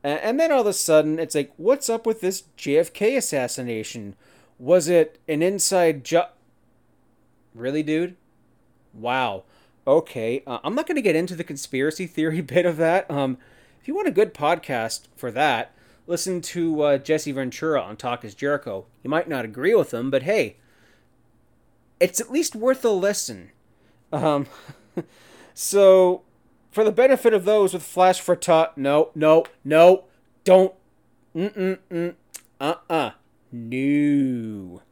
And 0.03 0.39
then 0.39 0.53
all 0.53 0.61
of 0.61 0.66
a 0.66 0.73
sudden, 0.75 1.19
it's 1.19 1.35
like, 1.35 1.53
what's 1.57 1.89
up 1.89 2.05
with 2.07 2.21
this 2.21 2.45
JFK 2.59 3.16
assassination? 3.16 4.16
Was 4.59 4.87
it 4.87 5.19
an 5.27 5.43
inside 5.43 6.05
job? 6.05 6.31
Really, 7.55 7.83
dude? 7.83 8.16
Wow. 8.95 9.45
Okay. 9.87 10.43
Uh, 10.47 10.59
I'm 10.65 10.75
not 10.75 10.87
going 10.87 10.97
to 10.97 11.03
get 11.03 11.16
into 11.16 11.37
the 11.37 11.45
conspiracy 11.45 12.07
theory 12.07 12.41
bit 12.43 12.66
of 12.66 12.77
that. 12.79 13.11
Um, 13.11 13.39
if 13.81 13.89
you 13.89 13.95
want 13.95 14.09
a 14.09 14.12
good 14.12 14.33
podcast 14.33 15.09
for 15.16 15.31
that, 15.33 15.73
listen 16.07 16.41
to 16.41 16.83
uh, 16.83 16.99
Jesse 16.99 17.33
Ventura 17.33 17.83
on 17.83 17.97
Talk 17.97 18.25
is 18.25 18.35
Jericho. 18.35 18.87
You 19.03 19.11
might 19.11 19.29
not 19.29 19.45
agree 19.45 19.75
with 19.75 19.93
him, 19.93 20.11
but 20.11 20.23
hey, 20.23 20.57
it's 22.01 22.21
at 22.21 22.31
least 22.31 22.57
worth 22.57 22.85
a 22.85 22.91
listen. 22.91 23.51
Um, 24.12 24.47
so 25.55 26.23
for 26.71 26.85
the 26.85 26.93
benefit 26.93 27.35
of 27.35 27.45
those 27.45 27.73
with 27.73 27.83
flash 27.83 28.21
for 28.21 28.37
tot, 28.37 28.79
no, 28.79 29.11
no, 29.15 29.45
no, 29.65 30.05
don't, 30.45 30.73
mm, 31.35 31.79
mm, 31.91 32.15
uh, 32.61 32.75
uh, 32.89 33.11
no. 33.53 34.83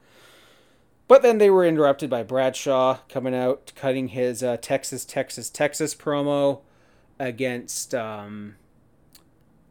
But 1.09 1.23
then 1.23 1.39
they 1.39 1.51
were 1.51 1.67
interrupted 1.67 2.09
by 2.09 2.23
Bradshaw 2.23 3.01
coming 3.09 3.35
out, 3.35 3.73
cutting 3.75 4.09
his 4.09 4.43
uh, 4.43 4.57
Texas, 4.61 5.05
Texas, 5.05 5.51
Texas 5.51 5.95
promo 5.95 6.61
against 7.19 7.95
um, 7.95 8.57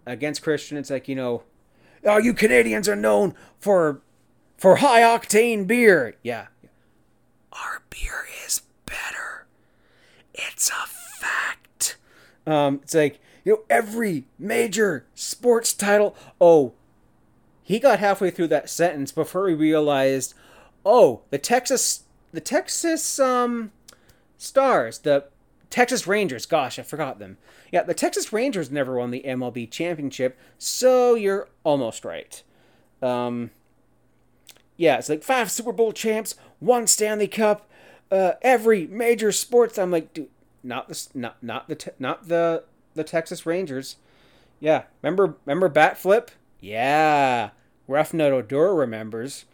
against 0.06 0.44
Christian. 0.44 0.78
It's 0.78 0.90
like 0.90 1.08
you 1.08 1.16
know, 1.16 1.44
oh, 2.06 2.18
you 2.18 2.34
Canadians 2.34 2.88
are 2.88 2.95
known 2.95 3.34
for 3.60 4.02
for 4.58 4.78
high 4.78 5.02
octane 5.02 5.66
beer. 5.66 6.16
Yeah, 6.22 6.48
our 7.52 7.82
beer 7.90 8.26
is 8.45 8.62
better. 8.86 9.48
It's 10.34 10.70
a 10.70 10.88
fact. 11.20 11.98
Um, 12.45 12.82
it's 12.84 12.94
like, 12.94 13.20
you 13.44 13.53
know, 13.53 13.60
every 13.70 14.26
major 14.38 15.06
sports 15.16 15.74
title. 15.74 16.16
Oh, 16.40 16.74
he 17.64 17.80
got 17.80 17.99
halfway 17.99 18.32
through 18.32 18.48
that 18.48 18.70
sentence 18.70 19.12
before 19.12 19.48
he 19.48 19.56
realized, 19.56 20.34
oh, 20.86 21.22
the 21.30 21.38
Texas, 21.38 22.03
the 22.32 22.41
Texas 22.41 23.20
um, 23.20 23.72
Stars, 24.38 24.99
the 24.99 25.26
Texas 25.70 26.08
Rangers. 26.08 26.45
Gosh, 26.45 26.78
I 26.78 26.84
forgot 26.84 27.20
them. 27.20 27.38
Yeah, 27.72 27.84
the 27.84 27.94
Texas 27.94 28.34
Rangers 28.34 28.70
never 28.70 28.98
won 28.98 29.12
the 29.12 29.24
MLB 29.26 29.72
championship, 29.72 30.38
so 30.58 31.16
you're 31.16 31.48
almost 31.64 32.03
right. 32.03 32.44
Um, 33.02 33.52
yeah, 34.78 34.98
it's 34.98 35.10
like 35.10 35.24
five 35.24 35.49
Super 35.49 35.72
Bowl 35.72 35.91
champs, 35.91 36.36
one 36.60 36.88
Stanley 36.88 37.28
Cup, 37.28 37.70
uh, 38.12 38.34
every 38.41 38.88
major 38.88 39.32
sports. 39.32 39.78
I'm 39.78 39.91
like, 39.91 40.14
dude, 40.14 40.30
not 40.64 40.90
the 40.90 41.08
not 41.14 41.41
not 41.41 41.68
the 41.70 41.94
not 41.98 42.28
the 42.28 42.64
the 42.94 43.03
Texas 43.03 43.45
Rangers. 43.45 43.95
Yeah, 44.60 44.84
remember 45.02 45.38
remember 45.45 45.70
bat 45.70 45.98
flip? 45.98 46.32
Yeah, 46.60 47.52
Rougned 47.88 48.22
Odor 48.22 48.76
remembers. 48.76 49.45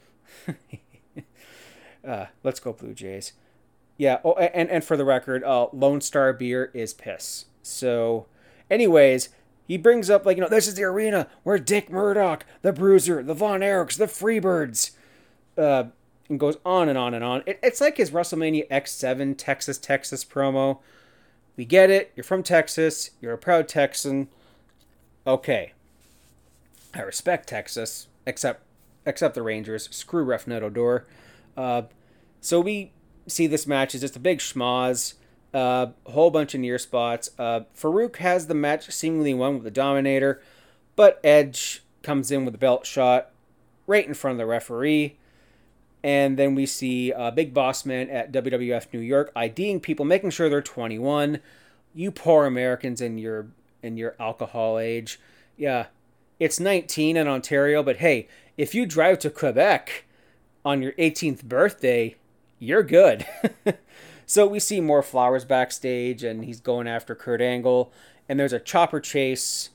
uh, 2.08 2.28
let's 2.44 2.60
go 2.60 2.74
Blue 2.74 2.94
Jays. 2.94 3.34
Yeah. 3.98 4.20
Oh, 4.24 4.34
and 4.34 4.70
and 4.70 4.84
for 4.84 4.96
the 4.96 5.06
record, 5.06 5.44
uh, 5.44 5.68
Lone 5.74 6.02
Star 6.02 6.32
beer 6.34 6.72
is 6.74 6.94
piss. 6.94 7.46
So, 7.64 8.28
anyways, 8.70 9.30
he 9.68 9.78
brings 9.78 10.10
up 10.10 10.26
like 10.26 10.38
you 10.38 10.44
know 10.44 10.50
this 10.50 10.68
is 10.68 10.76
the 10.76 10.84
arena 10.84 11.28
where 11.44 11.60
Dick 11.60 11.90
Murdoch, 11.90 12.46
the 12.62 12.72
Bruiser, 12.72 13.24
the 13.24 13.34
Von 13.34 13.62
Erichs, 13.62 13.98
the 13.98 14.06
Freebirds, 14.06 14.92
uh, 15.58 15.86
and 16.30 16.40
goes 16.40 16.58
on 16.66 16.88
and 16.90 16.98
on 16.98 17.14
and 17.14 17.24
on. 17.24 17.44
It, 17.46 17.60
it's 17.62 17.82
like 17.82 17.98
his 17.98 18.12
WrestleMania 18.12 18.68
X7 18.70 19.36
Texas 19.38 19.78
Texas 19.78 20.24
promo. 20.24 20.80
We 21.56 21.66
get 21.66 21.90
it. 21.90 22.12
You're 22.16 22.24
from 22.24 22.44
Texas. 22.44 23.12
You're 23.20 23.34
a 23.34 23.38
proud 23.38 23.68
Texan. 23.68 24.30
Okay. 25.26 25.74
I 26.94 27.02
respect 27.02 27.50
Texas, 27.50 28.08
except 28.26 28.62
except 29.06 29.36
the 29.36 29.42
Rangers. 29.42 29.90
Screw 29.92 30.24
Ref 30.24 30.46
Rougned 30.46 30.62
Odor. 30.62 31.06
Uh, 31.58 31.84
so 32.40 32.62
we 32.62 32.92
see 33.28 33.48
this 33.48 33.68
match 33.68 33.94
is 33.96 34.02
just 34.02 34.16
a 34.16 34.20
big 34.20 34.40
schmoz. 34.40 35.16
A 35.54 35.58
uh, 35.58 35.92
whole 36.08 36.30
bunch 36.30 36.54
of 36.54 36.60
near 36.60 36.78
spots. 36.78 37.32
Uh, 37.40 37.62
Farouk 37.76 38.18
has 38.18 38.48
the 38.48 38.54
match 38.54 38.92
seemingly 38.92 39.34
won 39.34 39.56
with 39.56 39.64
the 39.64 39.72
Dominator, 39.72 40.42
but 40.96 41.20
Edge 41.24 41.84
comes 42.04 42.32
in 42.32 42.46
with 42.46 42.54
a 42.54 42.58
belt 42.60 42.86
shot 42.86 43.32
right 43.88 44.06
in 44.06 44.14
front 44.14 44.34
of 44.34 44.38
the 44.38 44.46
referee. 44.46 45.18
And 46.04 46.38
then 46.38 46.54
we 46.54 46.66
see 46.66 47.12
uh, 47.12 47.32
Big 47.32 47.54
Boss 47.54 47.86
Man 47.86 48.10
at 48.10 48.32
WWF 48.32 48.94
New 48.94 49.00
York 49.00 49.32
IDing 49.36 49.80
people, 49.80 50.06
making 50.06 50.30
sure 50.30 50.50
they're 50.50 50.62
21. 50.62 51.40
You 51.96 52.12
poor 52.12 52.46
Americans 52.46 53.02
in 53.02 53.18
your 53.18 53.48
in 53.82 53.98
your 53.98 54.16
alcohol 54.20 54.78
age. 54.78 55.20
Yeah, 55.56 55.88
it's 56.40 56.60
19 56.60 57.18
in 57.18 57.28
Ontario, 57.28 57.82
but 57.82 57.98
hey, 57.98 58.28
if 58.58 58.76
you 58.76 58.86
drive 58.86 59.20
to 59.20 59.30
Quebec 59.30 60.06
on 60.68 60.82
your 60.82 60.92
18th 60.94 61.44
birthday, 61.44 62.16
you're 62.60 62.84
good. 62.84 63.26
so 64.26 64.46
we 64.46 64.60
see 64.60 64.82
more 64.82 65.02
flowers 65.02 65.46
backstage, 65.46 66.24
and 66.24 66.44
he's 66.44 66.60
going 66.60 66.88
after 66.88 67.16
Kurt 67.16 67.40
Angle, 67.40 67.92
and 68.28 68.40
there's 68.40 68.54
a 68.54 68.60
chopper 68.60 69.00
chase, 69.00 69.70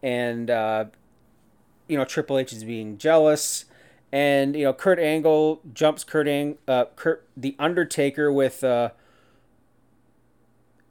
and 0.00 0.48
uh, 0.48 0.84
you 1.88 1.96
know 1.96 2.04
Triple 2.04 2.38
H 2.38 2.52
is 2.52 2.62
being 2.62 2.98
jealous 2.98 3.64
and 4.12 4.54
you 4.54 4.64
know 4.64 4.72
Kurt 4.72 4.98
Angle 4.98 5.60
jumps 5.74 6.04
Kurt 6.04 6.28
Ang- 6.28 6.58
uh, 6.66 6.86
Kurt 6.96 7.26
the 7.36 7.56
Undertaker 7.58 8.32
with 8.32 8.62
uh 8.64 8.90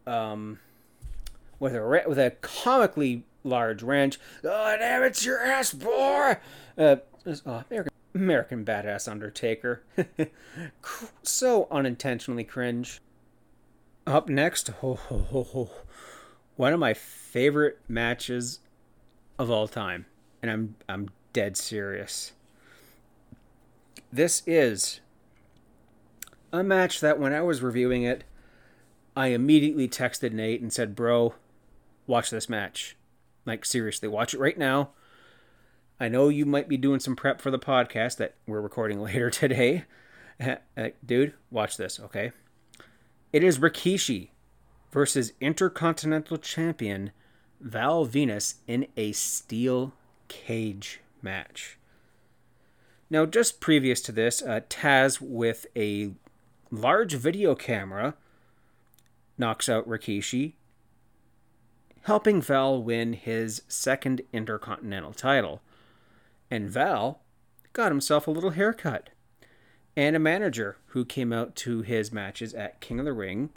um 0.05 0.59
with 1.59 1.75
a 1.75 2.03
with 2.07 2.19
a 2.19 2.31
comically 2.41 3.23
large 3.43 3.81
wrench. 3.81 4.19
Oh 4.43 4.75
damn 4.77 5.03
it's 5.03 5.25
your 5.25 5.39
ass, 5.39 5.73
boy! 5.73 6.37
Uh, 6.77 6.97
American 7.25 7.91
American 8.22 8.65
badass 8.65 9.07
Undertaker, 9.10 9.84
so 11.23 11.68
unintentionally 11.72 12.44
cringe. 12.44 13.02
Up 14.06 14.30
next, 14.30 14.69
oh, 14.81 14.99
oh, 15.11 15.26
oh, 15.34 15.48
oh, 15.53 15.69
one 16.56 16.73
of 16.73 16.80
my 16.80 16.94
favorite 16.94 17.80
matches 17.88 18.60
of 19.38 19.52
all 19.52 19.68
time, 19.68 20.06
and 20.41 20.49
I'm 20.49 20.76
I'm 20.88 21.10
dead 21.34 21.57
serious 21.57 22.31
this 24.11 24.41
is 24.45 24.99
a 26.52 26.64
match 26.64 27.02
that 27.02 27.19
when 27.19 27.34
I 27.34 27.41
was 27.41 27.61
reviewing 27.61 28.03
it, 28.03 28.23
I 29.15 29.27
immediately 29.27 29.88
texted 29.88 30.31
Nate 30.31 30.61
and 30.61 30.72
said, 30.72 30.95
Bro, 30.95 31.34
watch 32.06 32.30
this 32.30 32.48
match. 32.48 32.95
Like, 33.45 33.65
seriously, 33.65 34.07
watch 34.07 34.34
it 34.34 34.39
right 34.39 34.57
now. 34.57 34.89
I 35.99 36.09
know 36.09 36.29
you 36.29 36.45
might 36.45 36.69
be 36.69 36.77
doing 36.77 36.99
some 36.99 37.15
prep 37.15 37.41
for 37.41 37.49
the 37.49 37.59
podcast 37.59 38.17
that 38.17 38.35
we're 38.45 38.61
recording 38.61 39.01
later 39.03 39.29
today. 39.29 39.85
Uh, 40.39 40.89
dude, 41.03 41.33
watch 41.49 41.77
this, 41.77 41.99
okay? 41.99 42.31
It 43.33 43.43
is 43.43 43.57
Rikishi 43.57 44.29
versus 44.91 45.33
Intercontinental 45.41 46.37
Champion 46.37 47.11
Val 47.59 48.05
Venis 48.05 48.55
in 48.67 48.87
a 48.95 49.11
steel 49.11 49.93
cage 50.27 51.01
match. 51.21 51.77
Now, 53.09 53.25
just 53.25 53.59
previous 53.59 54.01
to 54.01 54.11
this, 54.11 54.41
uh, 54.41 54.61
Taz 54.69 55.19
with 55.19 55.65
a 55.75 56.11
large 56.69 57.13
video 57.13 57.55
camera 57.55 58.15
knocks 59.37 59.69
out 59.69 59.87
Rikishi, 59.87 60.53
helping 62.03 62.41
Val 62.41 62.81
win 62.81 63.13
his 63.13 63.63
second 63.67 64.21
Intercontinental 64.31 65.13
title. 65.13 65.61
And 66.49 66.69
Val 66.69 67.21
got 67.73 67.91
himself 67.91 68.27
a 68.27 68.31
little 68.31 68.51
haircut. 68.51 69.09
And 69.95 70.15
a 70.15 70.19
manager 70.19 70.77
who 70.87 71.05
came 71.05 71.33
out 71.33 71.55
to 71.57 71.81
his 71.81 72.11
matches 72.11 72.53
at 72.53 72.81
King 72.81 72.99
of 72.99 73.05
the 73.05 73.13
Ring, 73.13 73.49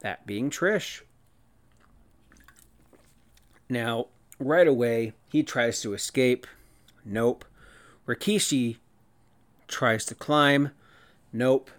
that 0.00 0.26
being 0.26 0.50
Trish. 0.50 1.02
Now, 3.68 4.06
right 4.38 4.66
away, 4.66 5.12
he 5.30 5.42
tries 5.42 5.80
to 5.82 5.94
escape. 5.94 6.46
Nope. 7.04 7.44
Rikishi 8.06 8.76
tries 9.68 10.04
to 10.06 10.14
climb. 10.14 10.70
Nope. 11.32 11.70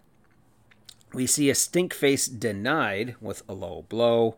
We 1.13 1.25
see 1.25 1.49
a 1.49 1.55
stink 1.55 1.93
face 1.93 2.27
denied 2.27 3.15
with 3.21 3.43
a 3.47 3.53
low 3.53 3.85
blow. 3.87 4.35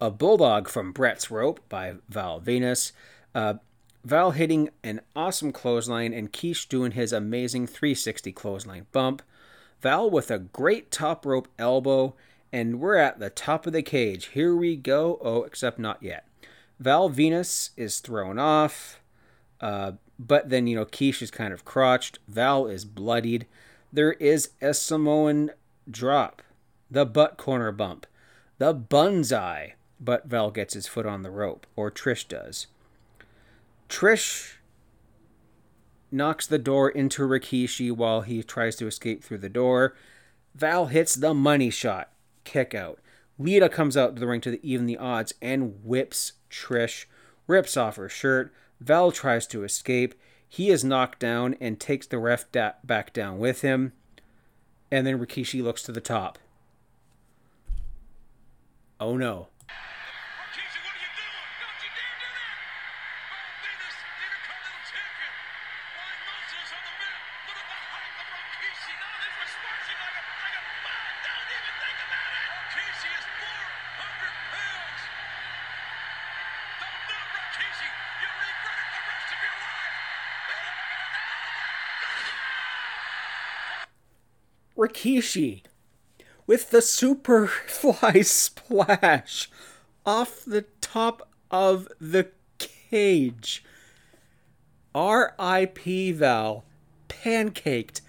A 0.00 0.10
bulldog 0.10 0.68
from 0.68 0.92
Brett's 0.92 1.30
rope 1.30 1.60
by 1.68 1.94
Val 2.08 2.40
Venis. 2.40 2.92
Uh, 3.34 3.54
Val 4.04 4.32
hitting 4.32 4.68
an 4.82 5.00
awesome 5.16 5.50
clothesline 5.50 6.12
and 6.12 6.30
Keish 6.30 6.68
doing 6.68 6.92
his 6.92 7.12
amazing 7.12 7.66
360 7.66 8.32
clothesline 8.32 8.86
bump. 8.92 9.22
Val 9.80 10.10
with 10.10 10.30
a 10.30 10.38
great 10.38 10.90
top 10.90 11.24
rope 11.24 11.48
elbow, 11.58 12.14
and 12.52 12.80
we're 12.80 12.96
at 12.96 13.18
the 13.18 13.30
top 13.30 13.66
of 13.66 13.72
the 13.72 13.82
cage. 13.82 14.26
Here 14.26 14.54
we 14.54 14.76
go. 14.76 15.18
Oh, 15.22 15.42
except 15.44 15.78
not 15.78 16.02
yet. 16.02 16.26
Val 16.78 17.08
Venis 17.08 17.70
is 17.78 18.00
thrown 18.00 18.38
off, 18.38 19.00
uh, 19.60 19.92
but 20.18 20.50
then, 20.50 20.66
you 20.66 20.76
know, 20.76 20.84
Keish 20.84 21.22
is 21.22 21.30
kind 21.30 21.54
of 21.54 21.64
crotched. 21.64 22.18
Val 22.28 22.66
is 22.66 22.84
bloodied. 22.84 23.46
There 23.90 24.12
is 24.14 24.50
a 24.60 24.74
Samoan 24.74 25.50
drop, 25.90 26.42
the 26.90 27.06
butt 27.06 27.38
corner 27.38 27.72
bump, 27.72 28.06
the 28.58 28.74
banzai, 28.74 29.74
but 29.98 30.26
Val 30.26 30.50
gets 30.50 30.74
his 30.74 30.86
foot 30.86 31.06
on 31.06 31.22
the 31.22 31.30
rope, 31.30 31.66
or 31.74 31.90
Trish 31.90 32.28
does. 32.28 32.66
Trish 33.88 34.54
knocks 36.10 36.46
the 36.46 36.58
door 36.58 36.88
into 36.88 37.22
Rikishi 37.22 37.90
while 37.92 38.22
he 38.22 38.42
tries 38.42 38.76
to 38.76 38.86
escape 38.86 39.22
through 39.22 39.38
the 39.38 39.48
door. 39.48 39.94
Val 40.54 40.86
hits 40.86 41.14
the 41.14 41.34
money 41.34 41.70
shot, 41.70 42.10
kick 42.44 42.74
out. 42.74 43.00
Lita 43.38 43.68
comes 43.68 43.96
out 43.96 44.14
to 44.14 44.20
the 44.20 44.26
ring 44.26 44.40
to 44.42 44.64
even 44.64 44.86
the 44.86 44.96
odds 44.98 45.34
and 45.42 45.84
whips 45.84 46.32
Trish, 46.50 47.06
rips 47.46 47.76
off 47.76 47.96
her 47.96 48.08
shirt. 48.08 48.52
Val 48.80 49.10
tries 49.10 49.46
to 49.48 49.64
escape. 49.64 50.14
He 50.48 50.70
is 50.70 50.84
knocked 50.84 51.18
down 51.18 51.56
and 51.60 51.80
takes 51.80 52.06
the 52.06 52.18
ref 52.18 52.50
da- 52.52 52.74
back 52.84 53.12
down 53.12 53.38
with 53.38 53.62
him. 53.62 53.92
And 54.90 55.04
then 55.06 55.18
Rikishi 55.18 55.62
looks 55.62 55.82
to 55.84 55.92
the 55.92 56.00
top. 56.00 56.38
Oh 59.00 59.16
no. 59.16 59.48
Rikishi, 59.66 60.78
what 60.86 60.94
are 60.94 61.02
you 61.02 61.10
doing? 61.18 61.50
Don't 61.58 61.80
you 61.82 61.90
dare 61.90 62.14
do 62.22 62.30
that! 62.30 62.58
Val 63.26 63.50
Venis, 63.66 63.96
Intercontinental 64.22 64.78
Champion. 64.86 65.34
Ryan 65.90 66.20
Moses 66.22 66.70
on 66.70 66.82
the 66.86 66.94
mat. 67.02 67.18
Look 67.50 67.58
at 67.58 67.66
the 67.66 67.80
height 67.90 68.14
of 68.14 68.26
Rikishi. 68.30 68.94
Now 68.94 69.14
this 69.18 69.34
was 69.34 69.50
squashing 69.50 69.98
like 69.98 70.14
a, 70.14 70.24
like 70.38 70.54
a 70.54 70.64
man. 70.86 71.10
Don't 71.26 71.50
even 71.50 71.74
think 71.82 71.98
about 72.06 72.30
it. 72.38 72.46
Rikishi 72.54 73.10
is 73.10 73.26
400 73.42 74.38
pounds. 74.54 75.00
Don't 76.78 77.02
do 77.10 77.16
it, 77.18 77.28
Rikishi. 77.34 77.88
You'll 78.22 78.38
regret 78.46 78.78
it 78.78 78.88
the 78.94 79.02
rest 79.10 79.28
of 79.34 79.40
your 79.42 79.58
life. 79.58 79.94
Rikishi 84.84 85.62
with 86.46 86.70
the 86.70 86.78
Superfly 86.78 88.24
splash 88.24 89.50
off 90.04 90.44
the 90.44 90.66
top 90.80 91.28
of 91.50 91.88
the 92.00 92.28
cage. 92.58 93.64
R.I.P. 94.94 96.12
Val, 96.12 96.64
pancaked, 97.08 98.00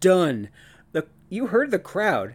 done. 0.00 0.48
The 0.92 1.06
you 1.28 1.48
heard 1.48 1.70
the 1.70 1.78
crowd. 1.78 2.34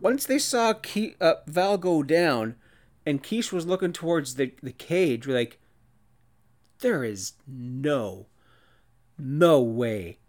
Once 0.00 0.24
they 0.24 0.38
saw 0.38 0.72
Ke- 0.72 1.16
uh, 1.20 1.34
Val 1.46 1.76
go 1.76 2.02
down, 2.02 2.54
and 3.04 3.22
Keish 3.22 3.52
was 3.52 3.66
looking 3.66 3.92
towards 3.92 4.36
the 4.36 4.52
the 4.62 4.72
cage, 4.72 5.26
like, 5.26 5.58
there 6.78 7.04
is 7.04 7.32
no, 7.46 8.26
no 9.18 9.60
way 9.60 10.19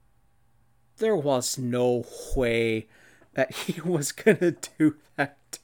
there 1.01 1.15
was 1.15 1.57
no 1.57 2.05
way 2.35 2.87
that 3.33 3.53
he 3.55 3.81
was 3.81 4.13
gonna 4.13 4.51
do 4.79 4.95
that. 5.17 5.59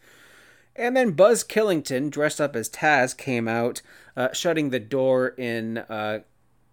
And 0.76 0.95
then 0.95 1.11
Buzz 1.11 1.43
Killington, 1.43 2.09
dressed 2.11 2.39
up 2.41 2.55
as 2.55 2.69
Taz, 2.69 3.18
came 3.18 3.47
out, 3.47 3.81
uh, 4.15 4.31
shutting 4.34 4.69
the 4.69 4.80
door 4.80 5.30
in 5.30 5.80
uh, 5.80 6.19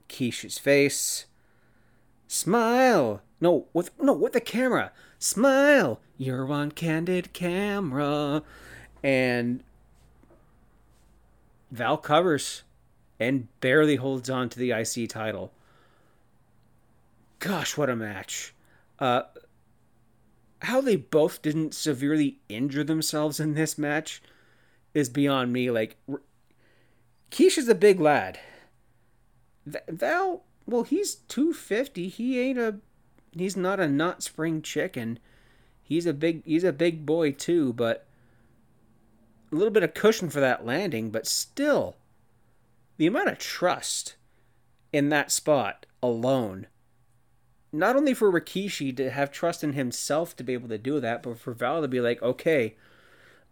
Keish's 0.09 0.59
face. 0.59 1.27
Smile. 2.27 3.23
No, 3.41 3.66
with 3.73 3.91
no 4.01 4.12
with 4.12 4.32
the 4.32 4.41
camera. 4.41 4.93
Smile. 5.19 6.01
You're 6.19 6.51
on 6.53 6.73
candid 6.73 7.32
camera. 7.32 8.43
And 9.03 9.62
Val 11.70 11.97
covers 11.97 12.62
and 13.20 13.49
barely 13.61 13.97
holds 13.97 14.28
on 14.28 14.49
to 14.51 14.59
the 14.59 14.70
IC 14.70 15.09
title. 15.09 15.53
Gosh, 17.39 17.77
what 17.77 17.91
a 17.91 17.97
match. 17.97 18.53
Uh, 19.05 19.24
how 20.62 20.81
they 20.81 20.97
both 20.97 21.43
didn't 21.43 21.74
severely 21.74 22.39
injure 22.48 22.82
themselves 22.82 23.39
in 23.39 23.52
this 23.52 23.76
match 23.76 24.22
is 24.94 25.10
beyond 25.10 25.52
me. 25.52 25.70
Like, 25.70 25.98
R- 26.10 26.22
Keish 27.31 27.59
is 27.59 27.68
a 27.68 27.74
big 27.74 28.01
lad. 28.01 28.39
V- 29.66 29.78
Val, 29.89 30.44
well, 30.64 30.85
he's 30.85 31.16
250. 31.16 32.09
He 32.09 32.40
ain't 32.40 32.59
a, 32.59 32.76
he's 33.32 33.59
not 33.59 33.78
a 33.78 33.86
not 33.86 34.22
spring 34.22 34.62
chicken. 34.62 35.18
He's 35.82 36.06
a 36.06 36.14
big, 36.14 36.43
he's 36.47 36.64
a 36.64 36.72
big 36.72 37.05
boy 37.05 37.32
too, 37.32 37.74
but 37.74 38.06
a 39.52 39.55
little 39.55 39.70
bit 39.70 39.82
of 39.82 39.93
cushion 39.93 40.31
for 40.31 40.40
that 40.40 40.64
landing, 40.64 41.10
but 41.10 41.26
still, 41.26 41.97
the 42.97 43.06
amount 43.06 43.28
of 43.28 43.36
trust 43.36 44.16
in 44.94 45.10
that 45.10 45.31
spot 45.31 45.85
alone 46.02 46.68
not 47.74 47.96
only 47.96 48.14
for 48.14 48.30
Rikishi 48.30 48.96
to 48.96 49.10
have 49.10 49.32
trust 49.32 49.64
in 49.64 49.72
himself 49.72 50.36
to 50.36 50.44
be 50.44 50.52
able 50.52 50.68
to 50.68 50.78
do 50.78 51.01
that, 51.01 51.22
but 51.22 51.38
for 51.38 51.52
Val 51.52 51.82
to 51.82 51.88
be 51.88 52.01
like, 52.01 52.22
okay, 52.22 52.76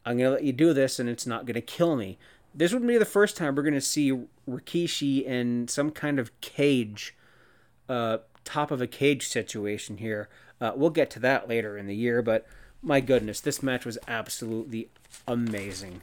I'm 0.07 0.19
going 0.19 0.31
to 0.31 0.35
let 0.35 0.45
you 0.45 0.53
do 0.53 0.73
this 0.73 0.99
and 0.99 1.09
it's 1.09 1.27
not 1.27 1.45
going 1.45 1.55
to 1.55 1.61
kill 1.61 1.97
me. 1.97 2.19
This 2.55 2.73
would 2.73 2.87
be 2.87 2.99
the 2.99 3.05
first 3.05 3.37
time 3.37 3.55
we're 3.55 3.63
going 3.63 3.75
to 3.75 3.81
see 3.81 4.13
Rikishi 4.49 5.25
in 5.25 5.67
some 5.69 5.91
kind 5.91 6.19
of 6.19 6.39
cage, 6.41 7.17
uh, 7.89 8.19
top 8.45 8.71
of 8.71 8.81
a 8.81 8.87
cage 8.87 9.27
situation 9.27 9.97
here. 9.97 10.29
Uh, 10.61 10.73
we'll 10.77 10.91
get 10.91 11.11
to 11.11 11.19
that 11.21 11.49
later 11.49 11.77
in 11.77 11.87
the 11.87 11.97
year, 11.97 12.23
but 12.23 12.47
my 12.81 13.01
goodness, 13.01 13.41
this 13.41 13.63
match 13.63 13.85
was 13.85 13.99
absolutely 14.07 14.89
amazing. 15.27 16.03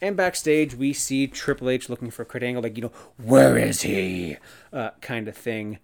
And 0.00 0.16
backstage, 0.16 0.74
we 0.74 0.92
see 0.92 1.28
Triple 1.28 1.70
H 1.70 1.88
looking 1.88 2.10
for 2.10 2.24
Kurt 2.24 2.42
Angle, 2.42 2.64
like, 2.64 2.76
you 2.76 2.82
know, 2.84 2.92
where 3.18 3.56
is 3.56 3.82
he? 3.82 4.36
Uh, 4.72 4.90
kind 5.00 5.28
of 5.28 5.36
thing 5.36 5.78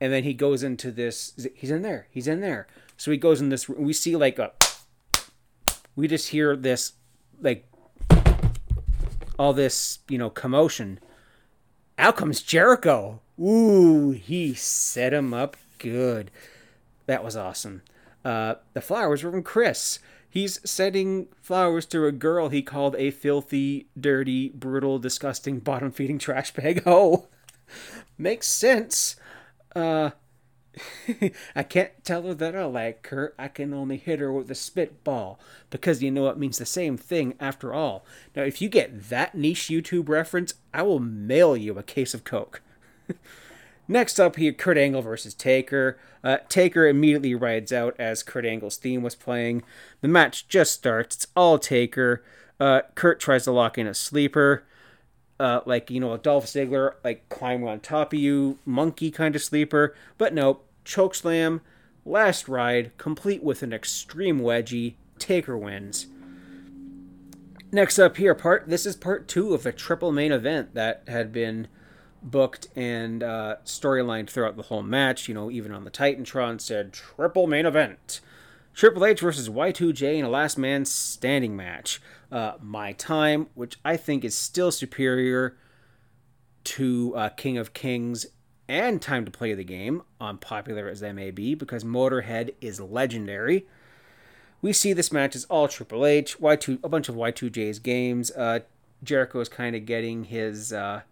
and 0.00 0.12
then 0.12 0.24
he 0.24 0.34
goes 0.34 0.62
into 0.62 0.90
this 0.90 1.48
he's 1.54 1.70
in 1.70 1.82
there 1.82 2.08
he's 2.10 2.28
in 2.28 2.40
there. 2.40 2.66
So 2.96 3.10
he 3.10 3.16
goes 3.16 3.40
in 3.40 3.48
this 3.48 3.68
we 3.68 3.92
see 3.92 4.16
like 4.16 4.38
a 4.38 4.52
we 5.94 6.08
just 6.08 6.28
hear 6.28 6.56
this 6.56 6.92
like 7.40 7.68
all 9.38 9.52
this 9.52 10.00
you 10.08 10.18
know 10.18 10.30
commotion. 10.30 10.98
Out 11.98 12.16
comes 12.16 12.42
jericho. 12.42 13.20
Ooh 13.40 14.10
he 14.12 14.54
set 14.54 15.12
him 15.12 15.32
up 15.34 15.56
good. 15.78 16.30
That 17.06 17.22
was 17.22 17.36
awesome. 17.36 17.82
Uh, 18.24 18.56
the 18.74 18.80
flowers 18.80 19.22
were 19.22 19.30
from 19.30 19.42
chris. 19.42 20.00
He's 20.28 20.60
sending 20.68 21.28
flowers 21.40 21.86
to 21.86 22.04
a 22.04 22.12
girl 22.12 22.50
he 22.50 22.60
called 22.60 22.94
a 22.96 23.10
filthy 23.10 23.86
dirty 23.98 24.50
brutal 24.50 24.98
disgusting 24.98 25.60
bottom 25.60 25.90
feeding 25.90 26.18
trash 26.18 26.52
bag 26.52 26.82
oh 26.86 27.28
makes 28.18 28.46
sense 28.46 29.16
uh, 29.76 30.10
I 31.56 31.62
can't 31.62 31.92
tell 32.04 32.22
her 32.22 32.34
that 32.34 32.56
I 32.56 32.64
like 32.64 33.06
her. 33.08 33.34
I 33.38 33.48
can 33.48 33.72
only 33.72 33.96
hit 33.96 34.20
her 34.20 34.32
with 34.32 34.50
a 34.50 34.54
spitball 34.54 35.38
because 35.70 36.02
you 36.02 36.10
know 36.10 36.28
it 36.28 36.38
means 36.38 36.58
the 36.58 36.66
same 36.66 36.96
thing 36.96 37.34
after 37.40 37.72
all. 37.72 38.04
Now, 38.34 38.42
if 38.42 38.60
you 38.60 38.68
get 38.68 39.08
that 39.08 39.34
niche 39.34 39.68
YouTube 39.68 40.08
reference, 40.08 40.54
I 40.74 40.82
will 40.82 41.00
mail 41.00 41.56
you 41.56 41.78
a 41.78 41.82
case 41.82 42.14
of 42.14 42.24
Coke. 42.24 42.62
Next 43.88 44.18
up 44.18 44.36
here, 44.36 44.52
Kurt 44.52 44.76
Angle 44.78 45.02
versus 45.02 45.32
Taker. 45.32 45.98
Uh, 46.24 46.38
Taker 46.48 46.88
immediately 46.88 47.34
rides 47.34 47.72
out 47.72 47.94
as 47.98 48.24
Kurt 48.24 48.44
Angle's 48.44 48.76
theme 48.76 49.02
was 49.02 49.14
playing. 49.14 49.62
The 50.00 50.08
match 50.08 50.48
just 50.48 50.72
starts. 50.72 51.16
It's 51.16 51.26
all 51.36 51.58
Taker. 51.58 52.24
Uh, 52.58 52.82
Kurt 52.94 53.20
tries 53.20 53.44
to 53.44 53.52
lock 53.52 53.78
in 53.78 53.86
a 53.86 53.94
sleeper, 53.94 54.64
uh, 55.38 55.60
like 55.66 55.90
you 55.90 56.00
know, 56.00 56.12
a 56.12 56.18
Dolph 56.18 56.46
Ziggler, 56.46 56.94
like 57.04 57.28
climb 57.28 57.64
on 57.64 57.80
top 57.80 58.12
of 58.12 58.18
you, 58.18 58.58
monkey 58.64 59.10
kind 59.10 59.36
of 59.36 59.42
sleeper. 59.42 59.94
But 60.18 60.34
nope, 60.34 60.66
choke 60.84 61.14
slam, 61.14 61.60
last 62.04 62.48
ride, 62.48 62.96
complete 62.98 63.42
with 63.42 63.62
an 63.62 63.72
extreme 63.72 64.40
wedgie. 64.40 64.94
Taker 65.18 65.56
wins. 65.56 66.08
Next 67.72 67.98
up 67.98 68.16
here, 68.16 68.34
part 68.34 68.68
this 68.68 68.86
is 68.86 68.96
part 68.96 69.28
two 69.28 69.54
of 69.54 69.62
the 69.62 69.72
triple 69.72 70.12
main 70.12 70.32
event 70.32 70.74
that 70.74 71.02
had 71.08 71.32
been 71.32 71.68
booked 72.22 72.68
and 72.76 73.22
uh, 73.22 73.56
storylined 73.64 74.30
throughout 74.30 74.56
the 74.56 74.64
whole 74.64 74.82
match. 74.82 75.28
You 75.28 75.34
know, 75.34 75.50
even 75.50 75.72
on 75.72 75.84
the 75.84 75.90
Titantron 75.90 76.60
said 76.60 76.92
triple 76.92 77.46
main 77.46 77.66
event. 77.66 78.20
Triple 78.74 79.06
H 79.06 79.20
versus 79.20 79.48
Y2J 79.48 80.18
in 80.18 80.24
a 80.26 80.28
last 80.28 80.58
man 80.58 80.84
standing 80.84 81.56
match. 81.56 82.00
Uh, 82.30 82.54
my 82.60 82.92
time, 82.92 83.46
which 83.54 83.78
I 83.84 83.96
think 83.96 84.24
is 84.24 84.34
still 84.34 84.72
superior 84.72 85.56
to 86.64 87.14
uh, 87.16 87.28
King 87.30 87.56
of 87.56 87.72
Kings 87.72 88.26
and 88.68 89.00
Time 89.00 89.24
to 89.24 89.30
Play 89.30 89.54
the 89.54 89.64
Game, 89.64 90.02
unpopular 90.20 90.88
as 90.88 91.00
they 91.00 91.12
may 91.12 91.30
be, 91.30 91.54
because 91.54 91.84
Motorhead 91.84 92.54
is 92.60 92.80
legendary. 92.80 93.66
We 94.60 94.72
see 94.72 94.92
this 94.92 95.12
match 95.12 95.36
is 95.36 95.44
all 95.44 95.68
Triple 95.68 96.04
H, 96.04 96.38
Y2, 96.40 96.80
a 96.82 96.88
bunch 96.88 97.08
of 97.08 97.14
Y2J's 97.14 97.78
games. 97.78 98.30
Uh, 98.32 98.60
Jericho 99.04 99.40
is 99.40 99.48
kind 99.48 99.76
of 99.76 99.86
getting 99.86 100.24
his 100.24 100.72
uh, 100.72 101.02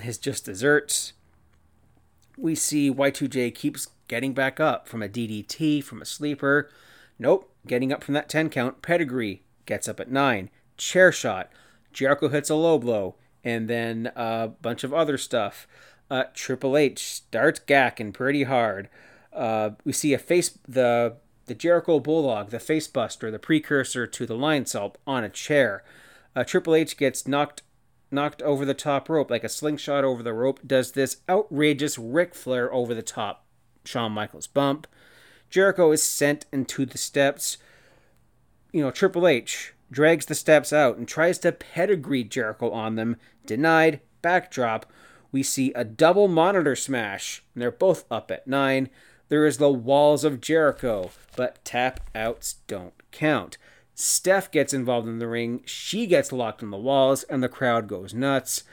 his 0.00 0.16
just 0.16 0.46
desserts. 0.46 1.12
We 2.38 2.54
see 2.54 2.90
Y2J 2.90 3.54
keeps 3.54 3.88
getting 4.08 4.32
back 4.32 4.58
up 4.58 4.88
from 4.88 5.02
a 5.02 5.08
DDT, 5.08 5.84
from 5.84 6.00
a 6.00 6.06
sleeper. 6.06 6.70
Nope, 7.18 7.52
getting 7.66 7.92
up 7.92 8.02
from 8.02 8.14
that 8.14 8.30
10 8.30 8.48
count. 8.48 8.80
Pedigree 8.80 9.42
gets 9.70 9.88
up 9.88 10.00
at 10.00 10.10
9. 10.10 10.50
Chair 10.76 11.12
shot. 11.12 11.48
Jericho 11.92 12.28
hits 12.28 12.50
a 12.50 12.56
low 12.56 12.76
blow. 12.76 13.14
And 13.44 13.68
then 13.68 14.10
a 14.16 14.48
bunch 14.48 14.84
of 14.84 14.92
other 14.92 15.16
stuff. 15.16 15.66
Uh, 16.10 16.24
Triple 16.34 16.76
H 16.76 17.06
starts 17.06 17.60
gacking 17.60 18.12
pretty 18.12 18.42
hard. 18.42 18.88
Uh, 19.32 19.70
we 19.84 19.92
see 19.92 20.12
a 20.12 20.18
face, 20.18 20.58
the 20.68 21.16
the 21.46 21.54
Jericho 21.54 21.98
Bulldog, 21.98 22.50
the 22.50 22.58
facebuster, 22.58 23.30
the 23.30 23.38
precursor 23.38 24.06
to 24.06 24.26
the 24.26 24.34
Lionsault, 24.34 24.96
on 25.06 25.24
a 25.24 25.28
chair. 25.28 25.82
Uh, 26.36 26.44
Triple 26.44 26.74
H 26.74 26.96
gets 26.96 27.26
knocked 27.26 27.62
knocked 28.10 28.42
over 28.42 28.64
the 28.64 28.74
top 28.74 29.08
rope, 29.08 29.30
like 29.30 29.44
a 29.44 29.48
slingshot 29.48 30.04
over 30.04 30.22
the 30.22 30.32
rope, 30.32 30.60
does 30.66 30.92
this 30.92 31.18
outrageous 31.28 31.96
Ric 31.96 32.34
Flair 32.34 32.72
over 32.74 32.92
the 32.92 33.02
top 33.02 33.46
Shawn 33.84 34.12
Michaels 34.12 34.48
bump. 34.48 34.88
Jericho 35.48 35.92
is 35.92 36.02
sent 36.02 36.46
into 36.52 36.84
the 36.84 36.98
steps. 36.98 37.56
You 38.72 38.82
know, 38.82 38.90
Triple 38.90 39.26
H 39.26 39.74
drags 39.90 40.26
the 40.26 40.34
steps 40.34 40.72
out 40.72 40.96
and 40.96 41.08
tries 41.08 41.38
to 41.38 41.52
pedigree 41.52 42.24
Jericho 42.24 42.70
on 42.70 42.94
them. 42.94 43.16
Denied. 43.46 44.00
Backdrop. 44.22 44.86
We 45.32 45.42
see 45.42 45.72
a 45.72 45.84
double 45.84 46.28
monitor 46.28 46.76
smash. 46.76 47.42
And 47.54 47.62
they're 47.62 47.70
both 47.70 48.04
up 48.10 48.30
at 48.30 48.46
nine. 48.46 48.90
There 49.28 49.46
is 49.46 49.58
the 49.58 49.70
walls 49.70 50.24
of 50.24 50.40
Jericho, 50.40 51.10
but 51.36 51.64
tap 51.64 52.00
outs 52.14 52.56
don't 52.66 52.94
count. 53.12 53.58
Steph 53.94 54.50
gets 54.50 54.74
involved 54.74 55.06
in 55.06 55.20
the 55.20 55.28
ring. 55.28 55.62
She 55.64 56.06
gets 56.06 56.32
locked 56.32 56.62
in 56.62 56.70
the 56.70 56.76
walls, 56.76 57.22
and 57.24 57.42
the 57.42 57.48
crowd 57.48 57.86
goes 57.86 58.12
nuts. 58.12 58.64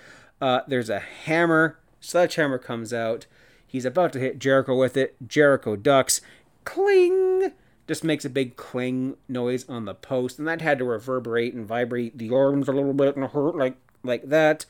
Uh, 0.42 0.62
there's 0.68 0.90
a 0.90 1.00
hammer. 1.00 1.80
Sledgehammer 2.00 2.58
comes 2.58 2.94
out. 2.94 3.28
He's 3.68 3.86
about 3.86 4.14
to 4.14 4.20
hit 4.20 4.40
Jericho 4.40 4.76
with 4.76 4.98
it. 4.98 5.16
Jericho 5.28 5.76
ducks. 5.76 6.22
Cling! 6.64 7.52
Just 7.88 8.04
makes 8.04 8.26
a 8.26 8.30
big 8.30 8.56
cling 8.58 9.18
noise 9.30 9.68
on 9.70 9.86
the 9.86 9.96
post, 9.96 10.40
and 10.40 10.48
that 10.48 10.62
had 10.62 10.78
to 10.80 10.86
reverberate 10.86 11.54
and 11.54 11.66
vibrate 11.66 12.18
the 12.18 12.34
arms 12.34 12.68
a 12.68 12.74
little 12.74 12.94
bit 12.94 13.16
and 13.16 13.26
hurt 13.26 13.56
like 13.56 13.78
like 14.04 14.30
that. 14.30 14.66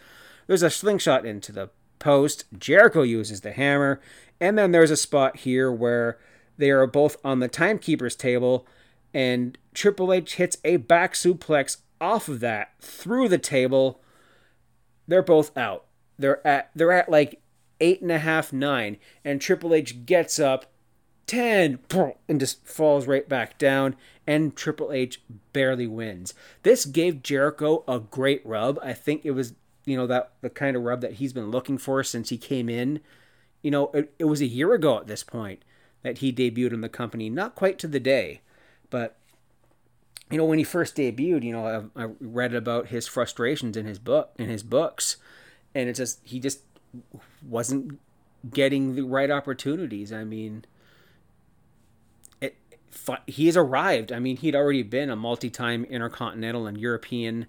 There's 0.46 0.64
a 0.64 0.70
slingshot 0.70 1.26
into 1.26 1.52
the 1.52 1.70
post. 2.00 2.46
Jericho 2.58 3.02
uses 3.02 3.42
the 3.42 3.52
hammer, 3.52 4.00
and 4.40 4.58
then 4.58 4.72
there's 4.72 4.92
a 4.92 4.98
spot 4.98 5.38
here 5.38 5.72
where 5.72 6.20
they 6.58 6.70
are 6.70 6.88
both 6.88 7.18
on 7.24 7.40
the 7.40 7.48
timekeeper's 7.48 8.16
table, 8.16 8.66
and 9.14 9.58
Triple 9.74 10.14
H 10.14 10.36
hits 10.36 10.58
a 10.64 10.78
back 10.78 11.14
suplex 11.14 11.78
off 12.00 12.28
of 12.28 12.40
that 12.42 12.74
through 12.80 13.30
the 13.30 13.38
table. 13.38 14.02
They're 15.08 15.24
both 15.24 15.56
out. 15.58 15.86
They're 16.20 16.46
at 16.46 16.70
they're 16.76 16.92
at 16.92 17.10
like 17.10 17.42
eight 17.80 18.02
and 18.02 18.12
a 18.12 18.20
half, 18.20 18.52
nine, 18.52 18.98
and 19.24 19.40
Triple 19.40 19.74
H 19.74 20.06
gets 20.06 20.40
up, 20.40 20.72
ten, 21.28 21.80
and 22.28 22.40
just 22.40 22.66
falls 22.66 23.06
right 23.06 23.28
back 23.28 23.58
down, 23.58 23.96
and 24.26 24.56
Triple 24.56 24.92
H 24.92 25.22
barely 25.54 25.88
wins. 25.88 26.34
This 26.64 26.86
gave 26.86 27.22
Jericho 27.22 27.84
a 27.88 28.00
great 28.00 28.42
rub. 28.46 28.80
I 28.82 28.94
think 28.94 29.26
it 29.26 29.32
was 29.32 29.54
you 29.86 29.96
know 29.96 30.08
that 30.08 30.32
the 30.42 30.50
kind 30.50 30.76
of 30.76 30.84
rub 30.84 31.02
that 31.02 31.14
he's 31.14 31.34
been 31.34 31.52
looking 31.52 31.78
for 31.78 32.04
since 32.04 32.30
he 32.30 32.38
came 32.38 32.70
in. 32.70 33.02
You 33.62 33.72
know, 33.72 33.92
it, 33.94 34.14
it 34.18 34.26
was 34.26 34.42
a 34.42 34.46
year 34.46 34.74
ago 34.74 34.98
at 35.00 35.08
this 35.08 35.24
point 35.24 35.64
that 36.04 36.20
he 36.20 36.32
debuted 36.32 36.74
in 36.74 36.82
the 36.82 36.90
company, 36.90 37.30
not 37.30 37.56
quite 37.56 37.80
to 37.80 37.88
the 37.88 38.00
day, 38.00 38.42
but 38.90 39.18
you 40.32 40.38
know 40.38 40.46
when 40.46 40.58
he 40.58 40.64
first 40.64 40.96
debuted 40.96 41.44
you 41.44 41.54
know 41.54 41.90
I, 41.96 42.04
I, 42.04 42.10
read 42.20 42.54
about 42.54 42.88
his 42.88 43.08
frustrations 43.08 43.78
in 43.78 43.86
his 43.86 44.00
book 44.00 44.32
in 44.38 44.50
his 44.50 44.64
books 44.64 45.18
and 45.74 45.88
it's 45.88 45.98
just 45.98 46.20
he 46.24 46.40
just 46.40 46.62
wasn't 47.48 48.00
getting 48.52 48.96
the 48.96 49.04
right 49.04 49.32
opportunities 49.32 50.12
i 50.12 50.24
mean 50.24 50.66
he 53.26 53.46
has 53.46 53.58
arrived 53.58 54.12
i 54.12 54.20
mean 54.20 54.38
he'd 54.38 54.56
already 54.56 54.84
been 54.84 55.10
a 55.10 55.16
multi-time 55.16 55.84
intercontinental 55.86 56.68
and 56.68 56.78
european 56.78 57.48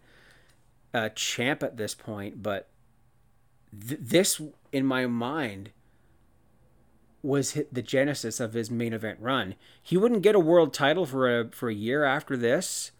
uh, 0.95 1.09
champ 1.11 1.63
at 1.63 1.77
this 1.77 1.95
point 1.95 2.43
but 2.43 2.69
th- 3.87 4.01
this 4.01 4.41
in 4.73 4.85
my 4.87 5.07
mind 5.07 5.71
was 7.23 7.59
the 7.73 7.83
genesis 7.83 8.41
of 8.41 8.53
his 8.53 8.71
main 8.71 8.93
event 8.93 9.19
run. 9.21 9.55
He 9.83 9.97
wouldn't 9.97 10.23
get 10.23 10.35
a 10.35 10.41
world 10.41 10.73
title 10.73 11.05
for 11.05 11.41
a 11.41 11.49
for 11.51 11.69
a 11.69 11.75
year 11.75 12.05
after 12.05 12.37
this, 12.37 12.93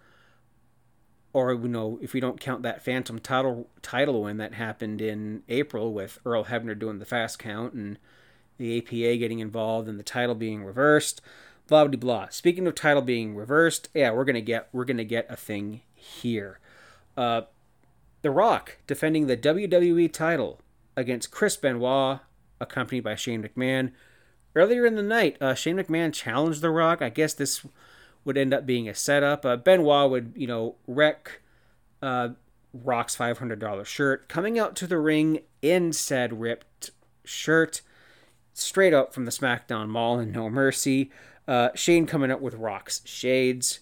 or 1.33 1.53
you 1.53 1.69
know, 1.69 1.99
if 2.03 2.13
we 2.13 2.21
don't 2.21 2.41
count 2.41 2.63
that 2.63 2.85
phantom 2.85 3.19
title 3.21 3.69
title 3.81 4.23
win 4.23 4.37
that 4.39 4.55
happened 4.55 5.01
in 5.01 5.43
April 5.49 5.93
with 5.93 6.19
Earl 6.25 6.45
Hebner 6.45 6.79
doing 6.79 6.99
the 6.99 7.05
fast 7.05 7.39
count 7.39 7.75
and 7.75 7.99
the 8.59 8.79
APA 8.79 9.19
getting 9.19 9.39
involved 9.39 9.89
and 9.89 9.99
the 9.99 10.05
title 10.05 10.35
being 10.35 10.65
reversed. 10.65 11.21
Blah 11.69 11.87
blah 11.87 11.99
blah. 11.99 12.29
Speaking 12.31 12.67
of 12.67 12.75
title 12.75 13.03
being 13.03 13.37
reversed, 13.37 13.89
yeah, 13.95 14.11
we're 14.11 14.25
gonna 14.25 14.41
get 14.41 14.69
we're 14.73 14.85
gonna 14.85 15.05
get 15.05 15.27
a 15.31 15.37
thing 15.37 15.83
here. 15.95 16.59
Uh, 17.17 17.43
the 18.23 18.31
Rock 18.31 18.79
defending 18.87 19.29
the 19.29 19.37
WWE 19.37 20.13
title 20.13 20.61
against 20.97 21.31
Chris 21.31 21.57
Benoit, 21.57 22.21
accompanied 22.61 23.05
by 23.05 23.15
Shane 23.15 23.43
McMahon 23.43 23.93
Earlier 24.59 24.87
in 24.87 24.97
the 24.97 25.03
night, 25.05 25.41
uh, 25.41 25.55
Shane 25.55 25.77
McMahon 25.77 26.13
challenged 26.13 26.63
The 26.63 26.71
Rock. 26.71 27.03
I 27.03 27.11
guess 27.11 27.33
this 27.33 27.65
would 28.25 28.37
end 28.37 28.53
up 28.53 28.67
being 28.67 28.89
a 28.89 28.95
setup. 28.95 29.45
Uh, 29.45 29.57
Benoit 29.57 30.11
would, 30.11 30.33
you 30.35 30.49
know, 30.49 30.75
wreck 30.89 31.43
uh, 32.03 32.31
Rock's 32.73 33.17
$500 33.17 33.85
shirt, 33.87 34.29
coming 34.29 34.59
out 34.59 34.75
to 34.77 34.87
the 34.87 34.99
ring 34.99 35.43
in 35.63 35.93
said 35.93 36.41
ripped 36.41 36.91
shirt, 37.25 37.83
straight 38.53 38.93
up 38.93 39.15
from 39.15 39.27
the 39.27 39.31
SmackDown 39.31 39.89
Mall 39.89 40.19
and 40.19 40.33
No 40.33 40.51
Mercy. 40.51 41.13
Uh, 41.49 41.71
Shane 41.75 42.07
coming 42.07 42.31
up 42.31 42.41
with 42.41 42.55
Rock's 42.55 43.01
shades. 43.05 43.81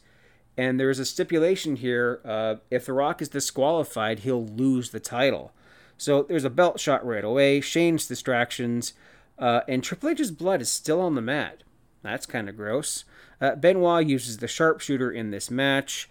And 0.57 0.81
there's 0.81 0.99
a 0.99 1.05
stipulation 1.05 1.77
here 1.77 2.21
uh, 2.25 2.55
if 2.71 2.87
The 2.87 2.95
Rock 2.95 3.21
is 3.21 3.29
disqualified, 3.29 4.21
he'll 4.21 4.47
lose 4.47 4.91
the 4.91 5.01
title. 5.01 5.53
So 5.99 6.23
there's 6.23 6.45
a 6.45 6.51
belt 6.51 6.81
shot 6.81 7.05
right 7.05 7.25
away. 7.25 7.61
Shane's 7.61 8.07
distractions. 8.07 8.95
Uh, 9.39 9.61
and 9.69 9.85
Triple 9.85 10.11
H's 10.11 10.31
blood 10.31 10.63
is 10.63 10.71
still 10.71 11.01
on 11.01 11.15
the 11.15 11.21
mat. 11.21 11.63
That's 12.03 12.25
kind 12.25 12.49
of 12.49 12.57
gross. 12.57 13.05
Uh, 13.41 13.55
Benoit 13.55 14.07
uses 14.07 14.39
the 14.39 14.49
sharpshooter 14.49 15.11
in 15.11 15.31
this 15.31 15.51
match, 15.51 16.09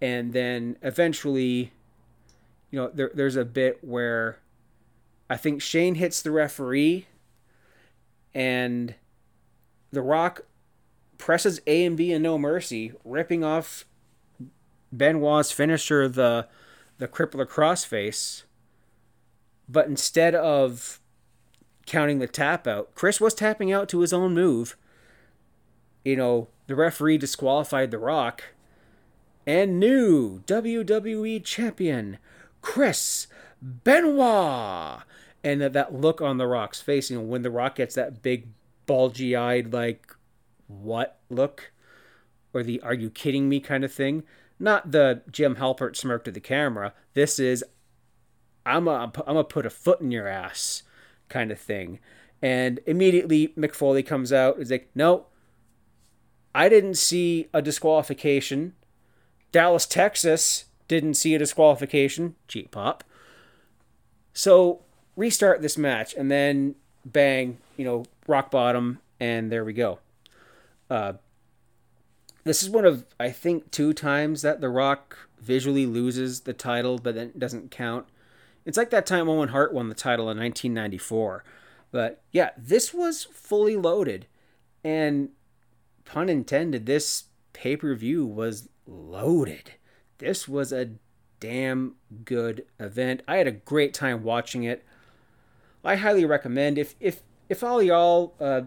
and 0.00 0.32
then 0.32 0.76
eventually, 0.82 1.72
you 2.70 2.78
know, 2.78 2.90
there, 2.94 3.10
there's 3.12 3.34
a 3.34 3.44
bit 3.44 3.82
where 3.82 4.38
I 5.28 5.36
think 5.36 5.60
Shane 5.60 5.96
hits 5.96 6.22
the 6.22 6.30
referee, 6.30 7.06
and 8.32 8.94
The 9.90 10.02
Rock 10.02 10.42
presses 11.18 11.60
A 11.66 11.84
and 11.84 11.96
B 11.96 12.12
and 12.12 12.22
No 12.22 12.38
Mercy, 12.38 12.92
ripping 13.04 13.44
off 13.44 13.84
Benoit's 14.92 15.52
finisher, 15.52 16.08
the 16.08 16.48
the 16.98 17.08
crippler 17.08 17.46
crossface. 17.46 18.44
But 19.68 19.86
instead 19.86 20.34
of 20.34 21.00
counting 21.88 22.18
the 22.18 22.28
tap 22.28 22.66
out. 22.66 22.94
Chris 22.94 23.20
was 23.20 23.34
tapping 23.34 23.72
out 23.72 23.88
to 23.88 24.00
his 24.00 24.12
own 24.12 24.34
move. 24.34 24.76
You 26.04 26.16
know, 26.16 26.48
the 26.66 26.76
referee 26.76 27.18
disqualified 27.18 27.90
The 27.90 27.98
Rock. 27.98 28.44
And 29.46 29.80
new 29.80 30.40
WWE 30.40 31.42
champion, 31.42 32.18
Chris 32.60 33.26
Benoit. 33.62 35.02
And 35.42 35.60
that, 35.62 35.72
that 35.72 35.94
look 35.94 36.20
on 36.20 36.36
The 36.36 36.46
Rock's 36.46 36.82
face, 36.82 37.10
you 37.10 37.16
know, 37.16 37.22
when 37.24 37.42
The 37.42 37.50
Rock 37.50 37.76
gets 37.76 37.94
that 37.94 38.22
big, 38.22 38.48
bulgy 38.86 39.34
eyed, 39.34 39.72
like, 39.72 40.14
what 40.68 41.18
look? 41.28 41.72
Or 42.54 42.62
the 42.62 42.80
are 42.82 42.94
you 42.94 43.10
kidding 43.10 43.48
me 43.48 43.60
kind 43.60 43.84
of 43.84 43.92
thing. 43.92 44.22
Not 44.58 44.92
the 44.92 45.22
Jim 45.30 45.56
Halpert 45.56 45.96
smirk 45.96 46.24
to 46.24 46.30
the 46.30 46.40
camera. 46.40 46.94
This 47.14 47.38
is 47.38 47.64
I'm 48.64 48.86
a, 48.86 48.92
I'm 48.92 49.10
gonna 49.10 49.44
put 49.44 49.66
a 49.66 49.70
foot 49.70 50.00
in 50.00 50.10
your 50.10 50.28
ass 50.28 50.82
kind 51.28 51.50
of 51.50 51.58
thing. 51.58 51.98
And 52.40 52.80
immediately 52.86 53.48
Mick 53.48 53.74
Foley 53.74 54.02
comes 54.02 54.32
out. 54.32 54.58
Is 54.60 54.70
like, 54.70 54.90
no, 54.94 55.26
I 56.54 56.68
didn't 56.68 56.94
see 56.94 57.48
a 57.52 57.62
disqualification. 57.62 58.74
Dallas, 59.52 59.86
Texas 59.86 60.66
didn't 60.86 61.14
see 61.14 61.34
a 61.34 61.38
disqualification. 61.38 62.34
Cheap 62.46 62.70
pop. 62.70 63.04
So 64.32 64.82
restart 65.16 65.62
this 65.62 65.76
match, 65.76 66.14
and 66.14 66.30
then 66.30 66.76
bang, 67.04 67.58
you 67.76 67.84
know, 67.84 68.04
rock 68.26 68.50
bottom, 68.50 69.00
and 69.18 69.50
there 69.50 69.64
we 69.64 69.72
go. 69.72 69.98
Uh, 70.90 71.14
this 72.44 72.62
is 72.62 72.70
one 72.70 72.84
of 72.84 73.04
I 73.20 73.30
think 73.30 73.70
two 73.70 73.92
times 73.92 74.42
that 74.42 74.60
The 74.60 74.68
Rock 74.68 75.16
visually 75.40 75.86
loses 75.86 76.40
the 76.40 76.52
title, 76.52 76.98
but 76.98 77.14
then 77.14 77.32
doesn't 77.36 77.70
count. 77.70 78.06
It's 78.64 78.78
like 78.78 78.90
that 78.90 79.06
time 79.06 79.28
Owen 79.28 79.50
Hart 79.50 79.72
won 79.72 79.88
the 79.88 79.94
title 79.94 80.30
in 80.30 80.38
1994. 80.38 81.44
But 81.90 82.22
yeah, 82.32 82.50
this 82.56 82.92
was 82.92 83.24
fully 83.24 83.76
loaded, 83.76 84.26
and 84.84 85.30
pun 86.04 86.28
intended, 86.28 86.86
this 86.86 87.24
pay 87.52 87.76
per 87.76 87.94
view 87.94 88.26
was 88.26 88.68
loaded. 88.86 89.72
This 90.18 90.48
was 90.48 90.72
a 90.72 90.90
damn 91.40 91.94
good 92.24 92.64
event. 92.78 93.22
I 93.28 93.36
had 93.36 93.46
a 93.46 93.52
great 93.52 93.94
time 93.94 94.22
watching 94.22 94.64
it. 94.64 94.84
I 95.84 95.96
highly 95.96 96.24
recommend 96.24 96.78
if 96.78 96.94
if 97.00 97.22
if 97.48 97.62
all 97.62 97.82
y'all 97.82 98.34
uh, 98.40 98.62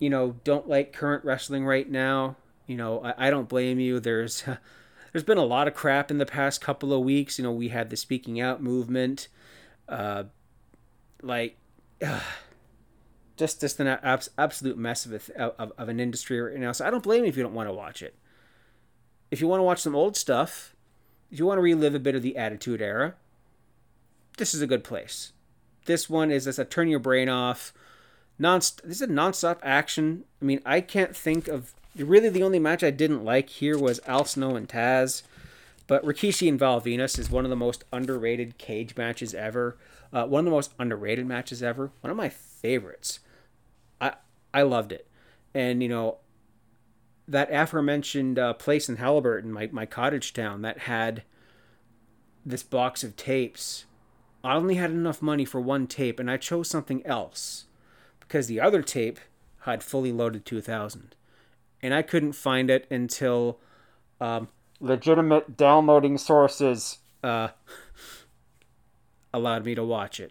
you 0.00 0.10
know 0.10 0.34
don't 0.42 0.68
like 0.68 0.92
current 0.92 1.24
wrestling 1.24 1.64
right 1.64 1.88
now, 1.88 2.34
you 2.66 2.76
know 2.76 3.00
I, 3.00 3.28
I 3.28 3.30
don't 3.30 3.48
blame 3.48 3.78
you. 3.78 4.00
There's 4.00 4.42
there's 5.12 5.24
been 5.24 5.38
a 5.38 5.44
lot 5.44 5.68
of 5.68 5.74
crap 5.74 6.10
in 6.10 6.18
the 6.18 6.26
past 6.26 6.60
couple 6.60 6.92
of 6.92 7.04
weeks. 7.04 7.38
You 7.38 7.44
know 7.44 7.52
we 7.52 7.68
had 7.68 7.90
the 7.90 7.96
speaking 7.96 8.40
out 8.40 8.60
movement, 8.60 9.28
uh, 9.88 10.24
like. 11.22 11.56
Uh, 12.04 12.20
just 13.40 13.58
just 13.58 13.80
an 13.80 13.86
abs- 13.86 14.28
absolute 14.36 14.76
mess 14.76 15.06
of, 15.06 15.30
a, 15.34 15.42
of, 15.42 15.72
of 15.78 15.88
an 15.88 15.98
industry 15.98 16.38
right 16.38 16.58
now. 16.58 16.72
So 16.72 16.86
I 16.86 16.90
don't 16.90 17.02
blame 17.02 17.24
you 17.24 17.30
if 17.30 17.38
you 17.38 17.42
don't 17.42 17.54
want 17.54 17.70
to 17.70 17.72
watch 17.72 18.02
it. 18.02 18.14
If 19.30 19.40
you 19.40 19.48
want 19.48 19.60
to 19.60 19.64
watch 19.64 19.80
some 19.80 19.96
old 19.96 20.14
stuff, 20.14 20.76
if 21.30 21.38
you 21.38 21.46
want 21.46 21.56
to 21.56 21.62
relive 21.62 21.94
a 21.94 21.98
bit 21.98 22.14
of 22.14 22.22
the 22.22 22.36
Attitude 22.36 22.82
Era, 22.82 23.14
this 24.36 24.52
is 24.52 24.60
a 24.60 24.66
good 24.66 24.84
place. 24.84 25.32
This 25.86 26.10
one 26.10 26.30
is 26.30 26.44
just 26.44 26.58
a 26.58 26.66
turn 26.66 26.88
your 26.88 26.98
brain 26.98 27.30
off. 27.30 27.72
Non, 28.40 28.58
this 28.58 28.80
is 28.84 29.02
a 29.02 29.06
nonstop 29.06 29.58
action. 29.62 30.24
I 30.40 30.46
mean, 30.46 30.62
I 30.64 30.80
can't 30.80 31.14
think 31.14 31.46
of 31.46 31.74
really 31.94 32.30
the 32.30 32.42
only 32.42 32.58
match 32.58 32.82
I 32.82 32.90
didn't 32.90 33.22
like 33.22 33.50
here 33.50 33.76
was 33.78 34.00
Al 34.06 34.24
Snow 34.24 34.56
and 34.56 34.66
Taz, 34.66 35.22
but 35.86 36.02
Rikishi 36.06 36.48
and 36.48 36.58
Val 36.58 36.80
Venis 36.80 37.18
is 37.18 37.30
one 37.30 37.44
of 37.44 37.50
the 37.50 37.56
most 37.56 37.84
underrated 37.92 38.56
cage 38.56 38.96
matches 38.96 39.34
ever. 39.34 39.76
Uh, 40.10 40.24
one 40.24 40.40
of 40.40 40.44
the 40.46 40.50
most 40.52 40.72
underrated 40.78 41.26
matches 41.26 41.62
ever. 41.62 41.90
One 42.00 42.10
of 42.10 42.16
my 42.16 42.30
favorites. 42.30 43.20
I 44.00 44.14
I 44.54 44.62
loved 44.62 44.92
it, 44.92 45.06
and 45.52 45.82
you 45.82 45.90
know 45.90 46.16
that 47.28 47.52
aforementioned 47.52 48.38
uh, 48.38 48.54
place 48.54 48.88
in 48.88 48.96
Haliburton, 48.96 49.50
my 49.50 49.68
my 49.70 49.84
cottage 49.84 50.32
town, 50.32 50.62
that 50.62 50.78
had 50.78 51.24
this 52.46 52.62
box 52.62 53.04
of 53.04 53.16
tapes. 53.16 53.84
I 54.42 54.54
only 54.54 54.76
had 54.76 54.92
enough 54.92 55.20
money 55.20 55.44
for 55.44 55.60
one 55.60 55.86
tape, 55.86 56.18
and 56.18 56.30
I 56.30 56.38
chose 56.38 56.70
something 56.70 57.04
else 57.04 57.66
because 58.30 58.46
the 58.46 58.60
other 58.60 58.80
tape 58.80 59.18
had 59.62 59.82
fully 59.82 60.12
loaded 60.12 60.46
2000, 60.46 61.16
and 61.82 61.92
I 61.92 62.02
couldn't 62.02 62.34
find 62.34 62.70
it 62.70 62.86
until 62.88 63.58
um, 64.20 64.46
legitimate 64.78 65.56
downloading 65.56 66.16
sources 66.16 66.98
uh, 67.24 67.48
allowed 69.34 69.64
me 69.64 69.74
to 69.74 69.82
watch 69.82 70.20
it. 70.20 70.30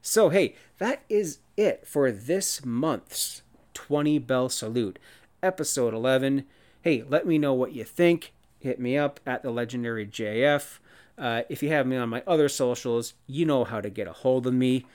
So, 0.00 0.30
hey, 0.30 0.54
that 0.78 1.02
is 1.10 1.40
it 1.58 1.86
for 1.86 2.10
this 2.10 2.64
month's 2.64 3.42
20 3.74 4.18
Bell 4.20 4.48
Salute, 4.48 4.98
episode 5.42 5.92
11. 5.92 6.46
Hey, 6.80 7.04
let 7.06 7.26
me 7.26 7.36
know 7.36 7.52
what 7.52 7.74
you 7.74 7.84
think. 7.84 8.32
Hit 8.60 8.80
me 8.80 8.96
up 8.96 9.20
at 9.26 9.42
the 9.42 9.50
legendary 9.50 10.06
JF. 10.06 10.78
Uh, 11.18 11.42
if 11.50 11.62
you 11.62 11.68
have 11.68 11.86
me 11.86 11.98
on 11.98 12.08
my 12.08 12.22
other 12.26 12.48
socials, 12.48 13.12
you 13.26 13.44
know 13.44 13.64
how 13.64 13.82
to 13.82 13.90
get 13.90 14.08
a 14.08 14.14
hold 14.14 14.46
of 14.46 14.54
me. 14.54 14.86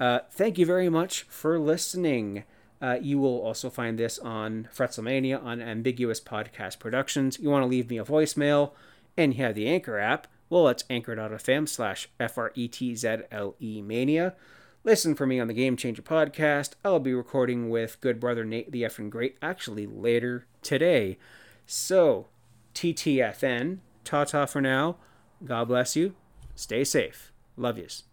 Uh, 0.00 0.20
thank 0.30 0.58
you 0.58 0.66
very 0.66 0.88
much 0.88 1.22
for 1.24 1.58
listening. 1.58 2.44
Uh, 2.80 2.98
you 3.00 3.18
will 3.18 3.40
also 3.40 3.68
find 3.68 3.98
this 3.98 4.18
on 4.18 4.68
Fretzlemania 4.74 5.42
on 5.42 5.60
Ambiguous 5.60 6.20
Podcast 6.20 6.78
Productions. 6.78 7.38
You 7.40 7.50
want 7.50 7.64
to 7.64 7.68
leave 7.68 7.90
me 7.90 7.98
a 7.98 8.04
voicemail 8.04 8.72
and 9.16 9.34
you 9.34 9.42
have 9.44 9.54
the 9.54 9.68
Anchor 9.68 9.98
app. 9.98 10.28
Well, 10.48 10.68
it's 10.68 10.84
anchor.fm 10.88 11.68
slash 11.68 12.08
F-R-E-T-Z-L-E 12.18 13.82
mania. 13.82 14.34
Listen 14.84 15.14
for 15.14 15.26
me 15.26 15.40
on 15.40 15.48
the 15.48 15.54
Game 15.54 15.76
Changer 15.76 16.02
podcast. 16.02 16.72
I'll 16.84 17.00
be 17.00 17.12
recording 17.12 17.68
with 17.68 18.00
good 18.00 18.20
brother 18.20 18.44
Nate 18.44 18.70
the 18.72 18.84
effing 18.84 19.10
great 19.10 19.36
actually 19.42 19.86
later 19.86 20.46
today. 20.62 21.18
So, 21.66 22.28
TTFN, 22.74 23.78
ta 24.04 24.24
ta 24.24 24.46
for 24.46 24.62
now. 24.62 24.96
God 25.44 25.68
bless 25.68 25.96
you. 25.96 26.14
Stay 26.54 26.84
safe. 26.84 27.32
Love 27.56 27.76
yous. 27.76 28.04